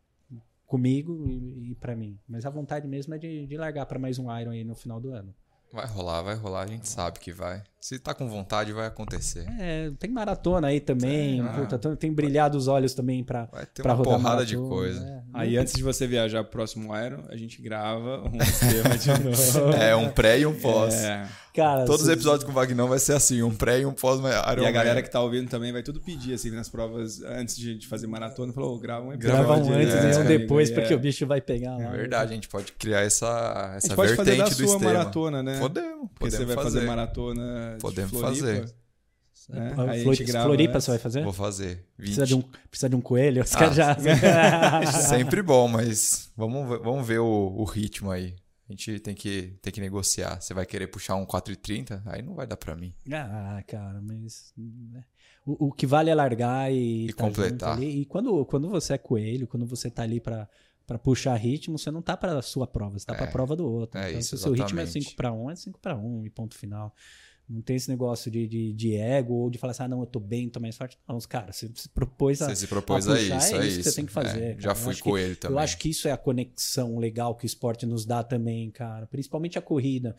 comigo 0.67 1.27
e, 1.29 1.71
e 1.71 1.75
para 1.75 1.97
mim. 1.97 2.19
Mas 2.29 2.47
a 2.47 2.51
vontade 2.51 2.87
mesmo 2.87 3.13
é 3.15 3.19
de, 3.19 3.47
de 3.47 3.57
largar 3.57 3.87
para 3.87 3.99
mais 3.99 4.21
um 4.21 4.37
Iron 4.39 4.51
aí 4.51 4.63
no 4.63 4.77
final 4.77 5.01
do 5.01 5.13
ano. 5.13 5.35
Vai 5.73 5.87
rolar, 5.87 6.23
vai 6.23 6.37
rolar, 6.37 6.63
a 6.63 6.67
gente 6.67 6.89
sabe 6.89 7.19
que 7.19 7.33
vai. 7.33 7.63
Se 7.87 8.01
tá 8.01 8.13
com 8.13 8.29
vontade, 8.29 8.73
vai 8.73 8.89
acontecer. 8.89 9.47
É, 9.61 9.93
tem 9.97 10.11
maratona 10.11 10.67
aí 10.67 10.81
também, 10.81 11.41
Tem, 11.41 11.53
puta, 11.55 11.77
ah. 11.77 11.95
tem, 11.95 12.13
brilhado 12.13 12.59
os 12.59 12.67
olhos 12.67 12.95
também 12.95 13.23
pra, 13.23 13.45
Vai 13.45 13.65
ter 13.65 13.81
pra 13.81 13.93
uma 13.93 13.99
rodar 13.99 14.15
porrada 14.15 14.45
de 14.45 14.57
maratona, 14.57 14.77
coisa. 14.77 15.07
é. 15.07 15.23
Aí 15.33 15.57
antes 15.57 15.73
de 15.73 15.85
você 15.85 16.05
viajar 16.05 16.43
pro 16.43 16.51
próximo 16.51 16.91
Iron, 16.97 17.23
a 17.29 17.37
gente 17.37 17.63
grava 17.63 18.29
um 18.29 18.43
esquema 18.43 18.99
de 18.99 19.09
novo. 19.23 19.71
É, 19.81 19.95
um 19.95 20.11
pré 20.11 20.41
e 20.41 20.47
um 20.47 20.59
pós. 20.59 20.95
É. 20.95 21.29
Cara, 21.55 21.87
Todos 21.87 22.03
os 22.03 22.09
episódios 22.11 22.45
com 22.45 22.51
o 22.51 22.55
Vagnão 22.55 22.87
vai 22.87 22.99
ser 22.99 23.15
assim, 23.15 23.43
um 23.43 23.55
pré 23.55 23.81
e 23.81 23.87
um 23.87 23.93
pós 23.93 24.21
mas 24.21 24.35
Iron 24.53 24.63
E 24.63 24.67
a 24.67 24.71
galera 24.71 25.01
que 25.01 25.11
tá 25.11 25.23
ouvindo 25.23 25.49
também 25.49 25.73
vai 25.73 25.83
tudo 25.83 25.99
pedir, 26.01 26.35
assim, 26.35 26.51
nas 26.51 26.69
provas, 26.69 27.23
antes 27.23 27.57
de, 27.57 27.79
de 27.79 27.87
fazer 27.87 28.07
maratona, 28.07 28.53
falou, 28.53 28.75
"Ô, 28.75 28.79
grava 28.79 29.07
um 29.07 29.13
episódio. 29.13 29.43
grava 29.43 29.63
um 29.63 29.73
antes 29.73 29.95
é, 29.95 29.97
e 29.97 30.09
um 30.09 30.13
comigo 30.23 30.29
depois, 30.39 30.69
aí, 30.69 30.75
porque 30.75 30.93
é. 30.93 30.97
o 30.97 30.99
bicho 30.99 31.27
vai 31.27 31.41
pegar 31.41 31.79
lá. 31.79 31.85
É 31.85 31.97
verdade, 31.97 32.33
a 32.33 32.35
gente 32.35 32.49
pode 32.49 32.73
criar 32.73 33.01
essa, 33.01 33.27
A 33.27 33.77
essa 33.77 33.87
gente 33.87 33.97
pode 33.97 34.17
fazer 34.17 34.33
vertente 34.33 34.51
da 34.51 34.65
do 34.65 34.69
sua 34.69 34.79
maratona, 34.79 35.43
né? 35.43 35.59
Podemos, 35.59 36.11
Porque 36.15 36.31
você 36.31 36.37
podemos 36.39 36.55
vai 36.55 36.65
fazer. 36.65 36.77
fazer 36.81 36.87
maratona 36.87 37.76
de 37.77 37.82
Podemos 37.82 38.11
Floripa, 38.11 38.28
fazer. 38.47 38.61
né? 38.65 39.74
Aí 39.89 40.01
a 40.01 40.05
gente 40.12 40.24
grava 40.24 40.47
Floripa 40.47 40.73
antes. 40.74 40.85
você 40.85 40.90
vai 40.90 40.98
fazer? 40.98 41.23
Vou 41.23 41.32
fazer. 41.32 41.86
20. 41.98 42.07
Precisa 42.07 42.27
de, 42.27 42.35
um, 42.35 42.43
precisa 42.69 42.89
de 42.89 42.97
um 42.97 43.01
coelho? 43.01 43.43
Os 43.43 43.55
Ah, 43.55 43.73
já... 43.73 43.97
Sempre 45.09 45.43
bom, 45.43 45.69
mas 45.69 46.32
vamos, 46.36 46.69
ver- 46.69 46.78
vamos 46.81 47.07
ver 47.07 47.19
o, 47.20 47.55
o 47.57 47.65
ritmo 47.65 48.11
aí. 48.11 48.35
A 48.69 48.73
gente 48.73 48.98
tem 48.98 49.15
que, 49.15 49.57
tem 49.62 49.73
que 49.73 49.81
negociar. 49.81 50.40
Você 50.40 50.53
vai 50.53 50.66
querer 50.66 50.89
puxar 50.89 51.15
um 51.15 51.24
4,30? 51.24 52.03
Aí 52.07 52.20
não 52.23 52.35
vai 52.35 52.47
dar 52.48 52.57
pra 52.57 52.74
mim. 52.74 52.93
Ah, 53.12 53.62
cara, 53.66 54.01
mas. 54.03 54.53
né? 54.57 55.05
O, 55.47 55.69
o 55.69 55.73
que 55.73 55.86
vale 55.86 56.11
é 56.11 56.15
largar 56.16 56.73
e. 56.73 57.07
E 57.07 57.12
tá 57.12 57.23
completar. 57.24 57.81
E 57.81 58.05
quando, 58.07 58.44
quando 58.47 58.69
você 58.69 58.94
é 58.94 58.98
coelho, 58.98 59.47
quando 59.47 59.65
você 59.65 59.89
tá 59.89 60.03
ali 60.03 60.19
pra, 60.19 60.48
pra 60.85 60.98
puxar 60.98 61.36
ritmo, 61.36 61.78
você 61.78 61.93
não 61.93 62.03
tá 62.03 62.16
pra 62.16 62.43
sua 62.43 62.66
prova, 62.66 62.98
você 62.98 63.07
tá 63.07 63.15
pra 63.15 63.27
É, 63.27 63.31
prova 63.31 63.55
do 63.55 63.70
outro. 63.70 64.01
é 64.01 64.09
então, 64.09 64.19
isso, 64.19 64.31
se 64.31 64.35
o 64.35 64.39
seu 64.39 64.53
ritmo 64.53 64.81
é 64.81 64.82
exatamente. 64.82 65.05
5 65.11 65.16
para 65.16 65.32
1, 65.32 65.51
é 65.53 65.55
5 65.57 65.78
para 65.78 65.97
1 65.97 66.27
e 66.27 66.31
ponto 66.31 66.57
final. 66.57 66.93
Não 67.48 67.62
tem 67.62 67.77
esse 67.77 67.89
negócio 67.89 68.28
de, 68.31 68.47
de, 68.48 68.73
de 68.73 68.97
ego 68.97 69.35
ou 69.35 69.48
de 69.51 69.56
falar 69.56 69.70
assim, 69.70 69.85
ah, 69.85 69.89
não, 69.89 70.01
eu 70.01 70.06
tô 70.06 70.18
bem, 70.18 70.48
tô 70.48 70.59
mais 70.59 70.77
forte. 70.77 70.98
Não, 71.09 71.16
os 71.16 71.27
cara, 71.27 71.52
você 71.52 71.70
se 71.74 71.89
propôs 71.89 72.43
a. 72.43 72.48
Você 72.48 72.56
se 72.56 72.66
propôs 72.66 73.06
a 73.09 73.12
a, 73.12 73.16
puxar, 73.16 73.36
isso, 73.39 73.55
é 73.55 73.59
é 73.59 73.66
isso 73.68 73.77
que 73.78 73.82
você 73.85 73.94
tem 73.94 74.06
que 74.06 74.12
fazer, 74.12 74.43
É, 74.43 74.56
já 74.59 74.74
fui 74.74 74.90
acho 74.93 75.02
que- 75.02 75.10
com 75.10 75.16
ele 75.16 75.36
também. 75.36 75.55
Eu 75.55 75.59
acho 75.60 75.78
que 75.78 75.89
isso 75.89 76.09
é 76.09 76.12
a 76.12 76.16
conexão 76.16 76.98
legal 76.98 77.36
que 77.36 77.44
o 77.44 77.47
esporte 77.47 77.86
nos 77.86 78.05
dá 78.05 78.24
também, 78.24 78.70
cara. 78.70 79.06
Principalmente 79.06 79.56
a 79.59 79.62
corrida. 79.62 80.16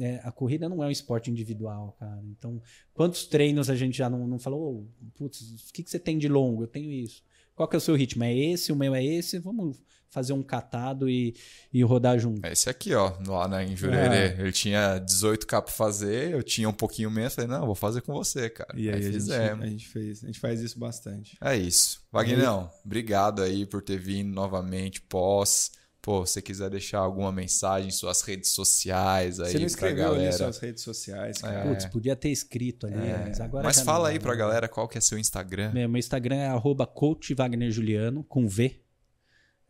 É, 0.00 0.20
a 0.24 0.32
corrida 0.32 0.68
não 0.68 0.82
é 0.82 0.86
um 0.86 0.90
esporte 0.90 1.30
individual, 1.30 1.94
cara. 2.00 2.20
Então, 2.30 2.60
quantos 2.92 3.26
treinos 3.26 3.68
a 3.70 3.76
gente 3.76 3.96
já 3.96 4.08
não, 4.10 4.26
não 4.26 4.38
falou? 4.38 4.80
"Ô, 4.80 4.86
putz, 5.14 5.42
o 5.68 5.72
que, 5.72 5.82
que 5.82 5.90
você 5.90 5.98
tem 5.98 6.18
de 6.18 6.26
longo? 6.26 6.62
Eu 6.62 6.66
tenho 6.66 6.90
isso. 6.90 7.22
Qual 7.54 7.68
que 7.68 7.76
é 7.76 7.78
o 7.78 7.80
seu 7.80 7.94
ritmo? 7.94 8.24
É 8.24 8.34
esse? 8.34 8.72
O 8.72 8.76
meu 8.76 8.94
é 8.94 9.04
esse? 9.04 9.38
Vamos 9.38 9.80
fazer 10.14 10.32
um 10.32 10.42
catado 10.42 11.10
e, 11.10 11.34
e 11.72 11.82
rodar 11.82 12.16
junto. 12.20 12.46
É 12.46 12.52
Esse 12.52 12.70
aqui, 12.70 12.94
ó, 12.94 13.12
lá 13.26 13.48
na, 13.48 13.64
em 13.64 13.76
Jurerê. 13.76 14.28
É. 14.28 14.36
Ele 14.38 14.52
tinha 14.52 15.00
18k 15.00 15.62
pra 15.62 15.72
fazer, 15.72 16.30
eu 16.30 16.42
tinha 16.42 16.68
um 16.68 16.72
pouquinho 16.72 17.10
menos. 17.10 17.34
Falei, 17.34 17.50
não, 17.50 17.66
vou 17.66 17.74
fazer 17.74 18.00
com 18.00 18.12
você, 18.12 18.48
cara. 18.48 18.70
E 18.78 18.88
aí, 18.88 18.94
a, 18.94 19.00
gente, 19.00 19.12
fizemos. 19.14 19.64
a 19.64 19.68
gente 19.68 19.88
fez. 19.88 20.22
A 20.22 20.26
gente 20.28 20.38
faz 20.38 20.60
isso 20.60 20.78
bastante. 20.78 21.36
É 21.42 21.56
isso. 21.56 22.00
Vagnão, 22.12 22.70
obrigado 22.84 23.42
aí 23.42 23.66
por 23.66 23.82
ter 23.82 23.98
vindo 23.98 24.32
novamente 24.32 25.00
pós. 25.00 25.72
Pô, 26.00 26.26
se 26.26 26.34
você 26.34 26.42
quiser 26.42 26.68
deixar 26.68 26.98
alguma 26.98 27.32
mensagem 27.32 27.88
em 27.88 27.90
suas 27.90 28.20
redes 28.20 28.50
sociais 28.50 29.40
aí 29.40 29.46
Você 29.46 29.54
não 29.54 29.60
pra 29.60 29.66
escreveu 29.66 30.08
ali 30.08 30.16
galera. 30.16 30.36
suas 30.36 30.58
redes 30.58 30.82
sociais, 30.84 31.38
cara. 31.38 31.66
Putz, 31.66 31.86
podia 31.86 32.14
ter 32.14 32.28
escrito 32.28 32.86
ali, 32.86 32.96
mas 33.24 33.40
agora. 33.40 33.64
É. 33.64 33.66
Mas 33.66 33.80
fala 33.80 34.00
não 34.00 34.06
aí 34.10 34.20
pra 34.20 34.32
né? 34.32 34.36
galera 34.36 34.68
qual 34.68 34.86
que 34.86 34.98
é 34.98 35.00
seu 35.00 35.18
Instagram. 35.18 35.72
Meu, 35.72 35.88
meu 35.88 35.98
Instagram 35.98 36.36
é 36.36 36.48
arroba 36.48 36.86
coach 36.86 37.32
Wagner 37.32 37.70
Juliano, 37.70 38.22
com 38.22 38.46
V. 38.46 38.83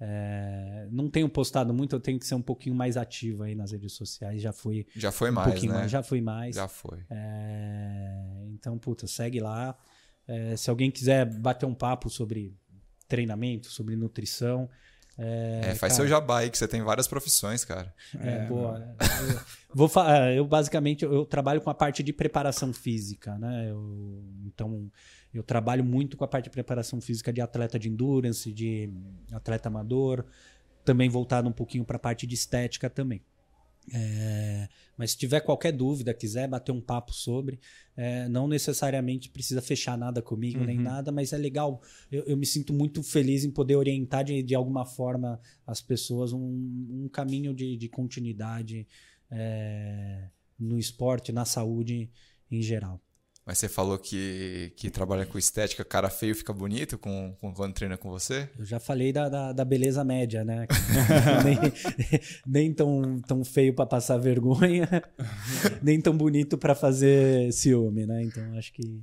É, 0.06 0.86
não 0.90 1.09
tenho 1.09 1.26
postado 1.31 1.72
muito, 1.72 1.97
eu 1.97 2.01
tenho 2.01 2.18
que 2.18 2.26
ser 2.26 2.35
um 2.35 2.43
pouquinho 2.43 2.74
mais 2.74 2.98
ativo 2.98 3.43
aí 3.43 3.55
nas 3.55 3.72
redes 3.72 3.94
sociais. 3.94 4.43
Já 4.43 4.52
fui 4.52 4.86
Já 4.94 5.10
foi 5.10 5.31
um 5.31 5.32
mais, 5.32 5.51
pouquinho 5.51 5.72
né? 5.72 5.78
mais, 5.78 5.90
já 5.90 6.02
fui 6.02 6.20
mais. 6.20 6.55
Já 6.56 6.68
foi. 6.68 6.98
É, 7.09 8.44
então, 8.52 8.78
puta, 8.78 9.06
segue 9.06 9.40
lá. 9.40 9.74
É, 10.28 10.56
se 10.56 10.68
alguém 10.68 10.90
quiser 10.90 11.24
bater 11.24 11.64
um 11.64 11.74
papo 11.74 12.10
sobre 12.10 12.55
treinamento, 13.09 13.68
sobre 13.68 13.97
nutrição. 13.97 14.68
É, 15.16 15.61
É, 15.66 15.74
faz 15.74 15.93
cara, 15.93 15.95
seu 15.95 16.09
jabá 16.09 16.39
aí, 16.41 16.51
que 16.51 16.59
você 16.59 16.66
tem 16.66 16.82
várias 16.82 17.07
profissões, 17.07 17.65
cara. 17.65 17.95
é, 18.20 18.47
boa. 18.49 18.97
Eu, 19.28 19.41
vou 19.73 19.89
fa- 19.89 20.32
eu 20.32 20.45
basicamente 20.47 21.05
eu 21.05 21.24
trabalho 21.24 21.61
com 21.61 21.70
a 21.70 21.74
parte 21.74 22.03
de 22.03 22.12
preparação 22.12 22.73
física, 22.73 23.39
né? 23.39 23.70
Eu- 23.70 24.24
então 24.47 24.91
eu 25.32 25.43
trabalho 25.43 25.85
muito 25.85 26.16
com 26.16 26.24
a 26.24 26.28
parte 26.28 26.45
de 26.45 26.51
preparação 26.51 27.01
física 27.01 27.32
de 27.32 27.41
atleta 27.41 27.78
de 27.78 27.89
endurance, 27.89 28.53
de 28.53 28.91
atleta 29.32 29.69
amador, 29.69 30.24
também 30.85 31.09
voltado 31.09 31.49
um 31.49 31.53
pouquinho 31.53 31.85
para 31.85 31.97
a 31.97 32.01
parte 32.01 32.27
de 32.27 32.35
estética 32.35 32.91
também. 32.91 33.23
É, 33.93 34.69
mas 34.97 35.11
se 35.11 35.19
tiver 35.19 35.40
qualquer 35.40 35.73
dúvida, 35.73 36.15
quiser 36.15 36.48
bater 36.48 36.73
um 36.73 36.81
papo 36.81 37.12
sobre, 37.12 37.61
é, 37.97 38.28
não 38.28 38.48
necessariamente 38.48 39.28
precisa 39.28 39.61
fechar 39.61 39.98
nada 39.98 40.23
comigo 40.23 40.65
nem 40.65 40.78
nada, 40.78 41.12
mas 41.12 41.32
é 41.32 41.36
legal. 41.36 41.82
Eu, 42.11 42.24
eu 42.24 42.36
me 42.36 42.47
sinto 42.47 42.73
muito 42.73 43.02
feliz 43.02 43.44
em 43.44 43.51
poder 43.51 43.77
orientar 43.77 44.24
de, 44.24 44.43
de 44.43 44.55
alguma 44.55 44.86
forma 44.86 45.39
as 45.66 45.82
pessoas 45.82 46.32
um, 46.32 47.05
um 47.05 47.09
caminho 47.12 47.52
de, 47.52 47.77
de 47.77 47.89
continuidade 47.89 48.86
é, 49.31 50.28
no 50.59 50.78
esporte, 50.78 51.32
na 51.32 51.44
saúde 51.44 52.11
em 52.51 52.62
geral. 52.62 53.03
Mas 53.47 53.59
você 53.59 53.69
falou 53.69 53.99
que, 53.99 54.73
que 54.75 54.89
trabalha 54.91 55.27
com 55.27 55.37
estética, 55.39 55.85
cara 55.85 56.09
feio 56.09 56.35
fica 56.35 56.51
bonito 56.53 56.97
com, 56.97 57.37
com- 57.41 57.53
quando 57.53 57.75
treina 57.75 57.99
com 57.99 58.09
você? 58.09 58.49
Eu 58.59 58.65
já 58.65 58.81
falei 58.81 59.12
da, 59.12 59.29
da, 59.29 59.53
da 59.53 59.65
beleza 59.66 60.03
média, 60.03 60.43
né? 60.43 60.66
nem 61.45 61.59
nem 62.47 62.73
tão, 62.73 63.21
tão 63.21 63.45
feio 63.45 63.75
para 63.75 63.85
passar 63.87 64.16
vergonha, 64.16 64.89
nem 65.83 66.01
tão 66.01 66.16
bonito 66.16 66.57
para 66.57 66.75
fazer 66.75 67.53
ciúme, 67.53 68.07
né? 68.07 68.23
Então 68.25 68.57
acho 68.57 68.73
que, 68.73 69.03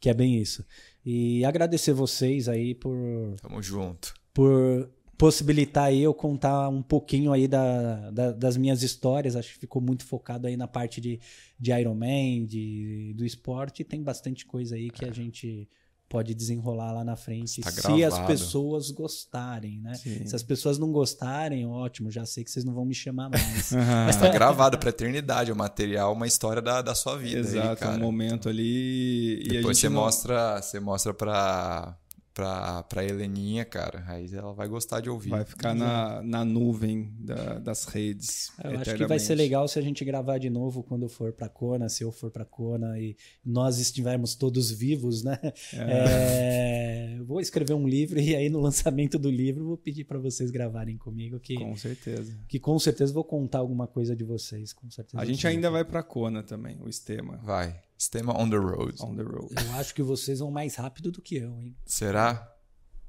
que 0.00 0.08
é 0.10 0.14
bem 0.14 0.36
isso. 0.40 0.64
E 1.06 1.44
agradecer 1.44 1.92
vocês 1.92 2.48
aí 2.48 2.74
por, 2.74 3.36
Tamo 3.40 3.62
junto. 3.62 4.14
por 4.34 4.90
possibilitar 5.20 5.84
aí 5.84 6.00
eu 6.02 6.14
contar 6.14 6.68
um 6.70 6.80
pouquinho 6.82 7.30
aí 7.32 7.46
da, 7.46 8.10
da- 8.10 8.32
das 8.32 8.56
minhas 8.56 8.82
histórias. 8.82 9.36
Acho 9.36 9.52
que 9.52 9.58
ficou 9.60 9.82
muito 9.82 10.02
focado 10.04 10.46
aí 10.46 10.56
na 10.56 10.66
parte 10.66 10.98
de, 11.00 11.20
de 11.58 11.70
Ironman, 11.72 12.46
de, 12.46 13.12
do 13.16 13.24
esporte. 13.26 13.82
E 13.82 13.84
tem 13.84 14.02
bastante 14.02 14.46
coisa 14.46 14.74
aí 14.76 14.88
que 14.90 15.04
a 15.04 15.12
gente 15.12 15.68
pode 16.08 16.34
desenrolar 16.34 16.90
lá 16.90 17.04
na 17.04 17.14
frente, 17.14 17.60
Está 17.60 17.70
se 17.70 17.78
as 17.86 18.14
É. 18.14 18.16
gravado. 18.16 18.26
pessoas 18.26 18.90
gostarem, 18.90 19.78
né? 19.78 19.94
Sim. 19.94 20.26
Se 20.26 20.34
as 20.34 20.42
pessoas 20.42 20.76
não 20.76 20.90
gostarem, 20.90 21.64
ótimo, 21.66 22.10
já 22.10 22.24
sei 22.26 22.42
que 22.42 22.50
vocês 22.50 22.64
não 22.64 22.74
vão 22.74 22.84
me 22.84 22.94
chamar 22.94 23.28
mais. 23.30 23.70
Mas 24.06 24.16
tá 24.16 24.28
gravado 24.28 24.76
pra 24.76 24.88
eternidade, 24.88 25.52
o 25.52 25.56
material, 25.56 26.12
uma 26.12 26.26
história 26.26 26.60
da, 26.60 26.82
da 26.82 26.96
sua 26.96 27.16
vida. 27.16 27.36
aí, 27.36 27.40
Exato, 27.40 27.80
cara. 27.82 27.96
um 27.96 28.00
momento 28.00 28.48
ali. 28.48 29.36
E 29.44 29.50
a 29.50 29.52
Depois 29.52 29.76
gente 29.76 29.82
você 29.82 29.88
não- 29.88 30.00
mostra, 30.02 30.60
você 30.60 30.80
mostra 30.80 31.14
pra, 31.14 31.96
pra, 32.34 32.82
pra 32.84 33.04
Heleninha, 33.04 33.64
cara. 33.64 34.04
Aí 34.06 34.32
ela 34.34 34.52
vai 34.52 34.68
gostar 34.68 35.00
de 35.00 35.10
ouvir. 35.10 35.30
Vai 35.30 35.44
ficar 35.44 35.74
na, 35.74 36.22
na 36.22 36.44
nuvem 36.44 37.12
da- 37.18 37.58
das 37.58 37.84
redes. 37.84 38.50
Eu 38.62 38.78
acho 38.78 38.94
que 38.96 39.06
vai 39.06 39.18
ser 39.18 39.34
legal 39.34 39.66
se 39.68 39.78
a 39.78 39.82
gente 39.82 40.04
gravar 40.04 40.38
de 40.38 40.48
novo 40.48 40.82
quando 40.82 41.02
eu 41.02 41.08
for 41.08 41.32
pra 41.32 41.48
Kona, 41.48 41.88
se 41.88 42.02
eu 42.04 42.12
for 42.12 42.30
pra 42.30 42.44
Kona 42.44 42.98
e 42.98 43.16
nós 43.44 43.78
estivermos 43.78 44.34
todos 44.34 44.70
vivos, 44.70 45.22
né? 45.22 45.38
É, 45.72 47.16
eu 47.18 47.24
vou 47.24 47.40
escrever 47.40 47.74
um 47.74 47.86
livro 47.86 48.18
e 48.20 48.34
aí 48.34 48.48
no 48.48 48.60
lançamento 48.60 49.18
do 49.18 49.30
livro 49.30 49.64
vou 49.66 49.76
pedir 49.76 50.04
pra 50.04 50.18
vocês 50.18 50.50
gravarem 50.50 50.96
comigo 50.96 51.38
que 51.40 51.54
Com 51.56 51.76
certeza. 51.76 52.36
que 52.48 52.58
com 52.58 52.78
certeza 52.78 53.12
vou 53.12 53.24
contar 53.24 53.58
alguma 53.58 53.86
coisa 53.86 54.14
de 54.16 54.24
vocês, 54.24 54.72
com 54.72 54.90
certeza. 54.90 55.20
A 55.22 55.24
gente 55.26 55.46
ainda 55.46 55.70
vai 55.70 55.84
pra 55.84 56.02
Kona 56.02 56.42
também, 56.42 56.78
o 56.80 56.88
Estema. 56.88 57.38
Vai. 57.42 57.80
Sistema 58.00 58.32
on 58.34 58.48
the 58.48 58.56
road. 58.56 58.94
On 59.02 59.14
the 59.14 59.22
road. 59.22 59.54
Eu 59.62 59.72
acho 59.78 59.94
que 59.94 60.02
vocês 60.02 60.38
vão 60.38 60.50
mais 60.50 60.74
rápido 60.74 61.12
do 61.12 61.20
que 61.20 61.36
eu, 61.36 61.50
hein? 61.60 61.76
Será? 61.84 62.50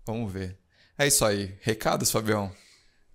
Vamos 0.06 0.30
ver. 0.30 0.58
É 0.98 1.08
isso 1.08 1.24
aí. 1.24 1.56
Recados, 1.62 2.12
Fabião? 2.12 2.52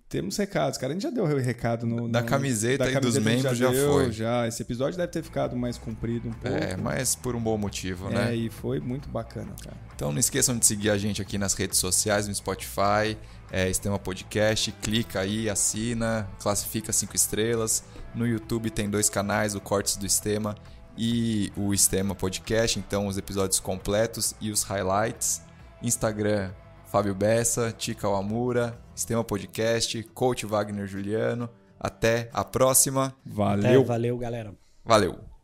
Temos 0.09 0.35
recados, 0.37 0.75
cara. 0.79 0.91
A 0.91 0.95
gente 0.95 1.03
já 1.03 1.11
deu 1.11 1.23
o 1.25 1.27
recado 1.27 1.85
no. 1.85 2.09
Da 2.09 2.21
no- 2.21 2.27
camiseta 2.27 2.85
da 2.85 2.91
e 2.91 2.99
dos 2.99 3.15
a 3.15 3.19
gente 3.19 3.29
membros 3.29 3.57
já 3.59 3.69
deu, 3.69 3.91
foi. 3.93 4.11
Já. 4.11 4.47
Esse 4.47 4.63
episódio 4.63 4.97
deve 4.97 5.11
ter 5.11 5.21
ficado 5.21 5.55
mais 5.55 5.77
comprido 5.77 6.29
um 6.29 6.33
pouco. 6.33 6.57
É, 6.57 6.75
mas 6.75 7.13
por 7.13 7.35
um 7.35 7.39
bom 7.39 7.59
motivo, 7.59 8.09
É, 8.09 8.13
né? 8.13 8.35
e 8.35 8.49
foi 8.49 8.79
muito 8.79 9.07
bacana, 9.09 9.53
cara. 9.63 9.77
Então 9.95 10.11
não 10.11 10.19
esqueçam 10.19 10.57
de 10.57 10.65
seguir 10.65 10.89
a 10.89 10.97
gente 10.97 11.21
aqui 11.21 11.37
nas 11.37 11.53
redes 11.53 11.77
sociais, 11.77 12.27
no 12.27 12.33
Spotify, 12.33 13.15
é, 13.51 13.67
Sistema 13.67 13.99
Podcast, 13.99 14.71
clica 14.81 15.19
aí, 15.19 15.47
assina, 15.47 16.27
classifica 16.39 16.91
cinco 16.91 17.15
estrelas. 17.15 17.83
No 18.15 18.25
YouTube 18.25 18.71
tem 18.71 18.89
dois 18.89 19.09
canais, 19.11 19.53
o 19.53 19.61
Cortes 19.61 19.95
do 19.95 20.09
Sistema 20.09 20.55
e 20.97 21.51
o 21.55 21.71
Sistema 21.75 22.15
Podcast, 22.15 22.79
então 22.79 23.07
os 23.07 23.17
episódios 23.17 23.59
completos 23.59 24.33
e 24.41 24.51
os 24.51 24.63
highlights. 24.63 25.41
Instagram, 25.81 26.51
Fábio 26.85 27.13
Bessa, 27.13 27.71
Tica 27.71 28.09
Wamura, 28.09 28.77
Sistema 28.95 29.23
Podcast, 29.23 30.01
Coach 30.13 30.45
Wagner 30.45 30.87
Juliano. 30.87 31.49
Até 31.79 32.29
a 32.33 32.43
próxima. 32.43 33.15
Valeu. 33.23 33.81
Até, 33.81 33.87
valeu, 33.87 34.17
galera. 34.17 34.53
Valeu! 34.83 35.36